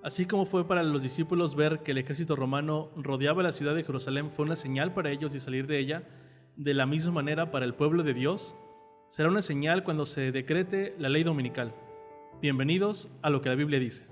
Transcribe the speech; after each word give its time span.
Así 0.00 0.26
como 0.26 0.46
fue 0.46 0.64
para 0.64 0.84
los 0.84 1.02
discípulos 1.02 1.56
ver 1.56 1.80
que 1.80 1.90
el 1.90 1.98
ejército 1.98 2.36
romano 2.36 2.88
rodeaba 2.94 3.42
la 3.42 3.52
ciudad 3.52 3.74
de 3.74 3.82
Jerusalén 3.82 4.30
fue 4.30 4.44
una 4.44 4.54
señal 4.54 4.94
para 4.94 5.10
ellos 5.10 5.34
y 5.34 5.40
salir 5.40 5.66
de 5.66 5.80
ella, 5.80 6.04
de 6.56 6.72
la 6.72 6.86
misma 6.86 7.10
manera 7.10 7.50
para 7.50 7.64
el 7.64 7.74
pueblo 7.74 8.04
de 8.04 8.14
Dios, 8.14 8.54
será 9.08 9.28
una 9.28 9.42
señal 9.42 9.82
cuando 9.82 10.06
se 10.06 10.30
decrete 10.30 10.94
la 10.98 11.08
ley 11.08 11.24
dominical. 11.24 11.74
Bienvenidos 12.40 13.08
a 13.22 13.30
lo 13.30 13.42
que 13.42 13.48
la 13.48 13.56
Biblia 13.56 13.80
dice. 13.80 14.06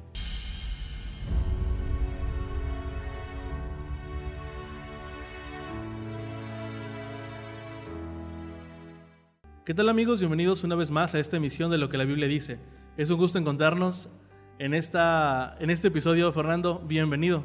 ¿Qué 9.64 9.72
tal 9.72 9.88
amigos? 9.88 10.18
Bienvenidos 10.18 10.64
una 10.64 10.74
vez 10.74 10.90
más 10.90 11.14
a 11.14 11.20
esta 11.20 11.36
emisión 11.36 11.70
de 11.70 11.78
lo 11.78 11.88
que 11.88 11.96
la 11.96 12.04
Biblia 12.04 12.26
dice. 12.26 12.58
Es 12.96 13.10
un 13.10 13.18
gusto 13.18 13.38
encontrarnos 13.38 14.10
en, 14.58 14.74
esta, 14.74 15.56
en 15.60 15.70
este 15.70 15.88
episodio. 15.88 16.32
Fernando, 16.32 16.78
bienvenido. 16.86 17.44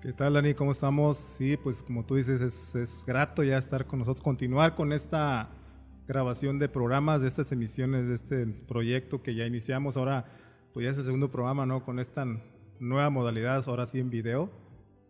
¿Qué 0.00 0.12
tal, 0.12 0.34
Dani? 0.34 0.54
¿Cómo 0.54 0.72
estamos? 0.72 1.16
Sí, 1.16 1.56
pues 1.56 1.82
como 1.82 2.04
tú 2.04 2.16
dices, 2.16 2.40
es, 2.40 2.74
es, 2.74 3.04
grato 3.06 3.42
ya 3.42 3.56
estar 3.56 3.86
con 3.86 4.00
nosotros, 4.00 4.22
continuar 4.22 4.74
con 4.74 4.92
esta 4.92 5.48
grabación 6.06 6.58
de 6.58 6.68
programas, 6.68 7.22
de 7.22 7.28
estas 7.28 7.50
emisiones, 7.52 8.06
de 8.06 8.14
este 8.14 8.46
proyecto 8.46 9.22
que 9.22 9.34
ya 9.34 9.46
iniciamos. 9.46 9.96
Ahora, 9.96 10.26
pues 10.72 10.84
ya 10.84 10.90
es 10.90 10.98
el 10.98 11.04
segundo 11.04 11.30
programa, 11.30 11.64
¿no? 11.64 11.84
Con 11.84 11.98
esta 11.98 12.26
nueva 12.78 13.08
modalidad, 13.10 13.64
ahora 13.66 13.86
sí 13.86 14.00
en 14.00 14.10
video. 14.10 14.50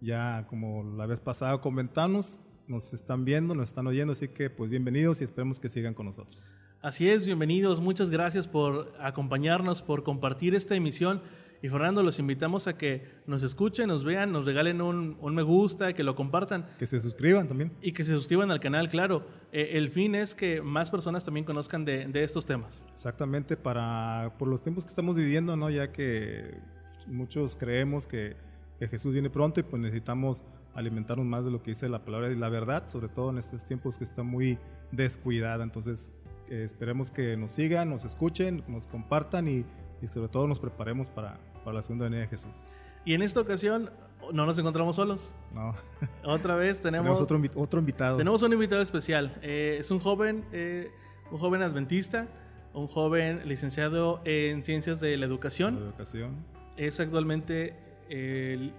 Ya 0.00 0.46
como 0.48 0.84
la 0.96 1.06
vez 1.06 1.20
pasada 1.20 1.60
comentamos, 1.60 2.40
nos 2.68 2.92
están 2.94 3.24
viendo, 3.24 3.54
nos 3.54 3.70
están 3.70 3.86
oyendo, 3.86 4.12
así 4.12 4.28
que 4.28 4.50
pues 4.50 4.70
bienvenidos 4.70 5.20
y 5.20 5.24
esperemos 5.24 5.58
que 5.58 5.68
sigan 5.68 5.94
con 5.94 6.06
nosotros. 6.06 6.50
Así 6.84 7.08
es, 7.08 7.24
bienvenidos, 7.24 7.80
muchas 7.80 8.10
gracias 8.10 8.46
por 8.46 8.92
acompañarnos, 9.00 9.80
por 9.80 10.02
compartir 10.02 10.54
esta 10.54 10.74
emisión. 10.74 11.22
Y 11.62 11.70
Fernando, 11.70 12.02
los 12.02 12.18
invitamos 12.18 12.68
a 12.68 12.76
que 12.76 13.06
nos 13.26 13.42
escuchen, 13.42 13.88
nos 13.88 14.04
vean, 14.04 14.32
nos 14.32 14.44
regalen 14.44 14.82
un, 14.82 15.16
un, 15.18 15.34
me 15.34 15.40
gusta, 15.40 15.94
que 15.94 16.02
lo 16.02 16.14
compartan. 16.14 16.68
Que 16.78 16.84
se 16.84 17.00
suscriban 17.00 17.48
también. 17.48 17.72
Y 17.80 17.92
que 17.92 18.04
se 18.04 18.12
suscriban 18.12 18.50
al 18.50 18.60
canal, 18.60 18.90
claro. 18.90 19.26
Eh, 19.50 19.78
el 19.78 19.88
fin 19.88 20.14
es 20.14 20.34
que 20.34 20.60
más 20.60 20.90
personas 20.90 21.24
también 21.24 21.46
conozcan 21.46 21.86
de, 21.86 22.04
de, 22.04 22.22
estos 22.22 22.44
temas. 22.44 22.84
Exactamente, 22.92 23.56
para, 23.56 24.34
por 24.38 24.48
los 24.48 24.60
tiempos 24.60 24.84
que 24.84 24.90
estamos 24.90 25.14
viviendo, 25.14 25.56
¿no? 25.56 25.70
ya 25.70 25.90
que 25.90 26.58
muchos 27.06 27.56
creemos 27.56 28.06
que, 28.06 28.36
que 28.78 28.88
Jesús 28.88 29.14
viene 29.14 29.30
pronto 29.30 29.58
y 29.58 29.62
pues 29.62 29.80
necesitamos 29.80 30.44
alimentarnos 30.74 31.24
más 31.24 31.46
de 31.46 31.50
lo 31.50 31.62
que 31.62 31.70
dice 31.70 31.88
la 31.88 32.04
palabra 32.04 32.30
y 32.30 32.36
la 32.36 32.50
verdad, 32.50 32.88
sobre 32.88 33.08
todo 33.08 33.30
en 33.30 33.38
estos 33.38 33.64
tiempos 33.64 33.96
que 33.96 34.04
está 34.04 34.22
muy 34.22 34.58
descuidada. 34.92 35.64
Entonces, 35.64 36.12
esperemos 36.48 37.10
que 37.10 37.36
nos 37.36 37.52
sigan, 37.52 37.90
nos 37.90 38.04
escuchen, 38.04 38.64
nos 38.68 38.86
compartan 38.86 39.48
y, 39.48 39.64
y 40.02 40.06
sobre 40.06 40.28
todo 40.28 40.46
nos 40.46 40.60
preparemos 40.60 41.08
para, 41.08 41.38
para, 41.64 41.74
la 41.74 41.82
segunda 41.82 42.04
venida 42.04 42.20
de 42.20 42.28
Jesús. 42.28 42.68
Y 43.04 43.14
en 43.14 43.22
esta 43.22 43.40
ocasión 43.40 43.90
no 44.32 44.46
nos 44.46 44.58
encontramos 44.58 44.96
solos. 44.96 45.32
No. 45.52 45.74
Otra 46.24 46.56
vez 46.56 46.80
tenemos, 46.80 47.04
tenemos 47.04 47.20
otro, 47.20 47.62
otro, 47.62 47.80
invitado. 47.80 48.16
Tenemos 48.16 48.42
un 48.42 48.52
invitado 48.52 48.82
especial. 48.82 49.34
Eh, 49.42 49.76
es 49.80 49.90
un 49.90 49.98
joven, 49.98 50.44
eh, 50.52 50.90
un 51.30 51.38
joven 51.38 51.62
adventista, 51.62 52.28
un 52.72 52.88
joven 52.88 53.46
licenciado 53.46 54.20
en 54.24 54.64
ciencias 54.64 55.00
de 55.00 55.16
la 55.18 55.26
educación. 55.26 55.76
La 55.76 55.86
educación. 55.86 56.44
Es 56.76 56.98
actualmente 56.98 57.76
el 58.08 58.72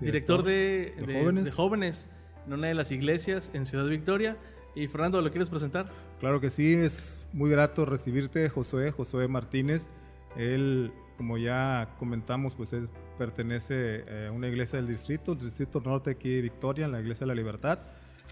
director, 0.00 0.42
director 0.42 0.42
de, 0.44 0.94
de, 0.96 1.06
de, 1.06 1.20
jóvenes. 1.20 1.44
de, 1.44 1.50
jóvenes. 1.50 2.08
en 2.46 2.52
una 2.52 2.68
de 2.68 2.74
las 2.74 2.92
iglesias 2.92 3.50
en 3.54 3.66
Ciudad 3.66 3.86
Victoria. 3.86 4.36
Y 4.76 4.88
Fernando, 4.88 5.22
¿lo 5.22 5.30
quieres 5.30 5.48
presentar? 5.48 5.90
Claro 6.20 6.38
que 6.38 6.50
sí, 6.50 6.74
es 6.74 7.24
muy 7.32 7.50
grato 7.50 7.86
recibirte, 7.86 8.50
Josué, 8.50 8.90
Josué 8.90 9.26
Martínez. 9.26 9.88
Él, 10.36 10.92
como 11.16 11.38
ya 11.38 11.94
comentamos, 11.98 12.54
pues 12.54 12.74
él 12.74 12.90
pertenece 13.16 14.04
eh, 14.06 14.26
a 14.28 14.32
una 14.32 14.48
iglesia 14.48 14.78
del 14.78 14.86
distrito, 14.86 15.32
el 15.32 15.38
distrito 15.38 15.80
norte 15.80 16.10
aquí 16.10 16.28
de 16.28 16.42
Victoria, 16.42 16.84
en 16.84 16.92
la 16.92 17.00
iglesia 17.00 17.24
de 17.24 17.28
la 17.28 17.34
Libertad. 17.34 17.78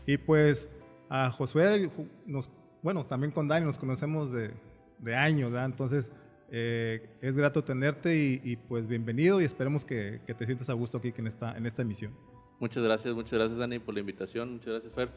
Y 0.04 0.18
pues 0.18 0.70
a 1.08 1.30
Josué, 1.30 1.90
nos, 2.26 2.50
bueno, 2.82 3.04
también 3.04 3.32
con 3.32 3.48
Dani 3.48 3.64
nos 3.64 3.78
conocemos 3.78 4.30
de, 4.30 4.50
de 4.98 5.16
años, 5.16 5.50
¿verdad? 5.50 5.64
Entonces, 5.64 6.12
eh, 6.50 7.08
es 7.22 7.38
grato 7.38 7.64
tenerte 7.64 8.18
y, 8.18 8.42
y, 8.44 8.56
pues 8.56 8.86
bienvenido 8.86 9.40
y 9.40 9.44
esperemos 9.44 9.86
que, 9.86 10.20
que, 10.26 10.34
te 10.34 10.44
sientas 10.44 10.68
a 10.68 10.74
gusto 10.74 10.98
aquí 10.98 11.10
en 11.16 11.26
esta, 11.26 11.56
en 11.56 11.64
esta 11.64 11.80
emisión. 11.80 12.14
Muchas 12.60 12.84
gracias, 12.84 13.14
muchas 13.14 13.32
gracias 13.32 13.58
Dani 13.58 13.78
por 13.78 13.94
la 13.94 14.00
invitación, 14.00 14.52
muchas 14.52 14.74
gracias 14.74 14.92
Fer. 14.92 15.08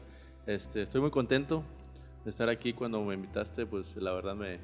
Este, 0.48 0.80
estoy 0.80 1.02
muy 1.02 1.10
contento 1.10 1.62
de 2.24 2.30
estar 2.30 2.48
aquí 2.48 2.72
cuando 2.72 3.04
me 3.04 3.12
invitaste, 3.12 3.66
pues 3.66 3.94
la 3.96 4.12
verdad 4.12 4.34
me, 4.34 4.58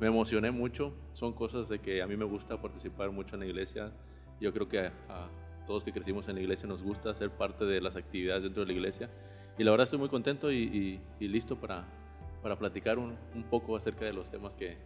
me, 0.00 0.06
emocioné 0.06 0.50
mucho. 0.50 0.94
Son 1.12 1.34
cosas 1.34 1.68
de 1.68 1.80
que 1.80 2.00
a 2.00 2.06
mí 2.06 2.16
me 2.16 2.24
gusta 2.24 2.58
participar 2.62 3.10
mucho 3.10 3.36
en 3.36 3.40
la 3.40 3.46
iglesia. 3.46 3.92
Yo 4.40 4.54
creo 4.54 4.70
que 4.70 4.80
a, 4.80 4.92
a 5.10 5.28
todos 5.66 5.84
que 5.84 5.92
crecimos 5.92 6.26
en 6.30 6.36
la 6.36 6.40
iglesia 6.40 6.66
nos 6.66 6.82
gusta 6.82 7.12
ser 7.12 7.28
parte 7.28 7.66
de 7.66 7.78
las 7.82 7.94
actividades 7.94 8.44
dentro 8.44 8.62
de 8.62 8.68
la 8.68 8.72
iglesia. 8.72 9.10
Y 9.58 9.64
la 9.64 9.70
verdad 9.70 9.84
estoy 9.84 9.98
muy 9.98 10.08
contento 10.08 10.50
y, 10.50 10.62
y, 10.62 11.00
y 11.20 11.28
listo 11.28 11.56
para, 11.56 11.84
para 12.42 12.56
platicar 12.56 12.98
un, 12.98 13.14
un 13.34 13.42
poco 13.42 13.76
acerca 13.76 14.06
de 14.06 14.14
los 14.14 14.30
temas 14.30 14.54
que, 14.54 14.78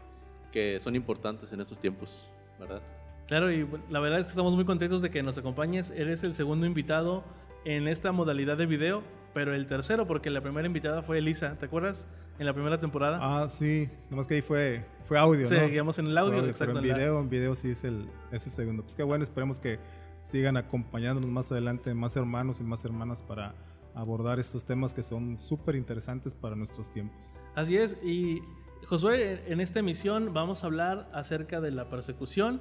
que 0.50 0.80
son 0.80 0.96
importantes 0.96 1.52
en 1.52 1.60
estos 1.60 1.78
tiempos, 1.78 2.28
¿verdad? 2.58 2.82
Claro, 3.28 3.52
y 3.52 3.64
la 3.90 4.00
verdad 4.00 4.18
es 4.18 4.26
que 4.26 4.30
estamos 4.30 4.54
muy 4.54 4.64
contentos 4.64 5.02
de 5.02 5.10
que 5.10 5.22
nos 5.22 5.38
acompañes. 5.38 5.92
Eres 5.92 6.24
el 6.24 6.34
segundo 6.34 6.66
invitado 6.66 7.22
en 7.64 7.86
esta 7.86 8.10
modalidad 8.10 8.56
de 8.56 8.66
video, 8.66 9.04
pero 9.32 9.54
el 9.54 9.66
tercero, 9.66 10.06
porque 10.06 10.30
la 10.30 10.40
primera 10.40 10.66
invitada 10.66 11.02
fue 11.02 11.18
Elisa, 11.18 11.56
¿te 11.58 11.66
acuerdas? 11.66 12.08
En 12.38 12.46
la 12.46 12.54
primera 12.54 12.80
temporada. 12.80 13.18
Ah, 13.20 13.48
sí, 13.48 13.88
nomás 14.10 14.26
que 14.26 14.34
ahí 14.34 14.42
fue, 14.42 14.84
fue 15.04 15.18
audio, 15.18 15.46
sí, 15.46 15.54
¿no? 15.54 15.60
en 15.60 16.06
el 16.06 16.18
audio, 16.18 16.38
audio 16.38 16.50
exacto. 16.50 16.74
Pero 16.74 16.86
en 16.86 16.94
video, 16.94 17.20
en 17.20 17.28
video 17.28 17.54
sí 17.54 17.70
es 17.70 17.84
el, 17.84 18.08
es 18.30 18.46
el 18.46 18.52
segundo. 18.52 18.82
Pues 18.82 18.96
qué 18.96 19.02
bueno, 19.02 19.24
esperemos 19.24 19.60
que 19.60 19.78
sigan 20.20 20.56
acompañándonos 20.56 21.30
más 21.30 21.52
adelante, 21.52 21.92
más 21.94 22.16
hermanos 22.16 22.60
y 22.60 22.64
más 22.64 22.84
hermanas 22.84 23.22
para 23.22 23.54
abordar 23.94 24.38
estos 24.38 24.64
temas 24.64 24.94
que 24.94 25.02
son 25.02 25.36
súper 25.36 25.76
interesantes 25.76 26.34
para 26.34 26.56
nuestros 26.56 26.90
tiempos. 26.90 27.34
Así 27.54 27.76
es, 27.76 28.02
y 28.02 28.42
Josué, 28.86 29.42
en 29.46 29.60
esta 29.60 29.80
emisión 29.80 30.32
vamos 30.32 30.64
a 30.64 30.66
hablar 30.66 31.10
acerca 31.12 31.60
de 31.60 31.70
la 31.70 31.88
persecución, 31.88 32.60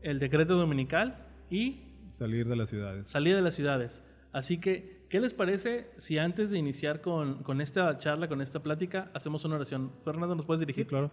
el 0.00 0.18
decreto 0.18 0.56
dominical 0.56 1.28
y... 1.50 1.90
Salir 2.08 2.48
de 2.48 2.56
las 2.56 2.68
ciudades. 2.68 3.08
Salir 3.08 3.34
de 3.34 3.42
las 3.42 3.54
ciudades. 3.54 4.02
Así 4.32 4.58
que, 4.58 4.93
¿qué 5.08 5.20
les 5.20 5.34
parece 5.34 5.90
si 5.96 6.18
antes 6.18 6.50
de 6.50 6.58
iniciar 6.58 7.00
con, 7.00 7.42
con, 7.42 7.60
esta 7.60 7.96
charla, 7.96 8.28
con 8.28 8.40
esta 8.40 8.62
plática, 8.62 9.10
hacemos 9.14 9.44
una 9.44 9.56
oración? 9.56 9.92
Fernando, 10.04 10.34
¿nos 10.34 10.46
puedes 10.46 10.60
dirigir? 10.60 10.84
Sí, 10.84 10.88
claro. 10.88 11.10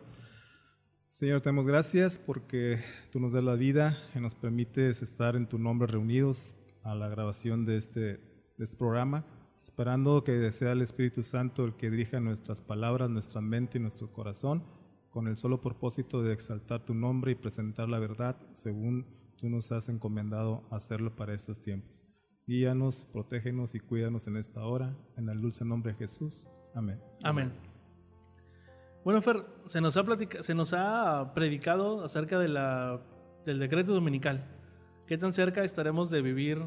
Señor, 1.07 1.41
te 1.41 1.49
damos 1.49 1.67
gracias 1.67 2.19
porque 2.19 2.79
tú 3.11 3.19
nos 3.19 3.33
das 3.33 3.43
la 3.43 3.55
vida 3.55 3.97
y 4.15 4.19
nos 4.19 4.33
permites 4.33 5.01
estar 5.01 5.35
en 5.35 5.45
tu 5.45 5.59
nombre 5.59 5.87
reunidos 5.87 6.55
a 6.83 6.95
la 6.95 7.09
grabación 7.09 7.65
de 7.65 7.75
este, 7.75 7.99
de 7.99 8.63
este 8.63 8.77
programa, 8.77 9.25
esperando 9.59 10.23
que 10.23 10.49
sea 10.51 10.71
el 10.71 10.81
Espíritu 10.81 11.21
Santo 11.21 11.65
el 11.65 11.75
que 11.75 11.89
dirija 11.89 12.21
nuestras 12.21 12.61
palabras, 12.61 13.09
nuestra 13.09 13.41
mente 13.41 13.77
y 13.77 13.81
nuestro 13.81 14.11
corazón, 14.13 14.63
con 15.09 15.27
el 15.27 15.35
solo 15.35 15.59
propósito 15.59 16.23
de 16.23 16.31
exaltar 16.31 16.85
tu 16.85 16.93
nombre 16.93 17.33
y 17.33 17.35
presentar 17.35 17.89
la 17.89 17.99
verdad 17.99 18.37
según 18.53 19.05
tú 19.35 19.49
nos 19.49 19.71
has 19.73 19.89
encomendado 19.89 20.63
hacerlo 20.71 21.15
para 21.15 21.33
estos 21.33 21.59
tiempos. 21.61 22.05
Guíanos, 22.51 23.07
protégenos 23.13 23.75
y 23.75 23.79
cuídanos 23.79 24.27
en 24.27 24.35
esta 24.35 24.65
hora, 24.65 24.93
en 25.15 25.29
el 25.29 25.39
dulce 25.39 25.63
nombre 25.63 25.93
de 25.93 25.99
Jesús. 25.99 26.49
Amén. 26.75 26.99
Amén. 27.23 27.53
Bueno, 29.05 29.21
Fer, 29.21 29.45
se 29.63 29.79
nos 29.79 29.95
ha, 29.95 30.03
platica, 30.03 30.43
se 30.43 30.53
nos 30.53 30.73
ha 30.73 31.33
predicado 31.33 32.03
acerca 32.03 32.37
de 32.37 32.49
la, 32.49 32.99
del 33.45 33.57
decreto 33.57 33.93
dominical. 33.93 34.43
¿Qué 35.07 35.17
tan 35.17 35.31
cerca 35.31 35.63
estaremos 35.63 36.09
de 36.09 36.21
vivir 36.21 36.61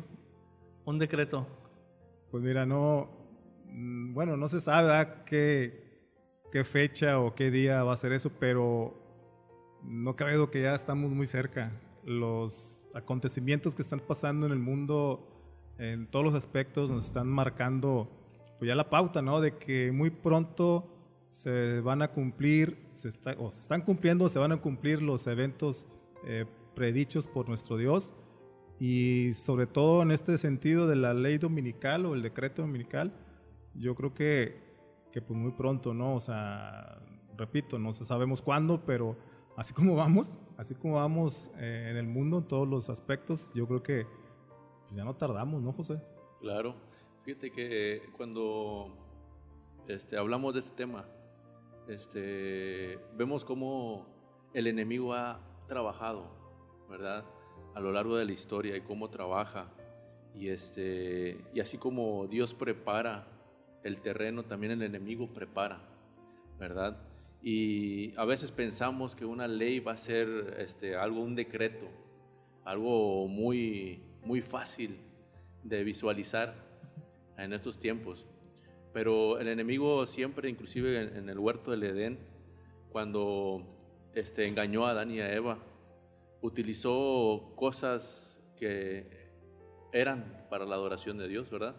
un 0.87 0.99
decreto? 0.99 1.47
Pues 2.31 2.43
mira, 2.43 2.65
no, 2.65 3.11
bueno, 4.15 4.39
no 4.39 4.49
se 4.49 4.62
sabe 4.62 5.06
qué, 5.27 6.09
qué 6.50 6.65
fecha 6.65 7.21
o 7.21 7.34
qué 7.34 7.50
día 7.50 7.84
va 7.84 7.93
a 7.93 7.97
ser 7.97 8.12
eso, 8.12 8.31
pero 8.41 8.94
no 9.83 10.17
cabe 10.17 10.37
duda 10.37 10.50
que 10.50 10.62
ya 10.62 10.75
estamos 10.75 11.11
muy 11.11 11.27
cerca. 11.27 11.73
Los 12.05 12.89
acontecimientos 12.94 13.75
que 13.75 13.83
están 13.83 14.00
pasando 14.00 14.47
en 14.47 14.53
el 14.53 14.61
mundo 14.61 15.31
en 15.79 16.06
todos 16.06 16.25
los 16.25 16.35
aspectos 16.35 16.91
nos 16.91 17.06
están 17.06 17.29
marcando 17.29 18.09
pues 18.59 18.69
ya 18.69 18.75
la 18.75 18.88
pauta, 18.88 19.23
¿no? 19.23 19.41
De 19.41 19.56
que 19.56 19.93
muy 19.93 20.11
pronto 20.11 20.88
se 21.31 21.81
van 21.81 22.03
a 22.03 22.09
cumplir, 22.09 22.88
se 22.93 23.09
está, 23.09 23.35
o 23.38 23.50
se 23.50 23.61
están 23.61 23.82
cumpliendo, 23.82 24.29
se 24.29 24.38
van 24.38 24.53
a 24.53 24.56
cumplir 24.59 25.03
los 25.03 25.26
eventos 25.26 25.88
eh, 26.26 26.47
predichos 26.75 27.26
por 27.26 27.49
nuestro 27.49 27.76
Dios 27.76 28.15
y 28.79 29.32
sobre 29.35 29.67
todo 29.67 30.03
en 30.03 30.11
este 30.11 30.38
sentido 30.38 30.87
de 30.87 30.97
la 30.97 31.15
ley 31.15 31.38
dominical 31.38 32.06
o 32.06 32.15
el 32.15 32.23
decreto 32.23 32.62
dominical, 32.62 33.12
yo 33.75 33.94
creo 33.94 34.15
que, 34.15 34.62
que 35.12 35.21
pues 35.23 35.38
muy 35.38 35.53
pronto, 35.53 35.93
¿no? 35.94 36.15
O 36.15 36.21
sea, 36.21 37.00
repito, 37.37 37.79
no 37.79 37.93
sabemos 37.93 38.43
cuándo, 38.43 38.85
pero 38.85 39.17
así 39.56 39.73
como 39.73 39.97
vamos, 39.97 40.38
así 40.56 40.75
como 40.75 40.94
vamos 40.94 41.50
eh, 41.59 41.88
en 41.91 41.97
el 41.97 42.06
mundo 42.06 42.38
en 42.38 42.44
todos 42.44 42.69
los 42.69 42.91
aspectos, 42.91 43.53
yo 43.55 43.67
creo 43.67 43.82
que 43.82 44.06
ya 44.94 45.05
no 45.05 45.14
tardamos, 45.14 45.62
¿no, 45.62 45.73
José? 45.73 46.00
Claro. 46.41 46.75
Fíjate 47.25 47.50
que 47.50 48.02
cuando 48.17 48.94
este, 49.88 50.17
hablamos 50.17 50.55
de 50.55 50.61
este 50.61 50.75
tema, 50.75 51.06
este, 51.88 52.99
vemos 53.17 53.44
cómo 53.44 54.06
el 54.52 54.67
enemigo 54.67 55.14
ha 55.14 55.41
trabajado, 55.67 56.26
¿verdad? 56.88 57.25
a 57.75 57.81
lo 57.81 57.93
largo 57.93 58.17
de 58.17 58.25
la 58.25 58.32
historia 58.32 58.76
y 58.76 58.81
cómo 58.81 59.11
trabaja. 59.11 59.69
Y, 60.35 60.49
este, 60.49 61.38
y 61.52 61.61
así 61.61 61.76
como 61.79 62.26
Dios 62.26 62.55
prepara 62.55 63.26
el 63.82 64.00
terreno, 64.00 64.44
también 64.44 64.73
el 64.73 64.82
enemigo 64.82 65.29
prepara, 65.29 65.81
¿verdad? 66.58 66.97
Y 67.43 68.17
a 68.17 68.25
veces 68.25 68.50
pensamos 68.50 69.14
que 69.14 69.25
una 69.25 69.47
ley 69.47 69.81
va 69.81 69.93
a 69.93 69.97
ser 69.97 70.56
este, 70.58 70.97
algo, 70.97 71.20
un 71.20 71.35
decreto, 71.35 71.87
algo 72.64 73.29
muy, 73.29 74.02
muy 74.25 74.41
fácil 74.41 74.99
de 75.62 75.85
visualizar 75.85 76.55
en 77.37 77.53
estos 77.53 77.79
tiempos. 77.79 78.26
Pero 78.93 79.38
el 79.38 79.49
enemigo 79.49 80.06
siempre, 80.06 80.49
inclusive 80.49 81.19
en, 81.19 81.29
el 81.29 81.38
huerto 81.38 81.71
del 81.73 81.82
Edén, 81.82 82.19
cuando 82.91 83.67
este, 84.15 84.47
engañó 84.47 84.87
a 84.87 84.91
Adán 84.91 85.11
y 85.11 85.21
a 85.21 85.32
Eva, 85.32 85.59
utilizó 86.41 87.53
cosas 87.56 88.41
que 88.56 89.31
eran 89.93 90.47
para 90.49 90.65
la 90.65 90.76
adoración 90.76 91.19
de 91.19 91.26
Dios, 91.26 91.50
¿verdad? 91.50 91.75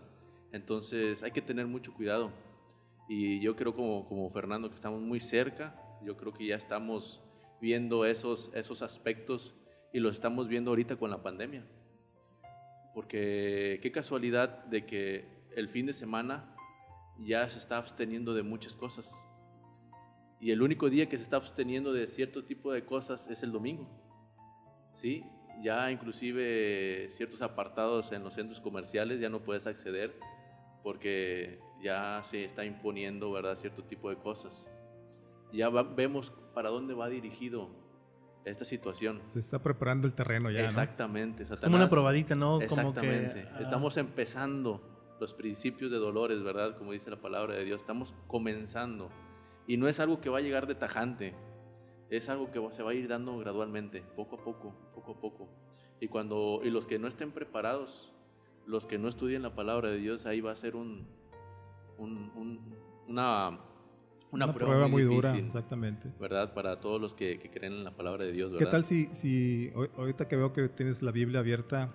Entonces 0.51 1.23
hay 1.23 1.31
que 1.31 1.41
tener 1.41 1.67
mucho 1.67 1.93
cuidado. 1.93 2.31
Y 3.07 3.39
yo 3.39 3.55
creo 3.55 3.73
como, 3.75 4.07
como 4.07 4.29
Fernando 4.29 4.69
que 4.69 4.75
estamos 4.75 5.01
muy 5.01 5.19
cerca, 5.19 5.79
yo 6.03 6.17
creo 6.17 6.33
que 6.33 6.47
ya 6.47 6.55
estamos 6.55 7.21
viendo 7.61 8.05
esos, 8.05 8.51
esos 8.53 8.81
aspectos 8.81 9.55
y 9.93 9.99
los 9.99 10.15
estamos 10.15 10.47
viendo 10.47 10.71
ahorita 10.71 10.97
con 10.97 11.09
la 11.09 11.21
pandemia. 11.21 11.63
Porque 12.95 13.79
qué 13.83 13.91
casualidad 13.91 14.63
de 14.65 14.85
que 14.85 15.25
el 15.53 15.67
fin 15.67 15.85
de 15.85 15.91
semana 15.91 16.55
ya 17.19 17.47
se 17.49 17.59
está 17.59 17.77
absteniendo 17.77 18.33
de 18.33 18.41
muchas 18.41 18.73
cosas. 18.73 19.13
Y 20.39 20.51
el 20.51 20.61
único 20.61 20.89
día 20.89 21.09
que 21.09 21.17
se 21.17 21.23
está 21.23 21.35
absteniendo 21.35 21.91
de 21.91 22.07
cierto 22.07 22.45
tipo 22.45 22.71
de 22.71 22.85
cosas 22.85 23.27
es 23.29 23.43
el 23.43 23.51
domingo. 23.51 23.89
¿Sí? 24.93 25.25
Ya 25.61 25.91
inclusive 25.91 27.09
ciertos 27.11 27.41
apartados 27.41 28.13
en 28.13 28.23
los 28.23 28.33
centros 28.33 28.61
comerciales 28.61 29.19
ya 29.19 29.29
no 29.29 29.43
puedes 29.43 29.67
acceder 29.67 30.17
porque 30.81 31.59
ya 31.81 32.21
se 32.23 32.45
está 32.45 32.63
imponiendo, 32.63 33.29
¿verdad? 33.29 33.57
Cierto 33.57 33.83
tipo 33.83 34.09
de 34.09 34.15
cosas. 34.15 34.69
Ya 35.51 35.69
vemos 35.69 36.31
para 36.53 36.69
dónde 36.69 36.93
va 36.93 37.09
dirigido 37.09 37.69
esta 38.45 38.63
situación. 38.63 39.21
Se 39.27 39.39
está 39.39 39.61
preparando 39.61 40.07
el 40.07 40.15
terreno 40.15 40.51
ya. 40.51 40.63
Exactamente. 40.63 41.43
Es 41.43 41.61
como 41.61 41.75
una 41.75 41.89
probadita, 41.89 42.35
¿no? 42.35 42.61
Exactamente. 42.61 43.47
Estamos 43.59 43.97
empezando 43.97 44.81
los 45.19 45.33
principios 45.33 45.91
de 45.91 45.97
dolores, 45.97 46.43
¿verdad? 46.43 46.77
Como 46.77 46.91
dice 46.91 47.09
la 47.09 47.19
palabra 47.19 47.55
de 47.55 47.65
Dios. 47.65 47.81
Estamos 47.81 48.13
comenzando. 48.27 49.09
Y 49.67 49.77
no 49.77 49.87
es 49.87 49.99
algo 49.99 50.21
que 50.21 50.29
va 50.29 50.37
a 50.37 50.41
llegar 50.41 50.67
de 50.67 50.75
tajante. 50.75 51.33
Es 52.09 52.29
algo 52.29 52.51
que 52.51 52.61
se 52.71 52.83
va 52.83 52.91
a 52.91 52.93
ir 52.93 53.07
dando 53.07 53.37
gradualmente, 53.39 54.01
poco 54.15 54.35
a 54.35 54.43
poco, 54.43 54.75
poco 54.93 55.13
a 55.13 55.19
poco. 55.19 55.49
Y, 55.99 56.07
cuando, 56.07 56.61
y 56.63 56.69
los 56.69 56.85
que 56.85 56.99
no 56.99 57.07
estén 57.07 57.31
preparados, 57.31 58.13
los 58.67 58.85
que 58.85 58.99
no 58.99 59.07
estudien 59.07 59.41
la 59.41 59.55
palabra 59.55 59.89
de 59.89 59.97
Dios, 59.97 60.27
ahí 60.27 60.39
va 60.39 60.51
a 60.51 60.55
ser 60.55 60.75
un, 60.75 61.07
una, 63.07 63.59
una, 64.35 64.53
prueba, 64.53 64.87
muy, 64.87 65.03
dura, 65.03 65.37
exactamente. 65.37 66.11
¿Verdad? 66.19 66.53
Para 66.53 66.79
todos 66.79 66.99
los 66.99 67.13
que, 67.13 67.39
creen 67.39 67.73
en 67.73 67.83
la 67.83 67.95
palabra 67.95 68.25
de 68.25 68.31
Dios. 68.31 68.53
¿Qué 68.57 68.65
tal 68.65 68.83
si, 68.83 69.07
si 69.13 69.71
ahorita 69.97 70.27
que 70.27 70.35
veo 70.35 70.53
que 70.53 70.69
tienes 70.69 71.01
la 71.01 71.11
Biblia 71.11 71.39
abierta, 71.39 71.93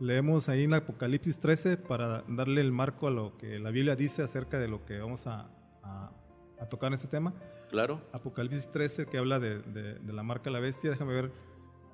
leemos 0.00 0.48
ahí 0.48 0.64
en 0.64 0.74
Apocalipsis 0.74 1.38
13 1.38 1.76
para 1.76 2.24
darle 2.28 2.60
el 2.60 2.72
marco 2.72 3.08
a 3.08 3.10
lo 3.10 3.36
que 3.36 3.58
la 3.58 3.70
Biblia 3.70 3.96
dice 3.96 4.22
acerca 4.22 4.58
de 4.58 4.68
lo 4.68 4.84
que 4.84 4.98
vamos 4.98 5.26
a, 5.26 5.50
a, 5.82 6.68
tocar 6.70 6.88
en 6.88 6.94
este 6.94 7.08
tema? 7.08 7.34
Claro. 7.70 8.00
Apocalipsis 8.12 8.70
13 8.70 9.06
que 9.06 9.18
habla 9.18 9.40
de, 9.40 9.58
de, 9.60 10.12
la 10.12 10.22
marca 10.22 10.44
de 10.44 10.52
la 10.52 10.60
bestia, 10.60 10.90
déjame 10.90 11.14
ver. 11.14 11.32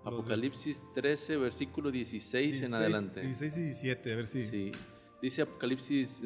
Apocalipsis 0.05 0.83
13, 0.95 1.37
versículo 1.37 1.91
16, 1.91 2.63
en 2.63 2.75
adelante. 2.75 3.23
16 3.23 3.59
y 3.59 3.63
17, 3.63 4.13
a 4.13 4.17
ver 4.17 4.27
si. 4.27 4.47
Sí. 4.47 4.73
Dice 5.21 5.43
Apocalipsis 5.43 6.23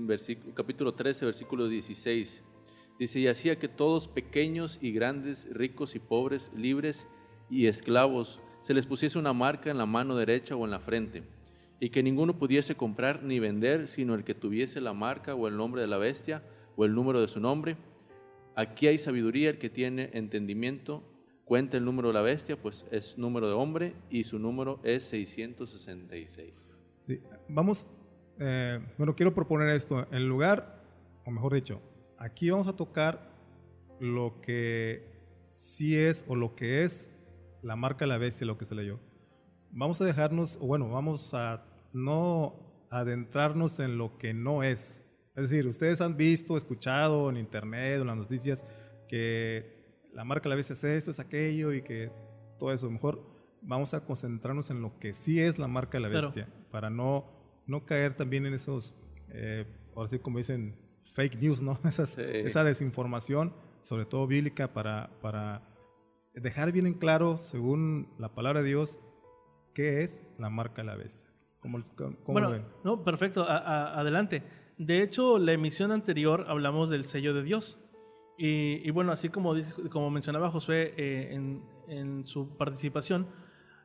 capítulo 0.54 0.92
13, 0.94 1.24
versículo 1.24 1.68
16. 1.68 2.42
Dice, 3.02 3.18
y 3.18 3.26
hacía 3.26 3.58
que 3.58 3.66
todos, 3.66 4.06
pequeños 4.06 4.78
y 4.80 4.92
grandes, 4.92 5.48
ricos 5.50 5.96
y 5.96 5.98
pobres, 5.98 6.52
libres 6.54 7.08
y 7.50 7.66
esclavos, 7.66 8.38
se 8.62 8.74
les 8.74 8.86
pusiese 8.86 9.18
una 9.18 9.32
marca 9.32 9.72
en 9.72 9.78
la 9.78 9.86
mano 9.86 10.14
derecha 10.14 10.54
o 10.54 10.64
en 10.64 10.70
la 10.70 10.78
frente, 10.78 11.24
y 11.80 11.90
que 11.90 12.04
ninguno 12.04 12.38
pudiese 12.38 12.76
comprar 12.76 13.24
ni 13.24 13.40
vender, 13.40 13.88
sino 13.88 14.14
el 14.14 14.22
que 14.22 14.36
tuviese 14.36 14.80
la 14.80 14.92
marca 14.92 15.34
o 15.34 15.48
el 15.48 15.56
nombre 15.56 15.80
de 15.80 15.88
la 15.88 15.98
bestia 15.98 16.44
o 16.76 16.84
el 16.84 16.94
número 16.94 17.20
de 17.20 17.26
su 17.26 17.40
nombre. 17.40 17.76
Aquí 18.54 18.86
hay 18.86 18.98
sabiduría, 18.98 19.50
el 19.50 19.58
que 19.58 19.68
tiene 19.68 20.10
entendimiento, 20.12 21.02
cuenta 21.44 21.78
el 21.78 21.84
número 21.84 22.06
de 22.06 22.14
la 22.14 22.22
bestia, 22.22 22.56
pues 22.56 22.84
es 22.92 23.18
número 23.18 23.48
de 23.48 23.54
hombre, 23.54 23.96
y 24.10 24.22
su 24.22 24.38
número 24.38 24.78
es 24.84 25.02
666. 25.02 26.72
Sí, 27.00 27.20
vamos 27.48 27.84
eh, 28.38 28.78
bueno, 28.96 29.16
quiero 29.16 29.34
proponer 29.34 29.70
esto. 29.70 30.06
En 30.12 30.28
lugar, 30.28 30.84
o 31.24 31.32
mejor 31.32 31.54
dicho, 31.54 31.82
aquí 32.18 32.50
vamos 32.50 32.66
a 32.66 32.76
tocar 32.76 33.30
lo 34.00 34.40
que 34.40 35.06
sí 35.44 35.96
es 35.96 36.24
o 36.28 36.34
lo 36.34 36.54
que 36.54 36.84
es 36.84 37.12
la 37.62 37.76
marca 37.76 38.04
de 38.04 38.08
la 38.08 38.18
bestia, 38.18 38.46
lo 38.46 38.58
que 38.58 38.64
se 38.64 38.74
leyó. 38.74 38.98
Vamos 39.70 40.00
a 40.00 40.04
dejarnos, 40.04 40.58
o 40.60 40.66
bueno, 40.66 40.90
vamos 40.90 41.32
a 41.34 41.64
no 41.92 42.86
adentrarnos 42.90 43.78
en 43.78 43.96
lo 43.96 44.18
que 44.18 44.34
no 44.34 44.62
es. 44.62 45.06
Es 45.34 45.50
decir, 45.50 45.66
ustedes 45.66 46.00
han 46.00 46.16
visto, 46.16 46.56
escuchado 46.56 47.30
en 47.30 47.36
internet 47.36 47.98
o 47.98 48.02
en 48.02 48.08
las 48.08 48.16
noticias 48.16 48.66
que 49.08 50.08
la 50.12 50.24
marca 50.24 50.44
de 50.44 50.50
la 50.50 50.56
bestia 50.56 50.74
es 50.74 50.84
esto, 50.84 51.10
es 51.10 51.20
aquello 51.20 51.72
y 51.72 51.82
que 51.82 52.10
todo 52.58 52.72
eso. 52.72 52.90
Mejor 52.90 53.24
vamos 53.62 53.94
a 53.94 54.04
concentrarnos 54.04 54.70
en 54.70 54.82
lo 54.82 54.98
que 54.98 55.14
sí 55.14 55.40
es 55.40 55.58
la 55.58 55.68
marca 55.68 56.00
la 56.00 56.08
bestia, 56.08 56.48
para 56.70 56.90
no 56.90 57.42
no 57.66 57.86
caer 57.86 58.14
también 58.14 58.46
en 58.46 58.54
esos, 58.54 58.94
eh, 59.28 59.66
ahora 59.94 60.08
sí 60.08 60.18
como 60.18 60.38
dicen, 60.38 60.74
fake 61.12 61.40
news, 61.40 61.62
¿no? 61.62 61.78
Esa 61.84 62.64
desinformación, 62.64 63.54
sobre 63.82 64.04
todo 64.04 64.26
bíblica, 64.26 64.72
para, 64.72 65.10
para 65.20 65.62
dejar 66.34 66.72
bien 66.72 66.86
en 66.86 66.94
claro, 66.94 67.38
según 67.38 68.08
la 68.18 68.34
palabra 68.34 68.62
de 68.62 68.68
Dios, 68.68 69.00
qué 69.74 70.02
es 70.02 70.22
la 70.38 70.50
marca 70.50 70.82
de 70.82 70.88
la 70.88 70.96
bestia. 70.96 71.30
¿Cómo, 71.60 71.78
bueno, 72.26 72.64
no, 72.82 73.04
perfecto, 73.04 73.46
adelante. 73.48 74.42
De 74.78 75.00
hecho, 75.00 75.38
la 75.38 75.52
emisión 75.52 75.92
anterior 75.92 76.46
hablamos 76.48 76.90
del 76.90 77.04
sello 77.04 77.34
de 77.34 77.44
Dios. 77.44 77.78
Y, 78.36 78.90
bueno, 78.90 79.12
así 79.12 79.28
como, 79.28 79.54
como 79.88 80.10
mencionaba 80.10 80.50
Josué 80.50 80.92
eh, 80.96 81.28
en, 81.30 81.62
en 81.86 82.24
su 82.24 82.56
participación, 82.56 83.28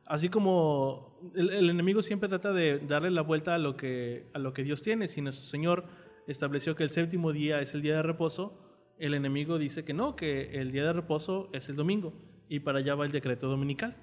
así 0.06 0.28
como 0.28 1.20
el, 1.36 1.70
enemigo 1.70 2.02
siempre 2.02 2.28
trata 2.28 2.52
de 2.52 2.78
darle 2.80 3.10
la 3.10 3.22
vuelta 3.22 3.54
a 3.54 3.58
lo, 3.58 3.76
que, 3.76 4.28
a 4.34 4.38
lo 4.38 4.52
que 4.52 4.64
Dios 4.64 4.82
tiene, 4.82 5.06
si 5.06 5.20
nuestro 5.22 5.46
Señor 5.46 5.84
estableció 6.28 6.76
que 6.76 6.84
el 6.84 6.90
séptimo 6.90 7.32
día 7.32 7.60
es 7.60 7.74
el 7.74 7.82
día 7.82 7.96
de 7.96 8.02
reposo, 8.02 8.58
el 8.98 9.14
enemigo 9.14 9.58
dice 9.58 9.84
que 9.84 9.94
no, 9.94 10.14
que 10.14 10.60
el 10.60 10.72
día 10.72 10.84
de 10.84 10.92
reposo 10.92 11.48
es 11.52 11.68
el 11.68 11.76
domingo 11.76 12.12
y 12.48 12.60
para 12.60 12.78
allá 12.78 12.94
va 12.94 13.06
el 13.06 13.12
decreto 13.12 13.48
dominical. 13.48 13.96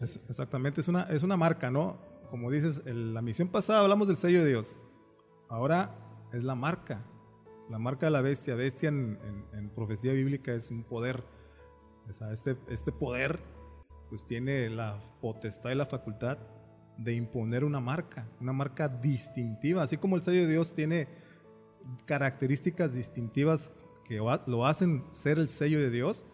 exactamente, 0.00 0.80
es 0.80 0.88
una, 0.88 1.02
es 1.04 1.22
una 1.22 1.36
marca, 1.36 1.70
¿no? 1.70 1.98
Como 2.30 2.50
dices, 2.50 2.82
en 2.86 3.12
la 3.12 3.22
misión 3.22 3.48
pasada 3.48 3.80
hablamos 3.80 4.08
del 4.08 4.16
sello 4.16 4.42
de 4.42 4.50
Dios, 4.50 4.86
ahora 5.48 5.94
es 6.32 6.44
la 6.44 6.54
marca, 6.54 7.04
la 7.68 7.78
marca 7.78 8.06
de 8.06 8.12
la 8.12 8.20
bestia. 8.20 8.54
Bestia 8.54 8.88
en, 8.88 9.70
profecía 9.74 10.12
bíblica 10.12 10.52
es 10.52 10.70
un 10.70 10.84
poder. 10.84 11.24
este, 12.32 12.56
este 12.68 12.92
poder 12.92 13.40
pues 14.08 14.26
tiene 14.26 14.68
la 14.68 15.00
potestad 15.20 15.70
y 15.70 15.76
la 15.76 15.86
facultad 15.86 16.38
de 16.98 17.14
imponer 17.14 17.64
una 17.64 17.80
marca, 17.80 18.28
una 18.40 18.52
marca 18.52 18.88
distintiva, 18.88 19.82
así 19.82 19.96
como 19.96 20.16
el 20.16 20.22
sello 20.22 20.42
de 20.42 20.48
Dios 20.48 20.74
tiene 20.74 21.08
características 22.06 22.94
distintivas 22.94 23.72
que 24.04 24.16
lo 24.46 24.66
hacen 24.66 25.04
ser 25.10 25.38
el 25.38 25.48
sello 25.48 25.78
de 25.78 25.90
Dios, 25.90 26.26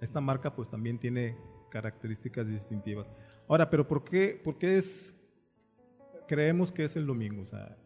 esta 0.00 0.20
marca 0.20 0.54
pues 0.54 0.68
también 0.68 0.98
tiene 0.98 1.36
características 1.70 2.48
distintivas. 2.48 3.10
Ahora, 3.48 3.70
pero 3.70 3.86
¿por 3.86 4.04
qué, 4.04 4.40
por 4.42 4.58
qué 4.58 4.76
es, 4.76 5.14
creemos 6.26 6.70
que 6.70 6.84
es 6.84 6.96
el 6.96 7.06
domingo? 7.06 7.42
O 7.42 7.46
sea, 7.46 7.76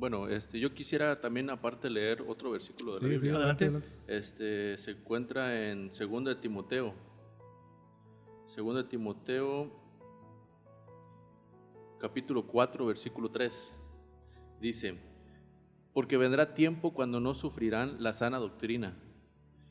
bueno, 0.00 0.28
este, 0.28 0.58
yo 0.58 0.72
quisiera 0.72 1.20
también 1.20 1.50
aparte 1.50 1.90
leer 1.90 2.24
otro 2.26 2.52
versículo 2.52 2.94
de 2.94 3.02
la 3.02 3.08
Biblia. 3.08 3.30
Sí, 3.30 3.36
adelante, 3.36 3.88
Este, 4.06 4.78
se 4.78 4.92
encuentra 4.92 5.68
en 5.68 5.92
2 5.92 6.24
de 6.24 6.34
Timoteo. 6.36 6.94
2 8.56 8.76
de 8.76 8.84
Timoteo, 8.84 9.70
capítulo 11.98 12.46
4, 12.46 12.86
versículo 12.86 13.30
3. 13.30 13.74
Dice, 14.60 14.98
porque 15.92 16.16
vendrá 16.16 16.54
tiempo 16.54 16.92
cuando 16.92 17.18
no 17.20 17.34
sufrirán 17.34 18.02
la 18.02 18.12
sana 18.12 18.38
doctrina, 18.38 18.96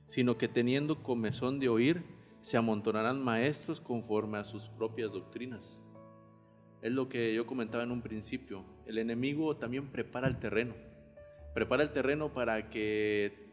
sino 0.07 0.37
que 0.37 0.47
teniendo 0.47 1.03
comezón 1.03 1.59
de 1.59 1.69
oír, 1.69 2.03
se 2.41 2.57
amontonarán 2.57 3.23
maestros 3.23 3.81
conforme 3.81 4.37
a 4.37 4.43
sus 4.43 4.69
propias 4.69 5.11
doctrinas 5.11 5.77
es 6.81 6.93
lo 6.93 7.09
que 7.09 7.33
yo 7.35 7.45
comentaba 7.45 7.83
en 7.83 7.91
un 7.91 8.01
principio. 8.01 8.63
El 8.85 8.99
enemigo 8.99 9.57
también 9.57 9.87
prepara 9.91 10.29
el 10.29 10.39
terreno. 10.39 10.73
Prepara 11.53 11.83
el 11.83 11.91
terreno 11.91 12.33
para 12.33 12.69
que 12.69 13.49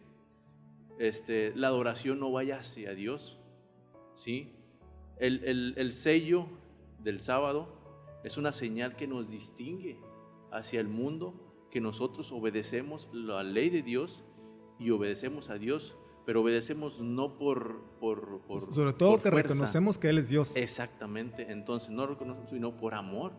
este, 1.00 1.52
la 1.56 1.66
adoración 1.66 2.20
no 2.20 2.30
vaya 2.30 2.58
hacia 2.58 2.94
Dios. 2.94 3.36
¿sí? 4.14 4.52
El, 5.18 5.42
el- 5.44 5.74
el 5.76 5.92
sello 5.92 6.46
del 7.02 7.18
sábado 7.18 7.66
es 8.22 8.36
una 8.36 8.52
señal 8.52 8.94
que 8.94 9.08
nos 9.08 9.28
distingue 9.28 9.98
hacia 10.52 10.80
el 10.80 10.88
mundo, 10.88 11.34
que 11.70 11.80
nosotros 11.80 12.32
obedecemos 12.32 13.08
la 13.12 13.42
ley 13.42 13.70
de 13.70 13.82
Dios 13.82 14.24
y 14.78 14.90
obedecemos 14.90 15.50
a 15.50 15.58
Dios, 15.58 15.96
pero 16.24 16.42
obedecemos 16.42 17.00
no 17.00 17.38
por... 17.38 17.82
por, 18.00 18.40
por 18.42 18.60
Sobre 18.60 18.92
todo 18.92 19.12
por 19.12 19.22
que 19.22 19.30
fuerza. 19.30 19.48
reconocemos 19.52 19.98
que 19.98 20.08
Él 20.08 20.18
es 20.18 20.28
Dios. 20.28 20.56
Exactamente, 20.56 21.50
entonces 21.52 21.90
no 21.90 22.06
reconocemos, 22.06 22.50
sino 22.50 22.76
por 22.76 22.94
amor. 22.94 23.32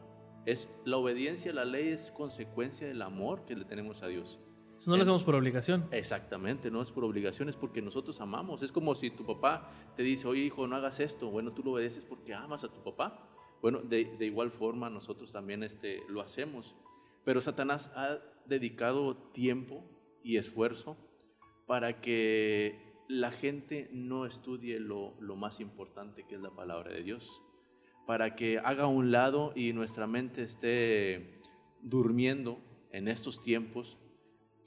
Es, 0.45 0.69
la 0.85 0.97
obediencia 0.97 1.51
a 1.51 1.55
la 1.55 1.65
ley 1.65 1.89
es 1.89 2.11
consecuencia 2.11 2.87
del 2.87 3.01
amor 3.01 3.43
que 3.45 3.55
le 3.55 3.65
tenemos 3.65 4.01
a 4.03 4.07
Dios. 4.07 4.39
Eso 4.79 4.91
no 4.91 4.95
lo 4.97 5.03
hacemos 5.03 5.23
por 5.23 5.35
obligación. 5.35 5.87
Exactamente, 5.91 6.69
no 6.69 6.81
es 6.81 6.91
por 6.91 7.03
obligación, 7.03 7.49
es 7.49 7.55
porque 7.55 7.81
nosotros 7.81 8.21
amamos. 8.21 8.61
Es 8.61 8.71
como 8.71 8.93
si 8.95 9.09
tu 9.09 9.25
papá 9.25 9.71
te 9.95 10.03
dice, 10.03 10.27
oye 10.27 10.41
hijo, 10.41 10.67
no 10.67 10.75
hagas 10.75 10.99
esto. 10.99 11.31
Bueno, 11.31 11.51
tú 11.51 11.63
lo 11.63 11.71
obedeces 11.71 12.05
porque 12.05 12.33
amas 12.35 12.63
a 12.63 12.71
tu 12.71 12.81
papá. 12.83 13.27
Bueno, 13.61 13.79
de, 13.79 14.05
de 14.17 14.25
igual 14.27 14.51
forma 14.51 14.89
nosotros 14.89 15.31
también 15.31 15.63
este, 15.63 16.01
lo 16.07 16.21
hacemos. 16.21 16.75
Pero 17.27 17.41
Satanás 17.41 17.91
ha 17.93 18.19
dedicado 18.45 19.17
tiempo 19.17 19.83
y 20.23 20.37
esfuerzo 20.37 20.95
para 21.65 21.99
que 21.99 23.03
la 23.09 23.31
gente 23.31 23.89
no 23.91 24.25
estudie 24.25 24.79
lo, 24.79 25.13
más 25.35 25.59
importante 25.59 26.25
que 26.25 26.35
es 26.35 26.41
la 26.41 26.55
palabra 26.55 26.93
de 26.93 27.03
Dios. 27.03 27.41
Para 28.05 28.37
que 28.37 28.59
haga 28.59 28.87
un 28.87 29.11
lado 29.11 29.51
y 29.57 29.73
nuestra 29.73 30.07
mente 30.07 30.41
esté 30.41 31.41
durmiendo 31.81 32.59
en 32.93 33.09
estos 33.09 33.41
tiempos 33.41 33.97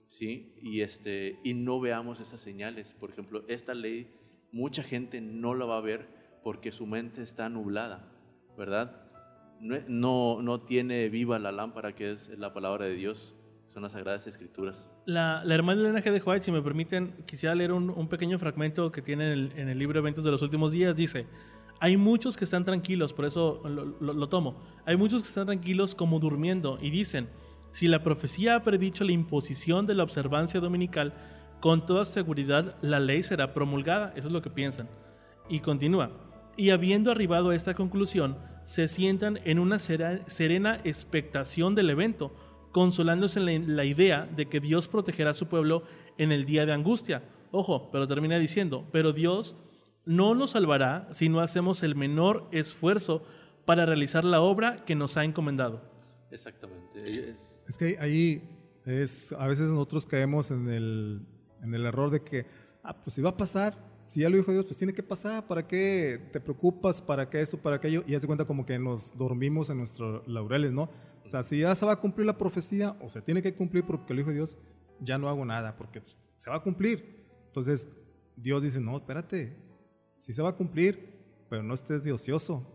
¿sí? 0.09 0.52
Y, 0.61 0.83
este, 0.83 1.40
y 1.43 1.55
no 1.55 1.81
veamos 1.81 2.21
esas 2.21 2.43
señales. 2.43 2.93
Por 2.93 3.09
ejemplo, 3.09 3.43
esta 3.49 3.73
ley, 3.73 4.07
mucha 4.52 4.83
gente 4.83 5.23
no 5.23 5.55
la 5.55 5.64
va 5.64 5.79
a 5.79 5.81
ver 5.81 6.09
porque 6.45 6.73
su 6.73 6.85
mente 6.85 7.23
está 7.23 7.49
nublada, 7.49 8.12
¿verdad? 8.59 9.00
No, 9.61 10.40
no, 10.40 10.61
tiene 10.61 11.09
viva 11.09 11.38
la 11.38 11.52
lámpara 11.52 11.95
que 11.95 12.12
es 12.12 12.31
la 12.38 12.52
palabra 12.55 12.87
de 12.87 12.95
Dios, 12.95 13.35
son 13.69 13.83
las 13.83 13.93
sagradas 13.93 14.26
escrituras. 14.26 14.90
La, 15.05 15.45
la 15.45 15.55
hermana 15.55 15.81
Elena 15.81 16.00
G. 16.00 16.11
de 16.11 16.23
White, 16.23 16.45
si 16.45 16.52
me 16.52 16.62
permiten, 16.62 17.14
quisiera 17.26 17.55
leer 17.55 17.73
un, 17.73 17.90
un 17.90 18.09
pequeño 18.09 18.38
fragmento 18.38 18.90
que 18.90 19.02
tiene 19.02 19.33
en 19.33 19.69
el, 19.69 19.79
libro 19.79 19.99
Eventos 19.99 20.25
de 20.25 20.31
los 20.31 20.40
Últimos 20.43 20.73
Días. 20.73 20.97
Dice, 20.97 21.26
hay 21.79 21.97
muchos 21.97 22.37
que 22.37 22.45
están 22.45 22.64
tranquilos, 22.64 23.12
por 23.12 23.26
eso 23.26 23.62
lo 23.64 24.29
tomo. 24.29 24.62
Hay 24.87 24.97
muchos 24.97 25.23
que 25.23 25.29
están 25.29 25.47
tranquilos 25.47 25.95
como 25.95 26.19
durmiendo 26.19 26.79
y 26.81 26.90
dicen, 26.90 27.29
si 27.71 27.87
la 27.87 28.02
profecía 28.02 28.57
ha 28.57 28.62
predicho 28.64 29.05
la 29.05 29.12
imposición 29.12 29.87
de 29.87 29.95
la 29.95 30.02
observancia 30.02 30.61
dominical, 30.61 31.14
con 31.61 31.85
toda 31.85 32.05
seguridad 32.05 32.76
la 32.83 32.99
ley 32.99 33.23
será 33.23 33.55
promulgada. 33.55 34.12
Eso 34.17 34.29
es 34.29 34.33
lo 34.33 34.43
que 34.43 34.50
piensan. 34.50 34.88
Y 35.49 35.61
continúa. 35.61 36.11
Y 36.57 36.71
habiendo 36.71 37.11
arribado 37.11 37.50
a 37.50 37.55
esta 37.55 37.75
conclusión, 37.75 38.37
se 38.64 38.88
sientan 38.88 39.38
en 39.45 39.59
una 39.59 39.79
serena 39.79 40.81
expectación 40.85 41.75
del 41.75 41.90
evento, 41.90 42.33
consolándose 42.73 43.40
en 43.40 43.47
la, 43.67 43.75
la 43.76 43.85
idea 43.85 44.26
de 44.26 44.47
que 44.47 44.61
Dios 44.61 44.87
protegerá 44.88 45.31
a 45.31 45.35
su 45.35 45.47
pueblo 45.49 45.83
en 46.19 46.31
el 46.33 46.45
día 46.45 46.67
de 46.67 46.73
angustia. 46.73 47.23
Ojo, 47.50 47.90
pero 47.90 48.07
termina 48.07 48.38
diciendo, 48.38 48.87
pero 48.93 49.12
Dios 49.12 49.57
no 50.05 50.35
nos 50.35 50.52
salvará 50.52 51.09
si 51.12 51.29
no 51.29 51.40
hacemos 51.40 51.83
el 51.83 51.95
menor 51.97 52.49
esfuerzo 52.52 53.25
para 53.64 53.87
realizar 53.87 54.25
la 54.25 54.40
obra 54.40 54.85
que 54.85 54.95
nos 54.95 55.17
ha 55.17 55.25
encomendado. 55.25 55.83
Exactamente. 56.31 57.02
es- 57.31 57.61
Es 57.67 57.76
que 57.79 57.97
ahí 58.00 58.43
es, 58.87 59.33
a 59.33 59.47
veces 59.47 59.69
nosotros 59.71 60.07
caemos 60.07 60.50
en 60.50 60.69
el, 60.69 61.26
en 61.62 61.75
el 61.75 61.85
error 61.87 62.11
de 62.11 62.21
que, 62.23 62.47
ah, 62.83 62.97
pues 63.00 63.14
si 63.14 63.21
va 63.23 63.31
a 63.31 63.37
pasar, 63.37 63.76
si 64.11 64.23
ya 64.23 64.29
lo 64.29 64.37
dijo 64.37 64.50
Dios, 64.50 64.64
pues 64.64 64.76
tiene 64.76 64.93
que 64.93 65.05
pasar, 65.05 65.47
¿para 65.47 65.69
qué 65.69 66.21
te 66.33 66.40
preocupas? 66.40 67.00
¿Para 67.00 67.31
qué 67.31 67.40
esto? 67.40 67.57
¿Para 67.57 67.76
aquello? 67.76 68.02
Y 68.09 68.17
hace 68.17 68.26
cuenta 68.26 68.45
como 68.45 68.67
que 68.67 68.76
nos 68.76 69.17
dormimos 69.17 69.71
en 69.71 69.79
nuestros 69.79 70.26
laureles, 70.26 70.73
¿no? 70.73 70.90
O 71.25 71.29
sea, 71.29 71.45
si 71.45 71.61
ya 71.61 71.76
se 71.76 71.87
va 71.87 71.93
a 71.93 72.00
cumplir 72.00 72.26
la 72.26 72.37
profecía, 72.37 72.97
o 73.00 73.09
se 73.09 73.23
tiene 73.23 73.40
que 73.40 73.55
cumplir 73.55 73.85
porque 73.85 74.12
lo 74.12 74.19
dijo 74.19 74.33
Dios, 74.33 74.59
ya 74.99 75.17
no 75.17 75.29
hago 75.29 75.45
nada, 75.45 75.76
porque 75.76 76.02
se 76.38 76.50
va 76.50 76.57
a 76.57 76.61
cumplir. 76.61 77.25
Entonces, 77.47 77.88
Dios 78.35 78.61
dice, 78.61 78.81
no, 78.81 78.97
espérate, 78.97 79.57
sí 80.17 80.33
se 80.33 80.43
va 80.43 80.49
a 80.49 80.57
cumplir, 80.57 81.45
pero 81.49 81.62
no 81.62 81.75
estés 81.75 82.02
de 82.02 82.11
ocioso, 82.11 82.67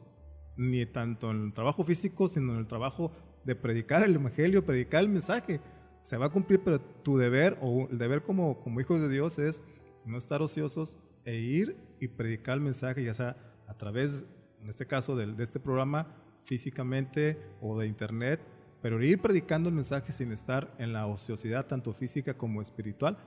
ni 0.55 0.85
tanto 0.85 1.31
en 1.31 1.47
el 1.47 1.53
trabajo 1.53 1.83
físico, 1.83 2.29
sino 2.29 2.53
en 2.53 2.59
el 2.59 2.67
trabajo 2.67 3.11
de 3.43 3.57
predicar 3.57 4.03
el 4.03 4.15
evangelio, 4.15 4.65
predicar 4.65 5.01
el 5.01 5.09
mensaje. 5.09 5.59
Se 6.01 6.15
va 6.15 6.27
a 6.27 6.29
cumplir, 6.29 6.61
pero 6.63 6.79
tu 6.79 7.17
deber 7.17 7.57
o 7.61 7.89
el 7.91 7.97
deber 7.97 8.23
como, 8.23 8.61
como 8.61 8.79
hijos 8.79 9.01
de 9.01 9.09
Dios 9.09 9.37
es 9.37 9.61
no 10.05 10.17
estar 10.17 10.41
ociosos 10.41 10.97
e 11.25 11.35
ir 11.35 11.75
y 11.99 12.07
predicar 12.07 12.55
el 12.55 12.61
mensaje, 12.63 13.03
ya 13.03 13.13
sea 13.13 13.35
a 13.67 13.75
través, 13.77 14.25
en 14.61 14.69
este 14.69 14.85
caso, 14.85 15.15
del- 15.15 15.35
de, 15.35 15.43
este 15.43 15.59
programa, 15.59 16.07
físicamente 16.45 17.37
o 17.61 17.77
de 17.79 17.87
internet, 17.87 18.39
pero 18.81 19.01
ir 19.03 19.19
predicando 19.19 19.69
el 19.69 19.75
mensaje 19.75 20.11
sin 20.11 20.31
estar 20.31 20.73
en 20.77 20.93
la 20.93 21.07
ociosidad, 21.07 21.65
tanto 21.65 21.91
física 21.93 22.35
como 22.35 22.61
espiritual, 22.61 23.17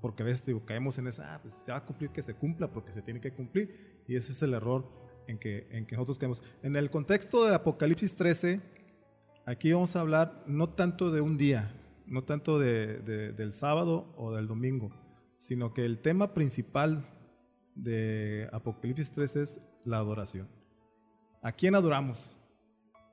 porque 0.00 0.22
a 0.22 0.26
veces 0.26 0.46
digo, 0.46 0.64
caemos 0.64 0.98
en 0.98 1.08
esa, 1.08 1.34
ah, 1.34 1.40
pues 1.42 1.54
se 1.54 1.72
va 1.72 1.78
a 1.78 1.84
cumplir 1.84 2.10
que 2.10 2.22
se 2.22 2.34
cumpla 2.34 2.70
porque 2.70 2.92
se 2.92 3.02
tiene 3.02 3.20
que 3.20 3.32
cumplir, 3.32 4.02
y 4.06 4.14
ese 4.16 4.32
es 4.32 4.42
el 4.42 4.54
error 4.54 4.84
en 5.26 5.38
que, 5.38 5.66
en 5.70 5.86
que 5.86 5.96
nosotros 5.96 6.18
caemos. 6.18 6.42
En 6.62 6.76
el 6.76 6.90
contexto 6.90 7.44
del 7.44 7.54
Apocalipsis 7.54 8.14
13, 8.14 8.60
aquí 9.46 9.72
vamos 9.72 9.94
a 9.96 10.00
hablar 10.00 10.44
no 10.46 10.68
tanto 10.68 11.10
de 11.10 11.20
un 11.20 11.36
día, 11.36 11.72
no 12.06 12.22
tanto 12.24 12.58
de, 12.58 12.98
de- 12.98 13.32
del 13.32 13.52
sábado 13.52 14.12
o 14.16 14.32
del 14.34 14.46
domingo, 14.46 14.90
sino 15.36 15.72
que 15.74 15.84
el 15.84 15.98
tema 16.00 16.34
principal 16.34 17.04
de 17.74 18.48
Apocalipsis 18.52 19.10
13 19.10 19.42
es 19.42 19.60
la 19.84 19.98
adoración. 19.98 20.48
¿A 21.42 21.52
quién 21.52 21.74
adoramos? 21.74 22.38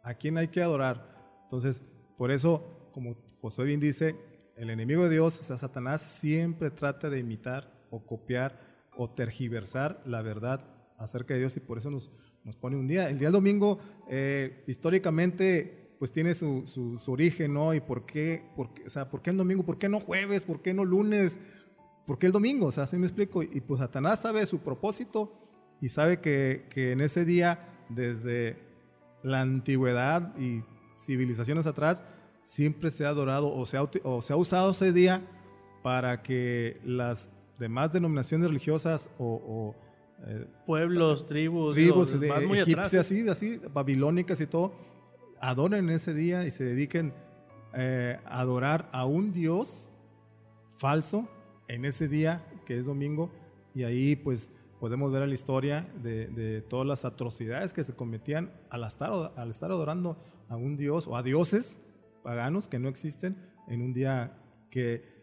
¿A 0.04 0.14
quién 0.14 0.38
hay 0.38 0.48
que 0.50 0.62
adorar? 0.62 1.40
Entonces, 1.44 1.82
por 2.18 2.32
eso, 2.32 2.90
como 2.94 3.16
José 3.42 3.64
bien 3.64 3.80
dice, 3.80 4.16
el 4.56 4.70
enemigo 4.70 5.04
de 5.06 5.12
Dios, 5.12 5.40
o 5.40 5.44
sea, 5.44 5.58
Satanás, 5.58 6.02
siempre 6.02 6.70
trata 6.70 7.10
de 7.10 7.20
imitar 7.20 7.72
o 7.90 8.06
copiar 8.06 8.60
o 8.96 9.10
tergiversar 9.10 10.02
la 10.06 10.22
verdad 10.22 10.62
acerca 10.98 11.34
de 11.34 11.40
Dios 11.42 11.56
y 11.58 11.62
por 11.62 11.78
eso 11.78 11.90
nos, 11.90 12.12
nos 12.44 12.56
pone 12.58 12.76
un 12.76 12.88
día. 12.88 13.10
El 13.10 13.18
día 13.18 13.28
del 13.30 13.34
domingo, 13.34 13.80
eh, 14.10 14.64
históricamente, 14.68 15.96
pues 15.98 16.12
tiene 16.12 16.34
su, 16.36 16.64
su- 16.66 16.98
su 16.98 17.12
origen, 17.12 17.54
¿no? 17.54 17.74
Y 17.74 17.80
por 17.80 18.06
qué, 18.06 18.44
por 18.56 18.74
qué, 18.74 18.86
o 18.86 18.90
sea, 18.90 19.10
¿por 19.10 19.22
qué 19.22 19.30
el 19.32 19.38
domingo? 19.38 19.64
¿Por 19.64 19.78
qué 19.78 19.90
no 19.90 20.00
jueves? 20.00 20.46
¿Por 20.46 20.62
qué 20.62 20.74
no 20.74 20.84
lunes? 20.86 21.40
¿Por 22.10 22.18
qué 22.18 22.26
el 22.26 22.32
domingo? 22.32 22.66
O 22.66 22.72
sea, 22.72 22.86
así 22.86 22.98
me 22.98 23.06
explico. 23.06 23.44
Y 23.44 23.62
pues 23.62 23.82
Satanás 23.82 24.22
sabe 24.22 24.44
su 24.48 24.58
propósito 24.58 25.32
y 25.80 25.90
sabe 25.90 26.20
que, 26.20 26.66
que 26.72 26.94
en 26.94 27.02
ese 27.02 27.24
día, 27.24 27.70
desde 27.88 28.58
la 29.22 29.42
antigüedad 29.42 30.36
y 30.36 30.64
civilizaciones 31.00 31.68
atrás, 31.68 32.04
siempre 32.42 32.90
se 32.90 33.06
ha 33.06 33.10
adorado 33.10 33.54
o 33.54 33.64
se 33.68 33.78
ha, 33.78 33.84
o 33.84 34.24
se 34.24 34.34
ha 34.34 34.36
usado 34.38 34.72
ese 34.72 34.92
día 34.92 35.22
para 35.84 36.24
que 36.24 36.82
las 36.84 37.32
demás 37.60 37.94
denominaciones 37.94 38.48
religiosas 38.48 39.12
o, 39.20 39.26
o, 39.26 39.76
eh, 40.26 40.48
Pueblos, 40.66 41.28
tribus, 41.28 41.76
tribus 41.76 42.12
digo, 42.12 42.22
de 42.24 42.28
van 42.28 42.48
muy 42.48 42.60
atrás. 42.60 42.92
egipcias, 42.92 43.06
así, 43.06 43.30
así, 43.30 43.62
babilónicas 43.72 44.42
y 44.42 44.48
todo, 44.48 44.74
adoren 45.40 45.92
ese 45.92 46.16
día 46.16 46.44
y 46.44 46.50
se 46.50 46.64
dediquen 46.64 47.14
eh, 47.76 48.18
a 48.26 48.40
adorar 48.40 48.90
a 48.94 49.06
un 49.06 49.32
Dios 49.32 49.94
falso 50.76 51.30
en 51.70 51.86
ese 51.86 52.10
día 52.10 52.46
que 52.66 52.78
es 52.78 52.88
domingo 52.88 53.32
y 53.74 53.84
ahí 53.84 54.16
pues 54.18 54.52
podemos 54.80 55.12
ver 55.12 55.26
la 55.28 55.34
historia 55.34 55.88
de, 56.02 56.62
todas 56.68 56.86
las 56.86 57.06
atrocidades 57.06 57.74
que 57.74 57.84
se 57.84 57.96
cometían 57.96 58.52
al 58.70 58.84
estar, 58.84 59.34
al 59.36 59.50
estar 59.50 59.72
adorando 59.72 60.18
a 60.50 60.58
un 60.58 60.76
Dios 60.76 61.08
o 61.08 61.16
a 61.16 61.24
dioses 61.24 61.80
paganos 62.24 62.68
que 62.68 62.80
no 62.80 62.90
existen 62.90 63.38
en 63.68 63.82
un 63.82 63.94
día 63.94 64.38
que 64.72 65.20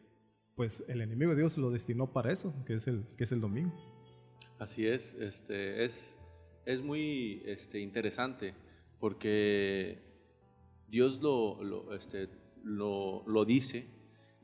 pues 0.55 0.85
el 0.89 1.01
enemigo 1.01 1.33
de 1.33 1.39
Dios 1.39 1.59
lo 1.59 1.71
destinó 1.71 2.13
para 2.13 2.33
eso, 2.33 2.55
que 2.65 2.75
es 2.75 2.89
el, 2.89 3.05
que 3.19 3.25
es 3.25 3.33
el 3.33 3.41
domingo. 3.41 3.75
Así 4.59 4.87
es, 4.87 5.15
este, 5.15 5.85
es, 5.85 6.17
es 6.65 6.81
muy 6.81 7.43
este, 7.45 7.81
interesante 7.81 8.55
porque 8.99 9.99
Dios 10.89 11.21
lo, 11.21 11.95
este, 11.95 12.31
lo, 12.63 13.23
lo 13.27 13.45
dice 13.45 13.96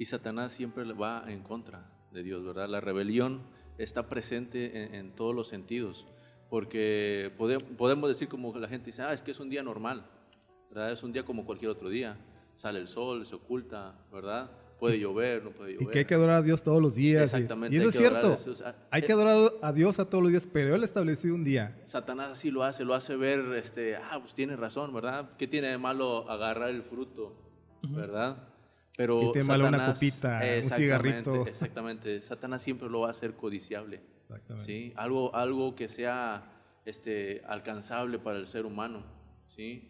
y 0.02 0.04
Satanás 0.04 0.52
siempre 0.52 0.82
va 0.92 1.24
en 1.28 1.42
contra 1.42 1.88
de 2.12 2.22
Dios, 2.24 2.44
¿verdad? 2.44 2.68
La 2.68 2.80
rebelión 2.80 3.40
está 3.78 4.08
presente 4.08 4.82
en, 4.84 4.94
en 4.96 5.12
todos 5.12 5.34
los 5.34 5.46
sentidos 5.48 6.06
porque 6.50 7.30
pode- 7.38 7.58
podemos 7.76 8.08
decir 8.08 8.28
como 8.28 8.52
la 8.58 8.68
gente 8.68 8.86
dice, 8.86 9.02
ah, 9.02 9.12
es 9.12 9.22
que 9.22 9.30
es 9.30 9.40
un 9.40 9.48
día 9.48 9.62
normal, 9.62 10.04
¿verdad? 10.70 10.92
Es 10.92 11.02
un 11.02 11.12
día 11.12 11.24
como 11.24 11.46
cualquier 11.46 11.70
otro 11.70 11.88
día, 11.88 12.16
sale 12.56 12.78
el 12.80 12.88
sol, 12.88 13.24
se 13.26 13.34
oculta, 13.36 13.94
¿verdad? 14.12 14.50
Puede 14.78 14.98
llover, 14.98 15.44
no 15.44 15.50
puede 15.50 15.74
llover. 15.74 15.86
Y 15.88 15.90
que 15.92 15.98
hay 16.00 16.04
que 16.04 16.14
adorar 16.14 16.36
a 16.38 16.42
Dios 16.42 16.62
todos 16.62 16.82
los 16.82 16.96
días. 16.96 17.20
y- 17.32 17.36
Exactamente, 17.36 17.74
Y, 17.76 17.78
eso 17.78 17.88
es 17.88 17.96
cierto. 17.96 18.36
Hay 18.90 19.00
eh, 19.02 19.04
que 19.06 19.12
adorar 19.12 19.52
a 19.62 19.72
Dios 19.72 19.98
a 20.00 20.10
todos 20.10 20.22
los 20.24 20.32
días, 20.32 20.46
pero 20.52 20.74
Él 20.74 20.82
ha 20.82 20.84
establecido 20.84 21.34
un 21.36 21.44
día. 21.44 21.80
Satanás 21.84 22.32
así 22.32 22.50
lo 22.50 22.64
hace, 22.64 22.84
lo 22.84 22.92
hace 22.94 23.14
ver, 23.16 23.38
este, 23.54 23.94
ah, 23.96 24.18
pues 24.20 24.34
tiene 24.34 24.56
razón, 24.56 24.92
¿verdad? 24.92 25.30
¿Qué 25.38 25.46
tiene 25.46 25.68
de 25.68 25.78
malo 25.78 26.28
agarrar 26.28 26.70
el 26.70 26.82
fruto, 26.82 27.32
verdad? 27.82 28.36
Pero 28.96 29.18
¿Qué 29.18 29.24
tiene 29.24 29.40
de 29.40 29.44
malo 29.44 29.68
una 29.68 29.86
copita, 29.86 30.40
un 30.62 30.70
cigarrito? 30.70 31.46
Exactamente, 31.46 32.20
Satanás 32.22 32.62
siempre 32.62 32.90
lo 32.90 33.00
va 33.00 33.08
a 33.08 33.10
hacer 33.12 33.34
codiciable, 33.34 34.00
Exactamente. 34.18 34.66
¿sí? 34.66 34.92
Algo, 34.96 35.34
algo 35.34 35.74
que 35.74 35.88
sea 35.88 36.52
este, 36.84 37.42
alcanzable 37.46 38.18
para 38.18 38.38
el 38.38 38.46
ser 38.46 38.66
humano, 38.66 39.02
¿sí? 39.46 39.88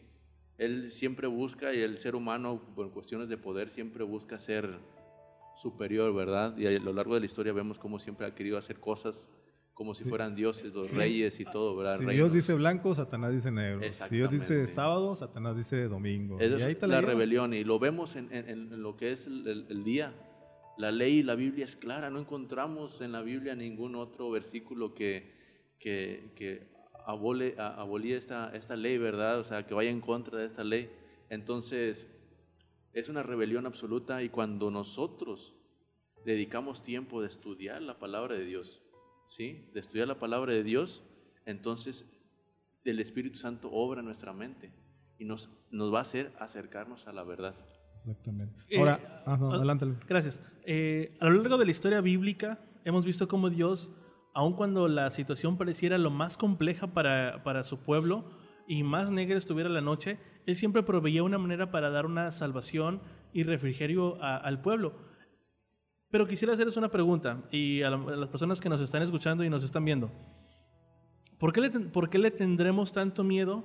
Él 0.59 0.91
siempre 0.91 1.27
busca, 1.27 1.75
y 1.75 1.81
el 1.81 1.99
ser 1.99 2.15
humano, 2.15 2.63
por 2.77 2.93
cuestiones 2.93 3.29
de 3.29 3.37
poder, 3.37 3.71
siempre 3.71 4.05
busca 4.05 4.39
ser 4.39 4.79
superior, 5.57 6.15
¿verdad? 6.15 6.57
Y 6.57 6.67
a 6.67 6.79
lo 6.79 6.93
largo 6.93 7.15
de 7.15 7.21
la 7.21 7.27
historia 7.27 7.53
vemos 7.53 7.79
cómo 7.79 7.99
siempre 7.99 8.27
ha 8.27 8.35
querido 8.35 8.57
hacer 8.57 8.79
cosas 8.79 9.31
como 9.75 9.95
si 9.95 10.05
fueran 10.05 10.35
dioses, 10.35 10.73
los 10.73 10.91
reyes 10.91 11.41
y 11.41 11.45
todo, 11.45 11.77
¿verdad? 11.77 11.99
Si 11.99 12.07
Dios 12.07 12.33
dice 12.33 12.55
blanco, 12.55 12.95
Satanás 12.95 13.33
dice 13.33 13.51
negro. 13.51 13.81
Si 13.93 14.17
Dios 14.17 14.31
dice 14.31 14.67
sábado, 14.67 15.15
Satanás 15.15 15.57
dice 15.57 15.89
domingo. 15.89 16.39
y 16.41 16.63
ahí 16.63 16.73
está 16.73 16.87
la, 16.87 17.01
rebelión 17.01 17.55
y 17.55 17.65
lo 17.65 17.79
vemos 17.79 18.17
en, 18.17 18.83
lo 18.83 18.97
que 18.97 19.13
es 19.13 19.27
el, 19.27 19.85
día. 19.85 20.15
La 20.79 20.91
ley 20.91 21.19
y 21.19 21.23
la 21.23 21.35
Biblia 21.35 21.65
es 21.65 21.77
clara, 21.77 22.11
no 22.11 22.19
encontramos 22.19 23.01
en 23.01 23.13
la 23.13 23.23
Biblia 23.23 23.55
ningún 23.55 23.95
otro 23.95 24.31
versículo 24.31 24.95
que, 24.95 25.33
que, 25.79 26.33
que 26.35 26.73
abole, 27.07 27.55
abolía 27.59 28.17
esta, 28.17 28.55
esta 28.55 28.77
ley, 28.77 28.99
¿verdad? 28.99 29.41
O 29.41 29.45
sea, 29.45 29.67
que 29.67 29.75
vaya 29.75 29.91
en 29.91 30.01
contra 30.01 30.39
de 30.39 30.47
esta 30.47 30.65
ley. 30.65 30.91
Entonces, 31.29 32.07
es 32.93 33.09
una 33.09 33.23
rebelión 33.23 33.67
absoluta 33.67 34.23
y 34.23 34.29
cuando 34.29 34.71
nosotros 34.71 35.55
dedicamos 36.25 36.83
tiempo 36.83 37.23
de 37.23 37.29
estudiar 37.29 37.83
la 37.83 37.99
palabra 37.99 38.37
de 38.37 38.45
Dios, 38.45 38.82
¿sí? 39.37 39.71
De 39.73 39.81
estudiar 39.81 40.09
la 40.09 40.19
palabra 40.19 40.53
de 40.53 40.63
Dios, 40.63 41.03
entonces 41.47 42.07
el 42.85 43.01
Espíritu 43.01 43.39
Santo 43.39 43.71
obra 43.71 44.01
en 44.01 44.07
nuestra 44.07 44.33
mente 44.33 44.71
y 45.19 45.25
nos, 45.25 45.51
nos 45.71 45.93
va 45.93 45.99
a 45.99 46.03
hacer 46.03 46.33
acercarnos 46.39 47.07
a 47.07 47.13
la 47.13 47.25
verdad. 47.25 47.55
Exactamente. 47.95 48.55
Eh, 48.69 48.79
Ahora, 48.79 49.23
ah, 49.27 49.39
adelante. 49.53 49.87
Gracias. 50.09 50.41
Eh, 50.65 51.17
a 51.21 51.27
lo 51.27 51.33
largo 51.33 51.59
de 51.59 51.65
la 51.65 51.71
historia 51.71 52.01
bíblica 52.01 52.59
hemos 52.85 53.05
visto 53.05 53.29
cómo 53.29 53.51
Dios, 53.51 53.91
aun 54.35 54.55
cuando 54.55 54.89
la 54.89 55.11
situación 55.11 55.57
pareciera 55.57 55.99
lo 55.99 56.11
más 56.11 56.37
compleja 56.37 56.89
para, 56.89 57.43
para 57.45 57.63
su 57.63 57.79
pueblo 57.79 58.25
y 58.67 58.83
más 58.83 59.11
negra 59.11 59.37
estuviera 59.39 59.69
la 59.69 59.81
noche, 59.81 60.19
Él 60.47 60.57
siempre 60.57 60.83
proveía 60.83 61.23
una 61.23 61.39
manera 61.39 61.71
para 61.71 61.91
dar 61.91 62.07
una 62.07 62.33
salvación 62.33 63.01
y 63.33 63.45
refrigerio 63.45 64.23
al 64.23 64.61
pueblo. 64.61 64.95
Pero 66.13 66.27
quisiera 66.27 66.53
hacerles 66.53 66.77
una 66.77 66.91
pregunta 66.91 67.43
y 67.51 67.81
a, 67.81 67.89
las 67.89 68.29
personas 68.29 68.61
que 68.61 68.69
nos 68.69 68.83
están 68.83 69.03
escuchando 69.03 69.45
y 69.45 69.49
nos 69.49 69.65
están 69.65 69.83
viendo. 69.83 70.11
¿Por 71.39 71.55
qué, 71.55 71.63
le, 71.63 71.71
¿Por 71.71 72.11
qué 72.11 72.19
le 72.19 72.31
tendremos 72.31 72.93
tanto 72.93 73.25
miedo 73.25 73.65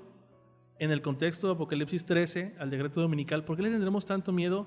en 0.80 0.92
el 0.92 1.02
contexto 1.02 1.48
de 1.48 1.54
Apocalipsis 1.54 2.06
13 2.06 2.56
al 2.58 2.70
decreto 2.70 3.02
dominical? 3.02 3.44
¿Por 3.44 3.58
qué 3.58 3.64
le 3.64 3.70
tendremos 3.70 4.06
tanto 4.06 4.32
miedo 4.32 4.66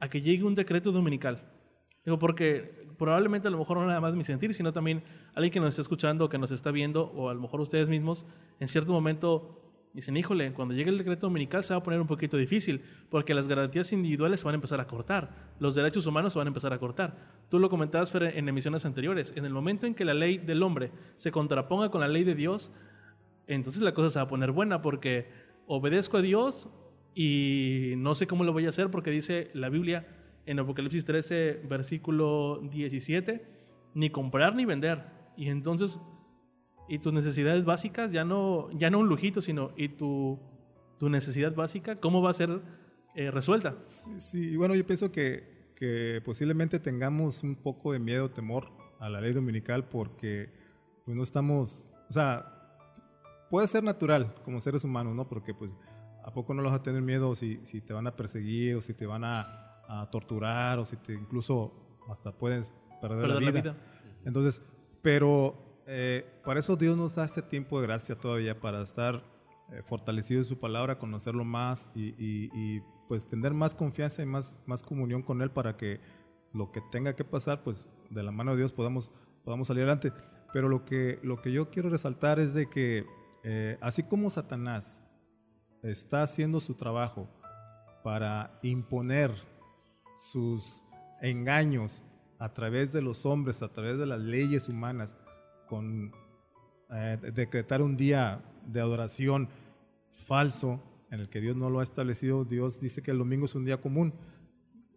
a 0.00 0.08
que 0.10 0.20
llegue 0.20 0.42
un 0.42 0.56
decreto 0.56 0.90
dominical? 0.90 1.48
Digo, 2.04 2.18
porque 2.18 2.88
probablemente 2.98 3.46
a 3.46 3.52
lo 3.52 3.58
mejor 3.58 3.76
no 3.76 3.86
nada 3.86 4.00
más 4.00 4.16
mi 4.16 4.24
sentir, 4.24 4.52
sino 4.52 4.72
también 4.72 5.04
alguien 5.36 5.52
que 5.52 5.60
nos 5.60 5.68
está 5.68 5.82
escuchando, 5.82 6.28
que 6.28 6.38
nos 6.38 6.50
está 6.50 6.72
viendo, 6.72 7.04
o 7.04 7.30
a 7.30 7.34
lo 7.34 7.40
mejor 7.40 7.60
ustedes 7.60 7.88
mismos, 7.88 8.26
en 8.58 8.66
cierto 8.66 8.92
momento 8.92 9.61
dicen, 9.94 10.16
híjole, 10.16 10.52
cuando 10.52 10.74
llegue 10.74 10.90
el 10.90 10.98
decreto 10.98 11.26
dominical 11.26 11.62
se 11.62 11.74
va 11.74 11.80
a 11.80 11.82
poner 11.82 12.00
un 12.00 12.06
poquito 12.06 12.36
difícil, 12.36 12.82
porque 13.10 13.34
las 13.34 13.48
garantías 13.48 13.92
individuales 13.92 14.40
se 14.40 14.46
van 14.46 14.54
a 14.54 14.56
empezar 14.56 14.80
a 14.80 14.86
cortar, 14.86 15.52
los 15.58 15.74
derechos 15.74 16.06
humanos 16.06 16.32
se 16.32 16.38
van 16.38 16.48
a 16.48 16.50
empezar 16.50 16.72
a 16.72 16.78
cortar. 16.78 17.16
Tú 17.48 17.58
lo 17.58 17.68
comentabas, 17.68 18.10
Fer, 18.10 18.36
en 18.36 18.48
emisiones 18.48 18.84
anteriores, 18.84 19.34
en 19.36 19.44
el 19.44 19.52
momento 19.52 19.86
en 19.86 19.94
que 19.94 20.04
la 20.04 20.14
ley 20.14 20.38
del 20.38 20.62
hombre 20.62 20.92
se 21.16 21.30
contraponga 21.30 21.90
con 21.90 22.00
la 22.00 22.08
ley 22.08 22.24
de 22.24 22.34
Dios, 22.34 22.72
entonces 23.46 23.82
la 23.82 23.92
cosa 23.92 24.10
se 24.10 24.18
va 24.18 24.24
a 24.24 24.28
poner 24.28 24.52
buena, 24.52 24.80
porque 24.82 25.28
obedezco 25.66 26.18
a 26.18 26.22
Dios 26.22 26.68
y 27.14 27.94
no 27.98 28.14
sé 28.14 28.26
cómo 28.26 28.44
lo 28.44 28.52
voy 28.52 28.66
a 28.66 28.70
hacer, 28.70 28.90
porque 28.90 29.10
dice 29.10 29.50
la 29.52 29.68
Biblia, 29.68 30.06
en 30.46 30.58
Apocalipsis 30.58 31.04
13, 31.04 31.62
versículo 31.68 32.60
17, 32.70 33.44
ni 33.94 34.10
comprar 34.10 34.54
ni 34.54 34.64
vender. 34.64 35.04
Y 35.36 35.48
entonces, 35.48 36.00
y 36.92 36.98
tus 36.98 37.12
necesidades 37.12 37.64
básicas, 37.64 38.12
ya 38.12 38.24
no, 38.24 38.70
ya 38.72 38.90
no 38.90 38.98
un 38.98 39.08
lujito, 39.08 39.40
sino 39.40 39.72
y 39.76 39.88
tu, 39.88 40.38
tu 40.98 41.08
necesidad 41.08 41.54
básica, 41.54 41.96
¿cómo 41.96 42.20
va 42.20 42.30
a 42.30 42.34
ser 42.34 42.60
eh, 43.14 43.30
resuelta? 43.30 43.76
Sí, 44.18 44.56
bueno, 44.56 44.74
yo 44.74 44.86
pienso 44.86 45.10
que, 45.10 45.72
que, 45.74 46.20
posiblemente 46.24 46.78
tengamos 46.78 47.42
un 47.42 47.56
poco 47.56 47.92
de 47.92 47.98
miedo, 47.98 48.30
temor 48.30 48.68
a 49.00 49.08
la 49.08 49.20
ley 49.20 49.32
dominical 49.32 49.88
porque 49.88 50.52
pues 51.04 51.16
no 51.16 51.22
estamos, 51.22 51.88
o 52.08 52.12
sea, 52.12 52.76
puede 53.48 53.66
ser 53.68 53.82
natural 53.82 54.34
como 54.44 54.60
seres 54.60 54.84
humanos, 54.84 55.14
¿no? 55.14 55.26
Porque 55.26 55.54
pues 55.54 55.76
¿a 56.24 56.32
poco 56.32 56.52
no 56.54 56.62
los 56.62 56.72
vas 56.72 56.80
a 56.80 56.82
tener 56.82 57.02
miedo 57.02 57.34
si, 57.34 57.58
si 57.64 57.80
te 57.80 57.92
van 57.92 58.06
a 58.06 58.14
perseguir 58.14 58.76
o 58.76 58.80
si 58.80 58.94
te 58.94 59.06
van 59.06 59.24
a 59.24 59.62
a 59.88 60.08
torturar 60.10 60.78
o 60.78 60.84
si 60.84 60.96
te 60.96 61.12
incluso 61.12 61.72
hasta 62.08 62.32
puedes 62.32 62.72
perder, 63.00 63.28
la, 63.28 63.50
vida. 63.50 63.76
Entonces, 64.24 64.62
pero 65.02 65.71
eh, 65.86 66.24
para 66.44 66.60
eso 66.60 66.76
Dios 66.76 66.96
nos 66.96 67.14
da 67.14 67.24
este 67.24 67.42
tiempo 67.42 67.80
de 67.80 67.86
gracia 67.86 68.14
todavía 68.14 68.58
para 68.58 68.82
estar 68.82 69.22
eh, 69.72 69.82
fortalecido 69.84 70.40
en 70.40 70.44
su 70.44 70.58
palabra, 70.58 70.98
conocerlo 70.98 71.44
más 71.44 71.88
y, 71.94 72.80
pues 73.08 73.26
tener 73.26 73.52
más 73.52 73.74
confianza 73.74 74.22
y 74.22 74.26
más, 74.26 74.58
más 74.66 74.82
comunión 74.82 75.22
con 75.22 75.42
Él 75.42 75.50
para 75.50 75.76
que 75.76 76.00
lo 76.52 76.70
que 76.72 76.80
tenga 76.90 77.14
que 77.14 77.24
pasar, 77.24 77.62
pues 77.62 77.88
de 78.10 78.22
la 78.22 78.30
mano 78.30 78.52
de 78.52 78.58
Dios 78.58 78.72
podamos, 78.72 79.10
podamos 79.44 79.66
salir 79.66 79.82
adelante. 79.82 80.12
Pero 80.52 80.68
lo 80.68 80.84
que, 80.84 81.18
lo 81.22 81.40
que 81.40 81.52
yo 81.52 81.70
quiero 81.70 81.88
resaltar 81.88 82.38
es 82.38 82.54
de 82.54 82.68
que 82.68 83.06
eh, 83.44 83.78
así 83.80 84.02
como 84.02 84.30
Satanás 84.30 85.04
está 85.82 86.22
haciendo 86.22 86.60
su 86.60 86.74
trabajo 86.74 87.28
para 88.04 88.58
imponer 88.62 89.32
sus 90.14 90.84
engaños 91.20 92.04
a 92.38 92.52
través 92.52 92.92
de 92.92 93.02
los 93.02 93.24
hombres, 93.24 93.62
a 93.62 93.72
través 93.72 93.98
de 93.98 94.06
las 94.06 94.20
leyes 94.20 94.68
humanas, 94.68 95.16
eh, 96.90 97.18
decretar 97.32 97.82
un 97.82 97.96
día 97.96 98.42
de 98.66 98.80
adoración 98.80 99.48
falso 100.10 100.80
en 101.10 101.20
el 101.20 101.28
que 101.28 101.40
Dios 101.40 101.56
no 101.56 101.70
lo 101.70 101.80
ha 101.80 101.82
establecido. 101.82 102.44
Dios 102.44 102.80
dice 102.80 103.02
que 103.02 103.10
el 103.10 103.18
domingo 103.18 103.46
es 103.46 103.54
un 103.54 103.64
día 103.64 103.80
común. 103.80 104.12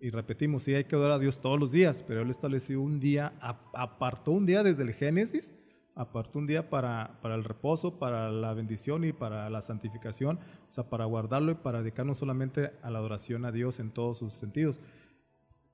Y 0.01 0.09
repetimos, 0.09 0.63
sí 0.63 0.73
hay 0.73 0.83
que 0.83 0.95
adorar 0.95 1.15
a 1.15 1.19
Dios 1.19 1.39
todos 1.39 1.59
los 1.59 1.71
días, 1.71 2.03
pero 2.07 2.21
Él 2.21 2.29
estableció 2.29 2.81
un 2.81 2.99
día, 2.99 3.33
apartó 3.73 4.31
un 4.31 4.45
día 4.45 4.61
desde 4.61 4.83
el 4.83 4.93
Génesis, 4.93 5.55
apartó 5.95 6.39
un 6.39 6.47
día 6.47 6.69
para, 6.69 7.17
para 7.21 7.35
el 7.35 7.43
reposo, 7.43 7.97
para 7.97 8.29
la 8.29 8.53
bendición 8.53 9.03
y 9.05 9.13
para 9.13 9.49
la 9.49 9.61
santificación, 9.61 10.37
o 10.37 10.71
sea, 10.71 10.89
para 10.89 11.05
guardarlo 11.05 11.53
y 11.53 11.55
para 11.55 11.79
dedicarnos 11.81 12.17
solamente 12.17 12.71
a 12.81 12.91
la 12.91 12.99
adoración 12.99 13.45
a 13.45 13.51
Dios 13.51 13.79
en 13.79 13.91
todos 13.91 14.19
sus 14.19 14.33
sentidos 14.33 14.79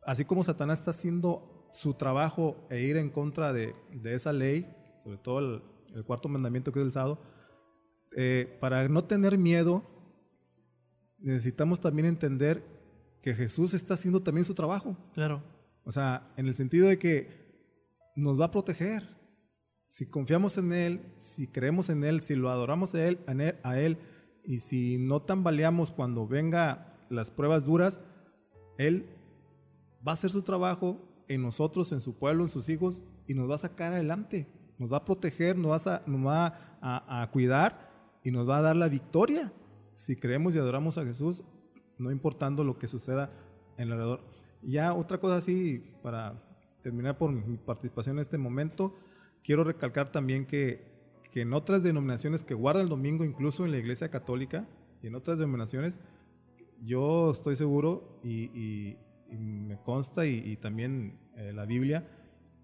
así 0.03 0.25
como 0.25 0.43
Satanás 0.43 0.79
está 0.79 0.91
haciendo 0.91 1.67
su 1.71 1.93
trabajo 1.93 2.55
e 2.69 2.81
ir 2.81 2.97
en 2.97 3.09
contra 3.09 3.53
de, 3.53 3.75
esa 4.03 4.33
ley, 4.33 4.67
sobre 5.03 5.17
todo 5.17 5.39
el, 5.39 6.03
cuarto 6.05 6.29
mandamiento 6.29 6.71
que 6.71 6.79
es 6.79 6.85
el 6.85 6.91
sábado, 6.91 7.19
eh, 8.15 8.57
para 8.59 8.87
no 8.87 9.03
tener 9.03 9.37
miedo, 9.37 9.83
necesitamos 11.19 11.79
también 11.79 12.07
entender 12.07 12.63
que 13.21 13.33
Jesús 13.33 13.73
está 13.73 13.95
haciendo 13.95 14.21
también 14.21 14.45
su 14.45 14.53
trabajo. 14.53 14.97
Claro. 15.13 15.43
O 15.83 15.91
sea, 15.91 16.31
en 16.37 16.47
el 16.47 16.53
sentido 16.53 16.87
de 16.87 16.97
que 16.97 17.41
nos 18.15 18.39
va 18.39 18.45
a 18.45 18.51
proteger. 18.51 19.07
Si 19.87 20.05
confiamos 20.05 20.57
en 20.57 20.71
Él, 20.71 21.01
si 21.17 21.47
creemos 21.47 21.89
en 21.89 22.03
Él, 22.03 22.21
si 22.21 22.35
lo 22.35 22.49
adoramos 22.49 22.95
a 22.95 23.03
Él, 23.03 23.19
a 23.63 23.79
él 23.79 23.97
y 24.43 24.59
si 24.59 24.97
no 24.97 25.21
tambaleamos 25.21 25.91
cuando 25.91 26.27
venga 26.27 26.97
las 27.09 27.29
pruebas 27.29 27.65
duras, 27.65 28.01
Él 28.77 29.05
va 30.05 30.11
a 30.11 30.13
hacer 30.13 30.31
su 30.31 30.41
trabajo 30.43 30.97
en 31.27 31.41
nosotros, 31.41 31.91
en 31.91 32.01
su 32.01 32.17
pueblo, 32.17 32.43
en 32.43 32.49
sus 32.49 32.69
hijos, 32.69 33.03
y 33.27 33.33
nos 33.33 33.49
va 33.49 33.55
a 33.55 33.59
sacar 33.59 33.93
adelante, 33.93 34.47
nos 34.81 34.91
va 34.91 34.97
a 34.97 35.05
proteger, 35.05 35.55
nos 35.59 35.87
va 35.87 36.79
a, 36.81 37.29
cuidar 37.31 37.91
y 38.23 38.31
nos 38.31 38.49
va 38.49 38.57
a 38.57 38.61
dar 38.61 38.75
la 38.75 38.89
victoria 38.89 39.53
si 39.93 40.15
creemos 40.15 40.55
y 40.55 40.57
adoramos 40.57 40.97
a 40.97 41.05
Jesús, 41.05 41.43
no 41.99 42.09
importando 42.09 42.63
lo 42.63 42.79
que 42.79 42.87
suceda 42.87 43.29
en 43.77 43.91
alrededor. 43.91 44.21
Ya 44.63 44.95
otra 44.95 45.19
cosa 45.19 45.35
así, 45.35 45.83
para 46.01 46.43
terminar 46.81 47.19
por 47.19 47.31
mi 47.31 47.57
participación 47.57 48.15
en 48.15 48.21
este 48.21 48.39
momento, 48.39 48.95
quiero 49.43 49.63
recalcar 49.63 50.11
también 50.11 50.47
que, 50.47 50.83
que 51.31 51.41
en 51.41 51.53
otras 51.53 51.83
denominaciones 51.83 52.43
que 52.43 52.55
guardan 52.55 52.85
el 52.85 52.89
domingo, 52.89 53.23
incluso 53.23 53.63
en 53.65 53.71
la 53.71 53.77
Iglesia 53.77 54.09
Católica 54.09 54.67
y 55.03 55.07
en 55.07 55.13
otras 55.13 55.37
denominaciones, 55.37 55.99
yo 56.81 57.29
estoy 57.31 57.55
seguro 57.55 58.19
y 58.23 58.97
me 59.37 59.77
consta 59.77 60.25
y, 60.25 60.57
también 60.57 61.19
eh, 61.35 61.53
la 61.53 61.65
Biblia, 61.67 62.07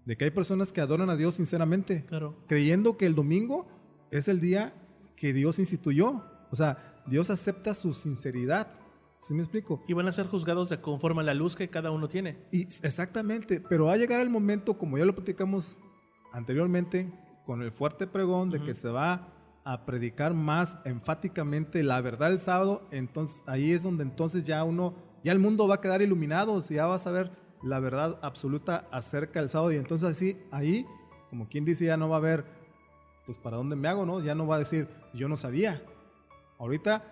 de 0.08 0.16
que 0.16 0.24
hay 0.24 0.30
personas 0.30 0.72
que 0.72 0.80
adoran 0.80 1.10
a 1.10 1.16
Dios 1.16 1.34
sinceramente, 1.34 2.06
creyendo 2.46 2.96
que 2.96 3.04
el 3.04 3.14
domingo 3.14 3.66
es 4.10 4.26
el 4.26 4.40
día 4.40 4.72
que 5.16 5.34
Dios 5.34 5.58
instituyó. 5.58 6.24
O 6.50 6.56
sea, 6.56 7.02
Dios 7.04 7.28
acepta 7.28 7.74
su 7.74 7.92
sinceridad. 7.92 8.70
¿Sí 9.18 9.34
me 9.34 9.40
explico? 9.40 9.84
Y 9.86 9.92
van 9.92 10.08
a 10.08 10.12
ser 10.12 10.26
juzgados 10.26 10.70
de 10.70 10.80
conforme 10.80 11.20
a 11.20 11.24
la 11.24 11.34
luz 11.34 11.56
que 11.56 11.68
cada 11.68 11.90
uno 11.90 12.08
tiene. 12.08 12.38
Y, 12.50 12.62
exactamente, 12.62 13.60
pero 13.60 13.84
va 13.84 13.92
a 13.92 13.96
llegar 13.98 14.22
el 14.22 14.30
momento, 14.30 14.78
como 14.78 14.96
ya 14.96 15.04
lo 15.04 15.14
platicamos 15.14 15.76
anteriormente, 16.32 17.12
con 17.44 17.60
el 17.60 17.70
fuerte 17.70 18.06
pregón 18.06 18.48
de 18.48 18.62
que 18.62 18.72
se 18.72 18.88
va 18.88 19.28
a 19.62 19.84
predicar 19.84 20.32
más 20.32 20.78
enfáticamente 20.86 21.82
la 21.82 22.00
verdad 22.00 22.32
el 22.32 22.38
sábado, 22.38 22.88
entonces 22.92 23.42
ahí 23.46 23.72
es 23.72 23.82
donde 23.82 24.04
entonces 24.04 24.46
ya 24.46 24.64
uno 24.64 24.94
ya 25.22 25.32
el 25.32 25.38
mundo 25.38 25.68
va 25.68 25.74
a 25.74 25.80
quedar 25.82 26.00
iluminado, 26.00 26.58
ya 26.60 26.86
vas 26.86 27.06
a 27.06 27.10
ver 27.10 27.30
la 27.62 27.80
verdad 27.80 28.18
absoluta 28.22 28.86
acerca 28.90 29.40
del 29.40 29.48
sábado 29.48 29.72
y 29.72 29.76
entonces 29.76 30.08
así, 30.08 30.38
ahí, 30.50 30.86
como 31.30 31.48
quien 31.48 31.64
dice, 31.64 31.86
ya 31.86 31.96
no 31.96 32.08
va 32.08 32.16
a 32.16 32.18
haber 32.18 32.44
pues 33.26 33.36
para 33.36 33.58
dónde 33.58 33.76
me 33.76 33.88
hago, 33.88 34.06
¿no? 34.06 34.20
Ya 34.20 34.34
no 34.34 34.46
va 34.46 34.56
a 34.56 34.58
decir, 34.60 34.88
yo 35.12 35.28
no 35.28 35.36
sabía. 35.36 35.82
Ahorita, 36.58 37.04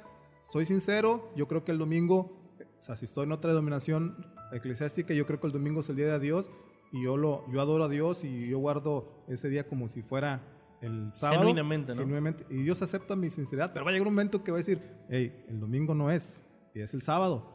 soy 0.49 0.65
sincero, 0.65 1.31
yo 1.37 1.47
creo 1.47 1.63
que 1.63 1.73
el 1.73 1.79
domingo, 1.79 2.41
o 2.79 2.83
sea, 2.83 2.97
si 2.97 3.05
estoy 3.05 3.25
en 3.25 3.33
otra 3.33 3.51
denominación 3.51 4.27
eclesiástica, 4.51 5.13
yo 5.13 5.27
creo 5.27 5.41
que 5.41 5.47
el 5.47 5.53
domingo 5.53 5.81
es 5.81 5.91
el 5.91 5.97
día 5.97 6.07
de 6.07 6.19
Dios 6.19 6.51
y 6.91 7.03
yo, 7.05 7.17
lo, 7.17 7.45
yo 7.53 7.61
adoro 7.61 7.85
a 7.85 7.89
Dios 7.89 8.25
y 8.25 8.49
yo 8.49 8.59
guardo 8.59 9.25
ese 9.29 9.51
día 9.51 9.69
como 9.69 9.89
si 9.89 10.01
fuera 10.01 10.41
el 10.81 11.11
sábado. 11.15 11.41
Genuinamente, 11.41 11.95
¿no? 11.95 12.01
Genuinamente. 12.01 12.47
Y 12.49 12.63
Dios 12.63 12.81
acepta 12.81 13.17
mi 13.17 13.29
sinceridad, 13.29 13.73
pero 13.73 13.85
va 13.85 13.91
a 13.91 13.93
llegar 13.93 14.09
un 14.09 14.15
momento 14.15 14.43
que 14.43 14.51
va 14.51 14.57
a 14.57 14.61
decir, 14.61 14.81
hey, 15.11 15.45
el 15.49 15.61
domingo 15.61 15.95
no 15.95 16.11
es, 16.11 16.43
es 16.75 16.95
el 16.95 17.03
sábado. 17.03 17.53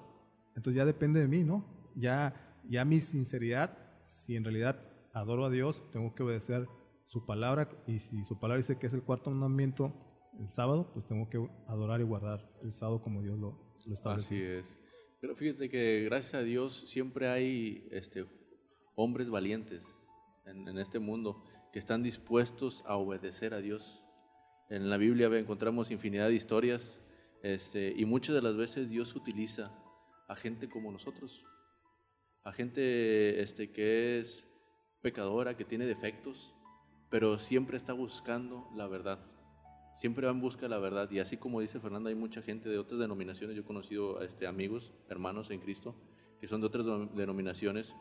Entonces 0.55 0.75
ya 0.75 0.85
depende 0.85 1.19
de 1.19 1.27
mí, 1.27 1.43
¿no? 1.43 1.65
Ya, 1.95 2.50
ya 2.71 2.85
mi 2.85 3.01
sinceridad, 3.01 3.77
si 4.01 4.35
en 4.35 4.43
realidad 4.43 4.79
adoro 5.13 5.45
a 5.45 5.49
Dios, 5.49 5.83
tengo 5.91 6.15
que 6.15 6.23
obedecer 6.23 6.67
su 7.05 7.25
palabra 7.25 7.69
y 7.85 7.99
si 7.99 8.23
su 8.23 8.39
palabra 8.39 8.57
dice 8.57 8.79
que 8.79 8.87
es 8.87 8.93
el 8.93 9.03
cuarto 9.03 9.29
mandamiento 9.29 9.93
el 10.39 10.49
sábado, 10.51 10.89
pues 10.93 11.05
tengo 11.05 11.29
que 11.29 11.45
adorar 11.67 11.99
y 11.99 12.03
guardar 12.03 12.49
el 12.63 12.71
sábado 12.71 13.01
como 13.01 13.21
Dios 13.21 13.37
lo, 13.37 13.57
lo 13.85 13.93
establece. 13.93 14.35
Así 14.35 14.41
es. 14.41 14.77
Pero 15.19 15.35
fíjate 15.35 15.69
que 15.69 16.03
gracias 16.05 16.35
a 16.35 16.43
Dios 16.43 16.85
siempre 16.87 17.27
hay 17.27 17.87
este, 17.91 18.25
hombres 18.95 19.29
valientes 19.29 19.85
en, 20.45 20.67
en 20.67 20.77
este 20.79 20.99
mundo 20.99 21.43
que 21.73 21.79
están 21.79 22.01
dispuestos 22.01 22.83
a 22.87 22.95
obedecer 22.95 23.53
a 23.53 23.59
Dios. 23.59 24.01
En 24.69 24.89
la 24.89 24.97
Biblia 24.97 25.27
encontramos 25.37 25.91
infinidad 25.91 26.29
de 26.29 26.35
historias 26.35 27.01
este, 27.43 27.93
y 27.95 28.05
muchas 28.05 28.35
de 28.35 28.41
las 28.41 28.55
veces 28.55 28.89
Dios 28.89 29.15
utiliza 29.15 29.71
a 30.27 30.35
gente 30.35 30.69
como 30.69 30.91
nosotros, 30.91 31.43
a 32.43 32.51
gente 32.51 33.41
este, 33.41 33.71
que 33.71 34.19
es 34.19 34.47
pecadora, 35.01 35.55
que 35.55 35.65
tiene 35.65 35.85
defectos, 35.85 36.53
pero 37.09 37.37
siempre 37.37 37.77
está 37.77 37.93
buscando 37.93 38.69
la 38.75 38.87
verdad. 38.87 39.19
Siempre 39.95 40.25
va 40.25 40.31
en 40.31 40.41
busca 40.41 40.61
de 40.61 40.69
la 40.69 40.79
verdad. 40.79 41.11
Y 41.11 41.19
así 41.19 41.37
como 41.37 41.61
dice 41.61 41.79
Fernanda, 41.79 42.09
hay 42.09 42.15
mucha 42.15 42.41
gente 42.41 42.69
de 42.69 42.79
otras 42.79 42.99
denominaciones. 42.99 43.55
Yo 43.55 43.61
he 43.61 43.65
conocido 43.65 44.21
este, 44.21 44.47
amigos, 44.47 44.93
hermanos 45.09 45.51
en 45.51 45.59
Cristo, 45.59 45.95
que 46.39 46.47
son 46.47 46.61
de 46.61 46.67
otras 46.67 46.85
denominaciones. 47.13 47.93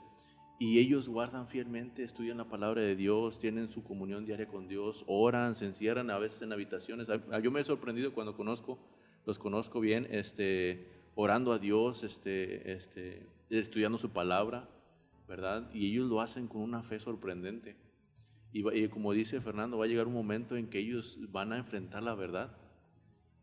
Y 0.59 0.79
ellos 0.79 1.09
guardan 1.09 1.49
fielmente, 1.49 2.03
estudian 2.03 2.37
la 2.37 2.49
palabra 2.49 2.83
de 2.83 2.95
Dios, 2.95 3.39
tienen 3.39 3.71
su 3.71 3.83
comunión 3.83 4.27
diaria 4.27 4.47
con 4.47 4.69
Dios, 4.69 5.05
oran, 5.07 5.57
se 5.57 5.65
encierran 5.65 6.11
a 6.11 6.19
veces 6.19 6.43
en 6.43 6.53
habitaciones. 6.53 7.09
Yo 7.43 7.51
me 7.51 7.61
he 7.61 7.65
sorprendido 7.65 8.13
cuando 8.13 8.37
conozco, 8.37 8.79
los 9.25 9.39
conozco 9.39 9.81
bien, 9.81 10.07
este, 10.11 10.87
orando 11.15 11.53
a 11.53 11.59
Dios, 11.59 12.05
este, 12.05 12.73
este, 12.73 13.27
estudiando 13.51 13.99
su 13.99 14.11
palabra, 14.11 14.69
¿verdad? 15.29 15.71
Y 15.73 15.91
ellos 15.91 16.09
lo 16.09 16.21
hacen 16.21 16.49
con 16.49 16.63
una 16.63 16.83
fe 16.83 16.99
sorprendente. 16.99 17.77
Y, 18.53 18.89
como 18.89 19.13
dice 19.13 19.41
Fernando, 19.41 19.79
va 19.79 19.85
a 19.85 19.89
llegar 19.89 20.09
un 20.09 20.15
momento 20.15 20.57
en 20.57 20.69
que 20.69 20.81
ellos 20.81 21.19
van 21.31 21.53
a 21.53 21.57
enfrentar 21.57 22.03
la 22.03 22.15
verdad. 22.15 22.57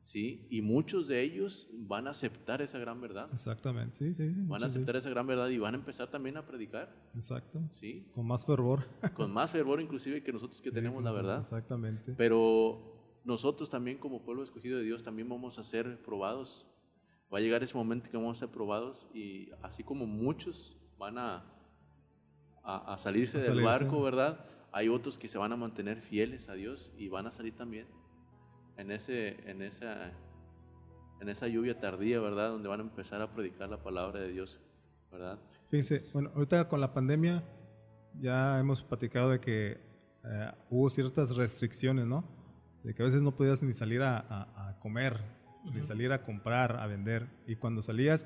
¿Sí? 0.04 0.48
Y 0.50 0.62
muchos 0.62 1.08
de 1.10 1.22
ellos 1.22 1.68
van 1.74 2.08
a 2.08 2.12
aceptar 2.12 2.62
esa 2.62 2.80
gran 2.80 3.02
verdad. 3.02 3.28
Exactamente, 3.34 3.96
sí, 3.96 4.14
sí. 4.14 4.34
sí 4.34 4.42
van 4.46 4.64
a 4.64 4.68
aceptar 4.68 4.96
esa 4.96 5.10
gran 5.10 5.28
verdad 5.28 5.50
y 5.50 5.58
van 5.58 5.76
a 5.76 5.78
empezar 5.78 6.10
también 6.10 6.38
a 6.38 6.46
predicar. 6.46 6.96
Exacto. 7.14 7.62
¿Sí? 7.74 8.10
Con 8.14 8.26
más 8.26 8.46
fervor. 8.46 8.88
Con 9.16 9.34
más 9.34 9.52
fervor 9.52 9.82
inclusive 9.82 10.24
que 10.24 10.32
nosotros 10.32 10.62
que 10.62 10.72
tenemos 10.72 11.04
la 11.04 11.12
verdad. 11.12 11.40
Exactamente. 11.40 12.14
Pero 12.18 13.20
nosotros 13.26 13.70
también 13.70 13.98
como 13.98 14.24
pueblo 14.24 14.44
escogido 14.44 14.78
de 14.78 14.86
Dios 14.86 15.04
también 15.04 15.28
vamos 15.28 15.60
a 15.60 15.66
ser 15.66 16.02
probados. 16.02 16.66
Va 17.34 17.40
a 17.40 17.42
llegar 17.42 17.64
ese 17.64 17.76
momento 17.76 18.10
que 18.10 18.18
vamos 18.18 18.38
a 18.38 18.40
ser 18.42 18.50
probados 18.50 19.08
y 19.14 19.50
así 19.62 19.84
como 19.84 20.06
muchos 20.06 20.78
van 20.98 21.18
a, 21.18 21.46
a, 22.64 22.98
salirse 22.98 23.40
del 23.40 23.62
barco, 23.62 24.02
¿verdad? 24.02 24.46
Hay 24.72 24.90
otros 24.90 25.18
que 25.18 25.30
se 25.30 25.38
van 25.38 25.52
a 25.52 25.56
mantener 25.56 26.02
fieles 26.02 26.50
a 26.50 26.54
Dios 26.54 26.92
y 26.98 27.10
van 27.10 27.28
a 27.28 27.32
salir 27.32 27.56
también 27.56 27.88
en, 28.78 28.92
ese, 28.92 29.50
en, 29.50 29.62
esa, 29.62 30.12
en 31.20 31.30
esa 31.30 31.48
lluvia 31.48 31.80
tardía, 31.80 32.20
¿verdad? 32.20 32.52
Donde 32.52 32.70
van 32.70 32.80
a 32.80 32.84
empezar 32.84 33.22
a 33.22 33.34
predicar 33.34 33.70
la 33.70 33.82
palabra 33.82 34.20
de 34.20 34.30
Dios, 34.30 34.60
¿verdad? 35.12 35.40
Fíjense, 35.70 36.06
bueno, 36.14 36.32
ahorita 36.34 36.68
con 36.70 36.80
la 36.80 36.94
pandemia 36.94 37.44
ya 38.20 38.60
hemos 38.60 38.84
platicado 38.84 39.32
de 39.32 39.40
que 39.40 39.78
eh, 40.24 40.52
hubo 40.70 40.90
ciertas 40.90 41.36
restricciones, 41.36 42.06
¿no? 42.06 42.24
De 42.84 42.94
que 42.94 43.02
a 43.02 43.06
veces 43.06 43.22
no 43.22 43.36
podías 43.36 43.64
ni 43.64 43.74
salir 43.74 44.02
a, 44.02 44.78
comer, 44.82 45.20
ni 45.74 45.82
salir 45.82 46.12
a 46.12 46.24
comprar, 46.24 46.80
a 46.80 46.88
vender. 46.88 47.28
Y 47.46 47.56
cuando 47.56 47.82
salías, 47.82 48.26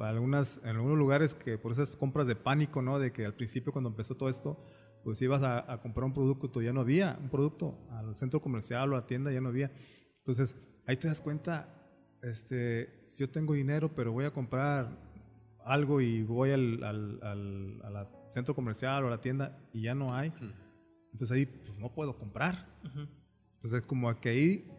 algunas, 0.00 0.60
en 0.64 0.70
algunos 0.70 0.98
lugares 0.98 1.34
que 1.34 1.58
por 1.58 1.72
esas 1.72 1.90
compras 1.90 2.26
de 2.26 2.36
pánico, 2.36 2.82
¿no? 2.82 2.98
De 2.98 3.12
que 3.12 3.26
al 3.26 3.34
principio 3.34 3.72
cuando 3.72 3.90
empezó 3.90 4.16
todo 4.16 4.28
esto, 4.28 4.58
pues 5.04 5.20
ibas 5.20 5.42
a, 5.42 5.80
comprar 5.82 6.04
un 6.04 6.14
producto, 6.14 6.62
ya 6.62 6.72
no 6.72 6.80
había 6.80 7.18
un 7.20 7.28
producto, 7.28 7.76
al 7.90 8.16
centro 8.16 8.40
comercial 8.40 8.92
o 8.92 8.96
a 8.96 9.00
la 9.00 9.06
tienda 9.06 9.32
ya 9.32 9.40
no 9.40 9.48
había. 9.48 9.70
Entonces, 10.18 10.56
ahí 10.86 10.96
te 10.96 11.08
das 11.08 11.20
cuenta, 11.20 11.68
este, 12.22 13.02
si 13.06 13.24
yo 13.24 13.30
tengo 13.30 13.54
dinero, 13.54 13.92
pero 13.94 14.12
voy 14.12 14.24
a 14.24 14.32
comprar 14.32 14.96
algo 15.64 16.00
y 16.00 16.22
voy 16.22 16.52
al, 16.52 16.82
al, 16.84 18.08
centro 18.30 18.54
comercial 18.54 19.04
o 19.04 19.08
a 19.08 19.10
la 19.10 19.20
tienda 19.20 19.58
y 19.74 19.82
ya 19.82 19.94
no 19.94 20.14
hay, 20.14 20.32
entonces 21.12 21.36
ahí 21.36 21.44
pues, 21.44 21.76
no 21.76 21.92
puedo 21.92 22.16
comprar. 22.16 22.66
Entonces, 23.54 23.82
como 23.82 24.18
que 24.18 24.28
ahí 24.30 24.72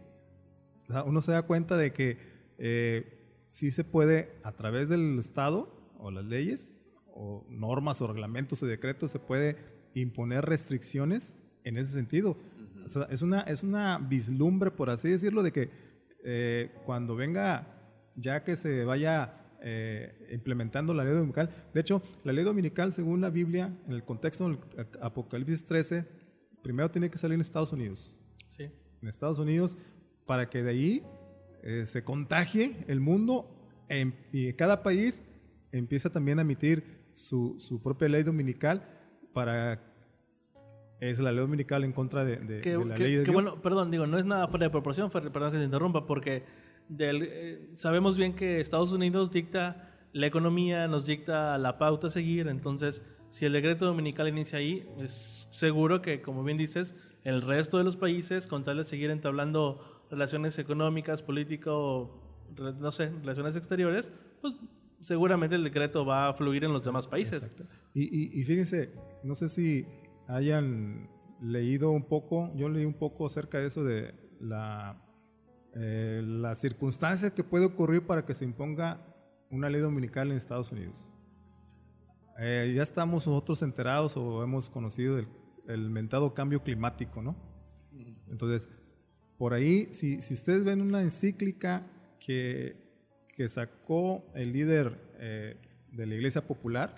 uno 1.06 1.22
se 1.22 1.32
da 1.32 1.44
cuenta 1.44 1.78
de 1.78 1.92
que 1.92 2.18
eh, 2.58 3.46
sí 3.48 3.72
se 3.72 3.84
puede, 3.84 4.38
a 4.44 4.52
través 4.52 4.90
del 4.90 5.18
Estado 5.20 5.74
o 5.98 6.12
las 6.12 6.26
leyes, 6.26 6.78
o 7.16 7.46
normas 7.50 8.02
o 8.02 8.08
reglamentos 8.08 8.62
o 8.64 8.66
decretos, 8.66 9.12
se 9.12 9.20
puede 9.20 9.58
imponer 9.94 10.46
restricciones 10.46 11.36
en 11.64 11.78
ese 11.78 11.94
sentido. 11.94 12.38
es, 13.10 13.22
una, 13.22 13.42
es 13.42 13.64
una 13.64 13.98
vislumbre, 14.00 14.72
por 14.72 14.90
así 14.90 15.10
decirlo, 15.10 15.44
de 15.44 15.52
que 15.52 15.70
eh, 16.24 16.72
cuando 16.86 17.16
venga, 17.16 17.68
ya 18.16 18.44
que 18.44 18.56
se 18.56 18.86
vaya 18.86 19.58
eh, 19.62 20.28
implementando 20.32 20.94
la 20.94 21.04
ley 21.04 21.14
dominical, 21.14 21.50
de 21.74 21.82
hecho, 21.82 22.02
la 22.24 22.34
ley 22.34 22.44
dominical, 22.44 22.92
según 22.92 23.22
la 23.22 23.30
Biblia, 23.30 23.72
en 23.88 23.94
el 23.94 24.04
contexto 24.04 24.48
del 24.48 24.60
Apocalipsis 25.02 25.66
13, 25.66 26.06
primero 26.62 26.90
tiene 26.90 27.10
que 27.10 27.18
salir 27.18 27.36
en 27.36 27.42
Estados 27.42 27.72
Unidos. 27.72 28.20
Sí. 28.50 28.70
En 29.02 29.08
Estados 29.08 29.40
Unidos, 29.40 29.78
para 30.26 30.50
que 30.50 30.64
de 30.64 30.70
ahí 30.70 31.04
eh, 31.64 31.86
se 31.86 32.04
contagie 32.04 32.86
el 32.88 33.00
mundo 33.00 33.50
y 34.32 34.52
cada 34.54 34.82
país 34.82 35.24
empieza 35.72 36.10
también 36.10 36.40
a 36.40 36.42
emitir 36.42 37.04
su, 37.14 37.56
su 37.60 37.80
propia 37.82 38.10
ley 38.10 38.24
dominical 38.24 38.90
para 39.34 39.80
es 41.00 41.20
la 41.20 41.32
ley 41.32 41.42
dominical 41.42 41.84
en 41.84 41.92
contra 41.92 42.24
de, 42.24 42.38
la 42.38 42.98
ley 42.98 43.16
de 43.16 43.24
Dios. 43.24 43.34
bueno, 43.34 43.62
perdón, 43.62 43.92
digo, 43.92 44.08
no 44.08 44.18
es 44.18 44.26
nada 44.26 44.48
fuera 44.48 44.68
de 44.68 44.70
proporción, 44.70 45.10
perdón 45.10 45.52
que 45.52 45.58
te 45.58 45.64
interrumpa, 45.64 46.06
porque 46.06 46.44
eh, 46.98 47.72
sabemos 47.76 48.18
bien 48.18 48.34
que 48.34 48.60
Estados 48.60 48.94
Unidos 48.94 49.32
dicta 49.32 49.92
la 50.14 50.28
economía, 50.28 50.88
nos 50.88 51.06
dicta 51.06 51.58
la 51.58 51.78
pauta 51.78 52.08
a 52.08 52.10
seguir, 52.10 52.48
entonces 52.48 53.04
si 53.30 53.46
el 53.46 53.54
decreto 53.54 53.86
dominical 53.86 54.28
inicia 54.28 54.60
ahí, 54.60 54.88
es 55.00 55.48
seguro 55.52 56.02
que, 56.02 56.22
como 56.22 56.44
bien 56.44 56.58
dices, 56.58 56.96
el 57.24 57.42
resto 57.42 57.78
de 57.80 57.84
los 57.84 57.98
países, 57.98 58.48
con 58.48 58.64
tal 58.64 58.78
de 58.78 58.84
seguir 58.84 59.10
entablando 59.10 60.03
relaciones 60.14 60.60
económicas, 60.60 61.24
político, 61.24 62.22
no 62.80 62.92
sé, 62.92 63.10
relaciones 63.10 63.56
exteriores, 63.56 64.14
pues 64.42 64.54
seguramente 65.02 65.56
el 65.56 65.64
decreto 65.64 66.06
va 66.06 66.30
a 66.30 66.34
fluir 66.34 66.64
en 66.64 66.72
los 66.72 66.86
demás 66.86 67.08
países. 67.08 67.52
Y, 67.94 68.40
y, 68.40 68.44
fíjense, 68.44 68.94
no 69.24 69.34
sé 69.36 69.50
si 69.50 69.88
hayan 70.28 71.10
leído 71.42 71.92
un 71.92 72.04
poco, 72.04 72.52
yo 72.56 72.70
leí 72.70 72.86
un 72.86 72.94
poco 72.94 73.26
acerca 73.26 73.58
de 73.58 73.68
eso 73.68 73.84
de 73.84 74.14
la, 74.40 75.02
eh, 75.74 76.22
la 76.24 76.54
circunstancia 76.56 77.34
que 77.34 77.44
puede 77.44 77.66
ocurrir 77.66 78.06
para 78.06 78.26
que 78.26 78.34
se 78.34 78.46
imponga 78.46 79.06
una 79.50 79.70
ley 79.70 79.82
dominical 79.82 80.30
en 80.30 80.38
Estados 80.38 80.72
Unidos. 80.72 81.12
Eh, 82.40 82.74
ya 82.76 82.84
estamos 82.84 83.28
nosotros 83.28 83.62
enterados 83.64 84.16
o 84.16 84.44
hemos 84.44 84.70
conocido 84.70 85.18
el, 85.18 85.28
el 85.68 85.90
mentado 85.90 86.34
cambio 86.34 86.62
climático, 86.62 87.22
¿no? 87.22 87.36
Entonces, 88.30 88.70
por 89.38 89.54
ahí, 89.54 89.90
si, 89.94 90.18
ustedes 90.18 90.64
ven 90.64 90.82
una 90.82 91.02
encíclica 91.02 91.86
que 92.20 92.84
que 93.36 93.50
sacó 93.50 94.24
el 94.36 94.54
líder 94.54 95.00
eh, 95.18 95.58
de 95.92 96.06
la 96.06 96.16
Iglesia 96.16 96.46
Popular, 96.46 96.94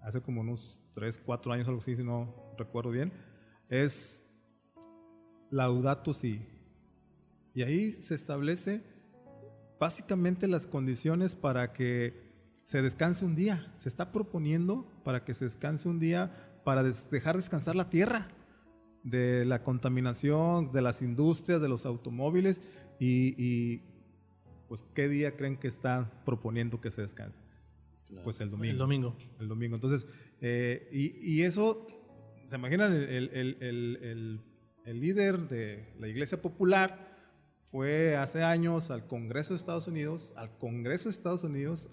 hace 0.00 0.20
como 0.20 0.40
unos 0.40 0.82
3, 0.94 1.20
4 1.24 1.52
años, 1.52 1.68
algo 1.68 1.80
así, 1.80 1.96
si 1.96 2.04
no 2.04 2.54
recuerdo 2.56 2.90
bien, 2.90 3.12
es 3.68 4.22
Laudato 5.50 6.14
Si. 6.14 6.46
Y 7.52 7.62
ahí 7.62 7.92
se 7.92 8.14
establece 8.14 8.82
básicamente 9.80 10.46
las 10.46 10.66
condiciones 10.66 11.34
para 11.34 11.72
que 11.72 12.32
se 12.64 12.80
descanse 12.80 13.24
un 13.24 13.34
día. 13.34 13.72
Se 13.78 13.88
está 13.88 14.12
proponiendo 14.12 14.86
para 15.04 15.24
que 15.24 15.34
se 15.34 15.44
descanse 15.44 15.88
un 15.88 15.98
día 15.98 16.60
para 16.64 16.82
dejar 16.82 17.36
descansar 17.36 17.76
la 17.76 17.90
tierra 17.90 18.28
de 19.04 19.44
la 19.44 19.62
contaminación, 19.62 20.72
de 20.72 20.82
las 20.82 21.02
industrias, 21.02 21.62
de 21.62 21.68
los 21.68 21.86
automóviles 21.86 22.62
y 22.98 23.82
pues 24.68 24.82
¿qué 24.94 25.08
día 25.08 25.36
creen 25.36 25.56
que 25.56 25.68
está 25.68 26.10
proponiendo 26.24 26.80
que 26.80 26.90
se 26.90 27.02
descanse? 27.02 27.40
Pues 28.22 28.40
el 28.40 28.50
domingo. 28.50 28.72
El 28.72 28.78
domingo. 28.78 29.16
El 29.40 29.48
domingo. 29.48 29.74
Entonces, 29.76 30.08
eh, 30.40 30.88
y, 30.92 31.42
eso, 31.42 31.86
¿se 32.46 32.56
imaginan 32.56 32.92
el, 32.92 34.40
el 34.84 35.00
líder 35.00 35.48
de 35.48 35.94
la 35.98 36.08
Iglesia 36.08 36.40
Popular 36.40 37.12
fue 37.64 38.16
hace 38.16 38.44
años 38.44 38.90
al 38.90 39.06
Congreso 39.06 39.54
de 39.54 39.58
Estados 39.58 39.88
Unidos, 39.88 40.32
al 40.36 40.56
Congreso 40.58 41.08
de 41.08 41.10
Estados 41.10 41.42
Unidos, 41.42 41.90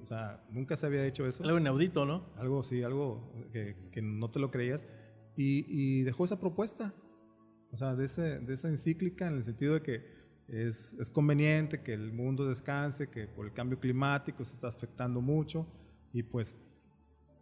o 0.00 0.06
sea, 0.06 0.44
nunca 0.50 0.76
se 0.76 0.86
había 0.86 1.04
hecho 1.06 1.26
eso. 1.26 1.42
Algo 1.42 1.58
inaudito, 1.58 2.06
¿no? 2.06 2.32
Algo, 2.36 2.62
sí, 2.62 2.84
algo 2.84 3.32
que, 3.52 3.76
que 3.90 4.00
no 4.00 4.30
te 4.30 4.38
lo 4.38 4.52
creías, 4.52 4.86
y, 5.36 5.64
y, 5.68 6.02
dejó 6.02 6.24
esa 6.24 6.38
propuesta, 6.38 6.94
o 7.72 7.76
sea, 7.76 7.94
de, 7.94 8.04
ese, 8.04 8.38
de 8.40 8.54
esa 8.54 8.68
encíclica 8.68 9.26
en 9.26 9.34
el 9.34 9.44
sentido 9.44 9.74
de 9.74 9.82
que 9.82 10.04
es, 10.48 10.94
es, 10.94 11.10
conveniente 11.10 11.82
que 11.82 11.94
el 11.94 12.12
mundo 12.12 12.46
descanse, 12.46 13.08
que 13.08 13.26
por 13.26 13.46
el 13.46 13.52
cambio 13.52 13.80
climático 13.80 14.44
se 14.44 14.54
está 14.54 14.68
afectando 14.68 15.20
mucho, 15.20 15.66
y 16.12 16.22
pues 16.22 16.58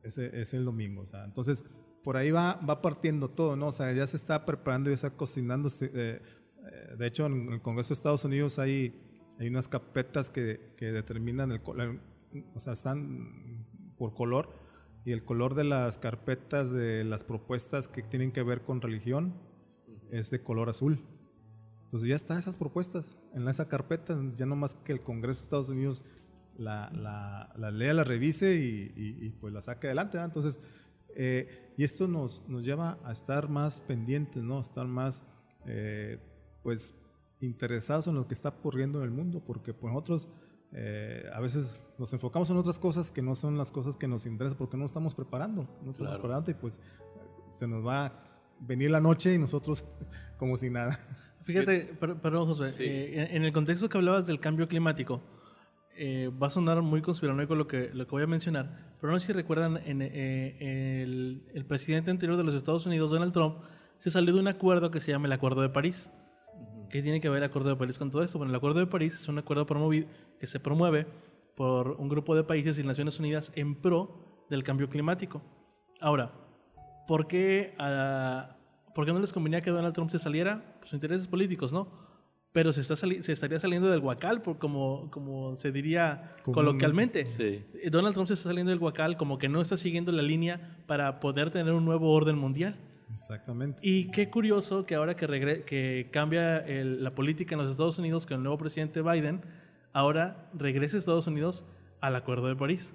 ese 0.02 0.40
es 0.40 0.54
el 0.54 0.64
domingo, 0.64 1.02
o 1.02 1.06
sea, 1.06 1.24
entonces 1.24 1.64
por 2.02 2.16
ahí 2.16 2.30
va, 2.30 2.54
va 2.54 2.82
partiendo 2.82 3.30
todo, 3.30 3.56
¿no? 3.56 3.68
O 3.68 3.72
sea, 3.72 3.92
ya 3.92 4.06
se 4.06 4.16
está 4.16 4.44
preparando, 4.44 4.90
ya 4.90 4.94
está 4.94 5.10
cocinando. 5.10 5.68
Eh, 5.80 5.90
eh, 5.92 6.96
de 6.98 7.06
hecho, 7.06 7.26
en 7.26 7.52
el 7.52 7.62
Congreso 7.62 7.90
de 7.90 7.94
Estados 7.94 8.24
Unidos 8.24 8.58
hay, 8.58 8.94
hay 9.38 9.48
unas 9.48 9.68
carpetas 9.68 10.30
que, 10.30 10.74
que 10.76 10.86
determinan 10.86 11.52
el 11.52 11.60
o 12.54 12.60
sea, 12.60 12.72
están 12.72 13.66
por 13.96 14.14
color, 14.14 14.50
y 15.04 15.12
el 15.12 15.24
color 15.24 15.54
de 15.54 15.64
las 15.64 15.98
carpetas 15.98 16.72
de 16.72 17.04
las 17.04 17.24
propuestas 17.24 17.88
que 17.88 18.02
tienen 18.02 18.32
que 18.32 18.42
ver 18.42 18.62
con 18.62 18.80
religión 18.80 19.34
es 20.10 20.30
de 20.30 20.42
color 20.42 20.68
azul. 20.68 21.04
Entonces 21.84 22.08
ya 22.08 22.16
están 22.16 22.38
esas 22.38 22.56
propuestas 22.56 23.18
en 23.34 23.46
esa 23.48 23.68
carpeta, 23.68 24.18
ya 24.30 24.46
no 24.46 24.56
más 24.56 24.74
que 24.76 24.92
el 24.92 25.02
Congreso 25.02 25.40
de 25.40 25.44
Estados 25.44 25.68
Unidos 25.70 26.04
la, 26.56 26.90
la, 26.94 27.52
la 27.56 27.70
lea, 27.70 27.94
la 27.94 28.04
revise 28.04 28.54
y, 28.54 28.92
y, 28.96 29.30
pues 29.40 29.52
la 29.52 29.60
saque 29.60 29.88
adelante. 29.88 30.18
Entonces, 30.18 30.60
eh, 31.14 31.72
y 31.76 31.84
esto 31.84 32.08
nos, 32.08 32.46
nos 32.48 32.64
lleva 32.64 32.98
a 33.04 33.12
estar 33.12 33.48
más 33.48 33.82
pendientes, 33.82 34.42
¿no? 34.42 34.58
A 34.58 34.60
estar 34.60 34.86
más, 34.86 35.24
eh, 35.66 36.18
pues, 36.62 36.94
interesados 37.40 38.06
en 38.06 38.14
lo 38.14 38.26
que 38.26 38.34
está 38.34 38.50
ocurriendo 38.50 38.98
en 39.00 39.04
el 39.04 39.10
mundo, 39.10 39.42
porque 39.44 39.74
pues 39.74 39.92
nosotros 39.92 40.28
eh, 40.72 41.28
a 41.32 41.40
veces 41.40 41.84
nos 41.98 42.12
enfocamos 42.12 42.50
en 42.50 42.56
otras 42.56 42.78
cosas 42.78 43.12
que 43.12 43.22
no 43.22 43.34
son 43.34 43.58
las 43.58 43.70
cosas 43.70 43.96
que 43.96 44.08
nos 44.08 44.26
interesan, 44.26 44.56
porque 44.58 44.76
no 44.76 44.84
estamos 44.84 45.14
preparando, 45.14 45.68
no 45.84 45.90
estamos 45.90 46.12
preparando 46.12 46.50
y 46.50 46.54
pues 46.54 46.80
se 47.50 47.66
nos 47.66 47.86
va 47.86 48.06
a 48.06 48.12
venir 48.60 48.90
la 48.90 49.00
noche 49.00 49.34
y 49.34 49.38
nosotros 49.38 49.84
como 50.38 50.56
si 50.56 50.70
nada. 50.70 50.98
Fíjate, 51.42 51.94
perdón 51.98 52.46
José, 52.46 52.74
en 52.78 53.44
el 53.44 53.52
contexto 53.52 53.88
que 53.88 53.98
hablabas 53.98 54.28
del 54.28 54.38
cambio 54.38 54.68
climático, 54.68 55.20
eh, 55.94 56.30
va 56.42 56.46
a 56.46 56.50
sonar 56.50 56.80
muy 56.80 57.02
conspiranoico 57.02 57.54
lo 57.54 57.66
que, 57.66 57.90
lo 57.92 58.06
que 58.06 58.10
voy 58.12 58.22
a 58.22 58.26
mencionar, 58.26 58.94
pero 58.98 59.12
no 59.12 59.18
sé 59.18 59.26
si 59.26 59.32
recuerdan, 59.34 59.78
en, 59.84 60.00
eh, 60.00 61.02
el, 61.02 61.64
presidente 61.66 62.10
anterior 62.10 62.38
de 62.38 62.44
los 62.44 62.54
Estados 62.54 62.86
Unidos, 62.86 63.10
Donald 63.10 63.32
Trump, 63.32 63.58
se 63.98 64.10
salió 64.10 64.32
de 64.32 64.40
un 64.40 64.48
acuerdo 64.48 64.90
que 64.90 65.00
se 65.00 65.12
llama 65.12 65.26
el 65.26 65.32
Acuerdo 65.32 65.60
de 65.60 65.68
París. 65.68 66.10
¿Qué 66.92 67.02
tiene 67.02 67.20
que 67.20 67.30
ver 67.30 67.38
el 67.38 67.44
Acuerdo 67.44 67.70
de 67.70 67.76
París 67.76 67.98
con 67.98 68.10
todo 68.10 68.22
esto? 68.22 68.36
Bueno, 68.36 68.50
el 68.50 68.56
Acuerdo 68.56 68.78
de 68.78 68.86
París 68.86 69.14
es 69.14 69.26
un 69.26 69.38
acuerdo 69.38 69.64
promovido, 69.64 70.06
que 70.38 70.46
se 70.46 70.60
promueve 70.60 71.06
por 71.56 71.92
un 71.92 72.06
grupo 72.10 72.36
de 72.36 72.44
países 72.44 72.78
y 72.78 72.82
Naciones 72.82 73.18
Unidas 73.18 73.50
en 73.56 73.74
pro 73.74 74.44
del 74.50 74.62
cambio 74.62 74.90
climático. 74.90 75.40
Ahora, 76.02 76.32
¿por 77.06 77.26
qué, 77.26 77.74
¿por 78.94 79.06
qué 79.06 79.12
no 79.14 79.20
les 79.20 79.32
convenía 79.32 79.62
que 79.62 79.70
Donald 79.70 79.94
Trump 79.94 80.10
se 80.10 80.18
saliera? 80.18 80.76
Pues 80.80 80.92
intereses 80.92 81.26
políticos, 81.26 81.72
¿no? 81.72 81.88
pero 82.52 82.70
se, 82.74 82.82
está 82.82 82.94
se 82.94 83.32
estaría 83.32 83.58
saliendo 83.58 83.88
del 83.88 84.00
guacal, 84.00 84.42
por 84.42 84.58
como, 84.58 85.10
como 85.10 85.56
se 85.56 85.72
diría 85.72 86.34
coloquialmente. 86.42 87.26
Eh, 87.38 87.88
Donald 87.90 88.12
Trump 88.12 88.28
se 88.28 88.34
está 88.34 88.50
saliendo 88.50 88.68
del 88.68 88.78
guacal 88.78 89.16
como 89.16 89.38
que 89.38 89.48
no 89.48 89.62
está 89.62 89.78
siguiendo 89.78 90.12
la 90.12 90.22
línea 90.22 90.76
para 90.86 91.18
poder 91.20 91.50
tener 91.50 91.72
un 91.72 91.86
nuevo 91.86 92.12
orden 92.12 92.36
mundial. 92.36 92.76
Exactamente. 93.12 93.78
Y 93.82 94.10
qué 94.10 94.30
curioso 94.30 94.86
que 94.86 94.94
ahora 94.94 95.16
que, 95.16 95.64
que 95.66 96.08
cambia 96.10 96.64
la 96.66 97.14
política 97.14 97.54
en 97.54 97.60
los 97.60 97.70
Estados 97.70 97.98
Unidos 97.98 98.26
con 98.26 98.38
el 98.38 98.42
nuevo 98.42 98.58
presidente 98.58 99.02
Biden, 99.02 99.40
ahora 99.92 100.50
regrese 100.54 100.98
Estados 100.98 101.26
Unidos 101.26 101.64
al 102.00 102.16
Acuerdo 102.16 102.48
de 102.48 102.56
París. 102.56 102.94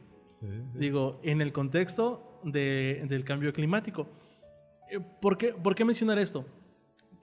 Digo, 0.76 1.20
en 1.24 1.42
el 1.42 1.52
contexto 1.52 2.42
de, 2.44 3.06
del 3.08 3.24
cambio 3.24 3.54
climático. 3.54 4.08
Eh, 4.92 5.00
¿Por 5.00 5.38
qué, 5.38 5.54
¿Por 5.54 5.74
qué 5.74 5.86
mencionar 5.86 6.20
esto? 6.20 6.46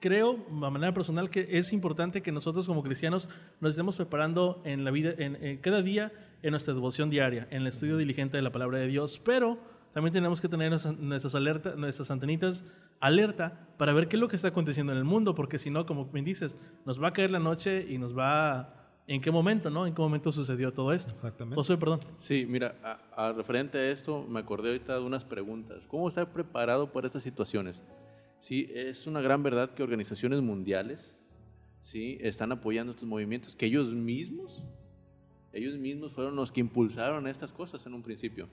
creo, 0.05 0.33
de 0.33 0.69
manera 0.69 0.93
personal, 0.93 1.31
que 1.31 1.47
es 1.49 1.73
importante 1.73 2.21
que 2.21 2.31
nosotros 2.31 2.67
como 2.67 2.83
cristianos 2.83 3.27
nos 3.59 3.71
estemos 3.71 3.95
preparando 3.95 4.61
en 4.63 4.83
la 4.83 4.91
vida, 4.91 5.15
en, 5.17 5.57
cada 5.57 5.81
día 5.81 6.11
en 6.43 6.51
nuestra 6.51 6.75
devoción 6.75 7.09
diaria, 7.09 7.47
en 7.49 7.61
el 7.61 7.67
estudio 7.67 7.97
diligente 7.97 8.37
de 8.37 8.43
la 8.43 8.51
palabra 8.51 8.77
de 8.77 8.85
Dios, 8.85 9.19
pero 9.23 9.57
también 9.95 10.11
tenemos 10.11 10.41
que 10.41 10.49
tener 10.49 10.71
nuestras, 10.71 11.35
alertas, 11.35 11.77
nuestras 11.77 12.11
antenitas 12.11 12.65
alerta 12.99 13.65
para 13.77 13.93
ver 13.93 14.09
qué 14.09 14.17
es 14.17 14.19
lo 14.19 14.27
que 14.27 14.35
está 14.35 14.49
aconteciendo 14.49 14.91
en 14.91 14.97
el 14.97 15.05
mundo, 15.05 15.35
porque 15.35 15.57
si 15.57 15.69
no, 15.69 15.85
como 15.85 16.09
me 16.11 16.21
dices, 16.21 16.57
nos 16.85 17.01
va 17.01 17.07
a 17.07 17.13
caer 17.13 17.31
la 17.31 17.39
noche 17.39 17.85
y 17.89 17.97
nos 17.97 18.15
va 18.15 18.59
a, 18.59 18.73
¿En 19.07 19.21
qué 19.21 19.31
momento, 19.31 19.69
no? 19.69 19.87
¿En 19.87 19.95
qué 19.95 20.01
momento 20.01 20.33
sucedió 20.33 20.73
todo 20.73 20.91
esto? 20.91 21.11
Exactamente. 21.11 21.55
José, 21.55 21.77
perdón. 21.77 22.01
Sí, 22.17 22.45
mira, 22.45 22.75
a, 23.15 23.31
referente 23.31 23.77
a 23.77 23.89
esto, 23.89 24.25
me 24.27 24.41
acordé 24.41 24.67
ahorita 24.67 24.95
de 24.95 24.99
unas 24.99 25.23
preguntas. 25.23 25.81
¿Cómo 25.87 26.09
estar 26.09 26.29
preparado 26.29 26.91
para 26.91 27.07
estas 27.07 27.23
situaciones? 27.23 27.81
Sí, 28.41 28.69
es 28.73 29.07
una 29.07 29.21
gran 29.21 29.43
verdad 29.43 29.73
que 29.75 29.81
organizaciones 29.81 30.41
mundiales 30.41 31.13
¿sí? 31.83 32.17
están 32.19 32.51
apoyando 32.51 32.91
estos 32.91 33.07
movimientos, 33.07 33.55
que 33.55 33.67
ellos 33.67 33.93
mismos, 33.93 34.61
ellos 35.53 35.77
mismos 35.77 36.11
fueron 36.11 36.35
los 36.35 36.51
que 36.51 36.59
impulsaron 36.59 37.27
estas 37.27 37.53
cosas 37.53 37.85
en 37.85 37.93
un 37.93 38.03
principio. 38.03 38.49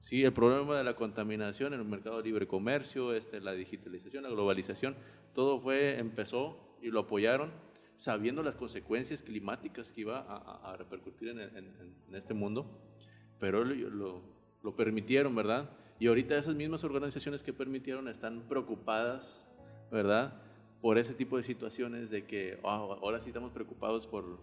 Sí, 0.00 0.24
el 0.24 0.32
problema 0.32 0.78
de 0.78 0.84
la 0.84 0.94
contaminación 0.94 1.74
en 1.74 1.80
el 1.80 1.86
mercado 1.86 2.20
libre 2.22 2.46
comercio, 2.46 3.14
este, 3.14 3.40
la 3.40 3.52
digitalización, 3.52 4.22
la 4.22 4.30
globalización, 4.30 4.96
todo 5.34 5.60
fue, 5.60 5.98
empezó 5.98 6.56
y 6.82 6.88
lo 6.88 7.00
apoyaron 7.00 7.52
sabiendo 7.96 8.42
las 8.42 8.56
consecuencias 8.56 9.22
climáticas 9.22 9.92
que 9.92 10.00
iba 10.00 10.20
a, 10.20 10.74
repercutir 10.78 11.28
en, 11.28 12.14
este 12.14 12.32
mundo, 12.32 12.66
pero 13.38 13.62
lo, 13.62 14.22
lo 14.62 14.74
permitieron, 14.74 15.34
¿verdad? 15.34 15.68
Y 15.98 16.06
ahorita 16.06 16.36
esas 16.36 16.54
mismas 16.54 16.82
organizaciones 16.82 17.42
que 17.42 17.52
permitieron 17.52 18.08
están 18.08 18.40
preocupadas, 18.48 19.44
¿verdad? 19.92 20.32
Por 20.80 20.96
ese 20.96 21.12
tipo 21.12 21.36
de 21.36 21.42
situaciones 21.42 22.08
de 22.08 22.24
que 22.24 22.58
ahora 22.62 23.20
sí 23.20 23.28
estamos 23.28 23.52
preocupados 23.52 24.06
por, 24.06 24.38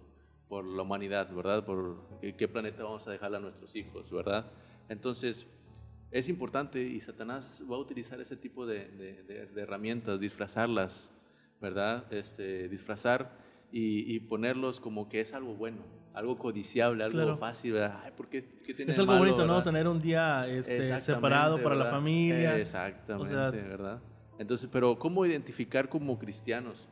por 0.47 0.65
la 0.65 0.83
humanidad, 0.83 1.33
¿verdad? 1.33 1.65
Por 1.65 1.97
qué, 2.21 2.47
planeta 2.47 2.83
vamos 2.83 3.07
a 3.07 3.11
dejarle 3.11 3.37
a 3.37 3.39
nuestros 3.39 3.75
hijos, 3.75 4.11
¿verdad? 4.11 4.45
Entonces, 4.89 5.45
es 6.12 6.30
importante 6.30 6.82
y 6.82 7.00
Satanás 7.00 7.63
va 7.69 7.76
a 7.76 7.80
utilizar 7.80 8.19
ese 8.21 8.36
tipo 8.38 8.65
de, 8.65 8.88
de, 9.28 9.62
herramientas, 9.62 10.19
disfrazarlas, 10.19 11.12
¿verdad? 11.62 12.12
Este, 12.13 12.69
disfrazar 12.69 13.32
y, 13.71 14.15
y, 14.15 14.19
ponerlos 14.21 14.80
como 14.80 15.10
que 15.10 15.19
es 15.19 15.34
algo 15.34 15.54
bueno, 15.54 15.84
algo 16.13 16.38
codiciable, 16.38 17.04
algo 17.04 17.38
fácil, 17.38 17.73
¿verdad? 17.73 18.00
Ay, 18.04 18.12
¿por 18.15 18.28
qué, 18.30 18.41
tiene 18.41 18.91
es 18.91 19.00
algo 19.00 19.17
bonito, 19.17 19.45
¿no? 19.45 19.62
Tener 19.62 19.88
un 19.88 20.02
día 20.02 20.47
este, 20.47 21.00
separado 21.00 21.62
para 21.62 21.76
la 21.76 21.86
familia. 21.86 22.58
Exactamente, 22.58 23.62
¿verdad? 23.62 24.02
Entonces, 24.39 24.69
pero 24.71 24.97
¿cómo 24.97 25.26
identificar 25.26 25.89
como 25.89 26.17
cristianos 26.17 26.88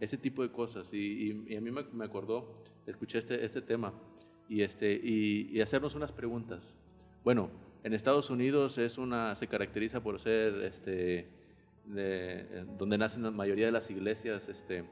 ese 0.00 0.16
tipo 0.16 0.42
de 0.42 0.50
cosas? 0.50 0.92
Y, 0.92 1.44
y, 1.46 1.56
a 1.56 1.60
mí 1.60 1.70
me, 1.70 1.84
me, 1.92 2.04
acordó, 2.04 2.62
escuché 2.86 3.18
este, 3.18 3.44
este 3.44 3.60
tema 3.60 3.92
y, 4.48 4.62
este, 4.62 4.92
y, 4.92 5.60
hacernos 5.60 5.94
unas 5.94 6.12
preguntas. 6.12 6.62
Bueno, 7.24 7.50
en 7.82 7.94
Estados 7.94 8.28
Unidos 8.28 8.76
es 8.76 8.98
una, 8.98 9.34
se 9.34 9.48
caracteriza 9.48 10.02
por 10.02 10.20
ser, 10.20 10.62
este, 10.62 11.26
de, 11.86 12.66
donde 12.78 12.98
nacen 12.98 13.22
la 13.22 13.30
mayoría 13.30 13.66
de 13.66 13.72
las 13.72 13.90
iglesias, 13.90 14.48
este, 14.48 14.84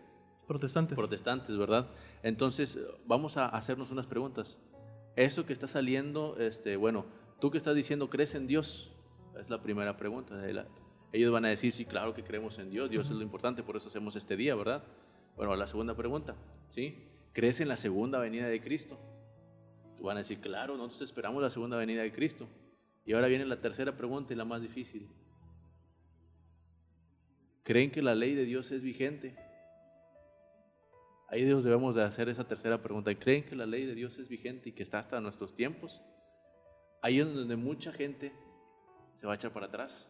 Protestantes. 0.47 0.97
Protestantes, 0.97 1.57
¿verdad? 1.57 1.89
Entonces, 2.23 2.79
vamos 3.07 3.37
a 3.37 3.47
hacernos 3.47 3.91
unas 3.91 4.07
preguntas. 4.07 4.59
Eso 5.15 5.47
que 5.47 5.53
está 5.53 5.67
saliendo, 5.67 6.37
este, 6.39 6.77
bueno, 6.77 7.05
tú 7.39 7.51
que 7.51 7.59
estás 7.59 7.75
diciendo, 7.75 8.11
¿crees 8.11 8.35
en 8.35 8.47
Dios? 8.47 8.91
Es 9.39 9.51
la 9.51 9.63
primera 9.63 9.97
pregunta. 9.97 10.43
Ellos 11.13 11.33
van 11.33 11.45
a 11.45 11.49
decir, 11.49 11.73
sí, 11.73 11.85
claro 11.85 12.15
que 12.15 12.25
creemos 12.25 12.59
en 12.59 12.71
Dios, 12.71 12.91
Dios 12.91 13.11
es 13.11 13.17
lo 13.17 13.23
importante, 13.23 13.63
por 13.63 13.77
eso 13.77 13.89
hacemos 13.89 14.17
este 14.17 14.37
día, 14.37 14.55
¿verdad? 14.55 14.85
Bueno, 15.37 15.55
la 15.55 15.67
segunda 15.67 15.95
pregunta, 15.95 16.35
¿sí? 16.71 17.09
¿Crees 17.33 17.61
en 17.61 17.69
la 17.69 17.77
segunda 17.77 18.19
venida 18.19 18.47
de 18.47 18.61
Cristo? 18.61 18.99
Van 20.03 20.17
a 20.17 20.21
decir, 20.21 20.41
claro, 20.41 20.77
nosotros 20.77 21.03
esperamos 21.03 21.43
la 21.43 21.51
segunda 21.51 21.77
venida 21.77 22.03
de 22.03 22.13
Cristo. 22.13 22.49
Y 23.05 23.13
ahora 23.13 23.29
viene 23.29 23.45
la 23.45 23.61
tercera 23.61 23.97
pregunta 23.97 24.33
y 24.33 24.37
la 24.37 24.45
más 24.45 24.61
difícil. 24.61 25.09
¿Creen 27.63 27.91
que 27.91 28.03
la 28.03 28.15
ley 28.15 28.35
de 28.35 28.45
Dios 28.45 28.71
es 28.73 28.83
vigente? 28.83 29.37
Ahí 31.29 31.45
Dios 31.45 31.65
debemos 31.65 31.95
de 31.95 32.03
hacer 32.03 32.29
esa 32.29 32.47
tercera 32.47 32.83
pregunta. 32.83 33.15
¿Creen 33.15 33.45
que 33.45 33.57
la 33.57 33.65
ley 33.65 33.87
de 33.87 33.95
Dios 33.95 34.19
es 34.19 34.29
vigente 34.29 34.71
y 34.71 34.73
que 34.73 34.83
está 34.83 34.99
hasta 34.99 35.21
nuestros 35.21 35.55
tiempos? 35.55 36.03
Ahí 37.01 37.21
es 37.21 37.27
donde 37.33 37.57
mucha 37.57 37.93
gente 37.93 38.33
se 39.17 39.27
va 39.27 39.33
a 39.33 39.37
echar 39.37 39.53
para 39.53 39.67
atrás, 39.67 40.09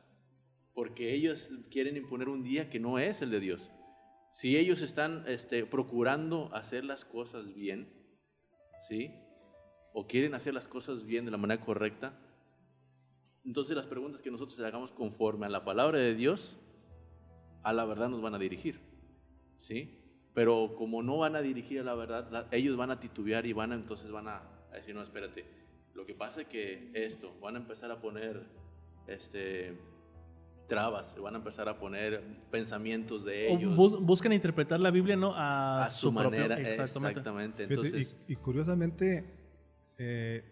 porque 0.75 1.13
ellos 1.13 1.51
quieren 1.71 1.97
imponer 1.97 2.29
un 2.29 2.43
día 2.43 2.71
que 2.71 2.81
no 2.81 2.99
es 2.99 3.23
el 3.23 3.31
de 3.31 3.41
Dios. 3.41 3.71
Si 4.33 4.57
ellos 4.57 4.81
están 4.81 5.25
este, 5.29 5.67
procurando 5.67 6.53
hacer 6.55 6.85
las 6.85 7.05
cosas 7.05 7.55
bien, 7.55 7.93
¿sí? 8.89 9.15
O 9.93 10.07
quieren 10.07 10.35
hacer 10.35 10.55
las 10.55 10.69
cosas 10.69 11.05
bien 11.05 11.25
de 11.25 11.31
la 11.31 11.37
manera 11.37 11.61
correcta, 11.65 12.15
entonces 13.45 13.77
las 13.77 13.87
preguntas 13.87 14.23
que 14.23 14.31
nosotros 14.31 14.59
hagamos 14.61 14.93
conforme 14.93 15.47
a 15.47 15.49
la 15.49 15.65
palabra 15.65 15.99
de 15.99 16.15
Dios 16.15 16.57
a 17.63 17.73
la 17.73 17.85
verdad 17.85 18.09
nos 18.09 18.21
van 18.21 18.35
a 18.35 18.39
dirigir, 18.39 18.81
¿sí? 19.59 19.99
Pero 20.35 20.75
como 20.77 21.03
no 21.03 21.19
van 21.19 21.37
a 21.37 21.43
dirigir 21.43 21.81
a 21.81 21.85
la 21.85 21.95
verdad, 21.95 22.49
ellos 22.51 22.77
van 22.77 22.91
a 22.91 23.01
titubear 23.01 23.47
y 23.47 23.53
van 23.53 23.73
a, 23.73 23.75
entonces 23.75 24.11
van 24.11 24.29
a, 24.29 24.43
decir, 24.73 24.95
no, 24.95 25.03
espérate, 25.03 25.45
lo 25.95 26.07
que 26.07 26.15
pasa 26.15 26.43
es 26.43 26.47
que 26.49 26.91
esto, 26.95 27.35
van 27.41 27.57
a 27.57 27.59
empezar 27.59 27.91
a 27.91 28.01
poner, 28.01 28.43
este, 29.07 29.77
trabas, 30.67 31.15
van 31.21 31.35
a 31.35 31.39
empezar 31.39 31.69
a 31.69 31.79
poner 31.79 32.23
pensamientos 32.51 33.25
de 33.25 33.53
ellos. 33.53 33.77
buscan 33.77 34.33
interpretar 34.33 34.81
la 34.81 34.91
Biblia 34.91 35.17
no 35.17 35.35
a, 35.37 35.87
su, 35.89 36.11
manera. 36.11 36.59
exactamente. 36.59 37.65
Entonces, 37.65 38.17
y, 38.27 38.37
curiosamente, 38.37 39.42
eh, 40.05 40.45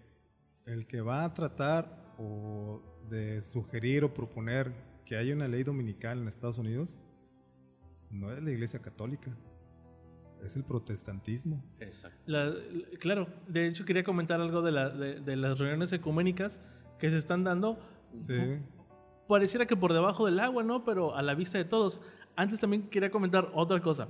el 0.67 0.87
que 0.87 1.01
va 1.01 1.25
a 1.25 1.35
tratar 1.35 2.15
o 2.19 2.83
de 3.09 3.41
sugerir 3.41 4.05
o 4.05 4.15
proponer 4.15 4.73
que 5.05 5.17
haya 5.17 5.35
una 5.35 5.49
ley 5.49 5.63
dominical 5.63 6.19
en 6.19 6.29
Estados 6.29 6.59
Unidos 6.59 6.97
no 8.11 8.31
es 8.33 8.43
la 8.43 8.51
Iglesia 8.51 8.81
Católica. 8.81 9.37
Es 10.45 10.57
el 10.57 10.65
protestantismo. 10.65 11.63
Exacto. 11.81 12.19
claro, 12.99 13.27
de 13.47 13.67
hecho 13.67 13.85
quería 13.85 14.03
comentar 14.03 14.41
algo 14.41 14.63
de, 14.63 15.21
de 15.21 15.37
las 15.37 15.59
reuniones 15.59 15.93
ecuménicas 15.93 16.61
que 16.99 17.11
se 17.11 17.19
están 17.19 17.45
dando. 17.45 17.79
Sí 18.21 18.35
pareciera 19.31 19.65
que 19.65 19.77
por 19.77 19.93
debajo 19.93 20.27
del 20.27 20.41
agua, 20.41 20.65
¿no? 20.65 20.85
Pero 20.85 21.15
a 21.15 21.23
la 21.23 21.35
vista 21.35 21.57
de 21.57 21.65
todos. 21.65 22.01
Antes 22.35 22.59
también 22.59 22.91
quería 22.91 23.11
comentar 23.11 23.51
otra 23.55 23.81
cosa. 23.81 24.09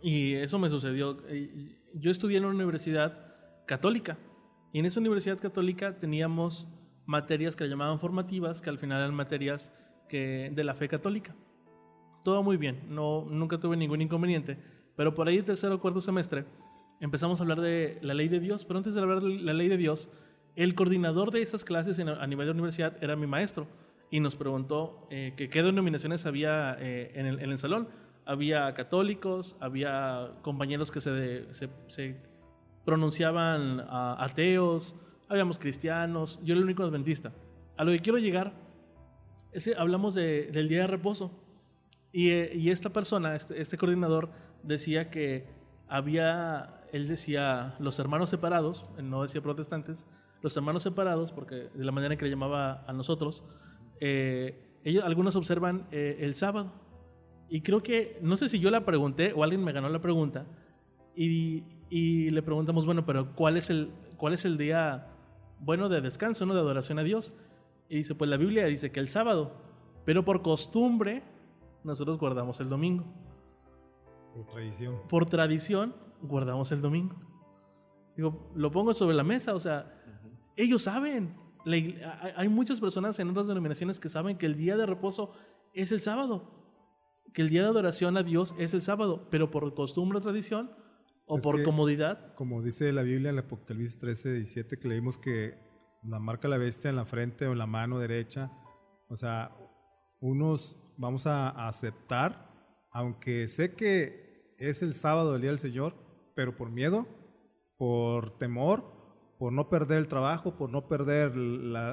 Y 0.00 0.34
eso 0.34 0.60
me 0.60 0.68
sucedió. 0.68 1.18
Yo 1.92 2.10
estudié 2.10 2.38
en 2.38 2.44
una 2.44 2.54
universidad 2.54 3.34
católica. 3.66 4.16
Y 4.72 4.78
en 4.78 4.86
esa 4.86 5.00
universidad 5.00 5.38
católica 5.38 5.98
teníamos 5.98 6.66
materias 7.06 7.56
que 7.56 7.68
llamaban 7.68 7.98
formativas, 7.98 8.62
que 8.62 8.70
al 8.70 8.78
final 8.78 9.00
eran 9.00 9.14
materias 9.14 9.72
que, 10.08 10.50
de 10.54 10.64
la 10.64 10.74
fe 10.74 10.88
católica. 10.88 11.34
Todo 12.24 12.42
muy 12.42 12.56
bien, 12.56 12.80
no, 12.88 13.26
nunca 13.28 13.58
tuve 13.58 13.76
ningún 13.76 14.00
inconveniente. 14.00 14.56
Pero 14.96 15.14
por 15.14 15.28
ahí, 15.28 15.38
el 15.38 15.44
tercer 15.44 15.72
o 15.72 15.80
cuarto 15.80 16.00
semestre, 16.00 16.44
empezamos 17.00 17.40
a 17.40 17.44
hablar 17.44 17.60
de 17.60 17.98
la 18.02 18.14
ley 18.14 18.28
de 18.28 18.40
Dios. 18.40 18.64
Pero 18.64 18.78
antes 18.78 18.94
de 18.94 19.00
hablar 19.00 19.20
de 19.20 19.28
la 19.28 19.52
ley 19.52 19.68
de 19.68 19.76
Dios, 19.76 20.08
el 20.56 20.74
coordinador 20.74 21.30
de 21.30 21.42
esas 21.42 21.64
clases 21.64 21.98
a 21.98 22.26
nivel 22.26 22.46
de 22.46 22.52
universidad 22.52 23.02
era 23.02 23.16
mi 23.16 23.26
maestro 23.26 23.66
y 24.10 24.20
nos 24.20 24.36
preguntó 24.36 25.06
eh, 25.10 25.32
que 25.36 25.48
qué 25.48 25.62
denominaciones 25.62 26.26
había 26.26 26.76
eh, 26.78 27.12
en, 27.14 27.26
el, 27.26 27.58
salón. 27.58 27.88
Había 28.26 28.72
católicos, 28.74 29.56
había 29.58 30.32
compañeros 30.42 30.90
que 30.90 31.00
se, 31.00 31.52
se, 31.52 32.16
pronunciaban 32.84 33.84
ateos, 33.88 34.96
habíamos 35.28 35.58
cristianos, 35.58 36.40
yo 36.42 36.54
era 36.54 36.58
el 36.58 36.64
único 36.64 36.82
adventista. 36.82 37.32
A 37.76 37.84
lo 37.84 37.92
que 37.92 38.00
quiero 38.00 38.18
llegar 38.18 38.52
es 39.52 39.70
hablamos 39.76 40.14
del 40.14 40.68
día 40.68 40.82
de 40.82 40.86
reposo 40.86 41.30
y, 42.12 42.30
eh, 42.30 42.70
esta 42.70 42.90
persona, 42.90 43.34
este, 43.34 43.60
este, 43.60 43.78
coordinador, 43.78 44.30
decía 44.62 45.10
que 45.10 45.46
había, 45.88 46.82
él 46.92 47.08
decía 47.08 47.74
los 47.78 47.98
hermanos 47.98 48.28
separados, 48.30 48.84
no 49.02 49.22
decía 49.22 49.42
protestantes, 49.42 50.06
los 50.42 50.56
hermanos 50.56 50.82
separados, 50.82 51.32
porque 51.32 51.70
de 51.72 51.84
la 51.84 51.92
manera 51.92 52.14
en 52.14 52.18
que 52.18 52.26
le 52.26 52.30
llamaba 52.30 52.84
a 52.86 52.92
nosotros, 52.92 53.44
eh, 54.00 54.78
ellos, 54.84 55.04
algunos 55.04 55.36
observan 55.36 55.86
eh, 55.90 56.18
el 56.20 56.34
sábado. 56.34 56.72
Y 57.48 57.60
creo 57.62 57.82
que, 57.82 58.18
no 58.22 58.36
sé 58.36 58.48
si 58.48 58.58
yo 58.60 58.70
la 58.70 58.84
pregunté 58.84 59.32
o 59.34 59.42
alguien 59.42 59.62
me 59.62 59.72
ganó 59.72 59.88
la 59.88 60.00
pregunta, 60.00 60.46
y, 61.14 61.64
y, 61.94 62.30
le 62.30 62.42
preguntamos, 62.42 62.86
bueno, 62.86 63.04
pero 63.04 63.34
¿cuál 63.34 63.58
es, 63.58 63.68
el, 63.68 63.90
¿cuál 64.16 64.32
es 64.32 64.46
el 64.46 64.56
día 64.56 65.08
bueno 65.60 65.90
de 65.90 66.00
descanso, 66.00 66.46
no 66.46 66.54
de 66.54 66.60
adoración 66.60 66.98
a 66.98 67.02
Dios? 67.02 67.34
Y 67.86 67.96
dice, 67.96 68.14
pues 68.14 68.30
la 68.30 68.38
Biblia 68.38 68.64
dice 68.64 68.90
que 68.90 68.98
el 68.98 69.10
sábado, 69.10 69.52
pero 70.06 70.24
por 70.24 70.40
costumbre 70.40 71.22
nosotros 71.84 72.16
guardamos 72.16 72.58
el 72.60 72.70
domingo. 72.70 73.04
Por 74.32 74.46
tradición. 74.46 74.94
Por 75.06 75.26
tradición 75.26 75.94
guardamos 76.22 76.72
el 76.72 76.80
domingo. 76.80 77.14
Digo, 78.16 78.50
lo 78.54 78.70
pongo 78.70 78.94
sobre 78.94 79.14
la 79.14 79.22
mesa, 79.22 79.54
o 79.54 79.60
sea, 79.60 80.02
ellos 80.56 80.84
saben, 80.84 81.36
hay 82.36 82.48
muchas 82.48 82.80
personas 82.80 83.18
en 83.20 83.28
otras 83.28 83.48
denominaciones 83.48 84.00
que 84.00 84.08
saben 84.08 84.38
que 84.38 84.46
el 84.46 84.56
día 84.56 84.78
de 84.78 84.86
reposo 84.86 85.32
es 85.74 85.92
el 85.92 86.00
sábado, 86.00 86.48
que 87.34 87.42
el 87.42 87.50
día 87.50 87.60
de 87.60 87.68
adoración 87.68 88.16
a 88.16 88.22
Dios 88.22 88.54
es 88.56 88.72
el 88.72 88.80
sábado, 88.80 89.26
pero 89.30 89.50
por 89.50 89.74
costumbre 89.74 90.16
o 90.16 90.22
tradición 90.22 90.70
o 91.26 91.38
por 91.38 91.62
comodidad. 91.62 92.34
Como 92.34 92.62
dice 92.62 92.92
la 92.92 93.02
Biblia 93.02 93.30
en 93.30 93.36
el 93.36 93.44
Apocalipsis 93.44 93.98
13, 93.98 94.32
17, 94.34 94.78
que 94.78 94.88
leímos 94.88 95.18
que 95.18 95.58
la 96.02 96.18
marca 96.18 96.48
la 96.48 96.58
bestia 96.58 96.90
en 96.90 96.96
la 96.96 97.04
frente 97.04 97.46
o 97.46 97.52
en 97.52 97.58
la 97.58 97.66
mano 97.66 97.98
derecha, 97.98 98.50
o 99.08 99.16
sea, 99.16 99.56
unos 100.20 100.76
vamos 100.96 101.26
a 101.26 101.48
aceptar, 101.68 102.48
aunque 102.90 103.48
sé 103.48 103.74
que 103.74 104.54
es 104.58 104.82
el 104.82 104.94
sábado 104.94 105.32
del 105.32 105.42
día 105.42 105.50
del 105.50 105.58
Señor, 105.58 105.94
pero 106.34 106.56
por 106.56 106.70
miedo, 106.70 107.06
por 107.76 108.38
temor, 108.38 108.84
por 109.42 109.52
no 109.52 109.68
perder 109.68 109.98
el 109.98 110.06
trabajo, 110.06 110.56
por 110.56 110.70
no 110.70 110.86
perder 110.86 111.32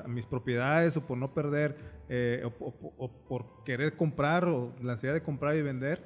mis 0.08 0.28
propiedades 0.28 0.96
o 0.98 1.08
por 1.08 1.18
no 1.18 1.34
perder, 1.34 2.06
eh, 2.08 2.44
o, 2.60 3.26
por 3.28 3.64
querer 3.64 3.98
comprar 3.98 4.46
o 4.46 4.76
la 4.84 4.92
ansiedad 4.92 5.16
de 5.16 5.24
comprar 5.24 5.56
y 5.56 5.64
vender, 5.64 6.04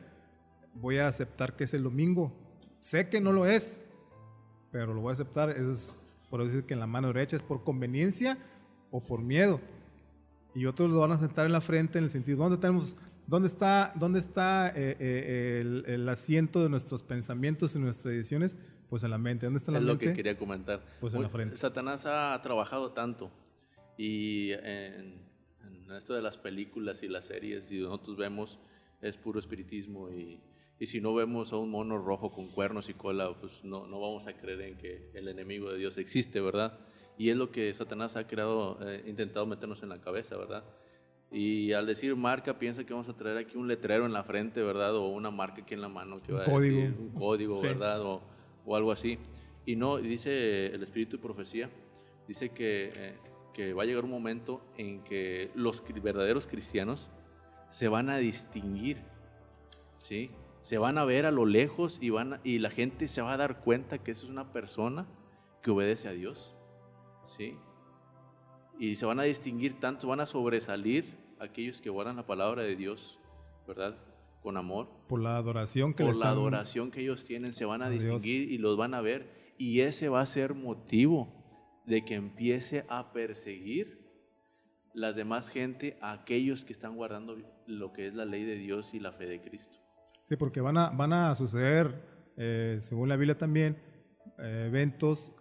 voy 0.74 1.00
a 1.00 1.08
aceptar 1.08 1.58
que 1.58 1.66
es 1.66 1.74
el 1.74 1.84
domingo. 1.84 2.43
Sé 2.84 3.08
que 3.08 3.22
no 3.22 3.32
lo 3.32 3.46
es, 3.46 3.86
pero 4.70 4.94
lo 4.94 5.00
voy 5.00 5.12
a 5.12 5.14
aceptar. 5.14 5.50
Eso 5.52 5.72
es 5.72 6.02
por 6.30 6.44
decir 6.44 6.66
que 6.66 6.74
en 6.74 6.82
la 6.82 6.86
mano 6.86 7.08
derecha 7.08 7.38
es 7.38 7.42
por 7.42 7.64
conveniencia 7.64 8.38
o 8.92 9.02
por 9.02 9.22
miedo. 9.22 9.62
Y 10.54 10.66
otros 10.66 10.92
lo 10.92 11.00
van 11.00 11.14
a 11.14 11.18
sentar 11.18 11.46
en 11.46 11.54
la 11.54 11.62
frente 11.62 11.98
en 11.98 12.04
el 12.04 12.10
sentido, 12.10 12.40
¿dónde 12.40 12.58
tenemos 12.58 12.98
¿Dónde 13.26 13.48
está, 13.48 13.94
dónde 13.96 14.20
está 14.20 14.68
eh, 14.76 14.98
eh, 15.00 15.60
el, 15.62 15.86
el, 15.88 16.10
asiento 16.10 16.62
de 16.62 16.68
nuestros 16.68 17.04
pensamientos 17.04 17.74
y 17.74 17.80
nuestras 17.80 18.14
decisiones? 18.14 18.60
Pues 18.90 19.06
en 19.06 19.12
la 19.12 19.18
mente. 19.18 19.46
¿Dónde 19.46 19.60
está 19.60 19.72
la 19.72 19.78
es 19.78 19.86
mente? 19.86 20.04
Es 20.04 20.10
lo 20.10 20.12
que 20.12 20.18
quería 20.18 20.38
comentar. 20.38 20.84
Pues 21.00 21.14
en 21.14 21.22
la 21.22 21.30
frente. 21.30 21.56
Satanás 21.56 22.06
ha 22.06 22.38
trabajado 22.44 22.92
tanto 22.92 23.32
y 23.98 24.52
en, 24.52 25.22
esto 25.96 26.14
de 26.14 26.22
las 26.22 26.38
películas 26.38 27.02
y 27.02 27.08
las 27.08 27.24
series, 27.24 27.72
y 27.72 27.80
nosotros 27.80 28.18
vemos, 28.18 28.60
es 29.02 29.16
puro 29.16 29.40
espiritismo 29.40 30.10
y, 30.12 30.42
y, 30.80 30.88
si 30.88 31.02
no 31.02 31.14
vemos 31.14 31.54
a 31.54 31.58
un 31.58 31.70
mono 31.70 31.98
rojo 31.98 32.32
con 32.32 32.48
cuernos 32.48 32.90
y 32.90 32.94
cola, 32.94 33.34
pues 33.40 33.64
no, 33.64 33.88
no 33.88 34.00
vamos 34.00 34.28
a 34.28 34.34
creer 34.34 34.62
en 34.62 34.78
que 34.78 35.10
el 35.14 35.28
enemigo 35.28 35.72
de 35.72 35.78
Dios 35.78 35.98
existe, 35.98 36.42
¿verdad? 36.42 36.80
Y 37.18 37.30
es 37.30 37.38
lo 37.38 37.52
que 37.52 37.74
Satanás 37.74 38.16
ha 38.16 38.28
creado, 38.28 38.80
eh, 38.82 39.04
intentado 39.08 39.46
meternos 39.46 39.84
en 39.84 39.90
la 39.90 40.02
cabeza, 40.02 40.36
¿verdad? 40.36 40.64
Y 41.32 41.74
al 41.74 41.88
decir 41.88 42.16
marca, 42.16 42.60
piensa 42.60 42.84
que 42.84 42.94
vamos 42.94 43.10
a 43.10 43.14
traer 43.14 43.38
aquí 43.38 43.58
un 43.58 43.68
letrero 43.68 44.06
en 44.06 44.14
la 44.14 44.24
frente, 44.24 44.62
¿verdad? 44.62 44.96
O 44.96 45.08
una 45.08 45.32
marca 45.32 45.62
aquí 45.62 45.74
en 45.74 45.82
la 45.82 45.90
mano 45.90 46.18
que 46.20 46.32
va 46.32 46.44
a 46.44 46.46
código. 46.46 46.82
decir 46.82 46.96
un 47.00 47.10
código, 47.10 47.60
¿verdad? 47.60 48.02
O, 48.02 48.22
o, 48.66 48.76
algo 48.76 48.92
así. 48.92 49.18
Y 49.66 49.76
no, 49.76 49.98
dice 49.98 50.68
el 50.68 50.84
Espíritu 50.84 51.18
de 51.18 51.24
Profecía, 51.24 51.70
dice 52.28 52.50
que, 52.50 52.92
eh, 52.96 53.14
que 53.52 53.74
va 53.74 53.84
a 53.84 53.86
llegar 53.86 54.04
un 54.04 54.12
momento 54.12 54.62
en 54.78 55.04
que 55.04 55.50
los 55.56 55.84
verdaderos 56.04 56.46
cristianos 56.46 57.10
se 57.70 57.88
van 57.88 58.10
a 58.10 58.18
distinguir, 58.18 58.98
¿sí? 59.98 60.30
Se 60.64 60.78
van 60.78 60.98
a 60.98 61.06
ver 61.06 61.26
a 61.26 61.32
lo 61.32 61.46
lejos 61.46 62.00
y, 62.02 62.10
van 62.10 62.40
y 62.44 62.60
la 62.60 62.70
gente 62.70 63.08
se 63.08 63.22
va 63.22 63.34
a 63.34 63.38
dar 63.38 63.60
cuenta 63.60 63.98
que 64.00 64.12
esa 64.12 64.24
es 64.24 64.30
una 64.30 64.52
persona 64.52 65.06
que 65.62 65.72
obedece 65.72 66.08
a 66.08 66.12
Dios, 66.12 66.56
¿sí? 67.38 67.58
Y 68.80 68.96
se 68.96 69.06
van 69.06 69.20
a 69.20 69.24
distinguir 69.24 69.80
tanto, 69.80 70.08
van 70.08 70.22
a 70.22 70.26
sobresalir 70.26 71.18
aquellos 71.40 71.82
que 71.82 71.90
guardan 71.90 72.16
la 72.16 72.26
palabra 72.26 72.64
de 72.64 72.76
Dios, 72.76 73.20
¿verdad? 73.68 73.98
Con 74.42 74.58
amor. 74.58 74.90
Por 75.08 75.22
la 75.22 75.38
adoración 75.38 75.94
que 75.94 76.04
Por 76.04 76.16
la 76.16 76.30
adoración 76.30 76.92
que 76.92 77.02
ellos 77.02 77.24
tienen, 77.24 77.54
se 77.54 77.66
van 77.66 77.82
a, 77.82 77.90
distinguir 77.90 78.52
y 78.52 78.58
los 78.58 78.78
van 78.78 78.94
a 78.94 79.02
ver. 79.02 79.54
Y 79.58 79.82
ese 79.82 80.10
va 80.10 80.22
a 80.22 80.26
ser 80.26 80.54
motivo 80.54 81.32
de 81.86 82.04
que 82.04 82.16
empiece 82.16 82.86
a 82.90 83.14
perseguir 83.14 84.04
la 84.94 85.14
demás 85.14 85.50
gente 85.50 85.98
a 86.02 86.12
aquellos 86.12 86.66
que 86.66 86.74
están 86.74 86.96
guardando 86.96 87.38
lo 87.68 87.94
que 87.94 88.08
es 88.08 88.14
la 88.14 88.26
ley 88.26 88.44
de 88.44 88.56
Dios 88.56 88.94
y 88.94 89.00
la 89.00 89.12
fe 89.12 89.26
de 89.26 89.42
Cristo. 89.42 89.83
Sí, 90.24 90.36
porque 90.38 90.62
van 90.62 90.78
a, 90.78 90.90
van 90.90 91.14
a 91.14 91.36
suceder, 91.36 92.02
eh, 92.38 92.78
según 92.80 93.10
la 93.10 93.16
Biblia 93.18 93.38
también, 93.38 93.78
eh, 94.40 94.66
eventos 94.68 95.34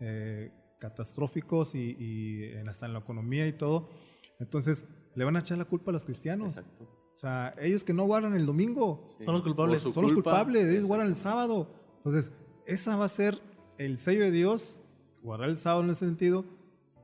eh, 0.00 0.50
catastróficos 0.78 1.74
y, 1.74 1.96
y, 1.98 2.56
hasta 2.66 2.86
en 2.86 2.94
la 2.94 3.00
economía 3.00 3.46
y 3.46 3.52
todo. 3.52 3.90
Entonces, 4.38 4.86
le 5.14 5.24
van 5.24 5.36
a 5.36 5.40
echar 5.40 5.58
la 5.58 5.66
culpa 5.66 5.90
a 5.90 5.92
los 5.92 6.04
cristianos. 6.04 6.56
Exacto. 6.56 6.84
O 7.12 7.16
sea, 7.16 7.54
ellos 7.60 7.84
que 7.84 7.92
no 7.92 8.04
guardan 8.04 8.34
el 8.34 8.46
domingo 8.46 9.14
son 9.22 9.34
los 9.34 9.42
culpables. 9.42 9.82
Son 9.82 10.02
los 10.02 10.14
culpables, 10.14 10.66
ellos 10.70 10.86
guardan 10.86 11.08
el 11.08 11.16
sábado. 11.16 11.68
Entonces, 11.98 12.32
esa 12.64 12.96
va 12.96 13.04
a 13.04 13.08
ser 13.08 13.38
el 13.76 13.98
sello 13.98 14.22
de 14.22 14.30
Dios, 14.30 14.80
guardar 15.22 15.50
el 15.50 15.56
sábado 15.56 15.84
en 15.84 15.90
ese 15.90 16.06
sentido, 16.06 16.46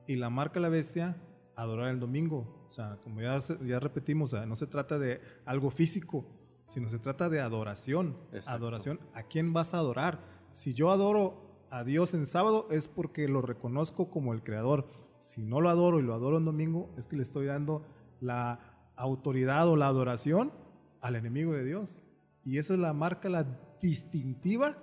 y 0.06 0.16
la 0.16 0.30
marca 0.30 0.54
de 0.54 0.60
la 0.60 0.68
bestia, 0.70 1.16
adorar 1.54 1.88
el 1.88 2.00
domingo. 2.00 2.64
O 2.66 2.70
sea, 2.70 2.98
como 3.02 3.20
ya, 3.20 3.38
ya 3.38 3.78
repetimos, 3.78 4.32
no 4.46 4.56
se 4.56 4.66
trata 4.66 4.98
de 4.98 5.20
algo 5.44 5.70
físico, 5.70 6.24
sino 6.66 6.88
se 6.88 6.98
trata 6.98 7.28
de 7.28 7.40
adoración. 7.40 8.16
Adoración. 8.46 9.00
¿A 9.14 9.22
quién 9.22 9.52
vas 9.52 9.72
a 9.72 9.78
adorar? 9.78 10.20
Si 10.50 10.74
yo 10.74 10.90
adoro 10.90 11.64
a 11.70 11.84
Dios 11.84 12.14
en 12.14 12.26
sábado 12.26 12.68
es 12.70 12.88
porque 12.88 13.28
lo 13.28 13.40
reconozco 13.40 14.10
como 14.10 14.32
el 14.32 14.42
creador. 14.42 14.86
Si 15.18 15.42
no 15.42 15.60
lo 15.60 15.70
adoro 15.70 15.98
y 15.98 16.02
lo 16.02 16.14
adoro 16.14 16.38
en 16.38 16.44
domingo, 16.44 16.92
es 16.96 17.06
que 17.06 17.16
le 17.16 17.22
estoy 17.22 17.46
dando 17.46 17.86
la 18.20 18.92
autoridad 18.96 19.68
o 19.68 19.76
la 19.76 19.86
adoración 19.86 20.52
al 21.00 21.16
enemigo 21.16 21.52
de 21.52 21.64
Dios. 21.64 22.02
Y 22.44 22.58
esa 22.58 22.74
es 22.74 22.80
la 22.80 22.92
marca, 22.92 23.28
la 23.28 23.46
distintiva 23.80 24.76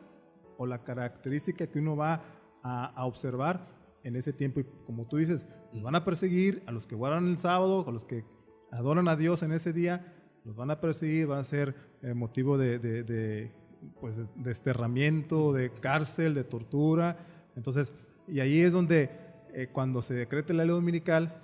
o 0.57 0.65
la 0.65 0.83
característica 0.83 1.67
que 1.67 1.79
uno 1.79 1.95
va 1.95 2.23
a, 2.63 2.85
a 2.85 3.05
observar 3.05 3.67
en 4.03 4.15
ese 4.15 4.33
tiempo. 4.33 4.59
Y 4.59 4.65
como 4.85 5.07
tú 5.07 5.17
dices, 5.17 5.47
van 5.73 5.95
a 5.95 6.05
perseguir 6.05 6.63
a 6.67 6.71
los 6.71 6.87
que 6.87 6.95
guardan 6.95 7.27
el 7.27 7.37
sábado, 7.37 7.85
a 7.87 7.91
los 7.91 8.05
que 8.05 8.25
adoran 8.71 9.07
a 9.07 9.15
Dios 9.15 9.43
en 9.43 9.51
ese 9.51 9.73
día, 9.73 10.12
los 10.45 10.55
van 10.55 10.71
a 10.71 10.79
perseguir, 10.79 11.27
van 11.27 11.39
a 11.39 11.43
ser 11.43 11.75
eh, 12.01 12.13
motivo 12.13 12.57
de, 12.57 12.79
de, 12.79 13.03
de, 13.03 13.51
pues, 13.99 14.21
desterramiento, 14.35 15.53
de 15.53 15.71
cárcel, 15.71 16.33
de 16.33 16.43
tortura. 16.43 17.17
Entonces, 17.55 17.93
y 18.27 18.39
ahí 18.39 18.59
es 18.59 18.73
donde 18.73 19.09
eh, 19.53 19.67
cuando 19.71 20.01
se 20.01 20.13
decrete 20.13 20.53
la 20.53 20.63
ley 20.63 20.73
dominical, 20.73 21.41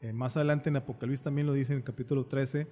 eh, 0.00 0.12
más 0.12 0.36
adelante 0.36 0.68
en 0.68 0.76
Apocalipsis 0.76 1.22
también 1.22 1.46
lo 1.46 1.52
dice 1.52 1.72
en 1.72 1.78
el 1.78 1.84
capítulo 1.84 2.24
13, 2.24 2.66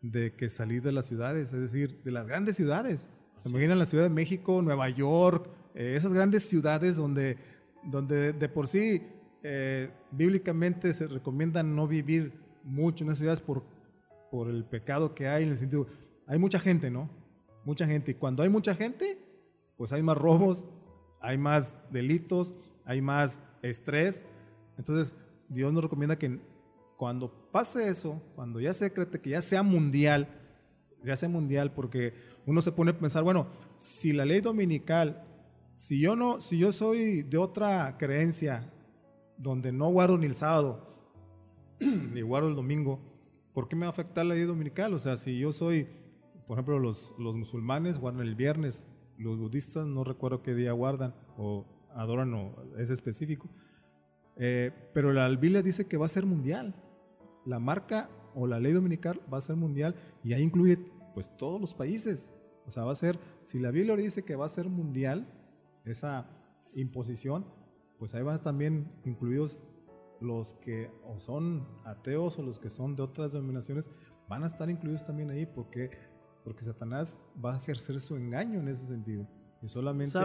de 0.00 0.34
que 0.34 0.48
salir 0.48 0.82
de 0.82 0.92
las 0.92 1.06
ciudades, 1.06 1.52
es 1.52 1.60
decir, 1.60 2.02
de 2.02 2.10
las 2.10 2.26
grandes 2.26 2.56
ciudades. 2.56 3.08
Se 3.36 3.48
imaginan 3.48 3.78
la 3.78 3.86
Ciudad 3.86 4.04
de 4.04 4.10
México, 4.10 4.60
Nueva 4.62 4.88
York, 4.88 5.48
eh, 5.74 5.94
esas 5.96 6.12
grandes 6.12 6.48
ciudades 6.48 6.96
donde, 6.96 7.36
donde 7.84 8.32
de 8.32 8.48
por 8.48 8.68
sí 8.68 9.02
bíblicamente 10.12 10.94
se 10.94 11.08
recomienda 11.08 11.64
no 11.64 11.88
vivir 11.88 12.32
mucho 12.62 13.02
en 13.02 13.08
esas 13.08 13.18
ciudades 13.18 13.40
por, 13.40 13.64
por 14.32 14.48
el 14.48 14.64
pecado 14.64 15.14
que 15.14 15.28
hay, 15.28 15.44
en 15.44 15.50
el 15.50 15.58
sentido, 15.58 15.86
hay 16.26 16.38
mucha 16.38 16.58
gente, 16.58 16.90
¿no? 16.90 17.10
Mucha 17.66 17.86
gente. 17.86 18.12
Y 18.12 18.14
cuando 18.14 18.42
hay 18.42 18.48
mucha 18.48 18.74
gente, 18.74 19.18
pues 19.76 19.92
hay 19.92 20.02
más 20.02 20.16
robos, 20.16 20.70
hay 21.20 21.36
más 21.36 21.76
delitos, 21.90 22.54
hay 22.86 23.02
más 23.02 23.42
estrés. 23.60 24.24
Entonces, 24.78 25.14
Dios 25.50 25.70
nos 25.70 25.82
recomienda 25.82 26.18
que 26.18 26.40
cuando 26.96 27.30
pase 27.52 27.90
eso, 27.90 28.22
cuando 28.34 28.58
ya 28.58 28.72
se 28.72 28.86
decrete 28.86 29.20
que 29.20 29.28
ya 29.28 29.42
sea 29.42 29.62
mundial, 29.62 30.26
ya 31.02 31.14
sea 31.14 31.28
mundial, 31.28 31.74
porque 31.74 32.14
uno 32.46 32.62
se 32.62 32.72
pone 32.72 32.92
a 32.92 32.98
pensar, 32.98 33.22
bueno, 33.22 33.48
si 33.76 34.14
la 34.14 34.24
ley 34.24 34.40
dominical, 34.40 35.26
si 35.76 36.00
yo 36.00 36.16
no, 36.16 36.40
si 36.40 36.56
yo 36.56 36.72
soy 36.72 37.22
de 37.22 37.36
otra 37.36 37.98
creencia, 37.98 38.72
donde 39.36 39.72
no 39.72 39.90
guardo 39.90 40.16
ni 40.16 40.24
el 40.24 40.34
sábado, 40.34 40.88
ni 41.80 42.22
guardo 42.22 42.48
el 42.48 42.56
domingo, 42.56 43.11
¿por 43.52 43.68
qué 43.68 43.76
me 43.76 43.82
va 43.82 43.88
a 43.88 43.90
afectar 43.90 44.24
la 44.24 44.34
ley 44.34 44.44
dominical? 44.44 44.92
O 44.94 44.98
sea, 44.98 45.16
si 45.16 45.38
yo 45.38 45.52
soy, 45.52 45.88
por 46.46 46.56
ejemplo, 46.56 46.78
los, 46.78 47.14
los 47.18 47.36
musulmanes 47.36 47.98
guardan 47.98 48.26
el 48.26 48.34
viernes, 48.34 48.86
los 49.18 49.38
budistas 49.38 49.86
no 49.86 50.04
recuerdo 50.04 50.42
qué 50.42 50.54
día 50.54 50.72
guardan 50.72 51.14
o 51.36 51.66
adoran 51.94 52.32
o 52.34 52.56
es 52.78 52.90
específico, 52.90 53.48
eh, 54.36 54.72
pero 54.94 55.12
la 55.12 55.28
Biblia 55.28 55.62
dice 55.62 55.86
que 55.86 55.96
va 55.96 56.06
a 56.06 56.08
ser 56.08 56.24
mundial 56.24 56.74
la 57.44 57.58
marca 57.58 58.10
o 58.34 58.46
la 58.46 58.60
ley 58.60 58.72
dominical 58.72 59.20
va 59.32 59.38
a 59.38 59.40
ser 59.40 59.56
mundial 59.56 59.94
y 60.22 60.32
ahí 60.32 60.42
incluye 60.42 60.78
pues 61.14 61.36
todos 61.36 61.60
los 61.60 61.74
países. 61.74 62.34
O 62.66 62.70
sea, 62.70 62.84
va 62.84 62.92
a 62.92 62.96
ser, 62.96 63.18
si 63.42 63.58
la 63.58 63.70
Biblia 63.70 63.96
dice 63.96 64.24
que 64.24 64.36
va 64.36 64.46
a 64.46 64.48
ser 64.48 64.68
mundial 64.68 65.26
esa 65.84 66.30
imposición, 66.74 67.44
pues 67.98 68.14
ahí 68.14 68.22
van 68.22 68.42
también 68.42 68.90
incluidos 69.04 69.60
los 70.22 70.54
que 70.54 70.90
o 71.04 71.18
son 71.20 71.66
ateos 71.84 72.38
o 72.38 72.42
los 72.42 72.58
que 72.58 72.70
son 72.70 72.96
de 72.96 73.02
otras 73.02 73.32
denominaciones, 73.32 73.90
van 74.28 74.44
a 74.44 74.46
estar 74.46 74.70
incluidos 74.70 75.04
también 75.04 75.30
ahí 75.30 75.46
porque, 75.46 75.90
porque 76.44 76.64
Satanás 76.64 77.20
va 77.44 77.54
a 77.54 77.58
ejercer 77.58 78.00
su 78.00 78.16
engaño 78.16 78.60
en 78.60 78.68
ese 78.68 78.86
sentido. 78.86 79.28
Y 79.62 79.68
solamente 79.68 80.18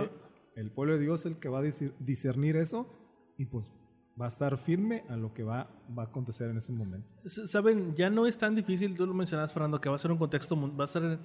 el 0.55 0.71
pueblo 0.71 0.93
de 0.93 0.99
Dios 0.99 1.21
es 1.21 1.25
el 1.33 1.39
que 1.39 1.49
va 1.49 1.59
a 1.59 1.63
discernir 1.99 2.55
eso 2.55 2.89
y 3.37 3.45
pues 3.45 3.71
va 4.19 4.25
a 4.25 4.29
estar 4.29 4.57
firme 4.57 5.03
a 5.09 5.15
lo 5.15 5.33
que 5.33 5.43
va, 5.43 5.69
va 5.97 6.03
a 6.03 6.05
acontecer 6.07 6.49
en 6.49 6.57
ese 6.57 6.73
momento. 6.73 7.13
Saben, 7.25 7.95
ya 7.95 8.09
no 8.09 8.25
es 8.25 8.37
tan 8.37 8.55
difícil, 8.55 8.95
tú 8.95 9.05
lo 9.05 9.13
mencionabas, 9.13 9.53
Fernando, 9.53 9.79
que 9.79 9.89
va 9.89 9.95
a 9.95 9.99
ser 9.99 10.11
un 10.11 10.17
contexto, 10.17 10.55
va 10.75 10.85
a 10.85 10.87
ser 10.87 11.19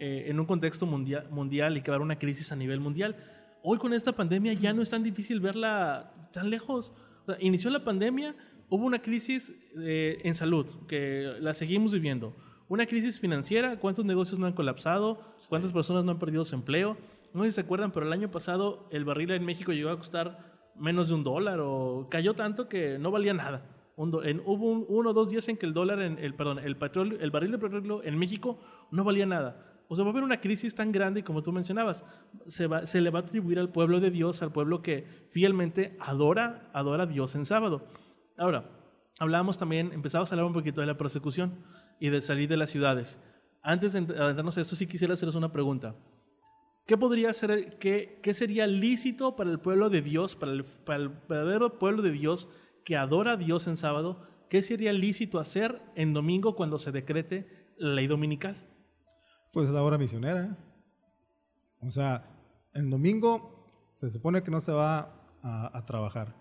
eh, 0.00 0.24
en 0.28 0.40
un 0.40 0.46
contexto 0.46 0.86
mundial, 0.86 1.28
mundial 1.30 1.76
y 1.76 1.82
que 1.82 1.90
va 1.90 1.96
a 1.96 1.96
haber 1.96 2.04
una 2.04 2.18
crisis 2.18 2.50
a 2.52 2.56
nivel 2.56 2.80
mundial. 2.80 3.16
Hoy 3.62 3.78
con 3.78 3.92
esta 3.92 4.12
pandemia 4.12 4.54
ya 4.54 4.72
no 4.72 4.80
es 4.80 4.90
tan 4.90 5.02
difícil 5.02 5.40
verla 5.40 6.14
tan 6.32 6.48
lejos. 6.48 6.94
Inició 7.40 7.70
la 7.70 7.84
pandemia, 7.84 8.34
hubo 8.68 8.84
una 8.84 9.00
crisis 9.00 9.54
eh, 9.78 10.18
en 10.22 10.34
salud, 10.34 10.66
que 10.86 11.36
la 11.40 11.54
seguimos 11.54 11.92
viviendo. 11.92 12.34
Una 12.68 12.86
crisis 12.86 13.18
financiera, 13.18 13.78
¿cuántos 13.78 14.04
negocios 14.04 14.38
no 14.38 14.46
han 14.46 14.52
colapsado? 14.52 15.20
¿Cuántas 15.48 15.72
personas 15.72 16.04
no 16.04 16.12
han 16.12 16.18
perdido 16.18 16.44
su 16.44 16.54
empleo? 16.54 16.98
No 17.32 17.44
sé 17.44 17.50
si 17.50 17.54
se 17.56 17.60
acuerdan, 17.62 17.92
pero 17.92 18.06
el 18.06 18.12
año 18.12 18.30
pasado 18.30 18.88
el 18.90 19.04
barril 19.04 19.30
en 19.30 19.44
México 19.44 19.72
llegó 19.72 19.90
a 19.90 19.96
costar 19.96 20.58
menos 20.76 21.08
de 21.08 21.14
un 21.14 21.24
dólar 21.24 21.60
o 21.60 22.08
cayó 22.10 22.34
tanto 22.34 22.68
que 22.68 22.98
no 22.98 23.10
valía 23.10 23.34
nada. 23.34 23.64
en, 23.96 24.42
hubo 24.44 24.70
uno 24.70 25.10
o 25.10 25.12
dos 25.12 25.30
días 25.30 25.48
en 25.48 25.56
que 25.56 25.66
el 25.66 25.72
dólar, 25.72 26.00
en, 26.00 26.18
el, 26.18 26.34
perdón, 26.34 26.58
el, 26.58 26.76
petróleo, 26.76 27.18
el 27.20 27.30
barril 27.30 27.52
de 27.52 27.58
petróleo 27.58 28.02
en 28.04 28.18
México 28.18 28.58
no 28.90 29.02
valía 29.04 29.26
nada. 29.26 29.67
O 29.88 29.96
sea, 29.96 30.04
va 30.04 30.10
a 30.10 30.12
haber 30.12 30.22
una 30.22 30.40
crisis 30.40 30.74
tan 30.74 30.92
grande 30.92 31.20
y 31.20 31.22
como 31.22 31.42
tú 31.42 31.50
mencionabas, 31.50 32.04
se, 32.46 32.66
va, 32.66 32.84
se 32.84 33.00
le 33.00 33.08
va 33.08 33.20
a 33.20 33.22
atribuir 33.22 33.58
al 33.58 33.70
pueblo 33.70 34.00
de 34.00 34.10
Dios, 34.10 34.42
al 34.42 34.52
pueblo 34.52 34.82
que 34.82 35.06
fielmente 35.28 35.96
adora, 35.98 36.70
adora 36.74 37.04
a 37.04 37.06
Dios 37.06 37.34
en 37.34 37.46
sábado. 37.46 37.86
Ahora, 38.36 38.70
hablábamos 39.18 39.56
también, 39.56 39.92
empezamos 39.92 40.30
a 40.30 40.34
hablar 40.34 40.46
un 40.46 40.52
poquito 40.52 40.82
de 40.82 40.86
la 40.86 40.98
persecución 40.98 41.54
y 41.98 42.10
de 42.10 42.20
salir 42.20 42.48
de 42.50 42.58
las 42.58 42.68
ciudades. 42.68 43.18
Antes 43.62 43.94
de 43.94 44.00
adentrarnos 44.00 44.58
a 44.58 44.60
eso, 44.60 44.76
sí 44.76 44.86
quisiera 44.86 45.14
haceros 45.14 45.34
una 45.34 45.52
pregunta. 45.52 45.96
¿Qué 46.86 46.96
podría 46.96 47.32
ser, 47.32 47.78
qué, 47.78 48.20
qué 48.22 48.34
sería 48.34 48.66
lícito 48.66 49.36
para 49.36 49.50
el 49.50 49.58
pueblo 49.58 49.90
de 49.90 50.02
Dios, 50.02 50.36
para 50.36 50.52
el, 50.52 50.64
para 50.64 51.02
el, 51.02 51.08
verdadero 51.08 51.78
pueblo 51.78 52.02
de 52.02 52.12
Dios 52.12 52.48
que 52.84 52.96
adora 52.96 53.32
a 53.32 53.36
Dios 53.36 53.66
en 53.66 53.76
sábado? 53.76 54.26
¿Qué 54.50 54.62
sería 54.62 54.92
lícito 54.92 55.38
hacer 55.38 55.82
en 55.96 56.14
domingo 56.14 56.56
cuando 56.56 56.78
se 56.78 56.92
decrete 56.92 57.74
la 57.76 57.94
ley 57.94 58.06
dominical? 58.06 58.67
Pues 59.52 59.68
la 59.70 59.82
hora 59.82 59.98
misionera. 59.98 60.56
O 61.80 61.90
sea, 61.90 62.24
en 62.74 62.90
domingo 62.90 63.66
se 63.92 64.10
supone 64.10 64.42
que 64.42 64.50
no 64.50 64.60
se 64.60 64.72
va 64.72 65.38
a, 65.42 65.76
a, 65.76 65.86
trabajar. 65.86 66.34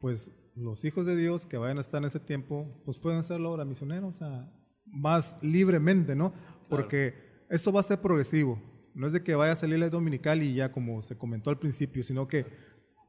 Pues 0.00 0.32
los 0.54 0.84
hijos 0.84 1.06
de 1.06 1.16
Dios 1.16 1.46
que 1.46 1.56
vayan 1.56 1.78
a 1.78 1.80
estar 1.80 1.98
en 1.98 2.06
ese 2.06 2.20
tiempo, 2.20 2.80
pues 2.84 2.98
pueden 2.98 3.18
hacer 3.18 3.40
la 3.40 3.48
hora 3.48 3.64
misionera, 3.64 4.06
o 4.06 4.12
sea, 4.12 4.52
más 4.84 5.36
libremente, 5.42 6.14
¿no? 6.14 6.32
Porque 6.68 7.12
claro. 7.12 7.46
esto 7.50 7.72
va 7.72 7.80
a 7.80 7.84
ser 7.84 8.00
progresivo. 8.00 8.60
No 8.94 9.06
es 9.06 9.12
de 9.12 9.22
que 9.22 9.34
vaya 9.34 9.52
a 9.52 9.56
salir 9.56 9.78
la 9.78 9.90
dominical 9.90 10.42
y 10.42 10.54
ya 10.54 10.72
como 10.72 11.02
se 11.02 11.16
comentó 11.16 11.50
al 11.50 11.58
principio, 11.58 12.02
sino 12.02 12.26
que 12.26 12.46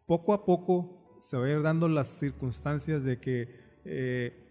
poco 0.05 0.33
a 0.33 0.45
poco 0.45 1.19
se 1.21 1.37
va 1.37 1.45
a 1.45 1.49
ir 1.49 1.61
dando 1.61 1.87
las 1.87 2.07
circunstancias 2.07 3.03
de 3.03 3.19
que 3.19 3.79
eh, 3.85 4.48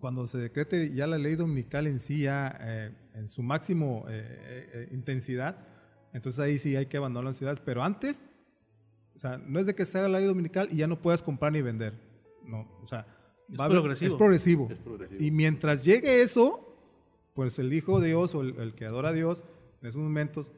cuando 0.00 0.26
se 0.26 0.38
decrete 0.38 0.92
ya 0.94 1.06
la 1.06 1.18
ley 1.18 1.36
dominical 1.36 1.86
en 1.86 2.00
sí, 2.00 2.22
ya 2.22 2.56
eh, 2.60 2.90
en 3.14 3.28
su 3.28 3.42
máximo 3.42 4.06
eh, 4.08 4.88
intensidad, 4.92 5.58
entonces 6.12 6.40
ahí 6.40 6.58
sí 6.58 6.74
hay 6.74 6.86
que 6.86 6.96
abandonar 6.96 7.26
las 7.26 7.36
ciudades. 7.36 7.60
Pero 7.60 7.82
antes, 7.82 8.24
o 9.14 9.18
sea, 9.18 9.38
no 9.38 9.60
es 9.60 9.66
de 9.66 9.74
que 9.74 9.84
se 9.84 9.98
haga 9.98 10.08
la 10.08 10.18
ley 10.18 10.26
dominical 10.26 10.68
y 10.72 10.76
ya 10.76 10.86
no 10.86 11.00
puedas 11.00 11.22
comprar 11.22 11.52
ni 11.52 11.62
vender. 11.62 11.94
No, 12.44 12.66
o 12.82 12.86
sea, 12.86 13.06
es, 13.52 13.56
progresivo. 13.56 14.08
es, 14.08 14.16
progresivo. 14.16 14.68
Es 14.70 14.78
progresivo. 14.78 15.22
Y 15.22 15.30
mientras 15.30 15.84
llegue 15.84 16.22
eso, 16.22 16.76
pues 17.34 17.58
el 17.58 17.72
Hijo 17.72 18.00
de 18.00 18.08
Dios 18.08 18.34
o 18.34 18.42
el, 18.42 18.56
el 18.56 18.74
que 18.74 18.86
adora 18.86 19.10
a 19.10 19.12
Dios, 19.12 19.44
en 19.82 19.88
esos 19.88 20.02
momentos 20.02 20.52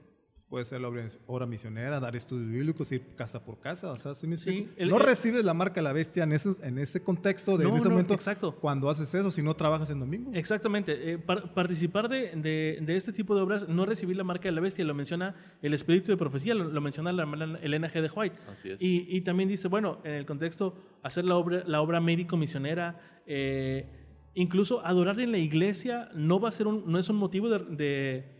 puede 0.52 0.66
ser 0.66 0.82
la 0.82 0.88
obra 1.26 1.46
misionera, 1.46 1.98
dar 1.98 2.14
estudios 2.14 2.50
bíblicos, 2.50 2.92
ir 2.92 3.00
casa 3.16 3.42
por 3.42 3.58
casa, 3.58 3.90
o 3.90 3.96
sea, 3.96 4.14
¿sí 4.14 4.26
me 4.26 4.36
Sí, 4.36 4.68
el- 4.76 4.90
no 4.90 4.98
el- 4.98 5.02
recibes 5.02 5.46
la 5.46 5.54
marca 5.54 5.76
de 5.76 5.82
la 5.82 5.94
bestia 5.94 6.24
en, 6.24 6.32
esos, 6.32 6.60
en 6.62 6.76
ese 6.78 7.02
contexto, 7.02 7.56
de, 7.56 7.64
No, 7.64 7.70
en 7.70 7.76
ese 7.76 7.84
no, 7.84 7.92
momento, 7.92 8.12
exacto. 8.12 8.54
cuando 8.56 8.90
haces 8.90 9.14
eso, 9.14 9.30
si 9.30 9.42
no 9.42 9.56
trabajas 9.56 9.88
en 9.88 10.00
domingo. 10.00 10.30
Exactamente. 10.34 11.12
eh, 11.12 11.16
par- 11.16 11.54
participar 11.54 12.06
de, 12.10 12.36
de- 12.36 12.78
de 12.82 12.96
este 12.96 13.14
tipo 13.14 13.34
de 13.34 13.40
obras, 13.40 13.66
no 13.70 13.86
recibir 13.86 14.14
la 14.14 14.24
marca 14.24 14.44
de 14.50 14.52
la 14.52 14.60
bestia, 14.60 14.84
lo 14.84 14.92
menciona 14.92 15.34
el 15.62 15.72
espíritu 15.72 16.10
de 16.12 16.18
profecía, 16.18 16.54
lo, 16.54 16.64
lo 16.64 16.80
menciona 16.82 17.12
la 17.12 17.22
hermana 17.22 17.58
Elena 17.62 17.88
G. 17.88 18.02
de 18.02 18.10
White. 18.14 18.36
Así 18.52 18.68
es. 18.72 18.76
Y, 18.78 19.06
y 19.08 19.22
también 19.22 19.48
dice, 19.48 19.68
bueno, 19.68 20.00
en 20.04 20.12
el 20.12 20.26
contexto, 20.26 20.76
hacer 21.02 21.24
la 21.24 21.36
obra, 21.36 21.62
la 21.66 21.80
obra 21.80 21.98
médico-misionera, 22.02 23.00
eh, 23.26 23.86
incluso 24.34 24.84
adorar 24.84 25.18
en 25.18 25.32
la 25.32 25.38
iglesia 25.38 26.10
no 26.14 26.40
va 26.40 26.50
a 26.50 26.52
ser 26.52 26.66
un, 26.66 26.84
no 26.92 26.98
es 26.98 27.08
un 27.08 27.16
motivo 27.16 27.48
de, 27.48 27.58
de, 27.74 28.31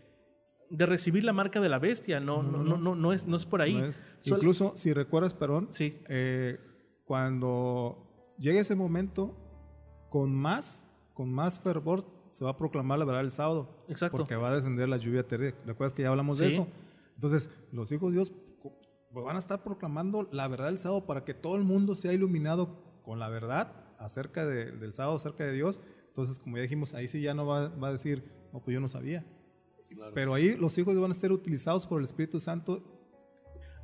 de 0.75 0.85
recibir 0.87 1.23
la 1.23 1.33
marca 1.33 1.61
de 1.61 1.69
la 1.69 1.77
bestia, 1.79 2.19
no, 2.19 2.41
no, 2.43 2.63
no, 2.63 2.77
no, 2.77 2.95
no 2.95 3.13
es, 3.13 3.27
no 3.27 3.35
es 3.37 3.45
por 3.45 3.61
ahí. 3.61 3.81
Incluso, 4.25 4.73
si 4.75 4.91
recuerdas, 4.93 5.33
perdón, 5.33 5.67
Sí. 5.71 5.99
eh, 6.09 6.59
cuando 7.05 8.25
llegue 8.39 8.59
ese 8.59 8.75
momento, 8.75 9.37
con 10.09 10.33
más, 10.35 10.87
con 11.13 11.31
más 11.31 11.59
fervor 11.59 12.03
se 12.31 12.43
va 12.43 12.51
a 12.51 12.57
proclamar 12.57 12.97
la 12.99 13.05
verdad 13.05 13.21
el 13.21 13.29
sábado. 13.31 13.85
Exacto. 13.87 14.17
Porque 14.17 14.35
va 14.35 14.49
a 14.49 14.55
descender 14.55 14.89
la 14.89 14.97
lluvia 14.97 15.27
terrible. 15.27 15.55
¿Recuerdas 15.65 15.93
que 15.93 16.01
ya 16.01 16.09
hablamos 16.09 16.39
de 16.39 16.47
eso? 16.47 16.67
Entonces, 17.15 17.51
los 17.71 17.91
hijos 17.91 18.11
de 18.11 18.17
Dios 18.17 18.31
van 19.11 19.35
a 19.35 19.39
estar 19.39 19.63
proclamando 19.63 20.27
la 20.31 20.47
verdad 20.47 20.65
del 20.65 20.79
sábado 20.79 21.05
para 21.05 21.23
que 21.23 21.35
todo 21.35 21.55
el 21.55 21.63
mundo 21.63 21.93
sea 21.93 22.13
iluminado 22.13 23.01
con 23.03 23.19
la 23.19 23.29
verdad 23.29 23.71
acerca 23.99 24.43
de- 24.45 24.71
del 24.71 24.93
sábado, 24.95 25.17
acerca 25.17 25.43
de 25.43 25.51
Dios. 25.53 25.81
Entonces, 26.07 26.39
como 26.39 26.57
ya 26.57 26.63
dijimos, 26.63 26.95
ahí 26.95 27.07
sí 27.07 27.21
ya 27.21 27.35
no 27.35 27.45
va, 27.45 27.69
va 27.69 27.89
a 27.89 27.91
decir, 27.91 28.23
no, 28.51 28.59
pues 28.63 28.73
yo 28.73 28.79
no 28.81 28.87
sabía. 28.87 29.23
Claro. 29.95 30.11
Pero 30.13 30.33
ahí 30.33 30.55
los 30.55 30.77
hijos 30.77 30.99
van 30.99 31.11
a 31.11 31.13
ser 31.13 31.31
utilizados 31.31 31.85
por 31.87 31.99
el 31.99 32.05
Espíritu 32.05 32.39
Santo 32.39 32.83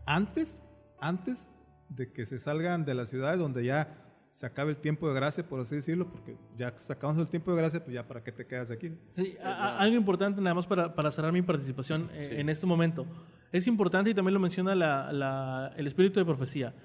antes, 0.06 0.62
antes 1.00 1.50
de 1.90 2.12
que 2.12 2.26
se 2.26 2.40
salgan 2.40 2.86
de 2.86 2.94
las 2.94 3.10
ciudades 3.10 3.40
donde 3.40 3.64
ya 3.64 4.06
se 4.32 4.46
acabe 4.46 4.72
el 4.72 4.78
tiempo 4.78 5.08
de 5.08 5.16
gracia, 5.16 5.48
por 5.48 5.60
así 5.60 5.76
decirlo, 5.76 6.12
porque 6.12 6.38
ya 6.56 6.72
sacamos 6.78 7.18
el 7.18 7.30
tiempo 7.30 7.52
de 7.52 7.58
gracia, 7.58 7.84
pues 7.84 7.94
ya 7.96 8.08
para 8.08 8.24
qué 8.24 8.32
te 8.32 8.46
quedas 8.46 8.70
aquí. 8.70 8.92
Sí, 9.16 9.36
a- 9.44 9.50
a- 9.50 9.80
algo 9.80 9.96
importante 9.98 10.40
nada 10.40 10.54
más 10.54 10.68
para, 10.68 10.94
para 10.94 11.12
cerrar 11.12 11.32
mi 11.34 11.42
participación 11.42 12.10
eh, 12.14 12.36
en 12.40 12.48
este 12.50 12.68
momento. 12.68 13.08
Es 13.52 13.66
importante 13.68 14.12
y 14.12 14.14
también 14.14 14.36
lo 14.36 14.40
menciona 14.40 14.76
la- 14.76 15.12
la- 15.12 15.74
el 15.76 15.88
espíritu 15.88 16.20
de 16.20 16.26
profecía. 16.26 16.76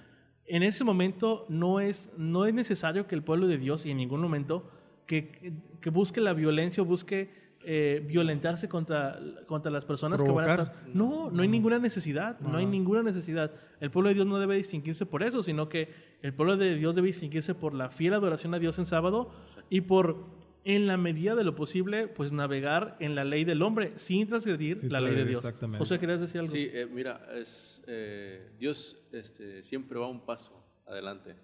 En 0.47 0.62
ese 0.62 0.85
momento 0.85 1.45
no 1.51 1.81
es, 1.81 2.12
no 2.18 2.47
es 2.47 2.55
necesario 2.55 3.07
que 3.07 3.14
el 3.14 3.22
pueblo 3.22 3.47
de 3.47 3.59
Dios 3.59 3.85
y 3.85 3.91
en 3.91 3.99
ningún 3.99 4.20
momento 4.22 4.70
que, 5.07 5.53
que 5.83 5.91
busque 5.91 6.20
la 6.22 6.33
violencia 6.33 6.83
o 6.83 6.87
busque 6.87 7.43
eh, 7.67 8.05
violentarse 8.07 8.69
contra, 8.69 9.19
contra 9.47 9.71
las 9.71 9.85
personas 9.85 10.23
que 10.23 10.31
van 10.31 10.45
a 10.45 10.51
estar. 10.51 10.75
No, 10.93 11.31
no 11.31 11.43
hay 11.43 11.49
ninguna 11.49 11.79
necesidad, 11.79 12.39
no 12.41 12.59
hay 12.59 12.67
ninguna 12.67 13.03
necesidad. 13.03 13.53
El 13.81 13.91
pueblo 13.91 14.09
de 14.09 14.15
Dios 14.15 14.27
no 14.27 14.39
debe 14.39 14.57
distinguirse 14.57 15.07
por 15.07 15.23
eso, 15.23 15.43
sino 15.43 15.69
que 15.69 15.93
el 16.23 16.35
pueblo 16.35 16.57
de 16.57 16.77
Dios 16.77 16.95
debe 16.95 17.09
distinguirse 17.09 17.55
por 17.55 17.75
la 17.75 17.91
fiel 17.91 18.15
adoración 18.15 18.55
a 18.55 18.59
Dios 18.59 18.79
en 18.79 18.87
sábado 18.87 19.27
y 19.71 19.83
por, 19.83 20.27
en 20.65 20.87
la 20.87 20.97
medida 20.97 21.35
de 21.35 21.45
lo 21.45 21.55
posible, 21.55 22.09
pues 22.09 22.33
navegar 22.33 22.97
en 23.01 23.15
la 23.15 23.25
ley 23.25 23.45
del 23.45 23.62
hombre 23.62 23.93
sin 23.97 24.27
transgredir 24.27 24.85
la 24.91 25.01
ley 25.01 25.15
de 25.15 25.25
Dios. 25.25 25.45
exactamente. 25.45 25.79
José, 25.79 25.99
¿querías 25.99 26.21
decir 26.21 26.41
algo? 26.41 26.53
Sí, 26.53 26.69
eh, 26.73 26.87
mira, 26.91 27.21
es, 27.35 27.83
eh, 27.87 28.51
Dios 28.59 28.97
este, 29.12 29.62
siempre 29.62 29.99
va 29.99 30.09
un 30.09 30.25
paso 30.25 30.65
adelante. 30.87 31.37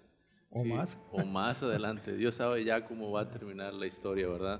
O 0.49 0.63
Sí, 0.63 0.69
más. 0.69 0.99
O 1.11 1.25
más 1.25 1.63
adelante. 1.63 2.15
Dios 2.15 2.35
sabe 2.35 2.63
ya 2.63 2.85
cómo 2.85 3.11
va 3.11 3.21
a 3.21 3.29
terminar 3.29 3.73
la 3.73 3.87
historia, 3.87 4.27
¿verdad? 4.27 4.59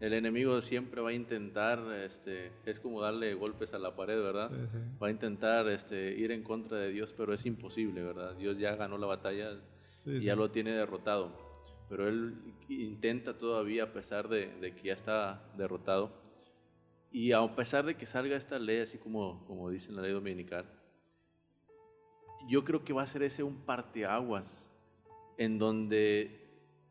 El 0.00 0.14
enemigo 0.14 0.62
siempre 0.62 1.02
va 1.02 1.10
a 1.10 1.12
intentar, 1.12 1.78
este, 2.02 2.52
es 2.64 2.80
como 2.80 3.02
darle 3.02 3.34
golpes 3.34 3.74
a 3.74 3.78
la 3.78 3.94
pared, 3.94 4.18
¿verdad? 4.18 4.50
Sí, 4.50 4.78
sí. 4.78 4.78
Va 5.00 5.08
a 5.08 5.10
intentar 5.10 5.68
este, 5.68 6.12
ir 6.16 6.32
en 6.32 6.42
contra 6.42 6.78
de 6.78 6.90
Dios, 6.90 7.12
pero 7.14 7.34
es 7.34 7.44
imposible, 7.44 8.02
¿verdad? 8.02 8.34
Dios 8.34 8.56
ya 8.58 8.74
ganó 8.76 8.96
la 8.96 9.06
batalla 9.06 9.60
Sí, 9.96 10.12
y 10.12 10.20
ya 10.20 10.34
lo 10.34 10.50
tiene 10.50 10.72
derrotado. 10.72 11.30
Pero 11.90 12.08
él 12.08 12.34
intenta 12.70 13.36
todavía, 13.36 13.84
a 13.84 13.92
pesar 13.92 14.28
de, 14.30 14.46
de 14.58 14.74
que 14.74 14.84
ya 14.84 14.94
está 14.94 15.42
derrotado, 15.58 16.10
y 17.12 17.32
a 17.32 17.54
pesar 17.54 17.84
de 17.84 17.96
que 17.96 18.06
salga 18.06 18.36
esta 18.36 18.58
ley, 18.58 18.78
así 18.78 18.96
como, 18.96 19.44
como 19.44 19.68
dice 19.68 19.90
en 19.90 19.96
la 19.96 20.02
ley 20.02 20.12
dominical, 20.12 20.64
yo 22.48 22.64
creo 22.64 22.84
que 22.84 22.94
va 22.94 23.02
a 23.02 23.06
ser 23.06 23.22
ese 23.22 23.42
un 23.42 23.56
parteaguas 23.66 24.66
en 25.36 25.58
donde 25.58 26.40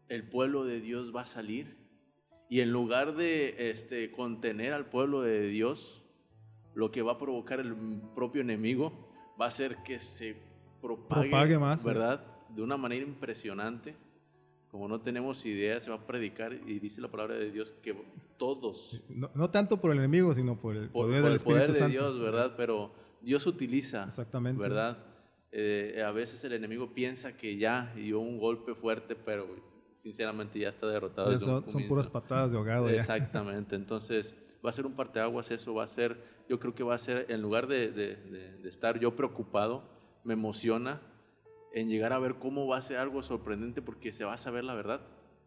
el 0.09 0.29
pueblo 0.29 0.63
de 0.63 0.79
Dios 0.79 1.15
va 1.15 1.21
a 1.21 1.25
salir 1.25 1.78
y 2.49 2.61
en 2.61 2.71
lugar 2.71 3.15
de 3.15 3.69
este, 3.69 4.11
contener 4.11 4.73
al 4.73 4.87
pueblo 4.87 5.21
de 5.21 5.47
Dios, 5.47 6.01
lo 6.73 6.91
que 6.91 7.03
va 7.03 7.13
a 7.13 7.17
provocar 7.17 7.59
el 7.59 7.75
propio 8.15 8.41
enemigo 8.41 8.91
va 9.39 9.45
a 9.45 9.51
ser 9.51 9.77
que 9.83 9.99
se 9.99 10.35
propague, 10.81 11.29
Propague 11.29 11.59
más, 11.59 11.81
sí. 11.81 11.87
¿verdad? 11.87 12.25
De 12.49 12.63
una 12.63 12.75
manera 12.77 13.05
impresionante. 13.05 13.95
Como 14.71 14.87
no 14.87 15.01
tenemos 15.01 15.45
idea, 15.45 15.79
se 15.79 15.89
va 15.89 15.97
a 15.97 16.05
predicar 16.05 16.53
y 16.53 16.79
dice 16.79 17.01
la 17.01 17.09
palabra 17.09 17.35
de 17.35 17.51
Dios 17.51 17.73
que 17.81 17.95
todos 18.37 19.01
No, 19.09 19.29
no 19.33 19.49
tanto 19.49 19.81
por 19.81 19.91
el 19.91 19.97
enemigo, 19.97 20.33
sino 20.35 20.57
por 20.57 20.75
el 20.75 20.89
por, 20.89 21.05
poder 21.05 21.21
por 21.21 21.29
del 21.31 21.39
el 21.39 21.43
poder 21.43 21.61
Espíritu 21.63 21.73
de 21.73 21.79
Santo. 21.79 21.91
Dios, 21.91 22.19
¿verdad? 22.19 22.53
Pero 22.55 22.91
Dios 23.21 23.45
utiliza, 23.47 24.05
Exactamente. 24.05 24.61
¿verdad? 24.61 25.05
Eh, 25.51 26.03
a 26.05 26.11
veces 26.11 26.43
el 26.43 26.53
enemigo 26.53 26.93
piensa 26.93 27.35
que 27.35 27.57
ya 27.57 27.91
dio 27.95 28.19
un 28.19 28.37
golpe 28.37 28.75
fuerte, 28.75 29.15
pero 29.15 29.47
sinceramente 30.03 30.59
ya 30.59 30.69
está 30.69 30.87
derrotado. 30.87 31.31
Ya 31.31 31.39
son, 31.39 31.63
puras 31.87 32.07
patadas 32.07 32.51
de 32.51 32.57
ahogado 32.57 32.89
ya. 32.89 32.95
Exactamente, 32.95 33.75
entonces 33.75 34.33
va 34.65 34.69
a 34.69 34.73
ser 34.73 34.85
un 34.85 34.93
parteaguas 34.93 35.51
eso, 35.51 35.73
va 35.73 35.83
a 35.83 35.87
ser, 35.87 36.21
yo 36.49 36.59
creo 36.59 36.73
que 36.75 36.83
va 36.83 36.95
a 36.95 36.97
ser, 36.97 37.25
en 37.29 37.41
lugar 37.41 37.67
de, 37.67 37.91
de- 37.91 38.15
de- 38.15 38.57
de 38.57 38.69
estar 38.69 38.99
yo 38.99 39.15
preocupado, 39.15 39.83
me 40.23 40.33
emociona 40.33 41.01
en 41.73 41.87
llegar 41.89 42.13
a 42.13 42.19
ver 42.19 42.35
cómo 42.35 42.67
va 42.67 42.77
a 42.77 42.81
ser 42.81 42.97
algo 42.97 43.21
sorprendente 43.23 43.81
porque 43.81 44.11
se 44.11 44.25
va 44.25 44.33
a 44.33 44.37
saber 44.37 44.63
la 44.63 44.73
verdad 44.75 45.01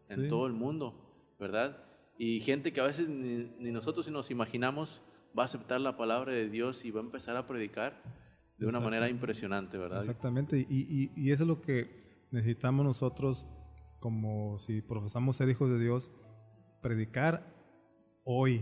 en 0.09 0.23
Sí. 0.23 0.29
todo 0.29 0.47
el 0.47 0.53
mundo, 0.53 0.95
¿verdad? 1.39 1.83
Y 2.17 2.39
gente 2.41 2.71
que 2.73 2.79
a 2.81 2.85
veces 2.85 3.07
ni, 3.09 3.51
ni 3.59 3.71
nosotros 3.71 4.05
si 4.05 4.11
nos 4.11 4.31
imaginamos 4.31 5.01
va 5.37 5.43
a 5.43 5.45
aceptar 5.45 5.81
la 5.81 5.97
palabra 5.97 6.31
de 6.31 6.47
Dios 6.49 6.85
y 6.85 6.91
va 6.91 7.01
a 7.01 7.03
empezar 7.03 7.35
a 7.35 7.47
predicar 7.47 8.01
de 8.57 8.67
una 8.67 8.79
manera 8.79 9.09
impresionante, 9.09 9.77
¿verdad? 9.77 9.99
Exactamente, 9.99 10.57
y, 10.57 10.65
y- 10.69 11.11
y 11.15 11.31
eso 11.31 11.43
es 11.43 11.47
lo 11.49 11.59
que 11.59 12.03
necesitamos 12.31 12.85
nosotros, 12.85 13.47
como 14.03 14.59
si 14.59 14.81
profesamos 14.81 15.37
ser 15.37 15.47
hijos 15.47 15.69
de 15.69 15.79
Dios, 15.79 16.11
predicar 16.81 17.47
hoy 18.25 18.59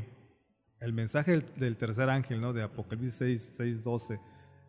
el 0.80 0.94
mensaje 0.94 1.32
del, 1.32 1.46
del 1.56 1.78
tercer 1.78 2.12
ángel, 2.12 2.40
¿no? 2.40 2.54
De 2.54 2.62
Apocalipsis 2.62 3.16
6, 3.16 3.54
6, 3.58 3.84
12, 3.84 4.20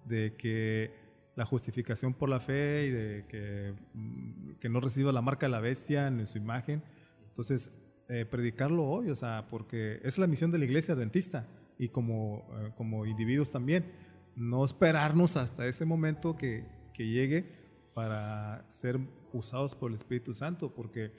de 0.06 0.34
que 0.34 0.90
la 1.36 1.44
justificación 1.44 2.14
por 2.14 2.30
la 2.30 2.40
fe 2.40 2.86
y 2.86 2.90
de 2.90 3.26
que, 3.28 3.74
mm, 3.92 4.52
que 4.60 4.70
no 4.70 4.80
reciba 4.80 5.12
la 5.12 5.20
marca 5.20 5.44
de 5.44 5.50
la 5.50 5.60
bestia 5.60 6.06
en 6.06 6.26
su 6.26 6.38
imagen. 6.38 6.82
Entonces, 7.28 7.70
eh, 8.08 8.24
predicarlo 8.24 8.84
hoy, 8.84 9.10
o 9.10 9.14
sea, 9.14 9.48
porque 9.50 10.00
es 10.02 10.16
la 10.16 10.26
misión 10.26 10.50
de 10.52 10.56
la 10.56 10.64
iglesia 10.64 10.94
adventista 10.94 11.46
y 11.78 11.90
como, 11.90 12.46
eh, 12.54 12.72
como 12.78 13.04
individuos 13.04 13.50
también, 13.50 13.92
no 14.36 14.64
esperarnos 14.64 15.36
hasta 15.36 15.66
ese 15.66 15.84
momento 15.84 16.34
que, 16.34 16.64
que 16.94 17.06
llegue 17.06 17.61
para 17.95 18.64
ser 18.70 18.99
usados 19.32 19.74
por 19.74 19.90
el 19.90 19.97
Espíritu 19.97 20.32
Santo, 20.34 20.72
porque 20.74 21.12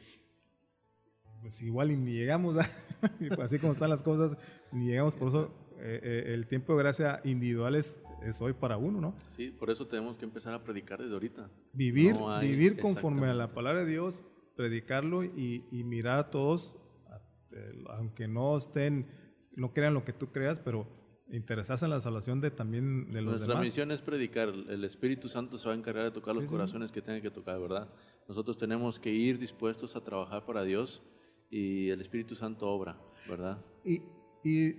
pues 1.41 1.61
igual 1.61 1.91
y 1.91 1.97
ni 1.97 2.13
llegamos. 2.13 2.55
Y 3.19 3.27
pues 3.27 3.39
así 3.41 3.59
como 3.59 3.73
están 3.73 3.89
las 3.89 4.01
cosas, 4.01 4.37
ni 4.71 4.85
llegamos, 4.87 5.13
por 5.15 5.27
eso 5.27 5.51
eh, 5.79 5.99
eh, 6.01 6.33
el 6.33 6.47
tiempo 6.47 6.71
de 6.73 6.79
gracia 6.83 7.19
individual 7.25 7.75
es, 7.75 8.01
es 8.23 8.41
hoy 8.41 8.53
para 8.53 8.77
uno, 8.77 9.01
¿no? 9.01 9.13
Sí, 9.35 9.51
por 9.51 9.69
eso 9.69 9.85
tenemos 9.87 10.15
que 10.15 10.23
empezar 10.23 10.53
a 10.53 10.63
predicar 10.63 11.01
desde 11.01 11.13
ahorita. 11.13 11.49
Vivir, 11.73 12.15
No 12.15 12.33
hay- 12.33 12.47
vivir 12.49 12.79
conforme 12.79 13.27
a 13.27 13.33
la 13.33 13.53
palabra 13.53 13.83
de 13.83 13.91
Dios, 13.91 14.23
predicarlo 14.55 15.25
y, 15.25 15.65
y 15.69 15.83
mirar 15.83 16.17
a 16.17 16.29
todos, 16.29 16.77
a- 17.09 17.19
eh, 17.51 17.83
aunque 17.89 18.25
no 18.29 18.55
estén, 18.55 19.05
no 19.51 19.73
crean 19.73 19.93
lo 19.93 20.05
que 20.05 20.13
tú 20.13 20.31
creas, 20.31 20.61
pero 20.61 20.87
interesarse 21.35 21.85
en 21.85 21.91
la 21.91 21.99
salvación 21.99 22.39
de 22.41 22.51
también 22.51 23.11
de 23.11 23.21
los 23.21 23.31
Nuestra 23.33 23.47
demás. 23.55 23.63
misión 23.65 23.91
es 23.91 24.01
predicar. 24.01 24.49
El 24.49 24.83
Espíritu 24.83 25.27
Santo 25.29 25.57
se 25.57 25.67
va 25.67 25.73
a 25.73 25.77
encargar 25.77 26.03
de 26.05 26.11
tocar 26.11 26.33
los 26.35 26.43
Sí, 26.43 26.47
sí. 26.47 26.51
corazones 26.51 26.91
que 26.91 27.01
tenga 27.01 27.21
que 27.21 27.31
tocar, 27.31 27.59
¿verdad? 27.59 27.89
Nosotros 28.27 28.57
tenemos 28.57 28.99
que 28.99 29.11
ir 29.11 29.39
dispuestos 29.39 29.95
a 29.95 30.01
trabajar 30.03 30.45
para 30.45 30.63
Dios 30.63 31.01
y 31.49 31.89
el 31.89 32.01
Espíritu 32.01 32.35
Santo 32.35 32.69
obra, 32.69 32.97
¿verdad? 33.27 33.57
Y, 33.83 34.01
y 34.43 34.75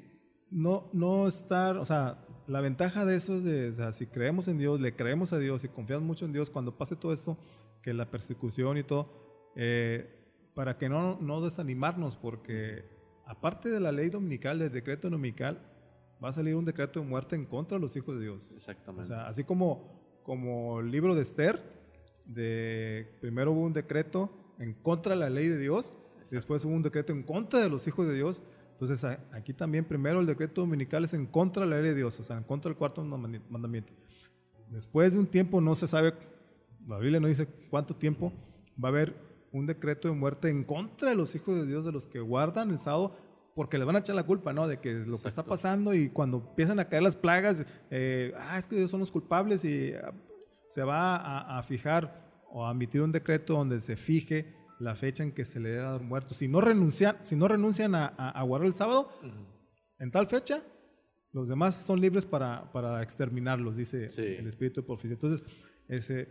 no, 0.50 0.88
no 0.92 1.28
estar, 1.28 1.76
o 1.76 1.84
sea, 1.84 2.24
la 2.46 2.60
ventaja 2.60 3.04
de 3.04 3.16
eso 3.16 3.36
es 3.36 3.44
de, 3.44 3.68
o 3.70 3.74
sea, 3.74 3.92
si 3.92 4.06
creemos 4.06 4.48
en 4.48 4.58
Dios, 4.58 4.80
le 4.80 4.94
creemos 4.94 5.32
a 5.32 5.38
Dios 5.38 5.64
y 5.64 5.68
confiamos 5.68 6.04
mucho 6.06 6.24
en 6.24 6.32
Dios, 6.32 6.50
cuando 6.50 6.76
pase 6.76 6.94
todo 6.96 7.12
esto, 7.12 7.36
que 7.82 7.92
la 7.92 8.10
persecución 8.10 8.78
y 8.78 8.82
todo, 8.84 9.52
eh, 9.56 10.08
para 10.54 10.78
que 10.78 10.88
no, 10.88 11.18
no 11.20 11.40
desanimarnos, 11.40 12.16
porque 12.16 12.84
aparte 13.26 13.68
de 13.70 13.80
la 13.80 13.90
ley 13.92 14.08
dominical, 14.10 14.58
del 14.58 14.70
decreto 14.72 15.10
dominical, 15.10 15.60
va 16.24 16.30
a 16.30 16.32
salir 16.32 16.56
un 16.56 16.64
decreto 16.64 17.00
de 17.00 17.06
muerte 17.06 17.36
en 17.36 17.44
contra 17.44 17.76
de 17.76 17.82
los 17.82 17.94
hijos 17.96 18.16
de 18.16 18.22
Dios. 18.22 18.52
O 18.52 18.56
Exactamente. 18.56 19.08
sea, 19.08 19.26
así 19.26 19.44
como, 19.44 20.20
como 20.22 20.80
el 20.80 20.90
libro 20.90 21.14
de 21.14 21.22
Esther, 21.22 21.62
de, 22.26 23.06
primero 23.20 23.52
hubo 23.52 23.60
un 23.62 23.72
decreto 23.72 24.30
en 24.58 24.72
contra 24.72 25.12
de 25.14 25.20
la 25.20 25.28
ley 25.30 25.48
de 25.48 25.58
Dios, 25.58 25.98
después 26.30 26.64
hubo 26.64 26.72
un 26.74 26.82
decreto 26.82 27.12
en 27.12 27.22
contra 27.22 27.60
de 27.60 27.68
los 27.68 27.86
hijos 27.86 28.06
de 28.06 28.14
Dios. 28.14 28.42
Entonces 28.72 29.04
aquí 29.32 29.52
también 29.52 29.84
primero 29.84 30.20
el 30.20 30.26
decreto 30.26 30.62
dominical 30.62 31.04
es 31.04 31.14
en 31.14 31.26
contra 31.26 31.64
de 31.64 31.70
la 31.70 31.76
ley 31.76 31.90
de 31.90 31.94
Dios, 31.96 32.18
o 32.18 32.22
sea, 32.24 32.36
en 32.38 32.44
contra 32.44 32.70
del 32.70 32.76
cuarto 32.78 33.04
mandami- 33.04 33.42
mandamiento. 33.48 33.92
Después 34.70 35.12
de 35.12 35.20
un 35.20 35.26
tiempo, 35.26 35.60
no 35.60 35.74
se 35.74 35.86
sabe, 35.86 36.14
la 36.86 36.98
Biblia 36.98 37.20
no 37.20 37.28
dice 37.28 37.46
cuánto 37.70 37.94
tiempo, 37.94 38.32
va 38.82 38.88
a 38.88 38.92
haber 38.92 39.14
un 39.52 39.66
decreto 39.66 40.08
de 40.08 40.14
muerte 40.14 40.48
en 40.48 40.64
contra 40.64 41.10
de 41.10 41.14
los 41.14 41.34
hijos 41.36 41.56
de 41.56 41.66
Dios, 41.66 41.84
de 41.84 41.92
los 41.92 42.08
que 42.08 42.18
guardan 42.18 42.70
el 42.70 42.80
sábado, 42.80 43.14
porque 43.54 43.78
le 43.78 43.84
van 43.84 43.96
a 43.96 44.00
echar 44.00 44.16
la 44.16 44.24
culpa, 44.26 44.52
¿no? 44.52 44.66
De 44.66 44.78
que 44.80 44.92
lo 44.94 45.20
que 45.20 45.28
está 45.28 45.44
pasando 45.44 45.94
y 45.94 46.08
cuando 46.10 46.38
empiezan 46.38 46.78
a 46.80 46.88
caer 46.88 47.02
las 47.02 47.16
plagas, 47.16 47.64
eh, 47.90 48.32
ah, 48.36 48.58
es 48.58 48.66
que 48.66 48.76
ellos 48.76 48.90
son 48.90 49.00
los 49.00 49.10
culpables 49.12 49.64
y 49.64 49.92
ah, 49.94 50.12
se 50.70 50.82
va 50.82 51.16
a, 51.16 51.58
a 51.58 51.62
fijar 51.62 52.24
o 52.50 52.66
a 52.66 52.72
emitir 52.72 53.00
un 53.02 53.12
decreto 53.12 53.54
donde 53.54 53.80
se 53.80 53.96
fije 53.96 54.54
la 54.80 54.96
fecha 54.96 55.22
en 55.22 55.32
que 55.32 55.44
se 55.44 55.60
le 55.60 55.68
debe 55.70 55.82
dar 55.82 56.02
muerto. 56.02 56.34
Si 56.34 56.48
no 56.48 56.60
renuncian, 56.60 57.16
si 57.22 57.36
no 57.36 57.46
renuncian 57.48 57.94
a, 57.94 58.12
a- 58.16 58.30
a 58.30 58.42
guardar 58.42 58.66
el 58.66 58.74
sábado, 58.74 59.08
en 59.98 60.10
tal 60.10 60.26
fecha, 60.26 60.62
los 61.32 61.48
demás 61.48 61.74
son 61.76 62.00
libres 62.00 62.26
para, 62.26 62.70
para 62.72 63.02
exterminarlos, 63.02 63.76
dice 63.76 64.10
Sí. 64.10 64.20
el 64.22 64.46
Espíritu 64.46 64.80
de 64.80 64.86
profecía. 64.86 65.14
Entonces, 65.14 65.44
ese, 65.88 66.28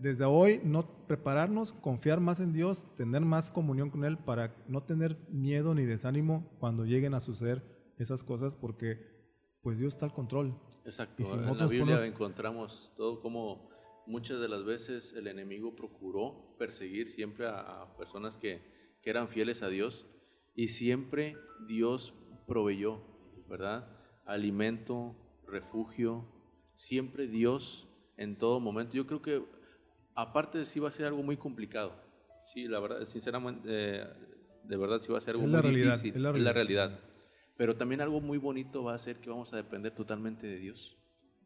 desde 0.00 0.24
hoy, 0.24 0.60
no 0.64 1.06
prepararnos, 1.06 1.72
confiar 1.72 2.20
más 2.20 2.40
en 2.40 2.52
Dios, 2.52 2.86
tener 2.96 3.20
más 3.22 3.52
comunión 3.52 3.90
con 3.90 4.04
Él 4.04 4.18
para 4.18 4.52
no 4.66 4.82
tener 4.82 5.18
miedo 5.30 5.74
ni 5.74 5.84
desánimo 5.84 6.50
cuando 6.58 6.84
lleguen 6.84 7.14
a 7.14 7.20
suceder 7.20 7.62
esas 7.98 8.22
cosas, 8.24 8.56
porque 8.56 8.98
pues 9.62 9.78
Dios 9.78 9.92
está 9.94 10.06
al 10.06 10.12
control. 10.12 10.58
Exacto. 10.84 11.22
Y 11.22 11.26
si 11.26 11.34
en 11.36 11.44
la 11.46 11.52
Biblia 11.66 11.96
ponemos- 11.96 12.06
encontramos 12.06 12.92
todo 12.96 13.20
como 13.20 13.68
muchas 14.06 14.40
de 14.40 14.48
las 14.48 14.64
veces 14.64 15.12
el 15.12 15.26
enemigo 15.26 15.76
procuró 15.76 16.56
perseguir 16.58 17.10
siempre 17.10 17.46
a, 17.46 17.82
a 17.82 17.96
personas 17.96 18.36
que, 18.36 18.62
que 19.02 19.10
eran 19.10 19.28
fieles 19.28 19.62
a 19.62 19.68
Dios 19.68 20.06
y 20.54 20.68
siempre 20.68 21.36
Dios 21.68 22.14
proveyó, 22.46 23.02
¿verdad? 23.48 23.86
Alimento, 24.24 25.14
refugio, 25.46 26.24
siempre 26.76 27.26
Dios 27.26 27.86
en 28.16 28.38
todo 28.38 28.60
momento. 28.60 28.94
Yo 28.94 29.06
creo 29.06 29.20
que 29.22 29.44
aparte 30.20 30.58
de 30.58 30.66
sí 30.66 30.80
va 30.80 30.88
a 30.88 30.92
ser 30.92 31.06
algo 31.06 31.22
muy 31.22 31.36
complicado, 31.36 31.94
Sí, 32.52 32.66
la 32.66 32.80
verdad, 32.80 33.06
sinceramente, 33.06 33.68
eh, 33.70 34.04
de 34.64 34.76
verdad 34.76 35.00
sí 35.00 35.12
va 35.12 35.18
a 35.18 35.20
ser 35.20 35.34
algo 35.36 35.44
Es 35.44 35.50
muy 35.50 35.60
realidad, 35.60 35.92
difícil. 35.92 36.16
es 36.16 36.20
la 36.22 36.30
es 36.30 36.42
la 36.42 36.52
realidad. 36.52 36.88
realidad. 36.88 37.00
Pero 37.56 37.76
también 37.76 38.00
algo 38.00 38.20
muy 38.20 38.38
bonito 38.38 38.82
va 38.82 38.94
a 38.94 38.98
ser 38.98 39.20
que 39.20 39.30
vamos 39.30 39.52
a 39.52 39.56
depender 39.56 39.94
totalmente 39.94 40.46
de 40.48 40.56
Dios. 40.56 40.96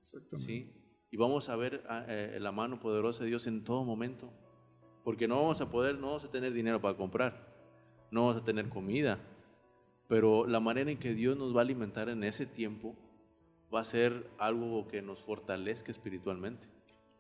Exactamente. 0.01 0.39
¿sí? 0.53 0.73
Y 1.11 1.17
vamos 1.19 1.49
a 1.49 1.57
ver 1.57 1.85
ah, 1.89 2.05
eh, 2.09 2.39
la 2.41 2.53
mano 2.53 2.81
poderosa 2.81 3.23
de 3.25 3.29
Dios 3.31 3.47
en 3.47 3.65
todo 3.65 3.85
momento. 3.85 4.33
Porque 5.05 5.29
no 5.29 5.37
vamos 5.37 5.61
a 5.61 5.69
poder, 5.69 5.99
no 5.99 6.07
vamos 6.07 6.25
a 6.25 6.31
tener 6.31 6.53
dinero 6.55 6.81
para 6.81 6.97
comprar, 6.97 7.55
no 8.11 8.27
vamos 8.27 8.41
a 8.43 8.45
tener 8.45 8.71
comida. 8.71 9.19
Pero 10.09 10.47
la 10.47 10.61
manera 10.61 10.91
en 10.91 10.99
que 10.99 11.13
Dios 11.15 11.37
nos 11.37 11.55
va 11.55 11.61
a 11.61 11.65
alimentar 11.65 12.09
en 12.09 12.25
ese 12.25 12.47
tiempo 12.47 12.97
va 13.75 13.81
a 13.81 13.85
ser 13.85 14.27
algo 14.39 14.89
que 14.89 15.03
nos 15.03 15.21
fortalezca 15.21 15.93
espiritualmente. 15.93 16.67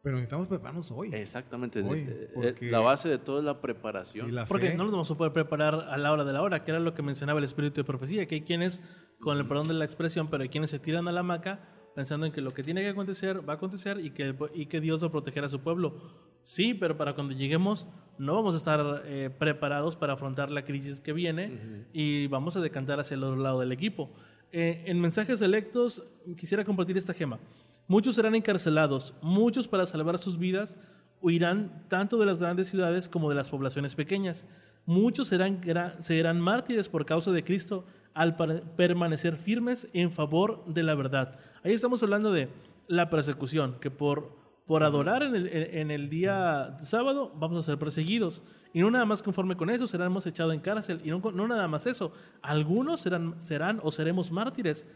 Pero 0.04 0.16
necesitamos 0.16 0.46
prepararnos 0.48 0.90
hoy. 0.92 1.08
Exactamente. 1.14 1.80
Hoy, 1.82 2.00
Eh, 2.00 2.06
eh, 2.08 2.30
porque- 2.34 2.70
La 2.70 2.80
base 2.80 3.08
de 3.08 3.16
todo 3.18 3.38
es 3.38 3.44
la 3.44 3.60
preparación. 3.62 4.26
Sí, 4.26 4.32
la 4.32 4.44
Porque 4.44 4.68
fe. 4.68 4.76
no 4.76 4.84
nos 4.84 4.92
vamos 4.92 5.10
a 5.10 5.16
poder 5.16 5.32
preparar 5.32 5.74
a 5.88 5.96
la 5.96 6.12
hora 6.12 6.24
de 6.24 6.32
la 6.34 6.42
hora, 6.42 6.62
que 6.62 6.70
era 6.70 6.78
lo 6.78 6.92
que 6.92 7.02
mencionaba 7.02 7.38
el 7.38 7.44
espíritu 7.44 7.80
de 7.80 7.84
profecía, 7.84 8.26
que 8.26 8.34
hay 8.36 8.40
quienes, 8.42 8.82
con 9.18 9.38
el 9.38 9.46
perdón 9.48 9.66
de 9.68 9.74
la 9.74 9.84
expresión, 9.86 10.28
pero 10.28 10.42
hay 10.42 10.50
quienes 10.50 10.68
se 10.70 10.78
tiran 10.78 11.08
a 11.08 11.12
la 11.12 11.20
hamaca 11.20 11.70
pensando 11.94 12.26
en 12.26 12.32
que 12.32 12.42
lo 12.42 12.52
que 12.52 12.62
tiene 12.62 12.82
que 12.82 12.88
acontecer 12.90 13.48
va 13.48 13.54
a 13.54 13.56
acontecer 13.56 13.98
y 14.00 14.10
que, 14.10 14.34
y 14.52 14.66
que 14.66 14.80
Dios 14.82 15.02
va 15.02 15.06
a 15.06 15.10
proteger 15.10 15.42
a 15.44 15.48
su 15.48 15.60
pueblo. 15.60 15.94
Sí, 16.42 16.74
pero 16.74 16.98
para 16.98 17.14
cuando 17.14 17.32
lleguemos 17.32 17.86
no 18.18 18.34
vamos 18.34 18.54
a 18.54 18.58
estar 18.58 19.02
eh, 19.06 19.30
preparados 19.38 19.96
para 19.96 20.12
afrontar 20.12 20.50
la 20.50 20.64
crisis 20.66 21.00
que 21.00 21.14
viene 21.14 21.86
y 21.94 22.26
vamos 22.26 22.56
a 22.56 22.60
decantar 22.60 23.00
hacia 23.00 23.14
el 23.14 23.24
otro 23.24 23.40
lado 23.40 23.60
del 23.60 23.72
equipo. 23.72 24.10
Eh, 24.52 24.84
en 24.86 25.00
mensajes 25.00 25.38
selectos 25.38 26.02
quisiera 26.36 26.62
compartir 26.64 26.96
esta 26.98 27.14
gema. 27.14 27.38
Muchos 27.86 28.14
serán 28.16 28.34
encarcelados, 28.34 29.14
muchos 29.20 29.68
para 29.68 29.86
salvar 29.86 30.18
sus 30.18 30.38
vidas 30.38 30.78
huirán 31.20 31.84
tanto 31.88 32.18
de 32.18 32.26
las 32.26 32.40
grandes 32.40 32.68
ciudades 32.68 33.08
como 33.08 33.28
de 33.28 33.34
las 33.34 33.50
poblaciones 33.50 33.94
pequeñas. 33.94 34.46
Muchos 34.86 35.28
serán, 35.28 35.60
serán 36.00 36.40
mártires 36.40 36.88
por 36.88 37.06
causa 37.06 37.30
de 37.30 37.44
Cristo 37.44 37.86
al 38.12 38.36
permanecer 38.76 39.36
firmes 39.36 39.88
en 39.92 40.12
favor 40.12 40.64
de 40.66 40.82
la 40.82 40.94
verdad. 40.94 41.38
Ahí 41.62 41.72
estamos 41.72 42.02
hablando 42.02 42.30
de 42.32 42.48
la 42.86 43.08
persecución, 43.08 43.78
que 43.80 43.90
por, 43.90 44.36
por 44.66 44.82
adorar 44.82 45.22
en 45.22 45.34
el, 45.34 45.46
en- 45.48 45.78
en 45.78 45.90
el 45.90 46.10
día 46.10 46.76
sábado 46.82 47.32
vamos 47.36 47.62
a 47.62 47.66
ser 47.66 47.78
perseguidos. 47.78 48.42
Y 48.74 48.80
no 48.80 48.90
nada 48.90 49.06
más 49.06 49.22
conforme 49.22 49.56
con 49.56 49.70
eso, 49.70 49.86
seremos 49.86 50.26
echados 50.26 50.52
en 50.52 50.60
cárcel. 50.60 51.00
Y 51.04 51.08
no, 51.10 51.20
no 51.32 51.48
nada 51.48 51.66
más 51.68 51.86
eso, 51.86 52.12
algunos 52.42 53.00
serán, 53.00 53.40
serán 53.40 53.80
o 53.82 53.90
seremos 53.90 54.30
mártires. 54.30 54.86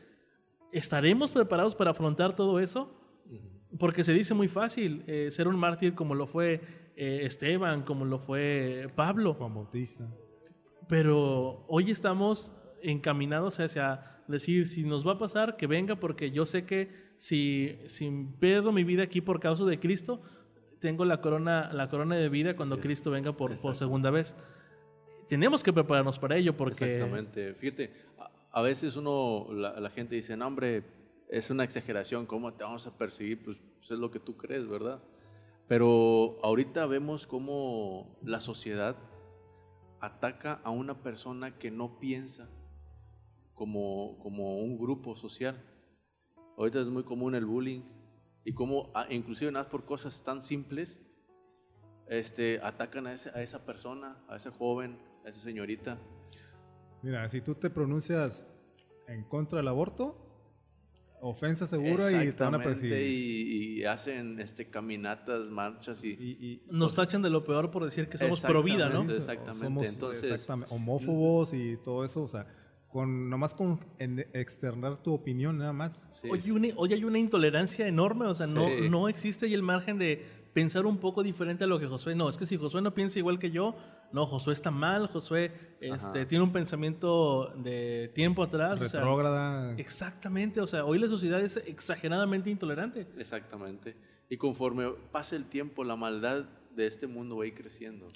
¿Estaremos 0.72 1.32
preparados 1.32 1.74
para 1.74 1.90
afrontar 1.90 2.34
todo 2.36 2.60
eso? 2.60 2.94
Porque 3.78 4.02
se 4.02 4.12
dice 4.12 4.34
muy 4.34 4.48
fácil 4.48 5.04
eh, 5.06 5.30
ser 5.30 5.48
un 5.48 5.56
mártir 5.56 5.94
como 5.94 6.14
lo 6.14 6.26
fue 6.26 6.60
eh, 6.96 7.20
Esteban, 7.24 7.82
como 7.82 8.04
lo 8.04 8.18
fue 8.18 8.86
Pablo, 8.94 9.34
Juan 9.34 9.54
Bautista. 9.54 10.08
pero 10.88 11.64
hoy 11.68 11.90
estamos 11.90 12.54
encaminados 12.82 13.60
hacia 13.60 14.22
decir 14.26 14.66
si 14.66 14.84
nos 14.84 15.06
va 15.06 15.12
a 15.12 15.18
pasar, 15.18 15.56
que 15.56 15.66
venga, 15.66 15.96
porque 15.96 16.30
yo 16.30 16.46
sé 16.46 16.64
que 16.64 16.90
si, 17.16 17.78
si 17.86 18.10
pierdo 18.38 18.72
mi 18.72 18.84
vida 18.84 19.02
aquí 19.02 19.20
por 19.20 19.40
causa 19.40 19.64
de 19.64 19.78
Cristo, 19.78 20.22
tengo 20.78 21.04
la 21.04 21.20
corona, 21.20 21.72
la 21.72 21.88
corona 21.88 22.16
de 22.16 22.28
vida 22.28 22.56
cuando 22.56 22.78
Cristo 22.80 23.10
venga 23.10 23.36
por, 23.36 23.56
por 23.60 23.74
segunda 23.74 24.10
vez. 24.10 24.36
Tenemos 25.28 25.62
que 25.62 25.72
prepararnos 25.72 26.18
para 26.18 26.36
ello 26.36 26.56
porque... 26.56 26.96
Exactamente. 26.96 27.54
Fíjate, 27.54 27.92
a, 28.58 28.62
veces 28.62 28.96
uno, 28.96 29.46
la, 29.52 29.78
la 29.78 29.90
gente 29.90 30.16
dice, 30.16 30.36
no, 30.36 30.46
hombre, 30.46 30.84
es 31.28 31.50
una 31.50 31.64
exageración, 31.64 32.26
¿cómo 32.26 32.52
te 32.54 32.64
vamos 32.64 32.86
a 32.86 32.96
perseguir? 32.96 33.44
Pues, 33.44 33.56
pues 33.76 33.90
es 33.90 33.98
lo 33.98 34.10
que 34.10 34.18
tú 34.18 34.36
crees, 34.36 34.66
¿verdad? 34.66 35.00
Pero 35.68 36.38
ahorita 36.42 36.86
vemos 36.86 37.26
cómo 37.26 38.18
la 38.22 38.40
sociedad 38.40 38.96
ataca 40.00 40.60
a 40.64 40.70
una 40.70 41.02
persona 41.02 41.58
que 41.58 41.70
no 41.70 41.98
piensa 42.00 42.48
como, 43.54 44.18
como 44.18 44.58
un 44.58 44.78
grupo 44.78 45.16
social. 45.16 45.62
Ahorita 46.56 46.80
es 46.80 46.86
muy 46.86 47.04
común 47.04 47.34
el 47.34 47.44
bullying 47.44 47.82
y 48.44 48.54
cómo, 48.54 48.90
ah, 48.94 49.06
inclusive 49.10 49.52
nada 49.52 49.68
por 49.68 49.84
cosas 49.84 50.22
tan 50.24 50.42
simples, 50.42 51.00
este, 52.08 52.60
atacan 52.62 53.06
a, 53.06 53.12
ese- 53.12 53.30
a 53.30 53.42
esa 53.42 53.64
persona, 53.64 54.16
a 54.28 54.36
ese 54.36 54.50
joven, 54.50 54.98
a 55.24 55.28
esa 55.28 55.40
señorita. 55.40 55.98
Mira, 57.02 57.28
si 57.28 57.40
tú 57.40 57.54
te 57.54 57.70
pronuncias 57.70 58.46
en 59.06 59.24
contra 59.24 59.58
del 59.58 59.68
aborto, 59.68 60.24
ofensa 61.20 61.66
segura 61.66 62.10
y 62.24 62.32
te 62.32 62.44
van 62.44 62.54
a 62.54 62.58
perseguir. 62.62 62.96
y, 62.98 63.80
y 63.80 63.84
hacen 63.84 64.38
este, 64.40 64.68
caminatas, 64.70 65.48
marchas 65.48 66.02
y... 66.04 66.08
Y- 66.10 66.38
y- 66.40 66.62
Nos 66.70 66.94
tachan 66.94 67.22
de 67.22 67.30
lo 67.30 67.42
peor 67.44 67.70
por 67.70 67.84
decir 67.84 68.08
que 68.08 68.18
somos 68.18 68.40
pro 68.40 68.62
vida, 68.62 68.88
¿no? 68.88 69.02
Exactamente. 69.10 69.58
Somos 69.58 69.86
entonces- 69.86 70.22
exactamente, 70.24 70.72
homófobos 70.74 71.52
y 71.54 71.76
todo 71.78 72.04
eso, 72.04 72.22
o 72.22 72.28
sea, 72.28 72.46
con 72.88 73.28
nomás 73.28 73.52
con 73.54 73.80
en- 73.98 74.20
externar 74.32 75.02
tu 75.02 75.12
opinión 75.12 75.58
nada 75.58 75.72
más. 75.72 76.08
sí, 76.12 76.28
Hoy, 76.30 76.40
sí. 76.40 76.50
une- 76.52 76.72
hoy 76.76 76.92
hay 76.92 77.04
una 77.04 77.18
intolerancia 77.18 77.86
enorme, 77.88 78.26
o 78.26 78.34
sea, 78.34 78.46
no, 78.46 78.66
Sí. 78.68 78.88
no 78.88 79.08
existe 79.08 79.46
ahí 79.46 79.54
el 79.54 79.62
margen 79.62 79.98
de 79.98 80.24
pensar 80.58 80.86
un 80.86 80.98
poco 80.98 81.22
diferente 81.22 81.62
a 81.62 81.66
lo 81.68 81.78
que 81.78 81.86
Josué. 81.86 82.16
No, 82.16 82.28
es 82.28 82.36
que 82.36 82.44
si 82.44 82.56
Josué 82.56 82.82
no 82.82 82.92
piensa 82.92 83.20
igual 83.20 83.38
que 83.38 83.52
yo, 83.52 83.76
no, 84.12 84.26
Josué 84.26 84.52
está 84.54 84.72
mal, 84.72 85.06
Josué 85.06 85.52
este, 85.80 86.26
tiene 86.26 86.42
un 86.42 86.52
pensamiento 86.52 87.52
de 87.56 88.10
tiempo 88.12 88.42
atrás. 88.42 88.80
o 88.80 88.88
sea, 88.88 89.00
Retrógrada. 89.00 89.74
exactamente, 89.78 90.60
o 90.60 90.66
sea, 90.66 90.84
hoy 90.84 90.98
la 90.98 91.06
sociedad 91.06 91.40
es 91.40 91.58
exageradamente 91.58 92.50
intolerante. 92.50 93.06
Exactamente. 93.16 93.94
Y 94.28 94.36
conforme 94.36 94.90
pase 95.12 95.36
el 95.36 95.44
tiempo, 95.44 95.84
la 95.84 95.94
maldad 95.94 96.46
de 96.74 96.88
este 96.88 97.06
mundo 97.06 97.36
va 97.36 97.44
a 97.44 97.46
ir 97.46 97.54
creciendo. 97.54 98.08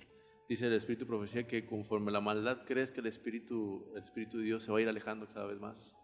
Dice 0.48 0.66
el 0.66 0.72
Espíritu 0.72 1.06
Profecía 1.06 1.46
que 1.46 1.64
conforme 1.64 2.10
la 2.10 2.20
maldad 2.20 2.64
crezca, 2.66 3.00
el 3.00 3.06
Espíritu, 3.06 3.86
el 3.94 4.02
Espíritu 4.02 4.38
de 4.38 4.44
Dios 4.44 4.64
se 4.64 4.72
va 4.72 4.78
a 4.78 4.82
ir 4.82 4.88
alejando 4.88 5.28
cada 5.28 5.46
vez 5.46 5.60
más. 5.60 5.96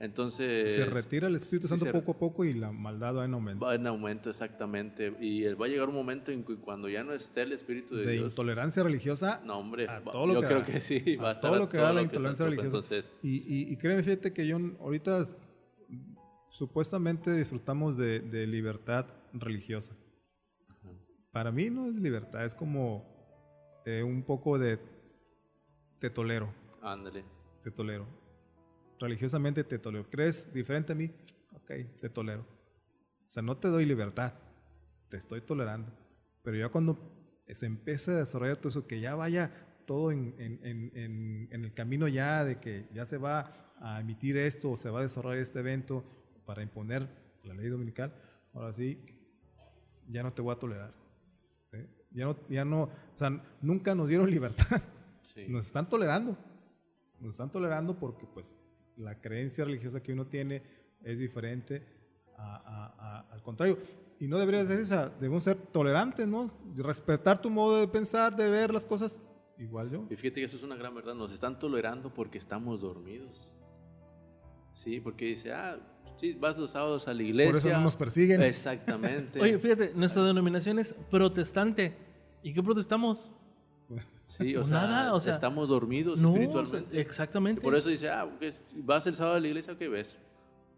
Entonces... 0.00 0.74
se 0.74 0.86
retira 0.86 1.28
el 1.28 1.36
Espíritu 1.36 1.68
Santo 1.68 1.84
se- 1.84 1.92
poco 1.92 2.12
a 2.12 2.18
poco 2.18 2.44
y 2.46 2.54
la 2.54 2.72
maldad 2.72 3.16
va 3.16 3.26
en 3.26 3.34
aumento. 3.34 3.66
Va 3.66 3.74
en 3.74 3.86
aumento, 3.86 4.30
exactamente. 4.30 5.14
Y 5.20 5.44
va 5.52 5.66
a 5.66 5.68
llegar 5.68 5.90
un 5.90 5.94
momento 5.94 6.32
en 6.32 6.42
que 6.42 6.56
cuando 6.56 6.88
ya 6.88 7.04
no 7.04 7.12
esté 7.12 7.42
el 7.42 7.52
Espíritu 7.52 7.94
de, 7.96 8.06
De 8.06 8.12
Dios... 8.14 8.30
intolerancia 8.30 8.82
religiosa 8.82 9.42
No, 9.44 9.58
hombre, 9.58 9.86
a 9.88 10.02
todo 10.02 10.26
lo 10.26 10.34
yo 10.34 10.40
que 10.40 10.46
creo 10.46 10.60
da. 10.60 10.64
que 10.66 10.80
sí, 10.80 11.16
va 11.16 11.28
a, 11.28 11.32
estar 11.32 11.50
todo 11.50 11.60
lo 11.60 11.68
que 11.68 11.76
da 11.76 11.92
la 11.92 12.00
intolerancia 12.02 12.46
religiosa. 12.46 12.78
Entonces, 12.78 13.12
Y, 13.22 13.36
y, 13.46 13.72
y 13.72 13.76
créeme, 13.76 14.02
fíjate 14.02 14.32
que 14.32 14.46
yo 14.46 14.56
ahorita 14.80 15.26
supuestamente 16.48 17.32
disfrutamos 17.34 17.96
de, 17.96 18.20
de 18.20 18.46
libertad 18.46 19.06
religiosa. 19.34 19.94
Para 21.30 21.52
mí 21.52 21.70
no 21.70 21.86
es 21.88 21.94
libertad, 21.94 22.44
es 22.44 22.54
como 22.54 23.04
eh, 23.86 24.02
un 24.02 24.22
poco 24.24 24.58
de 24.58 24.78
te 26.00 26.10
tolero, 26.10 26.52
ándale. 26.82 27.22
te 27.62 27.70
tolero. 27.70 28.06
Religiosamente 29.00 29.64
te 29.64 29.78
tolero. 29.78 30.08
¿Crees 30.08 30.52
diferente 30.52 30.92
a 30.92 30.94
mí? 30.96 31.10
Ok, 31.54 31.70
te 32.00 32.08
tolero. 32.10 32.42
O 32.42 33.30
sea, 33.30 33.42
no 33.42 33.56
te 33.56 33.68
doy 33.68 33.84
libertad, 33.86 34.34
te 35.08 35.16
estoy 35.16 35.40
tolerando. 35.40 35.90
Pero 36.42 36.56
ya 36.56 36.68
cuando 36.68 36.98
se 37.48 37.66
empieza 37.66 38.12
a 38.12 38.16
desarrollar 38.16 38.56
todo 38.58 38.68
eso, 38.68 38.86
que 38.86 39.00
ya 39.00 39.14
vaya 39.14 39.50
todo 39.86 40.12
en, 40.12 40.34
en- 40.38 40.60
en- 40.64 41.48
en- 41.50 41.64
el 41.64 41.72
camino 41.74 42.06
ya 42.08 42.44
de 42.44 42.60
que 42.60 42.88
ya 42.92 43.06
se 43.06 43.18
va 43.18 43.72
a 43.80 44.00
emitir 44.00 44.36
esto 44.36 44.70
o 44.70 44.76
se 44.76 44.90
va 44.90 45.00
a 45.00 45.02
desarrollar 45.02 45.38
este 45.38 45.58
evento 45.60 46.04
para 46.44 46.62
imponer 46.62 47.08
la 47.44 47.54
ley 47.54 47.68
dominical, 47.68 48.12
ahora 48.52 48.72
sí, 48.72 49.02
ya 50.06 50.22
no 50.22 50.32
te 50.32 50.42
voy 50.42 50.52
a 50.54 50.58
tolerar. 50.58 50.92
¿sí? 51.72 51.78
Ya 52.10 52.24
no, 52.26 52.36
ya 52.48 52.64
no, 52.64 52.82
o 52.84 52.90
sea, 53.16 53.30
nunca 53.62 53.94
nos 53.94 54.08
dieron 54.08 54.28
libertad. 54.30 54.82
Sí. 55.22 55.46
Nos 55.48 55.66
están 55.66 55.88
tolerando. 55.88 56.36
Nos 57.20 57.34
están 57.34 57.50
tolerando 57.50 57.98
porque 57.98 58.26
pues 58.26 58.58
la 59.00 59.20
creencia 59.20 59.64
religiosa 59.64 60.02
que 60.02 60.12
uno 60.12 60.26
tiene 60.26 60.62
es 61.02 61.18
diferente 61.18 61.82
a- 62.36 62.56
a- 62.56 62.94
a- 62.98 63.32
al 63.32 63.42
contrario. 63.42 63.78
Y 64.18 64.28
no 64.28 64.38
debería 64.38 64.64
ser 64.66 64.78
esa, 64.78 65.08
debemos 65.08 65.44
ser 65.44 65.56
tolerantes, 65.56 66.26
¿no? 66.28 66.50
Respetar 66.76 67.40
tu 67.40 67.48
modo 67.50 67.80
de 67.80 67.88
pensar, 67.88 68.36
de 68.36 68.48
ver 68.50 68.72
las 68.72 68.84
cosas. 68.84 69.22
Igual 69.58 69.90
yo. 69.90 70.06
Y 70.10 70.16
fíjate 70.16 70.40
que 70.40 70.44
eso 70.46 70.56
es 70.56 70.62
una 70.62 70.76
gran 70.76 70.94
verdad. 70.94 71.14
Nos 71.14 71.32
están 71.32 71.58
tolerando 71.58 72.12
porque 72.12 72.38
estamos 72.38 72.80
dormidos. 72.80 73.50
Sí, 74.72 75.00
porque 75.00 75.26
dice, 75.26 75.52
ah, 75.52 75.78
sí, 76.20 76.32
vas 76.34 76.56
los 76.56 76.70
sábados 76.70 77.08
a 77.08 77.14
la 77.14 77.22
iglesia. 77.22 77.50
Por 77.52 77.58
eso 77.58 77.70
no 77.72 77.80
nos 77.82 77.96
persiguen. 77.96 78.42
Exactamente. 78.42 79.40
Oye, 79.40 79.58
fíjate, 79.58 79.92
nuestra 79.94 80.22
denominación 80.24 80.78
es 80.78 80.94
protestante. 81.10 81.94
¿Y 82.42 82.52
qué 82.54 82.62
protestamos? 82.62 83.32
Sí, 84.26 84.54
o 84.56 84.60
pues 84.60 84.68
sea, 84.68 84.86
nada, 84.86 85.14
o 85.14 85.20
sea, 85.20 85.34
estamos 85.34 85.68
dormidos 85.68 86.18
No, 86.20 86.30
espiritualmente. 86.30 87.00
exactamente. 87.00 87.60
Y 87.60 87.64
por 87.64 87.74
eso 87.74 87.88
dice, 87.88 88.10
ah, 88.10 88.28
¿qué? 88.38 88.54
vas 88.76 89.06
el 89.06 89.16
sábado 89.16 89.36
a 89.36 89.40
la 89.40 89.48
iglesia, 89.48 89.76
¿qué 89.76 89.88
ves? 89.88 90.14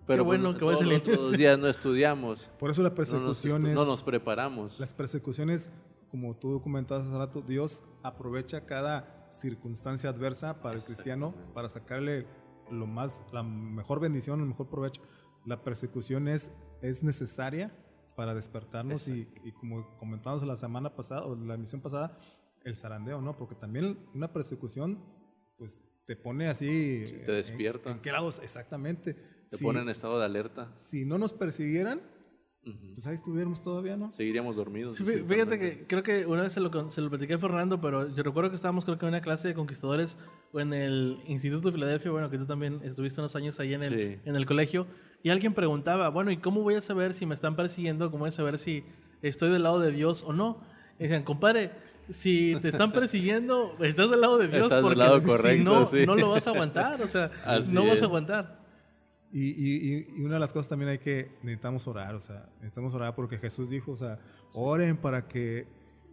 Pero 0.06 0.24
bueno 0.24 0.48
pues, 0.50 0.58
que 0.58 0.64
vas 0.64 0.74
a 0.74 0.78
todos 0.78 1.06
la 1.06 1.14
los 1.14 1.32
días 1.32 1.58
no 1.58 1.68
estudiamos. 1.68 2.40
Por 2.58 2.70
eso 2.70 2.82
las 2.82 2.92
No 2.92 2.96
nos, 2.98 3.08
persecuciones, 3.10 3.74
no 3.74 3.84
nos 3.84 4.02
preparamos. 4.02 4.80
las 4.80 4.94
persecuciones, 4.94 5.70
como 6.10 6.34
tú 6.34 6.60
comentabas 6.60 7.06
hace 7.06 7.16
rato, 7.16 7.40
Dios 7.40 7.82
aprovecha 8.02 8.66
cada 8.66 9.28
circunstancia 9.30 10.10
adversa 10.10 10.60
para 10.60 10.76
el 10.76 10.82
cristiano 10.82 11.34
para 11.54 11.68
sacarle 11.68 12.26
lo 12.70 12.86
más, 12.86 13.22
la 13.32 13.42
mejor 13.42 14.00
bendición, 14.00 14.40
el 14.40 14.46
mejor 14.46 14.68
provecho. 14.68 15.02
La 15.46 15.62
persecución 15.62 16.26
es, 16.28 16.50
es 16.80 17.02
necesaria 17.02 17.72
para 18.16 18.34
despertarnos 18.34 19.08
y, 19.08 19.28
y 19.44 19.52
como 19.52 19.96
comentamos 19.98 20.42
la 20.42 20.56
semana 20.56 20.94
pasada 20.94 21.24
o 21.24 21.34
la 21.36 21.54
emisión 21.54 21.80
pasada, 21.80 22.18
el 22.64 22.76
zarandeo, 22.76 23.20
¿no? 23.20 23.36
Porque 23.36 23.54
también 23.54 23.98
una 24.14 24.32
persecución, 24.32 24.98
pues 25.56 25.80
te 26.06 26.16
pone 26.16 26.48
así. 26.48 27.06
Sí, 27.06 27.14
te 27.24 27.32
despierta. 27.32 27.90
¿En, 27.90 28.00
qué 28.00 28.12
lados? 28.12 28.40
Exactamente. 28.42 29.16
Te 29.50 29.58
pone 29.58 29.80
en 29.80 29.88
estado 29.88 30.18
de 30.18 30.24
alerta. 30.24 30.72
Si 30.76 31.04
no 31.04 31.18
nos 31.18 31.32
persiguieran, 31.32 32.00
pues 32.94 33.06
ahí 33.06 33.14
estuviéramos 33.14 33.60
todavía, 33.60 33.96
¿no? 33.96 34.12
Seguiríamos 34.12 34.54
dormidos. 34.54 34.96
Sí, 34.96 35.04
fíjate 35.04 35.58
que 35.58 35.86
creo 35.86 36.02
que 36.02 36.26
una 36.26 36.42
vez 36.42 36.52
se 36.52 36.60
lo, 36.60 36.90
se 36.90 37.00
lo 37.00 37.10
platicé 37.10 37.34
a 37.34 37.38
Fernando, 37.38 37.80
pero 37.80 38.08
yo 38.14 38.22
recuerdo 38.22 38.50
que 38.50 38.56
estábamos 38.56 38.84
creo 38.84 38.98
que 38.98 39.04
en 39.04 39.10
una 39.10 39.20
clase 39.20 39.48
de 39.48 39.54
conquistadores 39.54 40.16
o 40.52 40.60
en 40.60 40.72
el 40.72 41.20
Instituto 41.26 41.68
de 41.68 41.72
Filadelfia, 41.72 42.12
bueno, 42.12 42.30
que 42.30 42.38
tú 42.38 42.46
también 42.46 42.80
estuviste 42.84 43.20
unos 43.20 43.34
años 43.34 43.58
ahí 43.58 43.74
en 43.74 43.82
el, 43.82 44.20
en 44.24 44.36
el 44.36 44.46
colegio, 44.46 44.86
y 45.24 45.30
alguien 45.30 45.54
preguntaba, 45.54 46.08
bueno, 46.08 46.30
¿y 46.30 46.36
cómo 46.36 46.62
voy 46.62 46.74
a 46.74 46.80
saber 46.80 47.14
si 47.14 47.26
me 47.26 47.34
están 47.34 47.56
persiguiendo? 47.56 48.10
¿Cómo 48.10 48.20
voy 48.20 48.28
a 48.28 48.32
saber 48.32 48.58
si 48.58 48.84
estoy 49.22 49.50
del 49.50 49.64
lado 49.64 49.80
de 49.80 49.90
Dios 49.90 50.22
o 50.22 50.32
no? 50.32 50.58
Y 50.98 51.04
decían, 51.04 51.24
compadre, 51.24 51.72
si 52.12 52.56
te 52.60 52.68
están 52.68 52.92
persiguiendo, 52.92 53.76
estás 53.80 54.10
del 54.10 54.20
lado 54.20 54.38
de 54.38 54.48
Dios. 54.48 54.64
Estás 54.64 54.82
porque 54.82 54.98
del 54.98 54.98
lado 54.98 55.22
correcto, 55.22 55.86
si 55.86 56.06
no, 56.06 56.14
no 56.14 56.16
lo 56.16 56.30
vas 56.30 56.46
a 56.46 56.50
aguantar, 56.50 57.02
o 57.02 57.06
sea, 57.06 57.30
no 57.70 57.86
vas 57.86 58.02
a 58.02 58.04
aguantar. 58.04 58.62
Y, 59.32 59.48
y, 59.48 60.06
y, 60.16 60.22
una 60.22 60.34
de 60.34 60.40
las 60.40 60.52
cosas 60.52 60.68
también 60.68 60.90
hay 60.90 60.98
que 60.98 61.32
necesitamos 61.42 61.88
orar, 61.88 62.14
o 62.14 62.20
sea, 62.20 62.50
necesitamos 62.56 62.94
orar 62.94 63.14
porque 63.14 63.38
Jesús 63.38 63.70
dijo, 63.70 63.92
o 63.92 63.96
sea, 63.96 64.18
oren 64.52 64.98
para 64.98 65.26
que 65.26 65.66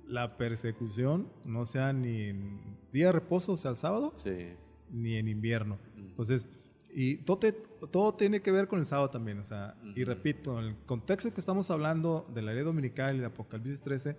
la 0.08 0.38
persecución 0.38 1.28
no 1.44 1.66
sea 1.66 1.92
ni 1.92 2.24
en 2.24 2.78
día 2.94 3.08
de 3.08 3.12
reposo, 3.12 3.54
o 3.54 3.58
sea, 3.58 3.72
el 3.72 3.78
sábado, 3.78 4.14
sí. 4.24 4.54
ni 4.90 5.18
en 5.18 5.28
invierno. 5.28 5.78
Entonces, 5.98 6.48
y 6.92 7.18
todo, 7.18 7.40
te, 7.40 7.52
todo 7.52 8.14
tiene 8.14 8.42
que 8.42 8.52
ver 8.52 8.68
con 8.68 8.80
el 8.80 8.86
sábado 8.86 9.10
también, 9.10 9.40
o 9.40 9.44
sea, 9.44 9.76
y 9.96 10.06
repito, 10.06 10.58
en 10.58 10.68
el 10.68 10.76
contexto 10.86 11.32
que 11.34 11.42
estamos 11.42 11.70
hablando 11.70 12.26
de 12.34 12.42
la 12.42 12.54
ley 12.54 12.64
dominical 12.64 13.18
y 13.18 13.20
de 13.20 13.26
Apocalipsis 13.26 13.82
13 13.82 14.16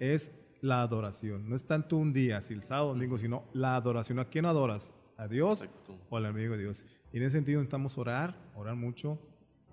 es 0.00 0.32
la 0.62 0.80
adoración. 0.80 1.48
No 1.50 1.56
es 1.56 1.66
tanto 1.66 1.96
un 1.96 2.12
día, 2.12 2.40
si 2.40 2.54
el 2.54 2.62
sábado, 2.62 2.88
domingo, 2.88 3.18
sino 3.18 3.44
la 3.52 3.76
adoración. 3.76 4.20
¿A 4.20 4.24
quién 4.24 4.46
adoras? 4.46 4.94
¿A 5.18 5.28
Dios 5.28 5.62
Exacto. 5.62 5.98
o 6.08 6.16
al 6.16 6.24
amigo 6.24 6.56
de 6.56 6.62
Dios? 6.62 6.86
Y 7.12 7.18
en 7.18 7.24
ese 7.24 7.36
sentido 7.36 7.58
necesitamos 7.58 7.98
orar, 7.98 8.50
orar 8.54 8.76
mucho, 8.76 9.18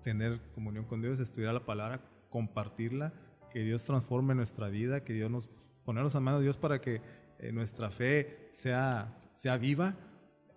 tener 0.02 0.40
comunión 0.52 0.84
con 0.84 1.00
Dios, 1.00 1.20
estudiar 1.20 1.54
la 1.54 1.64
palabra, 1.64 2.02
compartirla, 2.28 3.14
que 3.50 3.60
Dios 3.60 3.84
transforme 3.84 4.34
nuestra 4.34 4.68
vida, 4.68 5.02
que 5.04 5.12
Dios 5.12 5.30
nos 5.30 5.50
ponernos 5.84 6.14
a 6.16 6.20
mano 6.20 6.38
de 6.38 6.44
Dios 6.44 6.56
para 6.56 6.80
que 6.80 7.00
eh, 7.38 7.52
nuestra 7.52 7.90
fe 7.90 8.48
sea, 8.50 9.16
sea 9.32 9.56
viva 9.56 9.96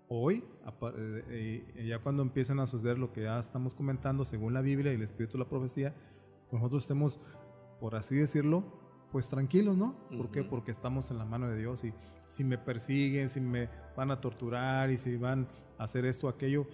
hoy, 0.07 0.43
eh, 0.97 1.63
eh, 1.75 1.86
ya 1.88 1.99
cuando 1.99 2.23
empiecen 2.23 2.59
a 2.59 2.67
suceder 2.67 2.97
lo 2.97 3.13
que 3.13 3.23
ya 3.23 3.39
estamos 3.39 3.73
comentando 3.73 4.25
según 4.25 4.53
la 4.53 4.61
Biblia 4.61 4.91
y 4.91 4.95
el 4.95 5.01
Espíritu 5.03 5.38
de 5.38 5.43
la 5.43 5.49
profecía, 5.49 5.93
pues 6.49 6.59
nosotros 6.59 6.84
estemos, 6.84 7.19
por 7.79 7.95
así 7.95 8.15
decirlo, 8.15 8.82
pues 9.14 9.30
tranquilos, 9.30 9.78
¿no? 9.78 9.95
¿Por 10.18 10.32
qué? 10.32 10.43
Porque 10.43 10.72
estamos 10.72 11.11
en 11.11 11.20
la 11.20 11.26
mano 11.26 11.47
de 11.47 11.55
Dios 11.55 11.84
y 11.84 11.93
si 12.28 12.43
me 12.43 12.57
persiguen, 12.57 13.30
si 13.30 13.39
me 13.39 13.70
van 13.95 14.09
a 14.09 14.20
torturar 14.20 14.89
y 14.89 14.97
si 14.97 15.18
van 15.18 15.47
a 15.78 15.84
hacer 15.84 16.03
esto 16.05 16.26
o 16.26 16.30
aquello, 16.32 16.66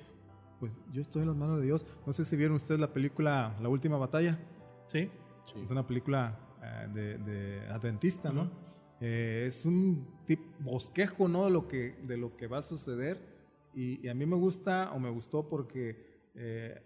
pues 0.57 0.79
yo 0.93 1.01
estoy 1.01 1.23
en 1.23 1.27
las 1.27 1.35
manos 1.35 1.59
de 1.59 1.65
Dios. 1.65 1.85
No 2.07 2.13
sé 2.13 2.23
si 2.23 2.37
vieron 2.37 2.55
ustedes 2.55 2.79
la 2.79 2.93
película 2.93 3.57
La 3.61 3.67
Última 3.67 3.97
Batalla. 3.97 4.39
Sí. 4.87 5.09
sí. 5.53 5.59
Es 5.61 5.69
una 5.69 5.85
película 5.85 6.39
uh, 6.59 6.93
de, 6.93 7.17
de, 7.17 7.67
adventista, 7.67 8.31
¿no? 8.31 8.43
Uh 8.43 8.45
-huh. 8.45 8.51
eh, 9.01 9.43
es 9.45 9.65
un 9.65 10.07
tipo 10.25 10.45
bosquejo, 10.61 11.27
¿no? 11.27 11.43
De 11.43 11.51
lo 11.51 11.67
que, 11.67 11.97
de 12.03 12.15
lo 12.15 12.37
que 12.37 12.47
va 12.47 12.59
a 12.59 12.61
suceder. 12.61 13.19
Y, 13.73 14.05
y 14.05 14.07
a 14.07 14.13
mí 14.13 14.25
me 14.25 14.37
gusta 14.37 14.93
o 14.93 14.99
me 14.99 15.09
gustó 15.09 15.49
porque 15.49 16.21
eh, 16.35 16.81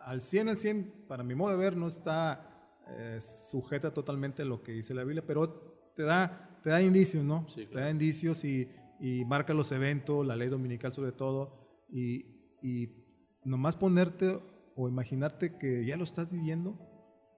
al 0.00 0.20
100 0.20 0.48
al 0.48 0.56
100, 0.56 0.92
para 1.06 1.22
mi 1.22 1.36
modo 1.36 1.52
de 1.52 1.58
ver, 1.58 1.76
no 1.76 1.86
está 1.86 2.55
eh, 2.88 3.18
sujeta 3.20 3.92
totalmente 3.92 4.42
a 4.42 4.44
lo 4.44 4.62
que 4.62 4.72
dice 4.72 4.94
la 4.94 5.02
Biblia, 5.02 5.24
pero 5.26 5.48
te 5.94 6.02
da, 6.04 6.60
te 6.62 6.70
da 6.70 6.80
indicios, 6.80 7.24
¿no? 7.24 7.46
Sí, 7.48 7.66
claro. 7.66 7.70
Te 7.72 7.80
da 7.80 7.90
indicios 7.90 8.44
y, 8.44 8.68
y, 9.00 9.24
marca 9.24 9.54
los 9.54 9.72
eventos, 9.72 10.26
la 10.26 10.36
ley 10.36 10.48
dominical 10.48 10.92
sobre 10.92 11.12
todo, 11.12 11.84
y, 11.90 12.26
y, 12.62 13.04
nomás 13.44 13.76
ponerte 13.76 14.40
o 14.74 14.88
imaginarte 14.88 15.56
que 15.56 15.84
ya 15.84 15.96
lo 15.96 16.04
estás 16.04 16.32
viviendo, 16.32 16.70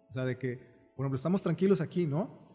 o 0.09 0.13
sea, 0.13 0.25
de 0.25 0.39
que, 0.39 0.57
por 0.97 1.05
ejemplo, 1.05 1.17
estamos 1.17 1.43
tranquilos 1.43 1.81
aquí, 1.81 2.07
¿no? 2.07 2.49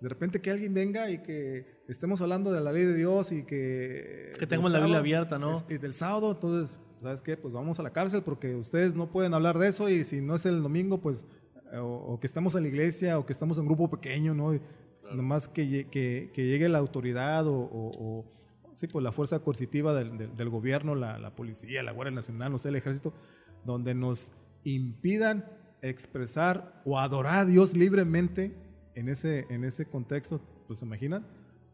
De 0.00 0.08
repente 0.08 0.40
que 0.40 0.50
alguien 0.50 0.72
venga 0.72 1.10
y 1.10 1.18
que 1.18 1.82
estemos 1.86 2.22
hablando 2.22 2.50
de 2.52 2.60
la 2.60 2.72
ley 2.72 2.84
de 2.84 2.96
Dios 2.96 3.32
y 3.32 3.44
que... 3.44 4.32
Que 4.38 4.46
tengamos 4.46 4.72
la 4.72 4.80
Biblia 4.80 4.98
abierta, 4.98 5.38
¿no? 5.38 5.62
Y 5.68 5.76
del 5.76 5.92
sábado, 5.92 6.32
entonces, 6.32 6.80
¿sabes 7.00 7.20
qué? 7.20 7.36
Pues 7.36 7.52
vamos 7.52 7.78
a 7.78 7.82
la 7.82 7.90
cárcel 7.90 8.22
porque 8.22 8.54
ustedes 8.56 8.94
no 8.94 9.10
pueden 9.10 9.34
hablar 9.34 9.58
de 9.58 9.68
eso 9.68 9.88
y 9.88 10.04
si 10.04 10.22
no 10.22 10.36
es 10.36 10.46
el 10.46 10.62
domingo, 10.62 11.02
pues 11.02 11.26
o, 11.78 12.12
o, 12.14 12.20
que 12.20 12.26
estamos 12.26 12.54
en 12.54 12.62
la 12.62 12.68
iglesia 12.68 13.18
o 13.18 13.26
que 13.26 13.32
estamos 13.32 13.56
en 13.58 13.62
un 13.62 13.68
grupo 13.68 13.90
pequeño, 13.90 14.34
¿no? 14.34 14.50
Claro. 14.50 15.16
Nomás 15.16 15.48
que, 15.48 15.86
que, 15.88 16.30
que, 16.32 16.46
llegue 16.46 16.68
la 16.68 16.78
autoridad 16.78 17.46
o, 17.46 17.68
o, 17.72 18.24
sí, 18.74 18.86
pues 18.86 19.02
la 19.02 19.12
fuerza 19.12 19.38
coercitiva 19.40 19.94
del, 19.94 20.16
del, 20.18 20.36
del 20.36 20.48
gobierno, 20.48 20.94
la, 20.94 21.18
la, 21.18 21.34
policía, 21.34 21.82
la 21.82 21.92
Guardia 21.92 22.14
Nacional, 22.14 22.52
no 22.52 22.58
sé, 22.58 22.68
el 22.68 22.76
ejército, 22.76 23.12
donde 23.64 23.94
nos 23.94 24.32
impidan 24.64 25.44
expresar 25.82 26.82
o 26.84 26.98
adorar 26.98 27.40
a 27.40 27.44
Dios 27.44 27.74
libremente 27.74 28.54
en 28.94 29.08
ese, 29.08 29.46
en 29.48 29.64
ese 29.64 29.86
contexto, 29.86 30.40
pues 30.66 30.80
se 30.80 30.84
imaginan 30.84 31.26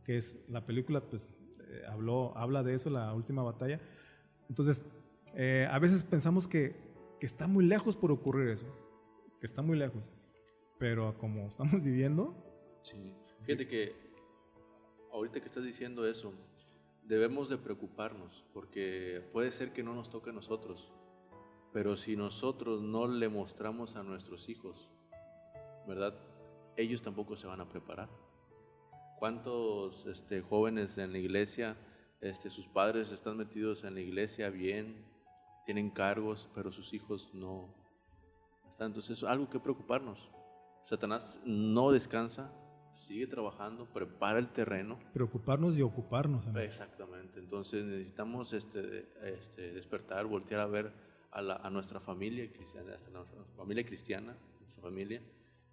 que 0.04 0.16
es 0.16 0.38
la 0.48 0.64
película, 0.64 1.00
pues 1.00 1.28
eh, 1.68 1.82
habló, 1.88 2.36
habla 2.36 2.62
de 2.62 2.74
eso, 2.74 2.90
la 2.90 3.12
última 3.12 3.42
batalla. 3.42 3.80
Entonces, 4.48 4.84
eh, 5.34 5.66
a 5.68 5.80
veces 5.80 6.04
pensamos 6.04 6.46
que, 6.46 6.76
que 7.18 7.26
está 7.26 7.48
muy 7.48 7.64
lejos 7.64 7.96
por 7.96 8.12
ocurrir 8.12 8.50
eso 8.50 8.85
que 9.40 9.46
está 9.46 9.62
muy 9.62 9.76
lejos. 9.76 10.12
Pero 10.78 11.16
como 11.18 11.46
estamos 11.48 11.84
viviendo... 11.84 12.34
Sí, 12.82 13.14
fíjate 13.42 13.66
que 13.66 13.94
ahorita 15.12 15.40
que 15.40 15.46
estás 15.46 15.64
diciendo 15.64 16.06
eso, 16.06 16.32
debemos 17.02 17.48
de 17.48 17.58
preocuparnos, 17.58 18.44
porque 18.52 19.22
puede 19.32 19.50
ser 19.50 19.72
que 19.72 19.82
no 19.82 19.94
nos 19.94 20.10
toque 20.10 20.30
a 20.30 20.32
nosotros, 20.32 20.92
pero 21.72 21.96
si 21.96 22.16
nosotros 22.16 22.82
no 22.82 23.06
le 23.06 23.28
mostramos 23.28 23.96
a 23.96 24.02
nuestros 24.02 24.48
hijos, 24.48 24.88
¿verdad? 25.86 26.14
Ellos 26.76 27.02
tampoco 27.02 27.36
se 27.36 27.46
van 27.46 27.60
a 27.60 27.68
preparar. 27.68 28.08
¿Cuántos 29.18 30.04
este, 30.06 30.42
jóvenes 30.42 30.98
en 30.98 31.12
la 31.12 31.18
iglesia, 31.18 31.76
este, 32.20 32.50
sus 32.50 32.66
padres 32.68 33.10
están 33.10 33.36
metidos 33.36 33.84
en 33.84 33.94
la 33.94 34.00
iglesia 34.00 34.50
bien, 34.50 35.04
tienen 35.64 35.90
cargos, 35.90 36.48
pero 36.54 36.70
sus 36.70 36.92
hijos 36.92 37.30
no, 37.32 37.74
entonces 38.84 39.18
es 39.18 39.24
algo 39.24 39.48
que 39.48 39.58
preocuparnos. 39.58 40.28
Satanás 40.84 41.40
no 41.44 41.90
descansa, 41.90 42.52
sigue 42.94 43.26
trabajando, 43.26 43.86
prepara 43.86 44.38
el 44.38 44.48
terreno. 44.48 44.98
Preocuparnos 45.12 45.76
y 45.76 45.82
ocuparnos. 45.82 46.46
Amigo. 46.46 46.60
Exactamente. 46.60 47.40
Entonces 47.40 47.84
necesitamos 47.84 48.52
este, 48.52 49.08
este, 49.22 49.72
despertar, 49.72 50.26
voltear 50.26 50.60
a 50.60 50.66
ver 50.66 50.92
a, 51.30 51.42
la, 51.42 51.56
a 51.56 51.70
nuestra 51.70 52.00
familia 52.00 52.50
cristiana, 52.52 52.98
a 53.06 53.10
nuestra 53.10 53.42
familia 53.56 53.84
cristiana, 53.84 54.36
nuestra 54.60 54.82
familia, 54.82 55.22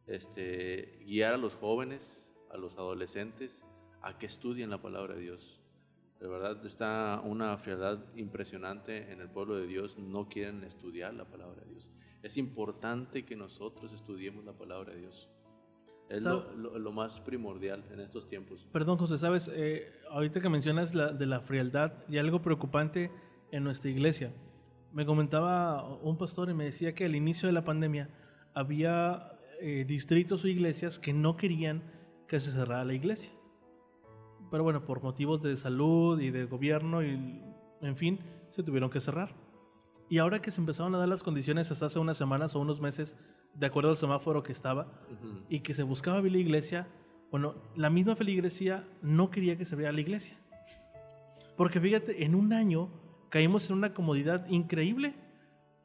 este, 0.08 1.00
guiar 1.06 1.34
a 1.34 1.38
los 1.38 1.56
jóvenes, 1.56 2.30
a 2.52 2.58
los 2.58 2.76
adolescentes, 2.78 3.62
a 4.02 4.18
que 4.18 4.26
estudien 4.26 4.70
la 4.70 4.82
palabra 4.82 5.16
de 5.16 5.22
Dios. 5.22 5.60
De 6.20 6.28
verdad 6.28 6.66
está 6.66 7.22
una 7.24 7.58
frialdad 7.58 8.00
impresionante 8.16 9.12
en 9.12 9.20
el 9.20 9.30
pueblo 9.30 9.56
de 9.56 9.68
Dios, 9.68 9.98
no 9.98 10.30
quieren 10.30 10.64
estudiar 10.64 11.14
la 11.14 11.26
palabra 11.26 11.62
de 11.64 11.72
Dios. 11.72 11.90
Es 12.24 12.38
importante 12.38 13.26
que 13.26 13.36
nosotros 13.36 13.92
estudiemos 13.92 14.46
la 14.46 14.54
palabra 14.54 14.94
de 14.94 15.02
Dios. 15.02 15.30
Es 16.10 16.24
lo, 16.24 16.54
lo, 16.56 16.80
lo, 16.80 16.92
más 16.92 17.20
primordial 17.22 17.84
en 17.92 18.00
estos 18.00 18.28
tiempos. 18.28 18.68
Perdón, 18.72 18.98
José, 18.98 19.18
sabes, 19.18 19.50
eh, 19.54 19.92
ahorita 20.10 20.42
que 20.42 20.50
mencionas 20.50 20.94
la, 20.96 21.12
de 21.12 21.26
la 21.26 21.42
frialdad 21.42 21.94
y 22.08 22.18
algo 22.18 22.42
preocupante 22.42 23.12
en 23.52 23.64
nuestra 23.64 23.90
iglesia. 23.90 24.34
Me 24.92 25.06
comentaba 25.06 25.98
un 26.02 26.18
pastor 26.18 26.50
y 26.50 26.54
me 26.54 26.66
decía 26.66 26.94
que 26.94 27.06
al 27.06 27.16
inicio 27.16 27.48
de 27.48 27.54
la 27.54 27.64
pandemia 27.64 28.10
había 28.54 29.34
eh, 29.60 29.86
distritos 29.86 30.44
o 30.44 30.48
iglesias 30.48 31.00
que 31.00 31.14
no 31.14 31.36
querían 31.36 31.84
que 32.28 32.40
se 32.40 32.52
cerrara 32.52 32.86
la 32.86 32.94
iglesia. 32.94 33.32
Pero 34.52 34.64
bueno, 34.64 34.86
por 34.86 35.02
motivos 35.02 35.42
de 35.42 35.58
salud 35.58 36.20
y 36.22 36.30
de 36.30 36.46
gobierno 36.46 37.04
y 37.04 37.42
en 37.82 37.96
fin, 37.98 38.20
se 38.52 38.62
tuvieron 38.62 38.90
que 38.90 39.00
cerrar. 39.00 39.36
Y 40.14 40.20
ahora 40.20 40.44
que 40.44 40.52
se 40.52 40.62
empezaron 40.62 40.94
a 40.94 41.00
dar 41.00 41.10
las 41.10 41.24
condiciones 41.24 41.72
hasta 41.72 41.88
hace 41.88 41.98
unas 41.98 42.18
semanas 42.18 42.56
o 42.56 42.60
unos 42.60 42.80
meses, 42.80 43.18
de 43.56 43.66
acuerdo 43.66 43.90
al 43.90 43.98
semáforo 43.98 44.44
que 44.44 44.52
estaba, 44.52 44.84
uh 44.84 45.14
-huh. 45.14 45.46
y 45.50 45.62
que 45.62 45.74
se 45.74 45.82
buscaba 45.82 46.18
abrir 46.18 46.34
la 46.34 46.38
iglesia, 46.38 46.88
bueno, 47.32 47.56
la 47.76 47.90
misma 47.90 48.16
feligresía 48.16 48.88
no 49.02 49.32
quería 49.32 49.58
que 49.58 49.66
se 49.66 49.74
abriera 49.74 49.92
la 49.92 50.02
iglesia. 50.02 50.38
Porque 51.58 51.82
fíjate, 51.82 52.26
en 52.26 52.36
un 52.36 52.54
año 52.54 52.92
caímos 53.30 53.68
en 53.72 53.78
una 53.78 53.96
comodidad 53.96 54.48
increíble, 54.52 55.16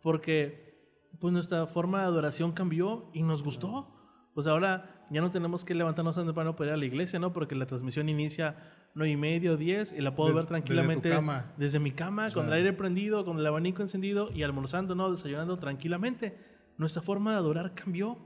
porque 0.02 0.76
pues 1.18 1.32
nuestra 1.32 1.66
forma 1.66 2.00
de 2.00 2.08
adoración 2.08 2.52
cambió 2.52 3.08
y 3.14 3.22
nos 3.22 3.42
gustó. 3.42 3.88
Pues 4.34 4.46
ahora 4.46 4.97
ya 5.10 5.20
no 5.20 5.30
tenemos 5.30 5.64
que 5.64 5.74
levantarnos 5.74 6.16
temprano 6.16 6.54
para 6.56 6.70
ir 6.70 6.74
a 6.74 6.76
la 6.76 6.84
iglesia, 6.84 7.18
¿no? 7.18 7.32
Porque 7.32 7.54
la 7.54 7.66
transmisión 7.66 8.08
inicia 8.08 8.56
nueve 8.94 9.12
y 9.12 9.16
medio, 9.16 9.56
10 9.56 9.94
y 9.94 10.00
la 10.02 10.14
puedo 10.14 10.28
desde, 10.28 10.40
ver 10.40 10.46
tranquilamente 10.46 11.08
desde, 11.08 11.16
cama. 11.20 11.52
desde 11.56 11.78
mi 11.78 11.92
cama, 11.92 12.26
claro. 12.26 12.34
con 12.34 12.46
el 12.46 12.52
aire 12.52 12.72
prendido, 12.72 13.24
con 13.24 13.38
el 13.38 13.46
abanico 13.46 13.82
encendido 13.82 14.30
y 14.32 14.42
almorzando, 14.42 14.94
¿no? 14.94 15.10
Desayunando 15.10 15.56
tranquilamente. 15.56 16.36
Nuestra 16.76 17.02
forma 17.02 17.32
de 17.32 17.38
adorar 17.38 17.74
cambió. 17.74 18.18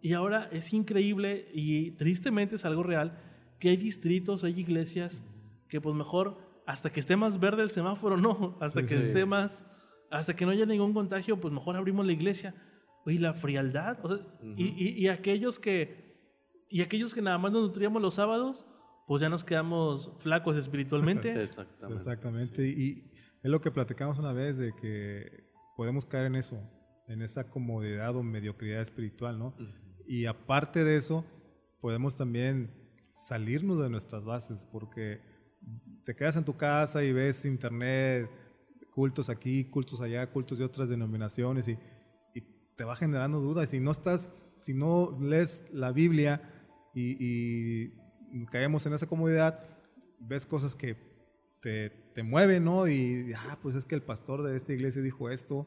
Y 0.00 0.12
ahora 0.12 0.48
es 0.52 0.72
increíble 0.72 1.48
y 1.52 1.92
tristemente 1.92 2.56
es 2.56 2.64
algo 2.64 2.82
real 2.82 3.18
que 3.58 3.70
hay 3.70 3.76
distritos, 3.76 4.44
hay 4.44 4.60
iglesias 4.60 5.24
que 5.68 5.80
pues 5.80 5.94
mejor 5.94 6.38
hasta 6.66 6.90
que 6.90 7.00
esté 7.00 7.16
más 7.16 7.40
verde 7.40 7.62
el 7.62 7.70
semáforo, 7.70 8.16
no, 8.16 8.56
hasta 8.60 8.80
Sí, 8.80 8.86
que 8.86 8.98
sí. 9.00 9.08
esté 9.08 9.26
más, 9.26 9.66
hasta 10.10 10.36
que 10.36 10.44
no 10.44 10.52
haya 10.52 10.66
ningún 10.66 10.92
contagio, 10.92 11.40
pues 11.40 11.52
mejor 11.52 11.76
abrimos 11.76 12.06
la 12.06 12.12
iglesia. 12.12 12.54
Oye, 13.08 13.18
la 13.20 13.32
frialdad, 13.32 13.98
o 14.04 14.08
sea, 14.08 14.18
y, 14.56 14.64
y- 14.76 14.98
y 15.04 15.08
aquellos 15.08 15.58
que, 15.58 16.14
y 16.68 16.82
aquellos 16.82 17.14
que 17.14 17.22
nada 17.22 17.38
más 17.38 17.50
nos 17.52 17.62
nutríamos 17.62 18.02
los 18.02 18.14
sábados, 18.14 18.66
pues 19.06 19.22
ya 19.22 19.30
nos 19.30 19.44
quedamos 19.44 20.12
flacos 20.18 20.56
espiritualmente. 20.56 21.28
Exactamente. 21.42 21.96
Exactamente. 21.96 22.68
Y 22.68 23.10
es 23.42 23.50
lo 23.50 23.60
que 23.62 23.70
platicamos 23.70 24.18
una 24.18 24.32
vez 24.34 24.58
de 24.58 24.74
que 24.74 25.48
podemos 25.76 26.04
caer 26.04 26.26
en 26.26 26.34
eso, 26.36 26.60
en 27.08 27.22
esa 27.22 27.48
comodidad 27.48 28.14
o 28.14 28.22
mediocridad 28.22 28.82
espiritual, 28.82 29.38
¿no? 29.38 29.54
Y 30.06 30.26
aparte 30.26 30.84
de 30.84 30.96
eso, 30.96 31.24
podemos 31.80 32.16
también 32.16 32.70
salirnos 33.14 33.80
de 33.80 33.88
nuestras 33.88 34.24
bases, 34.24 34.66
porque 34.70 35.20
te 36.04 36.14
quedas 36.14 36.36
en 36.36 36.44
tu 36.44 36.56
casa 36.56 37.02
y 37.02 37.12
ves 37.12 37.44
internet, 37.46 38.30
cultos 38.92 39.30
aquí, 39.30 39.64
cultos 39.64 40.00
allá, 40.02 40.30
cultos 40.30 40.58
de 40.58 40.64
otras 40.66 40.88
denominaciones 40.90 41.68
y, 41.68 41.72
y 41.72 41.78
te 42.78 42.84
va 42.84 42.96
generando 42.96 43.40
dudas. 43.40 43.68
Si 43.68 43.80
no 43.80 43.90
estás, 43.90 44.32
si 44.56 44.72
no 44.72 45.14
lees 45.20 45.64
la 45.72 45.92
Biblia 45.92 46.40
y, 46.94 47.16
y 48.32 48.46
caemos 48.50 48.86
en 48.86 48.94
esa 48.94 49.06
comodidad, 49.06 49.60
ves 50.20 50.46
cosas 50.46 50.74
que 50.74 50.96
te, 51.60 51.90
te 52.14 52.22
mueven, 52.22 52.64
¿no? 52.64 52.86
Y, 52.88 53.32
ah, 53.36 53.58
pues 53.60 53.74
es 53.74 53.84
que 53.84 53.94
el 53.96 54.02
pastor 54.02 54.42
de 54.44 54.56
esta 54.56 54.72
iglesia 54.72 55.02
dijo 55.02 55.28
esto, 55.28 55.66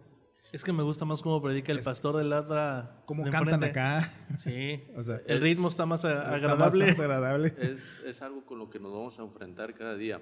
Es 0.53 0.63
que 0.63 0.71
me 0.73 0.83
gusta 0.83 1.03
más 1.05 1.21
cómo 1.21 1.41
predica 1.41 1.71
el 1.73 1.81
pastor 1.81 2.15
de 2.17 2.23
la 2.23 2.39
otra. 2.39 3.03
cómo 3.05 3.23
de 3.25 3.29
cantan 3.29 3.63
acá. 3.63 4.09
Sí. 4.37 4.81
O 4.97 5.03
sea, 5.03 5.21
el 5.27 5.41
ritmo 5.41 5.67
está 5.67 5.85
más 5.85 6.05
a- 6.05 6.11
Está 6.11 6.31
más- 6.31 6.35
agradable. 6.43 6.85
más 6.87 6.99
agradable. 7.05 7.53
Es, 7.59 8.01
es 8.05 8.21
algo 8.21 8.45
con 8.45 8.57
lo 8.57 8.69
que 8.69 8.79
nos 8.79 8.91
vamos 8.93 9.19
a 9.19 9.23
enfrentar 9.23 9.73
cada 9.75 9.95
día, 9.95 10.21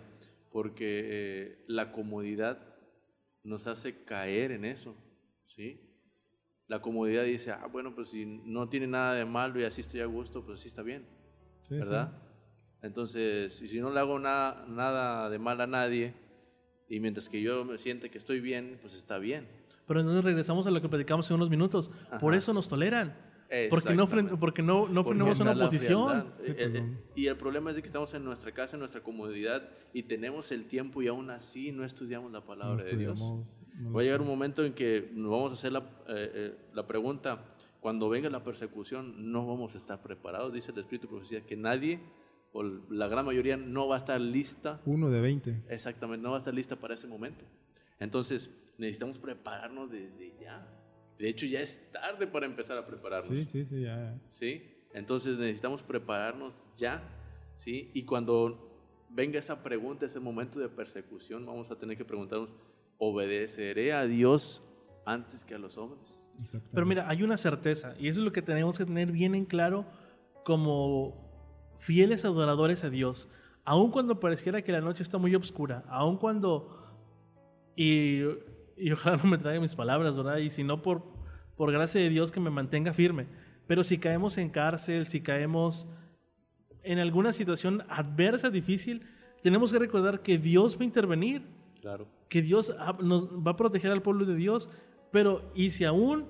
porque 0.51 1.05
eh, 1.07 1.65
la 1.67 1.91
comodidad 1.91 2.57
nos 3.43 3.67
hace 3.67 4.03
caer 4.03 4.51
en 4.51 4.65
eso, 4.65 4.95
¿sí? 5.45 5.85
La 6.69 6.81
comodidad 6.81 7.23
dice, 7.25 7.51
ah, 7.51 7.67
bueno, 7.69 7.93
pues 7.93 8.09
si 8.09 8.25
no 8.25 8.69
tiene 8.69 8.87
nada 8.87 9.15
de 9.15 9.25
malo 9.25 9.59
y 9.59 9.63
así 9.65 9.81
estoy 9.81 9.99
a 9.99 10.05
gusto, 10.05 10.45
pues 10.45 10.59
así 10.59 10.67
está 10.69 10.81
bien, 10.83 11.05
Sí, 11.59 11.73
sí. 11.73 11.75
¿verdad? 11.79 12.11
Entonces, 12.81 13.61
y 13.61 13.67
si 13.67 13.81
no 13.81 13.91
le 13.91 13.99
hago 13.99 14.17
nada, 14.19 14.65
nada 14.67 15.29
de 15.29 15.39
mal 15.39 15.59
a 15.59 15.67
nadie, 15.67 16.13
y 16.87 16.99
mientras 16.99 17.27
que 17.27 17.41
yo 17.41 17.65
me 17.65 17.77
siente 17.77 18.09
que 18.09 18.17
estoy 18.17 18.39
bien, 18.39 18.77
pues 18.81 18.93
está 18.93 19.17
bien. 19.17 19.47
Pero 19.87 19.99
entonces 19.99 20.23
regresamos 20.23 20.67
a 20.67 20.71
lo 20.71 20.81
que 20.81 20.87
platicamos 20.87 21.25
hace 21.25 21.33
unos 21.33 21.49
minutos. 21.49 21.91
Por 22.19 22.35
eso 22.35 22.53
nos 22.53 22.69
toleran. 22.69 23.15
Porque 23.69 23.95
no, 23.95 24.07
porque 24.39 24.61
no, 24.61 24.87
no 24.87 25.03
ponemos 25.03 25.39
una 25.39 25.51
oposición. 25.53 26.27
Eh, 26.43 26.55
eh, 26.57 26.97
y 27.15 27.27
el 27.27 27.35
problema 27.35 27.71
es 27.71 27.75
de 27.75 27.81
que 27.81 27.87
estamos 27.87 28.13
en 28.13 28.23
nuestra 28.23 28.51
casa, 28.51 28.75
en 28.75 28.79
nuestra 28.79 29.01
comodidad, 29.01 29.67
y 29.91 30.03
tenemos 30.03 30.51
el 30.51 30.65
tiempo 30.67 31.01
y 31.01 31.07
aún 31.07 31.31
así 31.31 31.71
no 31.71 31.83
estudiamos 31.83 32.31
la 32.31 32.41
palabra 32.41 32.75
No 32.75 32.83
de 32.83 32.95
Dios. 32.95 33.13
estudiamos, 33.13 33.57
no 33.79 33.93
Va 33.93 34.01
a 34.01 34.03
llegar 34.03 34.21
un 34.21 34.27
momento 34.27 34.63
en 34.63 34.73
que 34.73 35.09
nos 35.13 35.31
vamos 35.31 35.49
a 35.51 35.53
hacer 35.53 35.71
la, 35.71 35.79
eh, 35.79 36.31
eh, 36.33 36.57
la 36.73 36.85
pregunta, 36.85 37.43
cuando 37.79 38.07
venga 38.09 38.29
la 38.29 38.43
persecución 38.43 39.31
no 39.31 39.47
vamos 39.47 39.73
a 39.73 39.77
estar 39.77 40.01
preparados, 40.01 40.53
dice 40.53 40.71
el 40.71 40.77
Espíritu 40.79 41.07
de 41.07 41.11
Profecía, 41.13 41.41
que 41.41 41.55
nadie, 41.55 41.99
o 42.53 42.61
la 42.61 43.07
gran 43.07 43.25
mayoría, 43.25 43.57
no 43.57 43.87
va 43.87 43.95
a 43.95 43.99
estar 43.99 44.19
lista, 44.21 44.79
Uno 44.85 45.09
de 45.09 45.21
20. 45.21 45.63
exactamente, 45.69 46.21
no 46.21 46.31
va 46.31 46.35
a 46.35 46.39
estar 46.39 46.53
lista 46.53 46.75
para 46.75 46.93
ese 46.93 47.07
momento. 47.07 47.45
Entonces 47.99 48.49
necesitamos 48.77 49.17
prepararnos 49.17 49.89
desde 49.89 50.33
ya. 50.39 50.67
De 51.19 51.27
hecho 51.27 51.45
ya 51.45 51.59
es 51.59 51.91
tarde 51.91 52.25
para 52.27 52.45
empezar 52.45 52.77
a 52.77 52.87
prepararnos. 52.87 53.27
Sí, 53.27 53.43
sí, 53.43 53.65
sí, 53.65 53.81
ya. 53.81 54.17
¿sí? 54.31 54.63
Entonces 54.93 55.37
necesitamos 55.37 55.83
prepararnos 55.83 56.55
ya, 56.77 57.03
¿sí? 57.57 57.91
Y 57.93 58.03
cuando 58.03 58.69
venga 59.09 59.37
esa 59.37 59.61
pregunta, 59.61 60.05
ese 60.05 60.21
momento 60.21 60.59
de 60.59 60.69
persecución, 60.69 61.45
vamos 61.45 61.69
a 61.71 61.75
tener 61.77 61.97
que 61.97 62.05
preguntarnos, 62.05 62.49
¿obedeceré 62.97 63.91
a 63.91 64.05
Dios 64.05 64.63
antes 65.05 65.43
que 65.43 65.55
a 65.55 65.57
los 65.57 65.77
hombres? 65.77 66.17
Pero 66.71 66.85
mira, 66.85 67.09
hay 67.09 67.21
una 67.21 67.35
certeza, 67.35 67.95
y 67.99 68.07
eso 68.07 68.21
es 68.21 68.25
lo 68.25 68.31
que 68.31 68.41
tenemos 68.41 68.77
que 68.77 68.85
tener 68.85 69.11
bien 69.11 69.35
en 69.35 69.45
claro 69.45 69.85
como 70.45 71.29
fieles 71.79 72.23
adoradores 72.23 72.85
a 72.85 72.89
Dios. 72.89 73.27
Aun 73.65 73.91
cuando 73.91 74.21
pareciera 74.21 74.61
que 74.61 74.71
la 74.71 74.79
noche 74.79 75.03
está 75.03 75.17
muy 75.17 75.35
oscura, 75.35 75.83
aun 75.89 76.17
cuando... 76.17 76.75
Y, 77.75 78.21
y 78.79 78.91
ojalá 78.91 79.17
no 79.17 79.25
me 79.25 79.37
traiga 79.37 79.59
mis 79.61 79.75
palabras, 79.75 80.15
¿verdad? 80.15 80.37
Y 80.37 80.49
si 80.49 80.63
no, 80.63 80.81
por, 80.81 81.03
por 81.55 81.71
gracia 81.71 82.01
de 82.01 82.09
Dios 82.09 82.31
que 82.31 82.39
me 82.39 82.49
mantenga 82.49 82.93
firme. 82.93 83.27
Pero 83.67 83.83
si 83.83 83.97
caemos 83.97 84.37
en 84.37 84.49
cárcel, 84.49 85.05
si 85.05 85.21
caemos 85.21 85.87
en 86.83 86.99
alguna 86.99 87.33
situación 87.33 87.83
adversa, 87.89 88.49
difícil, 88.49 89.05
tenemos 89.43 89.71
que 89.71 89.79
recordar 89.79 90.21
que 90.21 90.37
Dios 90.37 90.77
va 90.77 90.81
a 90.81 90.85
intervenir 90.85 91.43
Claro. 91.81 92.07
que 92.27 92.41
Dios 92.41 92.75
nos 93.01 93.29
va 93.29 93.51
a 93.51 93.55
proteger 93.55 93.89
al 93.91 94.01
pueblo 94.01 94.25
de 94.25 94.35
Dios, 94.35 94.69
pero 95.11 95.49
y 95.55 95.69
si 95.69 95.85
aún 95.85 96.25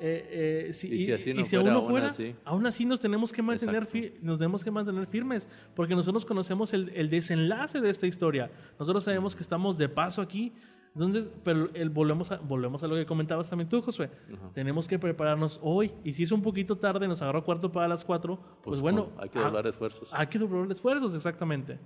eh, 0.00 0.66
eh, 0.68 0.72
si, 0.72 0.88
Y 0.92 1.04
si 1.04 1.12
así 1.12 1.32
no 1.34 1.40
aún 1.40 1.46
fuera, 1.46 1.70
no 1.72 1.78
aún 1.80 1.88
fuera, 1.90 2.08
así. 2.08 2.34
aún 2.44 2.66
así 2.66 2.84
nos 2.86 3.00
tenemos 3.00 3.32
que 3.32 3.42
mantener 3.42 3.86
nos 4.22 4.38
tenemos 4.38 4.64
que 4.64 4.70
mantener 4.70 5.06
firmes, 5.06 5.48
porque 5.76 5.94
nosotros 5.94 6.24
conocemos 6.24 6.72
el, 6.74 6.90
el 6.94 7.10
desenlace 7.10 7.80
de 7.80 7.90
esta 7.90 8.06
historia. 8.06 8.50
Nosotros 8.78 9.04
sabemos 9.04 9.36
que 9.36 9.42
estamos 9.42 9.76
de 9.78 9.88
paso 9.88 10.22
aquí. 10.22 10.52
Entonces, 10.94 11.30
pero 11.42 11.70
el, 11.74 11.90
volvemos, 11.90 12.30
a, 12.30 12.36
volvemos 12.38 12.84
a 12.84 12.86
lo 12.86 12.94
que 12.94 13.04
comentabas 13.04 13.50
también 13.50 13.68
tú, 13.68 13.82
Josué. 13.82 14.10
Tenemos 14.54 14.86
que 14.86 14.98
prepararnos 14.98 15.58
hoy. 15.62 15.92
Y 16.04 16.12
si 16.12 16.22
es 16.22 16.30
un 16.32 16.40
poquito 16.42 16.78
tarde, 16.78 17.08
nos 17.08 17.20
agarró 17.20 17.44
cuarto 17.44 17.72
para 17.72 17.88
las 17.88 18.04
cuatro, 18.04 18.38
pues, 18.62 18.80
bueno, 18.80 19.10
hay 19.18 19.28
que 19.28 19.38
ha- 19.40 19.44
doblar 19.46 19.66
esfuerzos. 19.66 20.08
hay 20.12 20.26
que 20.28 20.38
doblar 20.38 20.70
esfuerzos, 20.70 21.14
exactamente. 21.14 21.80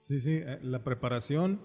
Sí, 0.00 0.18
sí, 0.18 0.40
eh, 0.44 0.58
la 0.62 0.82
preparación, 0.82 1.60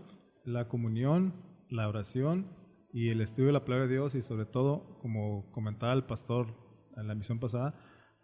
la 0.45 0.67
comunión, 0.67 1.33
la 1.69 1.87
oración 1.87 2.47
y 2.91 3.09
el 3.09 3.21
estudio 3.21 3.47
de 3.47 3.53
la 3.53 3.65
palabra 3.65 3.87
de 3.87 3.93
Dios 3.93 4.13
y 4.13 4.21
sobre 4.21 4.45
todo, 4.45 4.97
como 5.01 5.49
comentaba 5.51 5.93
el 5.93 6.03
pastor 6.03 6.47
en 6.95 7.07
la 7.07 7.15
misión 7.15 7.39
pasada, 7.39 7.73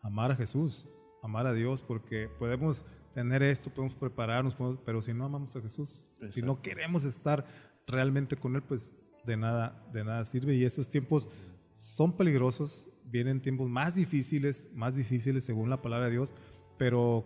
amar 0.03 0.31
a 0.31 0.35
Jesús, 0.35 0.87
amar 1.23 1.47
a 1.47 1.53
Dios, 1.53 1.81
porque 1.81 2.29
podemos 2.37 2.85
tener 3.13 3.41
esto, 3.41 3.71
podemos 3.71 3.95
prepararnos, 3.95 4.53
podemos- 4.53 4.79
pero 4.85 5.01
si 5.01 5.11
no 5.13 5.25
amamos 5.25 5.55
a 5.55 5.61
Jesús, 5.61 6.11
si 6.27 6.43
no 6.43 6.61
queremos 6.61 7.03
estar 7.03 7.45
realmente 7.89 8.37
con 8.37 8.55
Él, 8.55 8.63
pues 8.63 8.91
de 9.25 9.37
nada, 9.37 9.85
de 9.91 10.03
nada 10.03 10.23
sirve. 10.23 10.55
Y 10.55 10.63
estos 10.63 10.89
tiempos 10.89 11.27
son 11.73 12.15
peligrosos, 12.15 12.89
vienen 13.05 13.41
tiempos 13.41 13.69
más 13.69 13.95
difíciles, 13.95 14.69
más 14.73 14.95
difíciles 14.95 15.43
según 15.43 15.69
la 15.69 15.81
palabra 15.81 16.05
de 16.05 16.13
Dios, 16.13 16.33
pero 16.77 17.25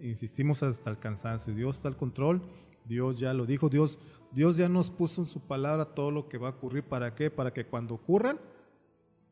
insistimos 0.00 0.62
hasta 0.62 0.90
el 0.90 0.98
cansancio. 0.98 1.54
Dios 1.54 1.76
está 1.76 1.88
al 1.88 1.96
control, 1.96 2.42
Dios 2.84 3.18
ya 3.18 3.34
lo 3.34 3.46
dijo, 3.46 3.68
Dios, 3.68 3.98
Dios 4.32 4.56
ya 4.56 4.68
nos 4.68 4.90
puso 4.90 5.22
en 5.22 5.26
su 5.26 5.40
palabra 5.40 5.94
todo 5.94 6.10
lo 6.10 6.28
que 6.28 6.38
va 6.38 6.48
a 6.48 6.52
ocurrir. 6.52 6.84
¿Para 6.84 7.14
qué? 7.14 7.30
Para 7.30 7.52
que 7.52 7.66
cuando 7.66 7.94
ocurran, 7.94 8.38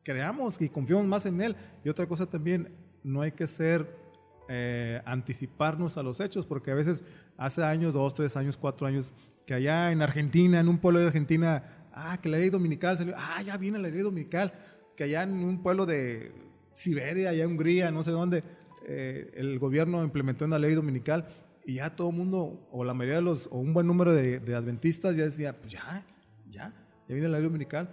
creamos 0.03 0.61
y 0.61 0.69
confiemos 0.69 1.05
más 1.05 1.25
en 1.25 1.41
Él. 1.41 1.55
Y 1.83 1.89
otra 1.89 2.07
cosa 2.07 2.25
también, 2.25 2.75
no 3.03 3.21
hay 3.21 3.31
que 3.31 3.47
ser, 3.47 4.04
eh, 4.47 5.01
anticiparnos 5.05 5.97
a 5.97 6.03
los 6.03 6.19
hechos, 6.19 6.45
porque 6.45 6.71
a 6.71 6.75
veces 6.75 7.03
hace 7.37 7.63
años, 7.63 7.93
dos, 7.93 8.13
tres 8.13 8.35
años, 8.37 8.57
cuatro 8.57 8.87
años, 8.87 9.13
que 9.45 9.53
allá 9.53 9.91
en 9.91 10.01
Argentina, 10.01 10.59
en 10.59 10.67
un 10.67 10.77
pueblo 10.77 10.99
de 10.99 11.07
Argentina, 11.07 11.87
ah, 11.93 12.17
que 12.21 12.29
la 12.29 12.37
ley 12.37 12.49
dominical 12.49 12.97
salió, 12.97 13.15
ah, 13.17 13.41
ya 13.43 13.57
viene 13.57 13.79
la 13.79 13.89
ley 13.89 14.01
dominical, 14.01 14.53
que 14.95 15.05
allá 15.05 15.23
en 15.23 15.33
un 15.43 15.61
pueblo 15.61 15.85
de 15.85 16.31
Siberia, 16.73 17.29
allá 17.29 17.43
en 17.43 17.51
Hungría, 17.51 17.91
no 17.91 18.03
sé 18.03 18.11
dónde, 18.11 18.43
eh, 18.87 19.31
el 19.35 19.57
gobierno 19.59 20.03
implementó 20.03 20.45
una 20.45 20.59
ley 20.59 20.75
dominical 20.75 21.27
y 21.65 21.75
ya 21.75 21.95
todo 21.95 22.09
el 22.11 22.15
mundo, 22.15 22.67
o 22.71 22.83
la 22.83 22.93
mayoría 22.93 23.17
de 23.17 23.23
los, 23.23 23.47
o 23.47 23.57
un 23.57 23.73
buen 23.73 23.87
número 23.87 24.13
de, 24.13 24.39
de 24.39 24.55
adventistas 24.55 25.15
ya 25.15 25.23
decía, 25.25 25.53
pues 25.53 25.73
ya, 25.73 26.05
ya, 26.49 26.71
ya 27.07 27.15
viene 27.15 27.27
la 27.27 27.37
ley 27.39 27.47
dominical. 27.47 27.89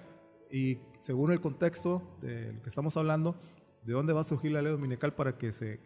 Y 0.50 0.78
según 1.00 1.32
el 1.32 1.40
contexto 1.40 2.18
de 2.20 2.52
lo 2.52 2.62
que 2.62 2.68
estamos 2.68 2.94
hablando, 2.98 3.40
¿de 3.84 3.94
dónde 3.94 4.12
va 4.12 4.20
a 4.20 4.24
surgir 4.24 4.52
la 4.52 4.60
ley 4.60 4.70
dominical 4.70 5.14
para 5.14 5.38
que 5.38 5.50
se 5.50 5.80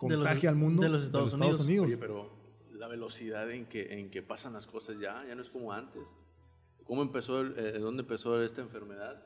contagie 0.00 0.48
al 0.48 0.54
mundo 0.56 0.82
de 0.82 0.88
los 0.88 1.04
Estados 1.04 1.34
Unidos. 1.34 1.60
Oye, 1.86 1.96
pero 1.98 2.30
la 2.72 2.88
velocidad 2.88 3.50
en 3.50 3.66
que, 3.66 3.98
en 4.00 4.10
que 4.10 4.22
pasan 4.22 4.52
las 4.54 4.66
cosas 4.66 4.96
ya, 4.98 5.24
ya 5.26 5.34
no 5.34 5.42
es 5.42 5.50
como 5.50 5.72
antes. 5.72 6.02
¿Cómo 6.84 7.02
empezó, 7.02 7.40
el- 7.40 7.54
eh, 7.56 7.78
dónde 7.78 8.02
empezó 8.02 8.42
esta 8.42 8.62
enfermedad? 8.62 9.22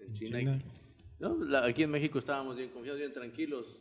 En 0.00 0.08
China. 0.14 0.38
China. 0.38 0.62
No, 1.18 1.36
la- 1.44 1.64
aquí 1.64 1.82
en 1.82 1.90
México 1.90 2.18
estábamos 2.18 2.56
bien 2.56 2.70
confiados, 2.70 2.98
bien 3.00 3.12
tranquilos. 3.12 3.76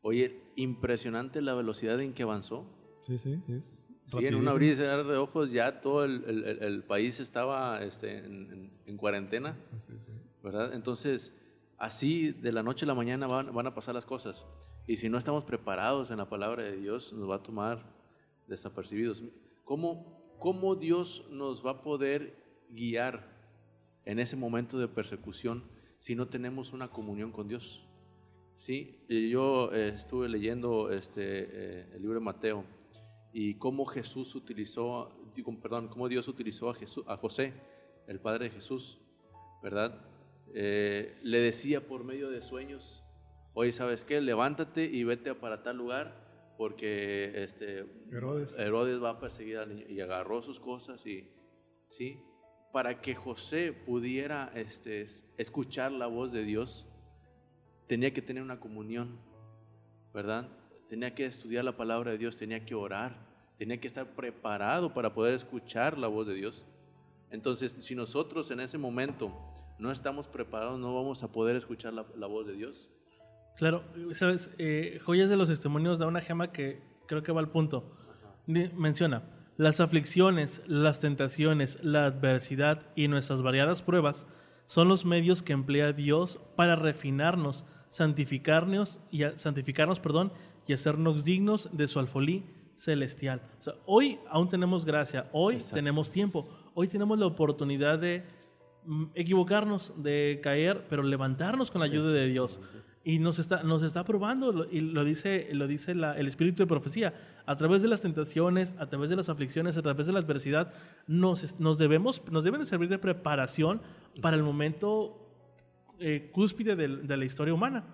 Oye, 0.00 0.40
impresionante 0.54 1.42
la 1.42 1.54
velocidad 1.54 2.00
en 2.00 2.14
que 2.14 2.22
avanzó. 2.22 2.64
Sí, 3.00 3.18
sí, 3.18 3.38
sí. 3.44 3.52
Es 3.54 3.82
Sí, 4.08 4.24
en 4.24 4.36
un 4.36 4.46
abrir 4.46 4.72
y 4.74 4.76
cerrar 4.76 5.04
de 5.04 5.16
ojos 5.16 5.50
ya 5.50 5.80
todo 5.80 6.04
el, 6.04 6.22
el- 6.28 6.44
el- 6.44 6.62
el 6.62 6.84
país 6.84 7.18
estaba 7.18 7.82
este, 7.82 8.18
en, 8.18 8.52
en- 8.52 8.70
en 8.86 8.96
cuarentena, 8.96 9.58
Sí, 9.84 9.94
sí. 9.98 10.12
¿verdad? 10.44 10.72
Entonces, 10.74 11.32
así 11.76 12.30
de 12.30 12.52
la 12.52 12.62
noche 12.62 12.84
a 12.84 12.88
la 12.88 12.94
mañana 12.94 13.26
van, 13.26 13.52
van 13.52 13.66
a 13.66 13.74
pasar 13.74 13.96
las 13.96 14.06
cosas. 14.06 14.46
Y 14.86 14.98
si 14.98 15.08
no 15.08 15.18
estamos 15.18 15.44
preparados 15.44 16.10
en 16.10 16.18
la 16.18 16.28
palabra 16.28 16.62
de 16.62 16.76
Dios, 16.76 17.12
nos 17.12 17.28
va 17.28 17.36
a 17.36 17.42
tomar 17.42 17.82
desapercibidos. 18.46 19.22
¿Cómo, 19.64 20.36
cómo 20.38 20.76
Dios 20.76 21.24
nos 21.30 21.66
va 21.66 21.72
a 21.72 21.82
poder 21.82 22.36
guiar 22.70 23.36
en 24.04 24.20
ese 24.20 24.36
momento 24.36 24.78
de 24.78 24.86
persecución 24.86 25.64
si 25.98 26.14
no 26.14 26.28
tenemos 26.28 26.72
una 26.72 26.88
comunión 26.88 27.32
con 27.32 27.48
Dios? 27.48 27.82
Sí, 28.54 29.04
yo 29.08 29.72
eh, 29.72 29.88
estuve 29.88 30.28
leyendo 30.28 30.90
este, 30.92 31.20
eh, 31.22 31.90
el 31.94 32.02
libro 32.02 32.20
de 32.20 32.24
Mateo 32.24 32.64
y 33.32 33.54
cómo 33.54 33.84
Jesús 33.86 34.34
utilizó, 34.34 35.10
perdón, 35.60 35.88
cómo 35.88 36.08
Dios 36.08 36.28
utilizó 36.28 36.70
a, 36.70 36.74
Jesús, 36.74 37.04
a 37.08 37.16
José, 37.16 37.52
el 38.06 38.20
padre 38.20 38.44
de 38.44 38.50
Jesús, 38.52 38.98
¿verdad? 39.62 40.00
Eh, 40.54 41.18
le 41.22 41.40
decía 41.40 41.86
por 41.86 42.04
medio 42.04 42.30
de 42.30 42.40
sueños, 42.40 43.02
oye, 43.56 43.72
¿sabes 43.72 44.04
qué? 44.04 44.20
Levántate 44.20 44.84
y 44.84 45.02
vete 45.02 45.34
para 45.34 45.62
tal 45.62 45.78
lugar 45.78 46.14
porque 46.58 47.32
este, 47.42 47.86
Herodes. 48.12 48.54
Herodes 48.58 49.02
va 49.02 49.10
a 49.10 49.18
perseguir 49.18 49.56
al 49.56 49.70
niño 49.70 49.86
y 49.88 49.98
agarró 50.00 50.42
sus 50.42 50.60
cosas 50.60 51.04
y, 51.06 51.26
¿sí? 51.88 52.20
Para 52.70 53.00
que 53.00 53.14
José 53.14 53.72
pudiera 53.72 54.52
este, 54.54 55.06
escuchar 55.38 55.90
la 55.90 56.06
voz 56.06 56.32
de 56.32 56.44
Dios, 56.44 56.86
tenía 57.86 58.12
que 58.12 58.20
tener 58.20 58.42
una 58.42 58.60
comunión, 58.60 59.18
¿verdad? 60.12 60.48
Tenía 60.90 61.14
que 61.14 61.24
estudiar 61.24 61.64
la 61.64 61.78
palabra 61.78 62.10
de 62.10 62.18
Dios, 62.18 62.36
tenía 62.36 62.66
que 62.66 62.74
orar, 62.74 63.16
tenía 63.56 63.80
que 63.80 63.86
estar 63.86 64.14
preparado 64.14 64.92
para 64.92 65.14
poder 65.14 65.32
escuchar 65.32 65.96
la 65.96 66.08
voz 66.08 66.26
de 66.26 66.34
Dios. 66.34 66.66
Entonces, 67.30 67.74
si 67.80 67.94
nosotros 67.94 68.50
en 68.50 68.60
ese 68.60 68.76
momento 68.76 69.32
no 69.78 69.90
estamos 69.90 70.28
preparados, 70.28 70.78
no 70.78 70.94
vamos 70.94 71.22
a 71.22 71.32
poder 71.32 71.56
escuchar 71.56 71.94
la, 71.94 72.04
la 72.16 72.26
voz 72.26 72.46
de 72.46 72.52
Dios. 72.52 72.90
Claro, 73.56 73.84
sabes, 74.12 74.50
eh, 74.58 75.00
Joyas 75.04 75.30
de 75.30 75.36
los 75.36 75.48
Testimonios 75.48 75.98
da 75.98 76.06
una 76.06 76.20
gema 76.20 76.52
que 76.52 76.82
creo 77.06 77.22
que 77.22 77.32
va 77.32 77.40
al 77.40 77.50
punto. 77.50 77.90
Menciona, 78.46 79.22
las 79.56 79.80
aflicciones, 79.80 80.62
las 80.66 81.00
tentaciones, 81.00 81.78
la 81.82 82.04
adversidad 82.04 82.82
y 82.94 83.08
nuestras 83.08 83.40
variadas 83.42 83.80
pruebas 83.80 84.26
son 84.66 84.88
los 84.88 85.04
medios 85.04 85.42
que 85.42 85.54
emplea 85.54 85.92
Dios 85.92 86.38
para 86.54 86.76
refinarnos, 86.76 87.64
santificarnos 87.88 89.00
y 89.10 89.22
santificarnos, 89.34 90.00
perdón, 90.00 90.32
y 90.66 90.74
hacernos 90.74 91.24
dignos 91.24 91.70
de 91.72 91.88
su 91.88 91.98
alfolí 91.98 92.44
celestial. 92.76 93.40
O 93.58 93.62
sea, 93.62 93.74
hoy 93.86 94.18
aún 94.28 94.48
tenemos 94.48 94.84
gracia, 94.84 95.30
hoy 95.32 95.58
tenemos 95.72 96.10
tiempo, 96.10 96.46
hoy 96.74 96.88
tenemos 96.88 97.18
la 97.18 97.26
oportunidad 97.26 97.98
de 97.98 98.24
mm, 98.84 99.04
equivocarnos, 99.14 99.94
de 99.96 100.40
caer, 100.42 100.86
pero 100.90 101.02
levantarnos 101.02 101.70
con 101.70 101.80
la 101.80 101.86
ayuda 101.86 102.12
de 102.12 102.26
Dios. 102.26 102.60
Y 103.08 103.20
nos 103.20 103.38
está, 103.38 103.62
nos 103.62 103.84
está 103.84 104.02
probando, 104.02 104.66
y 104.68 104.80
lo 104.80 105.04
dice, 105.04 105.46
lo 105.52 105.68
dice 105.68 105.92
el 105.92 106.26
espíritu 106.26 106.64
de 106.64 106.66
profecía. 106.66 107.14
A 107.46 107.54
través 107.54 107.80
de 107.82 107.86
las 107.86 108.02
tentaciones, 108.02 108.74
a 108.80 108.88
través 108.88 109.10
de 109.10 109.14
las 109.14 109.28
aflicciones, 109.28 109.76
a 109.76 109.82
través 109.82 110.08
de 110.08 110.12
la 110.12 110.18
adversidad, 110.18 110.74
nos, 111.06 111.60
nos, 111.60 111.78
debemos, 111.78 112.20
nos 112.32 112.42
deben 112.42 112.58
de 112.58 112.66
servir 112.66 112.88
de 112.88 112.98
preparación 112.98 113.80
para 114.20 114.36
el 114.36 114.42
momento 114.42 115.24
eh, 116.00 116.30
cúspide 116.32 116.74
de, 116.74 117.16
la 117.16 117.24
historia 117.24 117.54
humana. 117.54 117.84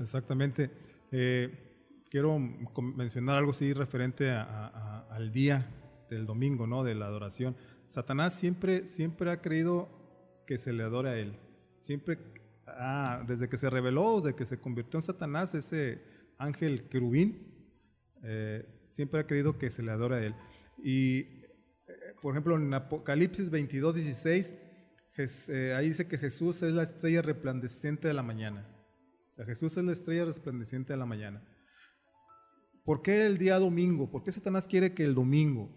Exactamente. 0.00 0.72
Eh, 1.12 2.02
quiero 2.10 2.36
mencionar 2.36 3.36
algo 3.36 3.52
así 3.52 3.72
referente 3.72 4.32
al 4.32 5.30
día 5.30 5.64
del 6.10 6.26
domingo, 6.26 6.66
¿no? 6.66 6.82
De 6.82 6.96
la 6.96 7.06
adoración. 7.06 7.54
Satanás 7.86 8.34
siempre, 8.34 8.88
siempre 8.88 9.30
ha 9.30 9.40
creído 9.40 9.88
que 10.44 10.58
se 10.58 10.72
le 10.72 10.82
adora 10.82 11.10
a 11.10 11.18
él. 11.18 11.38
Siempre 11.82 12.18
ah, 12.66 13.24
desde 13.26 13.48
que 13.48 13.56
se 13.56 13.70
reveló, 13.70 14.20
desde 14.20 14.36
que 14.36 14.44
se 14.44 14.58
convirtió 14.58 14.98
en 14.98 15.02
Satanás, 15.02 15.54
ese 15.54 16.02
ángel 16.38 16.88
querubín, 16.88 17.54
eh, 18.22 18.66
siempre 18.88 19.20
ha 19.20 19.26
creído 19.26 19.58
que 19.58 19.70
se 19.70 19.82
le 19.82 19.92
adora 19.92 20.16
a 20.16 20.24
él. 20.24 20.34
Y, 20.82 21.18
eh, 21.20 21.44
por 22.20 22.32
ejemplo, 22.32 22.56
en 22.56 22.72
Apocalipsis 22.72 23.50
22, 23.50 23.94
16, 23.94 24.56
eh, 25.48 25.74
ahí 25.74 25.88
dice 25.88 26.06
que 26.06 26.18
Jesús 26.18 26.62
es 26.62 26.74
la 26.74 26.82
estrella 26.82 27.22
resplandeciente 27.22 28.08
de 28.08 28.14
la 28.14 28.22
mañana. 28.22 28.68
O 29.28 29.32
sea, 29.32 29.46
Jesús 29.46 29.76
es 29.76 29.84
la 29.84 29.92
estrella 29.92 30.26
resplandeciente 30.26 30.92
de 30.92 30.98
la 30.98 31.06
mañana. 31.06 31.42
¿Por 32.84 33.02
qué 33.02 33.26
el 33.26 33.38
día 33.38 33.58
domingo? 33.58 34.10
¿Por 34.10 34.22
qué 34.22 34.30
Satanás 34.30 34.68
quiere 34.68 34.94
que 34.94 35.04
el 35.04 35.14
domingo 35.14 35.70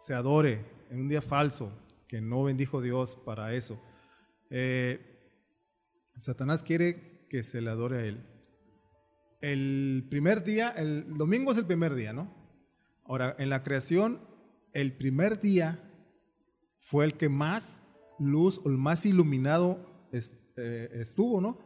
se 0.00 0.14
adore 0.14 0.64
en 0.90 1.00
un 1.00 1.08
día 1.08 1.22
falso 1.22 1.72
que 2.08 2.20
no 2.20 2.44
bendijo 2.44 2.82
Dios 2.82 3.16
para 3.24 3.54
eso? 3.54 3.80
Eh, 4.50 5.11
Satanás 6.16 6.62
quiere 6.62 7.26
que 7.28 7.42
se 7.42 7.60
le 7.60 7.70
adore 7.70 7.98
a 7.98 8.04
él. 8.04 8.26
El 9.40 10.06
primer 10.10 10.44
día, 10.44 10.70
el 10.70 11.16
domingo 11.16 11.52
es 11.52 11.58
el 11.58 11.66
primer 11.66 11.94
día, 11.94 12.12
¿no? 12.12 12.32
Ahora, 13.04 13.34
en 13.38 13.50
la 13.50 13.62
creación, 13.62 14.20
el 14.72 14.96
primer 14.96 15.40
día 15.40 15.82
fue 16.78 17.04
el 17.04 17.16
que 17.16 17.28
más 17.28 17.82
luz 18.18 18.60
o 18.64 18.68
el 18.68 18.78
más 18.78 19.04
iluminado 19.04 20.08
eh, 20.12 20.88
estuvo, 20.92 21.40
¿no? 21.40 21.58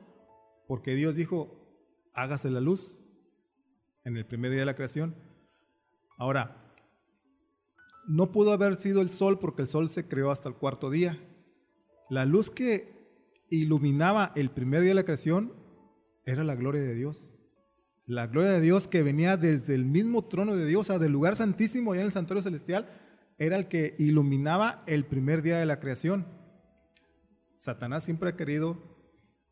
Porque 0.67 0.95
Dios 0.95 1.15
dijo, 1.17 2.11
hágase 2.15 2.51
la 2.51 2.61
luz 2.61 3.01
en 4.05 4.17
el 4.17 4.27
primer 4.27 4.53
día 4.53 4.61
de 4.61 4.67
la 4.67 4.77
creación. 4.77 5.15
Ahora, 6.17 6.63
no 8.09 8.33
pudo 8.33 8.53
haber 8.53 8.77
sido 8.77 9.03
el 9.03 9.11
sol 9.11 9.39
porque 9.39 9.63
el 9.63 9.69
sol 9.69 9.89
se 9.89 10.09
creó 10.09 10.31
hasta 10.31 10.49
el 10.49 10.55
cuarto 10.55 10.91
día. 10.91 11.19
La 12.09 12.25
luz 12.25 12.51
que 12.51 12.96
iluminaba 13.51 14.33
el 14.37 14.51
primer 14.51 14.81
día 14.81 14.91
de 14.91 14.97
la 14.97 15.05
creación 15.05 15.53
era 16.25 16.45
la 16.45 16.55
gloria 16.55 16.83
de 16.83 16.95
Dios. 16.95 17.39
La 18.05 18.27
gloria 18.27 18.53
de 18.53 18.61
Dios 18.61 18.87
que 18.87 19.03
venía 19.03 19.37
desde 19.37 19.75
el 19.75 19.85
mismo 19.85 20.25
trono 20.27 20.55
de 20.55 20.67
Dios, 20.67 20.83
o 20.83 20.85
sea, 20.85 20.99
del 20.99 21.13
lugar 21.13 21.37
santísimo 21.37 21.93
allá 21.93 22.03
en 22.03 22.07
el 22.07 22.13
santuario 22.13 22.43
celestial, 22.43 22.89
era 23.39 23.57
el 23.57 23.69
que 23.69 23.95
iluminaba 23.99 24.83
el 24.87 25.05
primer 25.05 25.43
día 25.43 25.59
de 25.59 25.67
la 25.67 25.81
creación. 25.81 26.27
Satanás 27.55 28.05
siempre 28.05 28.31
ha 28.31 28.37
querido 28.37 28.79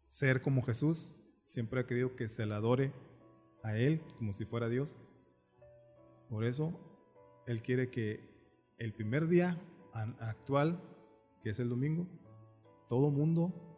ser 0.07 0.43
como 0.43 0.63
Jesús, 0.63 1.23
siempre 1.45 1.81
ha 1.81 1.87
querido 1.87 2.15
que 2.17 2.29
se 2.29 2.47
le 2.47 2.55
adore 2.55 2.93
a 3.63 3.77
Él 3.77 4.03
como 4.19 4.33
si 4.33 4.45
fuera 4.45 4.69
Dios. 4.69 5.01
Por 6.29 6.45
eso, 6.45 6.79
Él 7.47 7.63
quiere 7.63 7.91
que 7.91 8.21
el 8.79 8.93
primer 8.93 9.29
día 9.29 9.61
actual, 10.21 10.81
que 11.43 11.51
es 11.51 11.59
el 11.61 11.69
domingo, 11.69 12.07
todo 12.89 13.11
mundo 13.11 13.74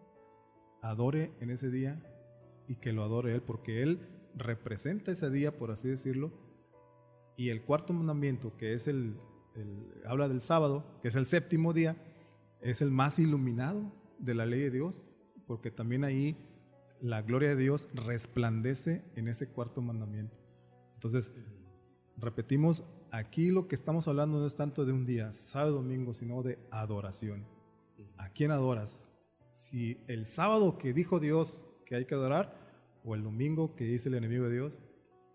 adore 0.90 1.32
en 1.40 1.50
ese 1.50 1.70
día 1.70 2.02
y 2.68 2.76
que 2.76 2.92
lo 2.92 3.02
adore 3.02 3.34
Él, 3.34 3.42
porque 3.42 3.82
Él 3.82 4.00
representa 4.34 5.12
ese 5.12 5.30
día, 5.30 5.56
por 5.56 5.70
así 5.70 5.88
decirlo. 5.88 6.32
Y 7.36 7.50
el 7.50 7.62
cuarto 7.62 7.92
mandamiento, 7.92 8.56
que 8.56 8.72
es 8.72 8.88
el, 8.88 9.16
habla 10.06 10.28
del 10.28 10.40
sábado, 10.40 10.84
que 11.02 11.08
es 11.08 11.16
el 11.16 11.26
séptimo 11.26 11.72
día, 11.72 11.96
es 12.60 12.80
el 12.82 12.90
más 12.90 13.18
iluminado 13.18 13.92
de 14.18 14.34
la 14.34 14.46
ley 14.46 14.60
de 14.60 14.70
Dios, 14.70 15.16
porque 15.46 15.70
también 15.70 16.04
ahí 16.04 16.36
la 17.00 17.22
gloria 17.22 17.50
de 17.50 17.56
Dios 17.56 17.88
resplandece 17.94 19.04
en 19.16 19.28
ese 19.28 19.48
cuarto 19.48 19.82
mandamiento. 19.82 20.38
Entonces, 20.94 21.30
repetimos, 22.16 22.82
aquí 23.10 23.50
lo 23.50 23.68
que 23.68 23.74
estamos 23.74 24.08
hablando 24.08 24.40
no 24.40 24.46
es 24.46 24.56
tanto 24.56 24.84
de 24.86 24.92
un 24.92 25.04
día, 25.04 25.32
sábado, 25.32 25.76
domingo, 25.76 26.14
sino 26.14 26.42
de 26.42 26.58
adoración. 26.70 27.46
¿A 28.16 28.30
quién 28.30 28.50
adoras? 28.50 29.10
Si 29.56 30.04
el 30.06 30.26
sábado 30.26 30.76
que 30.76 30.92
dijo 30.92 31.18
Dios 31.18 31.66
que 31.86 31.96
hay 31.96 32.04
que 32.04 32.14
adorar 32.14 32.54
o 33.04 33.14
el 33.14 33.22
domingo 33.22 33.74
que 33.74 33.84
dice 33.84 34.10
el 34.10 34.16
enemigo 34.16 34.44
de 34.44 34.52
Dios 34.52 34.82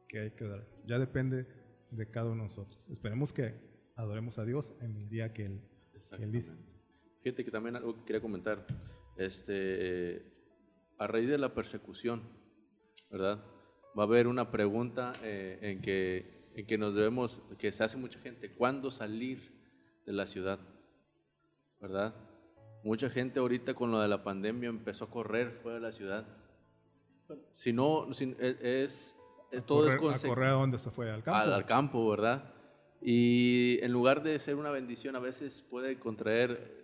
que 0.08 0.20
hay 0.20 0.32
que 0.32 0.44
adorar. 0.44 0.68
Ya 0.86 1.00
depende 1.00 1.48
de 1.90 2.10
cada 2.12 2.28
uno 2.28 2.36
de 2.36 2.44
nosotros. 2.44 2.88
Esperemos 2.90 3.34
que 3.34 3.56
adoremos 3.96 4.38
a 4.38 4.46
Dios 4.46 4.76
en 4.80 4.96
el 4.96 5.10
día 5.10 5.34
que 5.34 5.46
Él, 5.46 5.62
dice. 6.32 6.54
Fíjate 7.24 7.44
que 7.44 7.50
también 7.50 7.76
algo 7.76 7.96
que 7.96 8.06
quería 8.06 8.22
comentar, 8.22 8.68
este, 9.18 10.24
a 11.00 11.08
raíz 11.08 11.28
de 11.28 11.40
la 11.40 11.56
persecución, 11.56 12.22
¿verdad? 13.10 13.44
Va 13.98 14.04
a 14.04 14.06
haber 14.06 14.28
una 14.28 14.52
pregunta 14.52 15.14
eh, 15.24 15.58
en, 15.62 15.82
que, 15.82 16.52
en 16.54 16.68
que 16.68 16.78
nos 16.78 16.94
debemos, 16.94 17.42
que 17.58 17.72
se 17.72 17.84
hace 17.84 17.98
mucha 17.98 18.20
gente, 18.20 18.54
¿cuándo 18.54 18.92
salir 18.92 19.40
de 20.06 20.14
la 20.14 20.28
ciudad? 20.28 20.60
¿Verdad? 21.80 22.14
Mucha 22.84 23.10
gente 23.10 23.40
ahorita 23.40 23.74
con 23.74 23.92
lo 23.92 24.00
de 24.00 24.08
la 24.08 24.24
pandemia 24.24 24.70
empezó 24.70 25.06
a 25.06 25.10
correr 25.10 25.60
fuera 25.62 25.76
de 25.76 25.82
la 25.82 25.92
ciudad. 25.92 26.26
Si 27.54 27.72
no, 27.74 28.08
e, 28.12 28.84
es, 28.84 29.16
todo 29.66 29.88
es 29.88 29.96
¿A 29.96 30.28
correr 30.28 30.50
a 30.50 30.54
dónde 30.54 30.78
se 30.78 30.90
fue? 30.90 31.12
¿Al 31.12 31.24
campo? 31.24 31.54
Al, 31.54 31.66
campo, 31.66 32.10
¿verdad? 32.10 32.54
Y 33.02 33.80
en 33.82 33.92
lugar 33.92 34.24
de 34.24 34.38
ser 34.40 34.56
una 34.56 34.72
bendición, 34.72 35.16
a 35.16 35.20
veces 35.20 35.64
puede 35.70 36.00
contraer... 36.00 36.80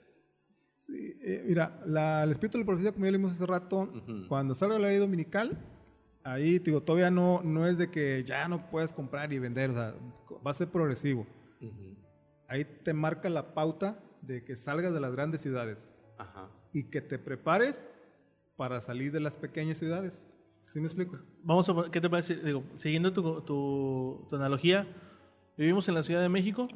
Sí, 0.76 1.18
eh, 1.22 1.44
mira, 1.48 1.80
el 2.24 2.30
espíritu 2.30 2.60
de 2.60 2.64
la 2.64 2.68
profecía, 2.68 2.92
como 2.92 3.06
ya 3.06 3.12
leímos 3.12 3.32
hace 3.32 3.48
rato, 3.48 3.92
cuando 4.28 4.54
salga 4.54 4.78
la 4.78 4.90
ley 4.90 4.98
dominical, 4.98 5.58
ahí, 6.24 6.60
digo, 6.60 6.82
todavía 6.82 7.10
no, 7.10 7.42
no 7.44 7.66
es 7.66 7.80
de 7.80 7.90
que 7.90 8.24
ya 8.24 8.48
no 8.48 8.70
puedes 8.70 8.94
comprar 8.94 9.34
y 9.34 9.40
vender, 9.40 9.72
o 9.72 9.74
sea, 9.74 9.96
va 10.46 10.52
a 10.52 10.54
ser 10.54 10.70
progresivo. 10.70 11.26
Ahí 12.48 12.64
te 12.64 12.94
marca 12.94 13.28
la 13.30 13.56
pauta 13.56 14.00
de 14.28 14.44
que 14.44 14.56
salgas 14.56 14.94
de 14.94 15.00
las 15.00 15.12
grandes 15.12 15.42
ciudades 15.42 15.96
y 16.74 16.84
que 16.84 17.02
te 17.02 17.18
prepares 17.18 17.90
para 18.58 18.82
salir 18.82 19.12
de 19.12 19.20
las 19.20 19.38
pequeñas 19.38 19.78
ciudades. 19.78 20.22
¿Sí 20.64 20.80
me 20.80 20.88
explico? 20.88 21.18
Vamos 21.44 21.70
a, 21.70 21.90
¿qué 21.90 22.02
te 22.02 22.10
parece? 22.10 22.36
Digo, 22.36 22.64
siguiendo 22.74 23.14
tu, 23.14 23.42
tu, 23.42 24.36
analogía, 24.36 24.86
vivimos 25.58 25.88
en 25.88 25.96
la 25.96 26.04
Ciudad 26.04 26.22
de 26.22 26.30
México. 26.30 26.68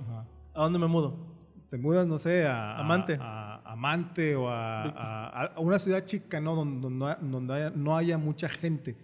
¿A 0.53 0.63
dónde 0.63 0.79
me 0.79 0.87
mudo? 0.87 1.35
Te 1.69 1.77
mudas, 1.77 2.07
no 2.07 2.17
sé, 2.17 2.45
a 2.47 2.77
Amante, 2.77 3.17
a, 3.19 3.61
Amante 3.65 4.35
o 4.35 4.47
a, 4.49 5.53
una 5.57 5.79
ciudad 5.79 6.05
chica, 6.05 6.39
¿no? 6.39 6.55
Donde, 6.55 6.89
no, 6.89 7.53
haya, 7.53 7.69
no 7.69 7.97
haya 7.97 8.17
mucha 8.17 8.47
gente. 8.47 8.97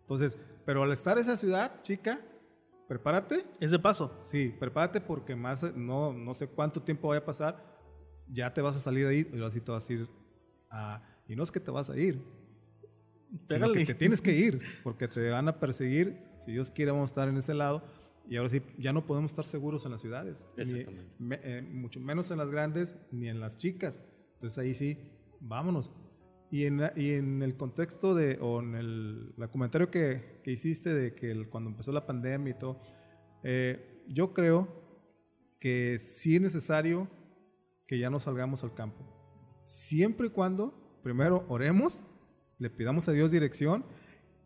Entonces, 0.00 0.38
pero 0.64 0.82
al 0.82 0.92
estar 0.92 1.18
esa 1.18 1.36
ciudad, 1.36 1.80
chica, 1.80 2.20
prepárate. 2.88 3.46
Es 3.60 3.70
de 3.70 3.78
paso. 3.78 4.18
Sí, 4.22 4.54
prepárate 4.58 5.00
porque 5.00 5.36
más, 5.36 5.74
no, 5.74 6.12
no 6.12 6.34
sé 6.34 6.48
cuánto 6.48 6.82
tiempo 6.82 7.08
vaya 7.08 7.20
a 7.20 7.24
pasar, 7.24 7.69
ya 8.32 8.52
te 8.54 8.60
vas 8.60 8.76
a 8.76 8.80
salir 8.80 9.06
de 9.06 9.10
ahí 9.10 9.26
y 9.32 9.36
ahora 9.36 9.50
sí 9.50 9.60
te 9.60 9.70
vas 9.70 9.88
a 9.88 9.92
ir 9.92 10.08
a... 10.70 11.02
Y 11.28 11.36
no 11.36 11.42
es 11.42 11.50
que 11.50 11.60
te 11.60 11.70
vas 11.70 11.90
a 11.90 11.98
ir, 11.98 12.20
que 13.72 13.80
te 13.86 13.94
tienes 13.94 14.20
que 14.20 14.32
ir, 14.36 14.60
porque 14.82 15.06
te 15.08 15.30
van 15.30 15.48
a 15.48 15.58
perseguir. 15.60 16.16
Si 16.38 16.52
Dios 16.52 16.70
quiere, 16.70 16.90
vamos 16.90 17.10
a 17.10 17.12
estar 17.12 17.28
en 17.28 17.36
ese 17.36 17.54
lado. 17.54 17.82
Y 18.28 18.36
ahora 18.36 18.48
sí, 18.50 18.62
ya 18.78 18.92
no 18.92 19.06
podemos 19.06 19.30
estar 19.32 19.44
seguros 19.44 19.84
en 19.86 19.92
las 19.92 20.00
ciudades, 20.00 20.48
ni- 20.56 20.84
me- 21.18 21.40
eh, 21.42 21.62
mucho 21.62 22.00
menos 22.00 22.30
en 22.30 22.38
las 22.38 22.48
grandes 22.50 22.96
ni 23.10 23.28
en 23.28 23.40
las 23.40 23.56
chicas. 23.56 24.00
Entonces 24.34 24.58
ahí 24.58 24.74
sí, 24.74 24.98
vámonos. 25.40 25.90
Y 26.50 26.64
en, 26.66 26.80
y 26.96 27.10
en 27.12 27.42
el 27.42 27.56
contexto 27.56 28.14
de, 28.14 28.38
o 28.40 28.60
en 28.60 28.74
el, 28.74 29.34
la 29.36 29.48
comentario 29.48 29.90
que, 29.90 30.40
que 30.42 30.50
hiciste 30.52 30.92
de 30.94 31.14
que 31.14 31.30
el- 31.30 31.48
cuando 31.48 31.70
empezó 31.70 31.92
la 31.92 32.06
pandemia 32.06 32.50
y 32.52 32.58
todo, 32.58 32.80
eh, 33.42 34.02
yo 34.08 34.32
creo 34.34 34.68
que 35.60 35.98
sí 35.98 36.36
es 36.36 36.40
necesario 36.42 37.08
que 37.90 37.98
ya 37.98 38.08
no 38.08 38.20
salgamos 38.20 38.62
al 38.62 38.72
campo. 38.72 39.04
Siempre 39.64 40.28
y 40.28 40.30
cuando, 40.30 41.00
primero, 41.02 41.44
oremos, 41.48 42.06
le 42.56 42.70
pidamos 42.70 43.08
a 43.08 43.12
Dios 43.12 43.32
dirección 43.32 43.84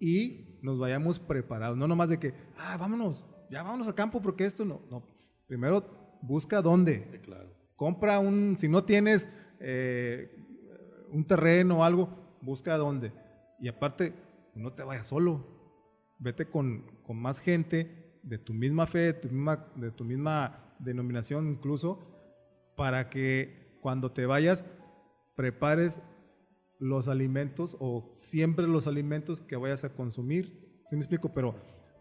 y 0.00 0.58
nos 0.62 0.78
vayamos 0.78 1.18
preparados. 1.18 1.76
No 1.76 1.86
nomás 1.86 2.08
de 2.08 2.18
que, 2.18 2.32
ah, 2.56 2.78
vámonos, 2.80 3.26
ya 3.50 3.62
vámonos 3.62 3.86
al 3.86 3.94
campo 3.94 4.22
porque 4.22 4.46
esto 4.46 4.64
no. 4.64 4.80
No, 4.90 5.04
primero 5.46 5.84
busca 6.22 6.62
dónde. 6.62 7.06
Sí, 7.12 7.18
claro. 7.18 7.54
Compra 7.76 8.18
un, 8.18 8.56
si 8.58 8.66
no 8.66 8.82
tienes 8.82 9.28
eh, 9.60 10.34
un 11.10 11.26
terreno 11.26 11.80
o 11.80 11.84
algo, 11.84 12.38
busca 12.40 12.78
dónde. 12.78 13.12
Y 13.60 13.68
aparte, 13.68 14.14
no 14.54 14.72
te 14.72 14.84
vayas 14.84 15.06
solo. 15.06 16.16
Vete 16.18 16.46
con, 16.46 16.86
con 17.02 17.18
más 17.18 17.40
gente 17.40 18.20
de 18.22 18.38
tu 18.38 18.54
misma 18.54 18.86
fe, 18.86 19.12
de 19.12 19.12
tu 19.12 19.28
misma, 19.28 19.70
de 19.76 19.90
tu 19.90 20.02
misma 20.02 20.74
denominación 20.78 21.50
incluso, 21.50 22.13
para 22.76 23.08
que 23.10 23.78
cuando 23.80 24.10
te 24.12 24.26
vayas 24.26 24.64
prepares 25.36 26.02
los 26.78 27.08
alimentos 27.08 27.76
o 27.80 28.10
siempre 28.12 28.66
los 28.66 28.86
alimentos 28.86 29.40
que 29.40 29.56
vayas 29.56 29.84
a 29.84 29.94
consumir. 29.94 30.80
¿Sí 30.84 30.96
me 30.96 31.00
explico? 31.02 31.32
Pero 31.32 31.54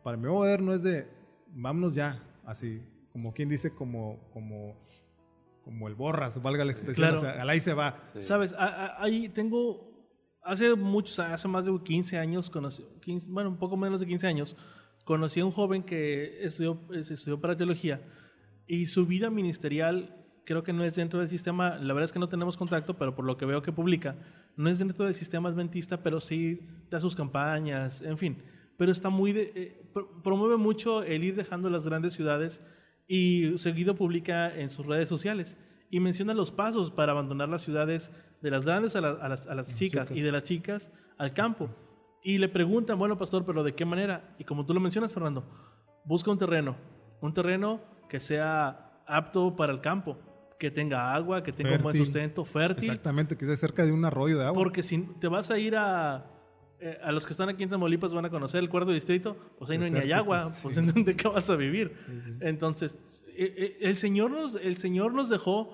para 0.03 0.17
mí 0.17 0.28
moderno 0.28 0.74
es 0.74 0.84
de, 0.84 1.07
vámonos 1.47 1.95
ya, 1.95 2.21
así, 2.45 2.82
como 3.11 3.34
quien 3.34 3.49
dice, 3.49 3.74
como, 3.74 4.30
como, 4.32 4.76
como 5.63 5.88
el 5.88 5.95
borras, 5.95 6.41
valga 6.41 6.65
la 6.65 6.71
expresión, 6.71 7.09
Claro. 7.09 7.17
o 7.17 7.21
sea, 7.21 7.41
al 7.41 7.49
ahí 7.49 7.59
se 7.59 7.74
va. 7.74 8.09
Sí. 8.15 8.24
Sabes, 8.24 8.53
A- 8.53 8.65
a- 8.97 9.03
ahí 9.03 9.30
tengo, 9.30 10.09
hace 10.43 10.76
muchos, 10.76 11.19
hace 11.19 11.47
más 11.47 11.65
de 11.65 11.80
15 11.84 12.17
años, 12.17 12.49
conocí, 12.49 12.84
15 13.01 13.30
bueno, 13.32 13.49
un 13.51 13.57
poco 13.57 13.78
menos 13.78 13.99
de 14.01 14.05
15 14.07 14.28
años, 14.28 14.57
conocí 15.05 15.39
a 15.39 15.45
un 15.45 15.51
joven 15.51 15.84
que 15.84 16.43
estudió, 16.43 16.82
es- 16.93 17.11
estudió 17.11 17.39
para 17.39 17.55
teología 17.55 18.01
y 18.67 18.88
su 18.88 19.05
vida 19.05 19.30
ministerial 19.30 20.22
creo 20.45 20.63
que 20.63 20.73
no 20.73 20.83
es 20.83 20.95
dentro 20.95 21.19
del 21.19 21.29
sistema, 21.29 21.75
la 21.77 21.93
verdad 21.93 22.05
es 22.05 22.11
que 22.13 22.19
no 22.19 22.29
tenemos 22.29 22.57
contacto, 22.57 22.97
pero 22.97 23.15
por 23.15 23.25
lo 23.25 23.37
que 23.37 23.45
veo 23.45 23.61
que 23.61 23.71
publica, 23.71 24.15
no 24.55 24.69
es 24.69 24.79
dentro 24.79 25.05
del 25.05 25.15
sistema 25.15 25.49
adventista, 25.49 26.03
pero 26.03 26.19
sí 26.19 26.61
da 26.89 26.99
sus 26.99 27.15
campañas, 27.15 28.01
en 28.01 28.17
fin. 28.17 28.43
Pero 28.77 28.91
está 28.91 29.09
muy, 29.09 29.31
de- 29.33 29.51
eh, 29.55 29.89
pro- 29.93 30.21
promueve 30.21 30.57
mucho 30.57 31.03
el 31.03 31.23
ir 31.23 31.35
dejando 31.35 31.69
las 31.69 31.87
grandes 31.87 32.13
ciudades 32.13 32.61
y 33.07 33.57
seguido 33.57 33.95
publica 33.95 34.53
en 34.55 34.69
sus 34.69 34.85
redes 34.85 35.09
sociales 35.09 35.57
y 35.89 35.99
menciona 35.99 36.33
los 36.33 36.51
pasos 36.51 36.89
para 36.91 37.11
abandonar 37.11 37.49
las 37.49 37.61
ciudades 37.61 38.11
de 38.41 38.49
las 38.51 38.65
grandes 38.65 38.95
a, 38.95 39.01
la- 39.01 39.11
a 39.11 39.29
las, 39.29 39.47
a 39.47 39.55
las 39.55 39.75
chicas, 39.77 40.07
chicas. 40.07 40.17
y 40.17 40.21
de 40.21 40.31
las 40.31 40.43
chicas 40.43 40.91
al 41.17 41.33
campo. 41.33 41.69
Y 42.23 42.37
le 42.37 42.49
preguntan, 42.49 42.97
bueno, 42.97 43.17
pastor, 43.17 43.45
pero 43.45 43.63
¿de 43.63 43.75
qué 43.75 43.85
manera? 43.85 44.33
Y 44.39 44.43
como 44.43 44.65
tú 44.65 44.73
lo 44.73 44.79
mencionas, 44.79 45.13
Fernando, 45.13 45.45
busca 46.05 46.31
un 46.31 46.37
terreno, 46.37 46.75
un 47.21 47.33
terreno 47.33 47.81
que 48.09 48.19
sea 48.19 49.01
apto 49.05 49.55
para 49.55 49.71
el 49.73 49.81
campo, 49.81 50.17
que 50.59 50.71
tenga 50.71 51.13
agua, 51.13 51.43
que 51.43 51.51
tenga 51.51 51.71
un 51.75 51.81
buen 51.81 51.93
Fértil. 51.93 52.05
sustento, 52.05 52.45
fértil. 52.45 52.83
Exactamente, 52.85 53.35
que 53.35 53.45
esté 53.45 53.57
cerca 53.57 53.85
de 53.85 53.91
un 53.91 54.05
arroyo 54.05 54.37
de 54.37 54.45
agua. 54.45 54.57
Porque 54.61 54.81
si 54.83 54.99
te 55.19 55.27
vas 55.27 55.51
a 55.51 55.57
ir 55.59 55.75
a. 55.75 56.25
eh, 56.79 56.97
a 57.03 57.11
los 57.11 57.25
que 57.25 57.33
están 57.33 57.49
aquí 57.49 57.63
en 57.63 57.69
Tamaulipas 57.69 58.13
van 58.13 58.25
a 58.25 58.29
conocer 58.29 58.61
el 58.61 58.69
cuarto 58.69 58.91
distrito, 58.91 59.35
pues 59.57 59.69
ahí 59.71 59.77
no 59.77 59.85
hay 59.85 59.91
ni 59.91 59.97
hay 59.99 60.07
Desértico, 60.07 60.33
agua, 60.33 60.51
pues 60.61 60.73
sí. 60.75 60.79
en 60.79 60.87
dónde 60.87 61.15
qué 61.15 61.27
vas 61.27 61.49
a 61.49 61.55
vivir. 61.55 61.95
Entonces, 62.41 62.97
eh, 63.35 63.53
eh, 63.57 63.77
el, 63.81 63.95
Señor 63.97 64.31
nos, 64.31 64.55
el 64.55 64.77
Señor 64.77 65.13
nos 65.13 65.29
dejó 65.29 65.71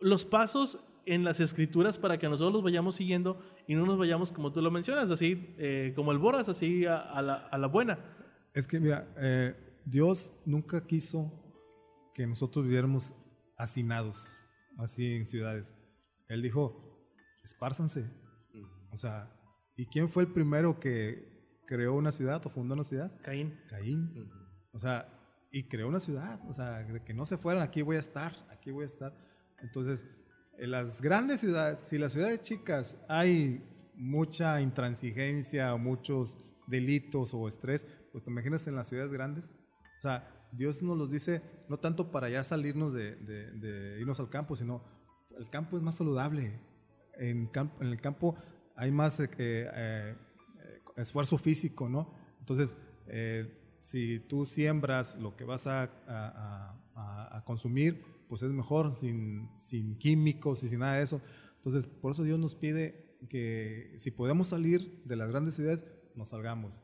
los 0.00 0.24
pasos 0.24 0.78
en 1.06 1.22
las 1.24 1.38
escrituras 1.40 1.98
para 1.98 2.18
que 2.18 2.28
nosotros 2.28 2.52
los 2.54 2.62
vayamos 2.62 2.96
siguiendo 2.96 3.40
y 3.68 3.74
no 3.74 3.86
nos 3.86 3.96
vayamos, 3.96 4.32
como 4.32 4.52
tú 4.52 4.60
lo 4.60 4.70
mencionas, 4.70 5.10
así 5.10 5.54
eh, 5.58 5.92
como 5.94 6.12
el 6.12 6.18
Boras, 6.18 6.48
así 6.48 6.84
a, 6.84 6.98
a 6.98 7.22
la, 7.22 7.34
a 7.34 7.58
la 7.58 7.66
buena. 7.68 7.98
Es 8.54 8.66
que 8.66 8.80
mira, 8.80 9.08
eh, 9.16 9.54
Dios 9.84 10.32
nunca 10.44 10.84
quiso 10.86 11.32
que 12.14 12.26
nosotros 12.26 12.64
viviéramos 12.64 13.14
hacinados, 13.56 14.38
así 14.78 15.14
en 15.14 15.26
ciudades. 15.26 15.74
Él 16.28 16.42
dijo, 16.42 17.10
espárzanse. 17.42 18.10
O 18.90 18.96
sea, 18.96 19.30
¿y 19.76 19.86
quién 19.86 20.08
fue 20.08 20.24
el 20.24 20.32
primero 20.32 20.78
que 20.80 21.60
creó 21.66 21.94
una 21.94 22.12
ciudad 22.12 22.44
o 22.46 22.48
fundó 22.48 22.74
una 22.74 22.84
ciudad? 22.84 23.12
Caín. 23.22 23.58
Caín. 23.68 24.30
O 24.72 24.78
sea, 24.78 25.12
y 25.50 25.68
creó 25.68 25.88
una 25.88 26.00
ciudad. 26.00 26.40
O 26.48 26.52
sea, 26.52 26.82
de 26.82 27.02
que 27.02 27.14
no 27.14 27.26
se 27.26 27.38
fueran, 27.38 27.62
aquí 27.62 27.82
voy 27.82 27.96
a 27.96 28.00
estar, 28.00 28.34
aquí 28.50 28.70
voy 28.70 28.84
a 28.84 28.88
estar. 28.88 29.14
Entonces, 29.62 30.06
en 30.58 30.70
las 30.70 31.00
grandes 31.00 31.40
ciudades, 31.40 31.80
si 31.80 31.98
las 31.98 32.12
ciudades 32.12 32.40
chicas 32.40 32.96
hay 33.08 33.64
mucha 33.94 34.60
intransigencia 34.60 35.74
o 35.74 35.78
muchos 35.78 36.38
delitos 36.66 37.32
o 37.34 37.48
estrés, 37.48 37.86
pues 38.12 38.24
te 38.24 38.30
imaginas 38.30 38.66
en 38.66 38.76
las 38.76 38.88
ciudades 38.88 39.12
grandes. 39.12 39.54
O 39.98 40.00
sea, 40.00 40.35
Dios 40.56 40.82
nos 40.82 40.96
los 40.96 41.10
dice 41.10 41.42
no 41.68 41.78
tanto 41.78 42.10
para 42.10 42.28
ya 42.28 42.42
salirnos 42.44 42.92
de, 42.92 43.96
irnos 44.00 44.18
al 44.20 44.28
campo, 44.30 44.56
sino 44.56 44.82
el 45.38 45.48
campo 45.50 45.76
es 45.76 45.82
más 45.82 45.96
saludable. 45.96 46.60
En, 47.18 47.50
en 47.80 47.86
el 47.88 48.00
campo 48.00 48.34
hay 48.74 48.90
más 48.90 49.20
eh, 49.20 49.28
eh, 49.38 50.16
esfuerzo 50.96 51.38
físico, 51.38 51.88
¿no? 51.88 52.12
Entonces, 52.40 52.76
eh, 53.06 53.78
si 53.82 54.20
tú 54.20 54.44
siembras 54.46 55.16
lo 55.16 55.36
que 55.36 55.44
vas 55.44 55.66
a- 55.66 55.90
a 56.96 57.44
consumir, 57.44 58.02
pues 58.28 58.42
es 58.42 58.50
mejor 58.50 58.92
sin, 58.94 59.50
sin 59.58 59.96
químicos 59.98 60.62
y 60.64 60.68
sin 60.68 60.80
nada 60.80 60.94
de 60.94 61.02
eso. 61.02 61.20
Entonces, 61.56 61.86
por 61.86 62.12
eso 62.12 62.22
Dios 62.24 62.38
nos 62.38 62.54
pide 62.54 63.16
que 63.28 63.94
si 63.98 64.10
podemos 64.10 64.48
salir 64.48 65.02
de 65.04 65.16
las 65.16 65.28
grandes 65.28 65.54
ciudades, 65.54 65.84
nos 66.14 66.30
salgamos. 66.30 66.80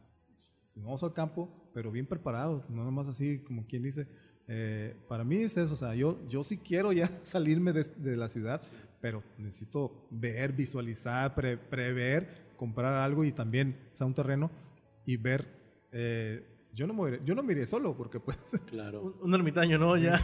Si 0.73 0.81
no 0.81 0.87
vamos 0.87 1.03
al 1.03 1.13
campo, 1.13 1.49
pero 1.75 1.91
bien 1.91 2.07
preparados, 2.07 2.69
no 2.71 2.83
nomás 2.85 3.07
así 3.09 3.41
como 3.41 3.67
quien 3.67 3.83
dice. 3.83 4.07
eh, 4.49 4.95
para 5.09 5.23
mí 5.25 5.37
es 5.37 5.57
eso, 5.57 5.75
o 5.75 5.77
sea, 5.77 5.95
yo, 5.95 6.19
yo 6.27 6.43
sí 6.43 6.57
quiero 6.59 6.93
ya 6.93 7.09
salirme 7.25 7.73
de, 7.73 7.85
de 7.85 8.17
la 8.17 8.29
ciudad, 8.29 8.61
pero 9.01 9.23
necesito 9.39 10.07
ver, 10.11 10.53
visualizar, 10.53 11.35
pre- 11.35 11.59
prever, 11.59 12.53
comprar 12.57 12.95
algo 12.95 13.25
y 13.25 13.33
también, 13.33 13.77
o 13.93 13.97
sea, 13.97 14.07
un 14.07 14.15
terreno 14.15 14.51
y 15.05 15.17
ver. 15.17 15.47
eh, 15.93 16.47
yo 16.75 16.87
no 16.87 16.95
me 16.95 17.09
iré, 17.09 17.21
yo 17.23 17.35
no 17.35 17.43
me 17.43 17.53
iré 17.53 17.67
solo 17.67 17.95
porque 17.95 18.19
pues 18.19 18.39
Claro. 18.71 19.03
Un, 19.03 19.15
un 19.29 19.35
ermitaño, 19.35 19.77
¿no? 19.77 19.95
Ya. 19.99 20.17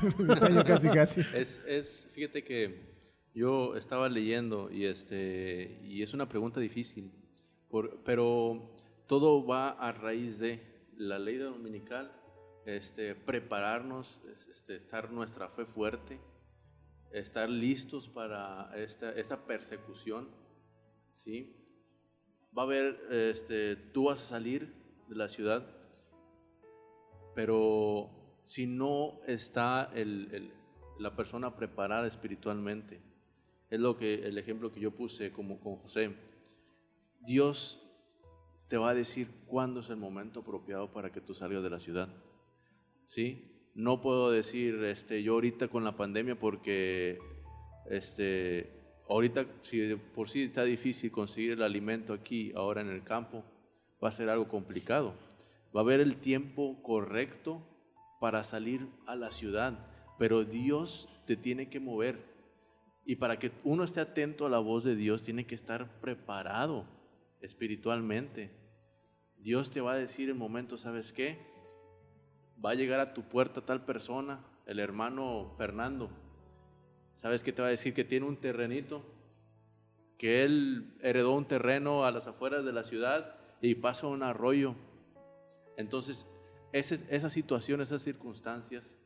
yo 0.51 0.65
casi 0.65 0.89
casi. 0.95 1.21
Es, 1.37 1.61
es, 1.67 2.09
fíjate 2.13 2.43
que 2.43 2.89
yo 3.35 3.77
estaba 3.77 4.09
leyendo 4.09 4.71
y, 4.73 4.87
este, 4.87 5.79
y 5.85 6.03
es 6.03 6.15
una 6.15 6.27
pregunta 6.27 6.59
difícil, 6.59 7.13
por- 7.69 8.03
pero 8.03 8.78
todo 9.09 9.45
va 9.45 9.71
a 9.71 9.91
raíz 9.91 10.39
de 10.39 10.61
la 10.97 11.19
ley 11.19 11.39
dominical, 11.39 12.13
este, 12.67 13.15
prepararnos, 13.15 14.21
es- 14.31 14.47
este, 14.49 14.77
estar 14.77 15.11
nuestra 15.11 15.49
fe 15.49 15.65
fuerte, 15.65 16.21
estar 17.11 17.49
listos 17.49 18.09
para 18.09 18.71
esta, 18.77 19.11
esta 19.13 19.47
persecución, 19.47 20.29
¿sí? 21.15 21.57
Va 22.57 22.63
a 22.63 22.67
haber, 22.67 23.01
este, 23.11 23.77
tú 23.77 24.05
vas 24.05 24.21
a 24.21 24.29
salir 24.29 24.75
de 25.09 25.17
la 25.17 25.29
ciudad, 25.31 25.67
pero 27.35 28.11
si 28.45 28.67
no 28.67 29.21
está 29.27 29.91
el- 29.95 30.29
el- 30.33 30.53
la 30.99 31.17
persona 31.17 31.57
preparada 31.57 32.07
espiritualmente, 32.07 33.01
es 33.71 33.81
lo 33.81 33.97
que 33.97 34.27
el 34.27 34.37
ejemplo 34.37 34.71
que 34.71 34.81
yo 34.81 34.91
puse 34.91 35.33
como 35.33 35.61
con 35.61 35.77
José. 35.77 36.15
Dios 37.21 37.88
te 38.69 38.77
va 38.77 38.91
a 38.91 38.95
decir 38.95 39.29
cuándo 39.47 39.81
es 39.81 39.89
el 39.89 39.97
momento 39.97 40.41
apropiado 40.41 40.93
para 40.93 41.11
que 41.11 41.21
tú 41.21 41.35
salgas 41.35 41.63
de 41.63 41.71
la 41.71 41.81
ciudad. 41.81 42.09
¿Sí? 43.09 43.71
No 43.75 44.01
puedo 44.01 44.31
decir 44.31 44.83
este 44.85 45.23
yo 45.23 45.35
ahorita 45.35 45.69
con 45.69 45.85
la 45.85 45.97
pandemia 45.97 46.39
porque 46.39 47.19
este 47.89 48.71
ahorita 49.09 49.47
si 49.63 49.95
por 50.15 50.29
sí 50.29 50.43
está 50.43 50.65
difícil 50.65 51.11
conseguir 51.11 51.53
el 51.53 51.63
alimento 51.63 52.13
aquí 52.13 52.53
ahora 52.55 52.83
en 52.83 52.91
el 52.91 53.03
campo, 53.03 53.45
va 54.03 54.09
a 54.09 54.13
ser 54.13 54.29
algo 54.29 54.47
complicado. 54.47 55.15
Va 55.75 55.81
a 55.81 55.85
haber 55.85 56.01
el 56.01 56.17
tiempo 56.17 56.83
correcto 56.83 57.63
para 58.21 58.45
salir 58.45 58.87
a 59.07 59.17
la 59.17 59.31
ciudad, 59.31 59.79
pero 60.19 60.45
Dios 60.45 61.09
te 61.27 61.37
tiene 61.37 61.69
que 61.69 61.81
mover. 61.81 62.19
Y 63.05 63.17
para 63.17 63.39
que 63.39 63.53
uno 63.65 63.85
esté 63.85 64.01
atento 64.01 64.45
a 64.45 64.51
la 64.51 64.59
voz 64.59 64.85
de 64.85 64.97
Dios, 64.97 65.23
tiene 65.23 65.47
que 65.47 65.55
estar 65.55 66.01
preparado 66.01 66.85
espiritualmente. 67.41 68.51
Dios 69.49 69.71
te 69.71 69.81
va 69.81 69.93
a 69.93 69.97
decir 69.97 70.29
en 70.29 70.37
momentos, 70.37 70.83
¿sabes 70.83 71.11
qué? 71.11 71.39
Va 72.63 72.73
a 72.73 72.75
llegar 72.75 73.01
a 73.01 73.15
tu 73.15 73.23
puerta 73.31 73.65
tal 73.65 73.83
persona, 73.83 74.45
el 74.67 74.79
hermano 74.79 75.55
Fernando. 75.57 76.11
¿Sabes 77.23 77.43
qué 77.43 77.51
te 77.51 77.63
va 77.63 77.69
a 77.69 77.71
decir? 77.71 77.95
Que 77.95 78.05
tiene 78.05 78.27
un 78.27 78.37
terrenito, 78.37 79.03
que 80.19 80.45
él 80.45 80.99
heredó 81.01 81.33
un 81.33 81.47
terreno 81.47 82.05
a 82.05 82.11
las 82.11 82.27
afueras 82.27 82.63
de 82.63 82.75
la 82.75 82.85
ciudad 82.85 83.37
y 83.63 83.75
pasa 83.77 84.07
un 84.07 84.23
arroyo. 84.23 84.75
Entonces, 85.79 86.27
ese, 86.75 87.01
esas 87.09 87.33
situaciones, 87.33 87.89
esas 87.89 88.03
circunstancias, 88.03 88.97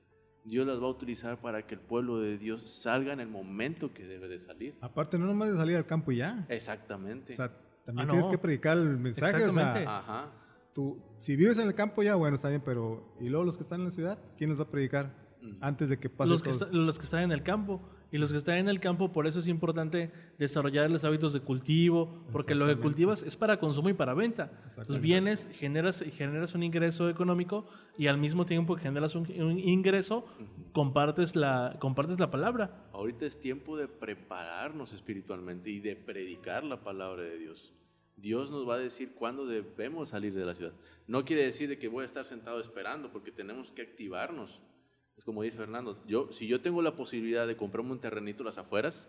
Dios 0.42 0.66
las 0.66 0.82
va 0.82 0.86
a 0.86 0.90
utilizar 0.90 1.40
para 1.40 1.68
que 1.68 1.76
el 1.76 1.80
pueblo 1.80 2.18
de 2.18 2.36
Dios 2.36 2.68
salga 2.68 3.12
en 3.12 3.20
el 3.20 3.28
momento 3.28 3.94
que 3.94 4.04
debe 4.04 4.26
de 4.26 4.40
salir. 4.40 4.74
Aparte, 4.80 5.20
no 5.20 5.26
nomás 5.26 5.52
de 5.52 5.56
salir 5.56 5.76
al 5.76 5.86
campo 5.86 6.10
y 6.10 6.16
ya. 6.16 6.46
Exactamente. 6.48 7.34
O 7.34 7.36
sea, 7.36 7.52
también 7.84 8.08
Ah, 8.08 8.10
tienes 8.12 8.26
no. 8.26 8.30
que 8.32 8.38
predicar 8.38 8.76
el 8.78 8.98
mensaje. 8.98 9.34
O 9.36 9.38
sea, 9.38 9.46
Exactamente. 9.48 9.86
Ajá. 9.88 10.30
tú, 10.72 10.98
si 11.18 11.36
vives 11.36 11.58
en 11.58 11.68
el 11.68 11.74
campo 11.74 12.02
ya, 12.02 12.14
bueno, 12.14 12.36
está 12.36 12.48
bien, 12.48 12.62
pero 12.64 13.14
¿y 13.20 13.28
luego 13.28 13.44
los 13.44 13.56
que 13.56 13.62
están 13.62 13.80
en 13.80 13.86
la 13.86 13.90
ciudad? 13.90 14.18
¿Quién 14.36 14.50
les 14.50 14.58
va 14.58 14.64
a 14.64 14.68
predicar 14.68 15.14
antes 15.60 15.88
de 15.88 15.98
que 15.98 16.08
pase 16.08 16.30
los 16.30 16.42
que, 16.42 16.50
está- 16.50 16.66
los 16.70 16.98
que 16.98 17.04
están 17.04 17.22
en 17.24 17.32
el 17.32 17.42
campo. 17.42 17.80
Y 18.12 18.18
los 18.18 18.30
que 18.30 18.36
están 18.36 18.58
en 18.58 18.68
el 18.68 18.78
campo, 18.78 19.10
por 19.10 19.26
eso 19.26 19.38
es 19.38 19.48
importante 19.48 20.12
desarrollar 20.38 20.90
los 20.90 21.02
hábitos 21.02 21.32
de 21.32 21.40
cultivo, 21.40 22.22
porque 22.30 22.54
lo 22.54 22.66
que 22.66 22.76
cultivas 22.76 23.22
es 23.22 23.36
para 23.36 23.58
consumo 23.58 23.88
y 23.88 23.94
para 23.94 24.12
venta. 24.12 24.52
Entonces 24.68 25.00
vienes, 25.00 25.48
generas, 25.54 26.04
generas 26.12 26.54
un 26.54 26.62
ingreso 26.62 27.08
económico 27.08 27.66
y 27.96 28.08
al 28.08 28.18
mismo 28.18 28.44
tiempo 28.44 28.76
que 28.76 28.82
generas 28.82 29.14
un, 29.14 29.26
un 29.40 29.58
ingreso, 29.58 30.26
compartes 30.72 31.36
la, 31.36 31.76
compartes 31.80 32.20
la 32.20 32.30
palabra. 32.30 32.84
Ahorita 32.92 33.24
es 33.24 33.40
tiempo 33.40 33.78
de 33.78 33.88
prepararnos 33.88 34.92
espiritualmente 34.92 35.70
y 35.70 35.80
de 35.80 35.96
predicar 35.96 36.64
la 36.64 36.84
palabra 36.84 37.22
de 37.22 37.38
Dios. 37.38 37.72
Dios 38.16 38.50
nos 38.50 38.68
va 38.68 38.74
a 38.74 38.78
decir 38.78 39.14
cuándo 39.14 39.46
debemos 39.46 40.10
salir 40.10 40.34
de 40.34 40.44
la 40.44 40.54
ciudad. 40.54 40.72
No 41.06 41.24
quiere 41.24 41.44
decir 41.44 41.68
de 41.68 41.78
que 41.78 41.88
voy 41.88 42.02
a 42.02 42.06
estar 42.06 42.24
sentado 42.26 42.60
esperando, 42.60 43.10
porque 43.10 43.32
tenemos 43.32 43.72
que 43.72 43.82
activarnos. 43.82 44.60
Es 45.22 45.24
como 45.24 45.44
dice 45.44 45.56
Fernando, 45.56 46.02
yo, 46.04 46.32
si 46.32 46.48
yo 46.48 46.60
tengo 46.60 46.82
la 46.82 46.96
posibilidad 46.96 47.46
de 47.46 47.56
comprarme 47.56 47.92
un 47.92 48.00
terrenito 48.00 48.42
a 48.42 48.46
las 48.46 48.58
afueras, 48.58 49.06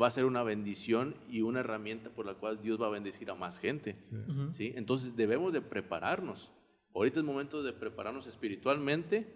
va 0.00 0.06
a 0.06 0.10
ser 0.10 0.24
una 0.24 0.44
bendición 0.44 1.16
y 1.28 1.40
una 1.40 1.58
herramienta 1.58 2.08
por 2.10 2.24
la 2.24 2.34
cual 2.34 2.62
Dios 2.62 2.80
va 2.80 2.86
a 2.86 2.90
bendecir 2.90 3.28
a 3.32 3.34
más 3.34 3.58
gente. 3.58 3.96
Sí. 4.00 4.14
¿sí? 4.52 4.72
Entonces 4.76 5.16
debemos 5.16 5.52
de 5.52 5.60
prepararnos. 5.62 6.52
Ahorita 6.94 7.18
es 7.18 7.26
momento 7.26 7.64
de 7.64 7.72
prepararnos 7.72 8.28
espiritualmente 8.28 9.26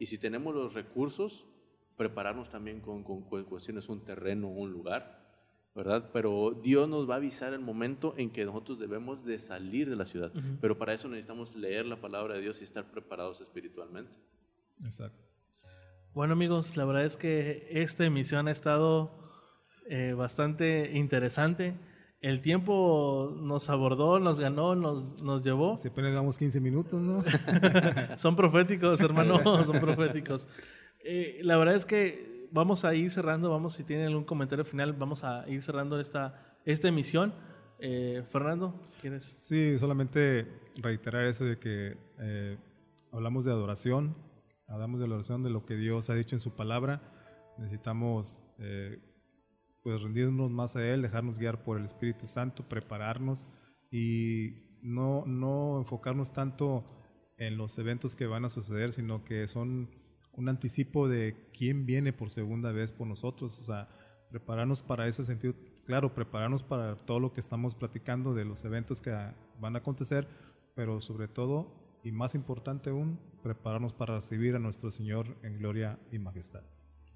y 0.00 0.06
si 0.06 0.18
tenemos 0.18 0.56
los 0.56 0.74
recursos, 0.74 1.44
prepararnos 1.96 2.50
también 2.50 2.80
con, 2.80 3.04
con 3.04 3.22
cu- 3.22 3.44
cuestiones, 3.44 3.88
un 3.88 4.00
terreno, 4.04 4.48
un 4.48 4.72
lugar, 4.72 5.24
¿verdad? 5.72 6.10
Pero 6.12 6.50
Dios 6.64 6.88
nos 6.88 7.08
va 7.08 7.14
a 7.14 7.18
avisar 7.18 7.52
el 7.52 7.60
momento 7.60 8.12
en 8.16 8.30
que 8.30 8.44
nosotros 8.44 8.80
debemos 8.80 9.24
de 9.24 9.38
salir 9.38 9.88
de 9.88 9.94
la 9.94 10.06
ciudad. 10.06 10.32
Pero 10.60 10.76
para 10.78 10.94
eso 10.94 11.08
necesitamos 11.08 11.54
leer 11.54 11.86
la 11.86 12.00
palabra 12.00 12.34
de 12.34 12.40
Dios 12.40 12.60
y 12.60 12.64
estar 12.64 12.90
preparados 12.90 13.40
espiritualmente. 13.40 14.10
Exacto. 14.84 15.22
Bueno 16.16 16.32
amigos, 16.32 16.78
la 16.78 16.86
verdad 16.86 17.04
es 17.04 17.18
que 17.18 17.68
esta 17.70 18.06
emisión 18.06 18.48
ha 18.48 18.50
estado 18.50 19.10
eh, 19.86 20.14
bastante 20.14 20.92
interesante. 20.94 21.78
El 22.22 22.40
tiempo 22.40 23.36
nos 23.36 23.68
abordó, 23.68 24.18
nos 24.18 24.40
ganó, 24.40 24.74
nos, 24.74 25.22
nos 25.22 25.44
llevó. 25.44 25.76
Si 25.76 25.88
apenas 25.88 26.12
llevamos 26.12 26.38
15 26.38 26.58
minutos, 26.62 27.02
¿no? 27.02 27.22
Son 28.16 28.34
proféticos, 28.34 28.98
hermano, 29.02 29.42
son 29.66 29.78
proféticos. 29.78 30.48
Eh, 31.04 31.40
la 31.42 31.58
verdad 31.58 31.76
es 31.76 31.84
que 31.84 32.48
vamos 32.50 32.86
a 32.86 32.94
ir 32.94 33.10
cerrando, 33.10 33.50
vamos, 33.50 33.74
si 33.74 33.84
tienen 33.84 34.06
algún 34.06 34.24
comentario 34.24 34.64
final, 34.64 34.94
vamos 34.94 35.22
a 35.22 35.46
ir 35.50 35.60
cerrando 35.60 36.00
esta, 36.00 36.56
esta 36.64 36.88
emisión. 36.88 37.34
Eh, 37.78 38.22
Fernando, 38.30 38.80
¿quieres? 39.02 39.22
Sí, 39.22 39.78
solamente 39.78 40.46
reiterar 40.76 41.26
eso 41.26 41.44
de 41.44 41.58
que 41.58 41.98
eh, 42.20 42.56
hablamos 43.12 43.44
de 43.44 43.52
adoración, 43.52 44.16
hablamos 44.68 45.00
de 45.00 45.08
la 45.08 45.14
oración 45.14 45.42
de 45.42 45.50
lo 45.50 45.64
que 45.64 45.76
Dios 45.76 46.10
ha 46.10 46.14
dicho 46.14 46.36
en 46.36 46.40
su 46.40 46.54
palabra. 46.54 47.02
Necesitamos 47.58 48.38
eh, 48.58 49.00
pues 49.82 50.00
rendirnos 50.02 50.50
más 50.50 50.76
a 50.76 50.86
Él, 50.86 51.02
dejarnos 51.02 51.38
guiar 51.38 51.62
por 51.62 51.78
el 51.78 51.84
Espíritu 51.84 52.26
Santo, 52.26 52.68
prepararnos 52.68 53.46
y 53.90 54.78
no, 54.82 55.24
no 55.26 55.78
enfocarnos 55.78 56.32
tanto 56.32 56.84
en 57.38 57.56
los 57.56 57.78
eventos 57.78 58.16
que 58.16 58.26
van 58.26 58.44
a 58.44 58.48
suceder, 58.48 58.92
sino 58.92 59.24
que 59.24 59.46
son 59.46 59.90
un 60.32 60.48
anticipo 60.48 61.08
de 61.08 61.50
quién 61.56 61.86
viene 61.86 62.12
por 62.12 62.30
segunda 62.30 62.72
vez 62.72 62.92
por 62.92 63.06
nosotros. 63.06 63.58
O 63.58 63.64
sea, 63.64 63.88
prepararnos 64.30 64.82
para 64.82 65.06
ese 65.06 65.24
sentido, 65.24 65.54
claro, 65.84 66.14
prepararnos 66.14 66.62
para 66.62 66.96
todo 66.96 67.20
lo 67.20 67.32
que 67.32 67.40
estamos 67.40 67.74
platicando 67.74 68.34
de 68.34 68.44
los 68.44 68.64
eventos 68.64 69.00
que 69.00 69.10
van 69.60 69.76
a 69.76 69.78
acontecer, 69.78 70.28
pero 70.74 71.00
sobre 71.00 71.28
todo, 71.28 71.85
y 72.06 72.12
más 72.12 72.36
importante 72.36 72.90
aún, 72.90 73.18
prepararnos 73.42 73.92
para 73.92 74.14
recibir 74.14 74.54
a 74.54 74.60
nuestro 74.60 74.92
Señor 74.92 75.36
en 75.42 75.58
gloria 75.58 75.98
y 76.12 76.20
majestad. 76.20 76.62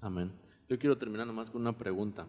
Amén. 0.01 0.33
Yo 0.67 0.77
quiero 0.77 0.97
terminar 0.97 1.25
nomás 1.25 1.49
con 1.49 1.61
una 1.61 1.77
pregunta. 1.77 2.27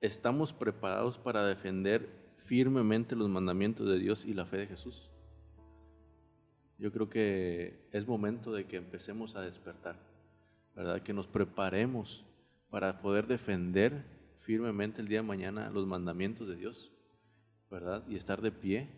¿Estamos 0.00 0.52
preparados 0.52 1.18
para 1.18 1.46
defender 1.46 2.34
firmemente 2.36 3.14
los 3.14 3.28
mandamientos 3.28 3.86
de 3.88 4.00
Dios 4.00 4.24
y 4.24 4.34
la 4.34 4.44
fe 4.44 4.56
de 4.56 4.66
Jesús? 4.66 5.08
Yo 6.78 6.90
creo 6.90 7.08
que 7.08 7.88
es 7.92 8.08
momento 8.08 8.52
de 8.52 8.66
que 8.66 8.76
empecemos 8.76 9.36
a 9.36 9.42
despertar, 9.42 9.94
¿verdad? 10.74 11.00
Que 11.02 11.12
nos 11.12 11.28
preparemos 11.28 12.24
para 12.70 13.00
poder 13.00 13.28
defender 13.28 14.04
firmemente 14.40 15.00
el 15.00 15.06
día 15.06 15.20
de 15.20 15.28
mañana 15.28 15.70
los 15.70 15.86
mandamientos 15.86 16.48
de 16.48 16.56
Dios, 16.56 16.90
¿verdad? 17.70 18.02
Y 18.08 18.16
estar 18.16 18.42
de 18.42 18.50
pie 18.50 18.88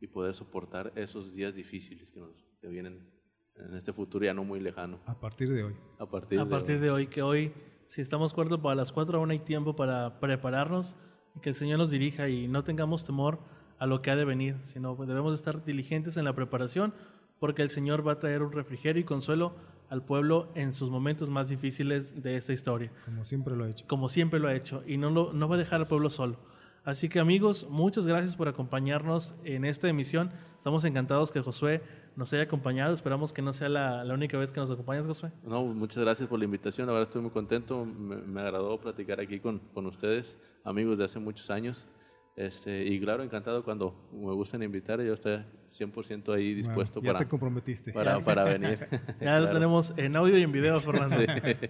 y 0.00 0.06
poder 0.06 0.34
soportar 0.34 0.92
esos 0.96 1.32
días 1.32 1.54
difíciles 1.54 2.10
que 2.10 2.20
nos 2.20 2.30
que 2.60 2.68
vienen 2.68 3.08
en 3.56 3.74
este 3.74 3.92
futuro 3.92 4.24
ya 4.24 4.34
no 4.34 4.44
muy 4.44 4.60
lejano. 4.60 5.00
A 5.06 5.18
partir 5.18 5.50
de 5.50 5.64
hoy. 5.64 5.74
A 5.98 6.06
partir, 6.06 6.38
A 6.38 6.44
de 6.44 6.50
partir 6.50 6.76
hoy. 6.76 6.80
de 6.80 6.90
hoy, 6.90 7.06
que 7.06 7.22
hoy, 7.22 7.52
si 7.86 8.00
estamos 8.00 8.32
cuarto 8.32 8.60
para 8.60 8.74
las 8.74 8.92
cuatro, 8.92 9.18
aún 9.18 9.30
hay 9.30 9.38
tiempo 9.38 9.76
para 9.76 10.20
prepararnos 10.20 10.96
y 11.36 11.40
que 11.40 11.50
el 11.50 11.54
Señor 11.54 11.78
nos 11.78 11.90
dirija 11.90 12.28
y 12.28 12.48
no 12.48 12.64
tengamos 12.64 13.04
temor 13.04 13.38
a 13.78 13.86
lo 13.86 14.02
que 14.02 14.10
ha 14.10 14.16
de 14.16 14.24
venir, 14.24 14.56
sino 14.62 14.94
debemos 14.96 15.34
estar 15.34 15.64
diligentes 15.64 16.16
en 16.16 16.24
la 16.24 16.34
preparación 16.34 16.94
porque 17.38 17.62
el 17.62 17.70
Señor 17.70 18.06
va 18.06 18.12
a 18.12 18.16
traer 18.16 18.42
un 18.42 18.52
refrigerio 18.52 19.00
y 19.00 19.04
consuelo 19.04 19.54
al 19.88 20.04
pueblo 20.04 20.52
en 20.54 20.72
sus 20.72 20.90
momentos 20.90 21.30
más 21.30 21.48
difíciles 21.48 22.22
de 22.22 22.36
esta 22.36 22.52
historia, 22.52 22.92
como 23.04 23.24
siempre 23.24 23.56
lo 23.56 23.66
he 23.66 23.70
hecho. 23.70 23.86
como 23.88 24.08
siempre 24.08 24.38
lo 24.38 24.48
ha 24.48 24.54
hecho, 24.54 24.84
y 24.86 24.98
no, 24.98 25.10
lo, 25.10 25.32
no 25.32 25.48
va 25.48 25.56
a 25.56 25.58
dejar 25.58 25.80
al 25.80 25.88
pueblo 25.88 26.10
solo. 26.10 26.38
Así 26.84 27.08
que 27.10 27.20
amigos, 27.20 27.66
muchas 27.68 28.06
gracias 28.06 28.34
por 28.36 28.48
acompañarnos 28.48 29.34
en 29.44 29.64
esta 29.64 29.88
emisión. 29.88 30.30
Estamos 30.56 30.84
encantados 30.84 31.30
que 31.30 31.40
Josué 31.42 31.82
nos 32.16 32.32
haya 32.32 32.44
acompañado. 32.44 32.94
Esperamos 32.94 33.32
que 33.34 33.42
no 33.42 33.52
sea 33.52 33.68
la, 33.68 34.02
la 34.02 34.14
única 34.14 34.38
vez 34.38 34.50
que 34.50 34.60
nos 34.60 34.70
acompañes, 34.70 35.06
Josué. 35.06 35.30
No, 35.44 35.62
muchas 35.66 35.98
gracias 36.02 36.26
por 36.28 36.38
la 36.38 36.46
invitación. 36.46 36.86
La 36.86 36.94
verdad 36.94 37.08
estoy 37.08 37.20
muy 37.22 37.30
contento. 37.32 37.84
Me, 37.84 38.16
me 38.16 38.40
agradó 38.40 38.80
platicar 38.80 39.20
aquí 39.20 39.40
con, 39.40 39.58
con 39.74 39.84
ustedes, 39.86 40.36
amigos 40.64 40.96
de 40.98 41.04
hace 41.04 41.18
muchos 41.18 41.50
años. 41.50 41.86
Este, 42.34 42.86
y 42.86 42.98
claro, 42.98 43.22
encantado 43.22 43.62
cuando 43.62 44.08
me 44.12 44.32
gustan 44.32 44.62
invitar. 44.62 45.02
Yo 45.02 45.12
estoy 45.12 45.44
100% 45.78 46.34
ahí 46.34 46.54
dispuesto 46.54 47.00
Bueno, 47.00 47.06
ya 47.08 47.12
para, 47.12 47.18
te 47.26 47.28
comprometiste. 47.28 47.92
para, 47.92 48.20
para 48.20 48.44
venir. 48.44 48.88
Ya 49.20 49.38
lo 49.38 49.50
tenemos 49.50 49.92
en 49.98 50.16
audio 50.16 50.38
y 50.38 50.42
en 50.42 50.50
video, 50.52 50.80
Fernando. 50.80 51.16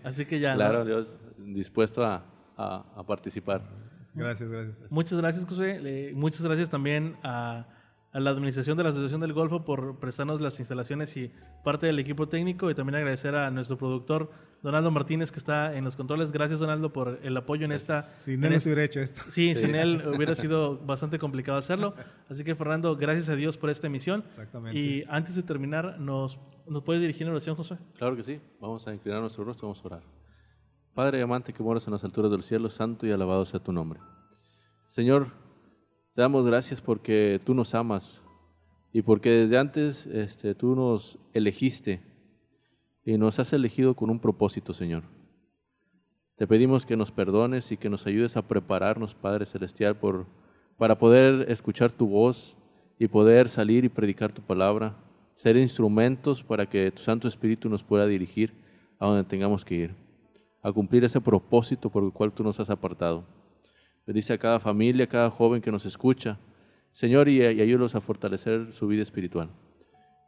Así 0.05 0.25
que 0.25 0.39
ya. 0.39 0.53
¿no? 0.53 0.57
Claro, 0.59 0.85
Dios, 0.85 1.19
dispuesto 1.37 2.05
a, 2.05 2.25
a- 2.57 2.85
a 2.97 3.03
participar. 3.05 3.90
Gracias, 4.15 4.49
gracias. 4.49 4.91
Muchas 4.91 5.19
gracias, 5.19 5.45
Josué. 5.45 5.81
Le- 5.81 6.13
muchas 6.15 6.43
gracias 6.43 6.69
también 6.69 7.17
a, 7.23 7.67
a 8.13 8.21
la 8.21 8.31
administración 8.31 8.77
de 8.77 8.83
la 8.85 8.91
Asociación 8.91 9.21
del 9.21 9.33
Golfo 9.33 9.65
por 9.65 9.99
prestarnos 10.01 10.41
las 10.41 10.59
instalaciones 10.59 11.17
y 11.17 11.31
parte 11.65 11.87
del 11.87 11.99
equipo 11.99 12.29
técnico. 12.29 12.71
Y 12.71 12.75
también 12.75 12.97
agradecer 12.97 13.35
a 13.37 13.51
nuestro 13.51 13.79
productor, 13.79 14.31
Donaldo 14.63 14.91
Martínez, 14.91 15.33
que 15.33 15.39
está 15.39 15.75
en 15.77 15.85
los 15.85 15.97
controles. 15.97 16.33
Gracias, 16.33 16.61
Donaldo, 16.61 16.93
por 16.93 17.21
el 17.23 17.37
apoyo 17.37 17.65
en 17.65 17.73
esta. 17.73 18.03
Si 18.19 18.35
en 18.35 18.41
no, 18.41 18.61
se 18.61 18.69
hubiera 18.69 18.85
hecho 18.85 19.01
esto. 19.01 19.23
Sí, 19.29 19.55
sin 19.55 19.75
él 19.75 20.03
hubiera 20.15 20.35
sido 20.35 20.77
bastante 20.79 21.19
complicado 21.19 21.57
hacerlo. 21.59 21.95
Así 22.29 22.45
que, 22.45 22.55
Fernando, 22.55 22.97
gracias 22.97 23.29
a 23.29 23.37
Dios 23.37 23.57
por 23.57 23.71
esta 23.71 23.87
emisión. 23.87 24.25
Exactamente. 24.29 24.79
Y 24.79 25.03
antes 25.09 25.35
de 25.37 25.43
terminar, 25.45 25.99
¿nos, 25.99 26.39
nos 26.67 26.83
puedes 26.83 27.01
dirigir 27.01 27.23
en 27.23 27.31
oración, 27.31 27.57
Josué? 27.57 27.79
Claro 27.97 28.17
que 28.17 28.25
sí. 28.25 28.41
Vamos 28.61 28.87
a 28.87 28.93
inclinar 28.93 29.21
nuestro 29.21 29.45
rostro, 29.45 29.69
vamos 29.69 29.83
a 29.83 29.87
orar. 29.87 30.03
Padre 30.95 31.23
amante 31.23 31.53
que 31.53 31.63
moras 31.63 31.87
en 31.87 31.93
las 31.93 32.05
alturas 32.05 32.31
del 32.31 32.43
cielo, 32.43 32.69
santo 32.69 33.07
y 33.07 33.11
alabado 33.11 33.45
sea 33.45 33.61
tu 33.61 33.73
nombre. 33.73 34.01
Señor, 34.89 35.29
te 36.15 36.23
damos 36.23 36.45
gracias 36.45 36.81
porque 36.81 37.41
tú 37.45 37.55
nos 37.55 37.75
amas 37.75 38.21
y 38.93 39.03
porque 39.03 39.31
desde 39.31 39.59
antes 39.59 40.07
este, 40.07 40.55
tú 40.55 40.75
nos 40.75 41.19
elegiste 41.33 42.01
y 43.05 43.17
nos 43.17 43.39
has 43.39 43.53
elegido 43.53 43.95
con 43.95 44.11
un 44.11 44.19
propósito, 44.19 44.75
Señor. 44.75 45.05
Te 46.37 46.47
pedimos 46.47 46.87
que 46.87 46.97
nos 46.97 47.13
perdones 47.13 47.71
y 47.71 47.77
que 47.77 47.91
nos 47.91 48.07
ayudes 48.07 48.37
a 48.37 48.49
prepararnos, 48.49 49.15
Padre 49.15 49.47
Celestial, 49.47 49.97
por, 49.97 50.27
para 50.77 50.99
poder 50.99 51.51
escuchar 51.51 51.93
tu 51.93 52.09
voz 52.09 52.57
y 52.99 53.09
poder 53.09 53.49
salir 53.49 53.85
y 53.85 53.89
predicar 53.89 54.33
tu 54.33 54.43
palabra, 54.43 54.97
ser 55.37 55.57
instrumentos 55.57 56.43
para 56.43 56.67
que 56.67 56.91
tu 56.91 57.01
Santo 57.03 57.29
Espíritu 57.29 57.69
nos 57.69 57.83
pueda 57.85 58.07
dirigir 58.07 58.53
a 58.99 59.07
donde 59.07 59.25
tengamos 59.25 59.65
que 59.65 59.75
ir, 59.75 59.95
a 60.63 60.73
cumplir 60.73 61.05
ese 61.05 61.21
propósito 61.21 61.91
por 61.91 62.05
el 62.05 62.13
cual 62.13 62.33
tú 62.33 62.43
nos 62.43 62.59
has 62.61 62.71
apartado. 62.71 63.25
Bendice 64.07 64.33
a 64.33 64.39
cada 64.39 64.61
familia, 64.61 65.05
a 65.05 65.09
cada 65.09 65.31
joven 65.31 65.61
que 65.61 65.71
nos 65.71 65.87
escucha 65.87 66.39
Señor, 66.93 67.29
y, 67.29 67.41
y 67.41 67.61
ayúdalos 67.61 67.95
a 67.95 68.01
fortalecer 68.01 68.73
su 68.73 68.87
vida 68.87 69.03
espiritual. 69.03 69.49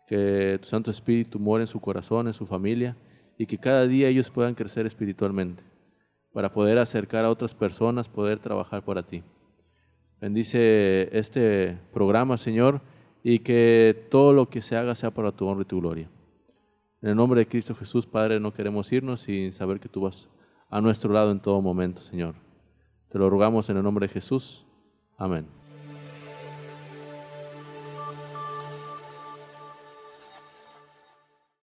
Que 0.07 0.59
tu 0.61 0.69
Santo 0.69 0.91
Espíritu 0.91 1.39
more 1.39 1.63
en 1.63 1.69
su 1.69 1.81
corazón, 1.81 2.27
en 2.29 2.35
su 2.35 2.47
familia, 2.47 2.97
y 3.39 3.47
que 3.47 3.59
cada 3.59 3.87
día 3.87 4.09
ellos 4.09 4.31
puedan 4.31 4.55
crecer 4.55 4.87
espiritualmente, 4.87 5.63
para 6.33 6.53
poder 6.53 6.79
acercar 6.79 7.25
a 7.25 7.31
otras 7.31 7.55
personas, 7.55 8.09
poder 8.09 8.39
trabajar 8.39 8.85
para 8.85 9.03
ti. 9.03 9.23
Bendice 10.21 11.09
este 11.17 11.79
programa, 11.93 12.39
Señor, 12.39 12.81
y 13.25 13.41
que 13.41 14.07
todo 14.11 14.33
lo 14.33 14.49
que 14.49 14.63
se 14.63 14.77
haga 14.77 14.95
sea 14.95 15.11
para 15.11 15.33
tu 15.33 15.47
honra 15.47 15.63
y 15.63 15.67
tu 15.67 15.81
gloria. 15.81 16.09
En 17.03 17.11
el 17.11 17.17
nombre 17.17 17.41
de 17.41 17.49
Cristo 17.49 17.75
Jesús, 17.75 18.07
Padre, 18.07 18.39
no 18.39 18.53
queremos 18.53 18.91
irnos 18.93 19.23
sin 19.23 19.53
saber 19.53 19.81
que 19.81 19.89
tú 19.89 20.03
vas 20.03 20.29
a 20.71 20.81
nuestro 20.81 21.13
lado 21.13 21.33
en 21.33 21.41
todo 21.41 21.61
momento, 21.61 22.01
Señor. 22.01 22.37
Te 23.11 23.19
lo 23.19 23.29
rogamos 23.29 23.69
en 23.69 23.77
el 23.77 23.83
nombre 23.83 24.07
de 24.07 24.13
Jesús. 24.13 24.65
Amén. 25.19 25.62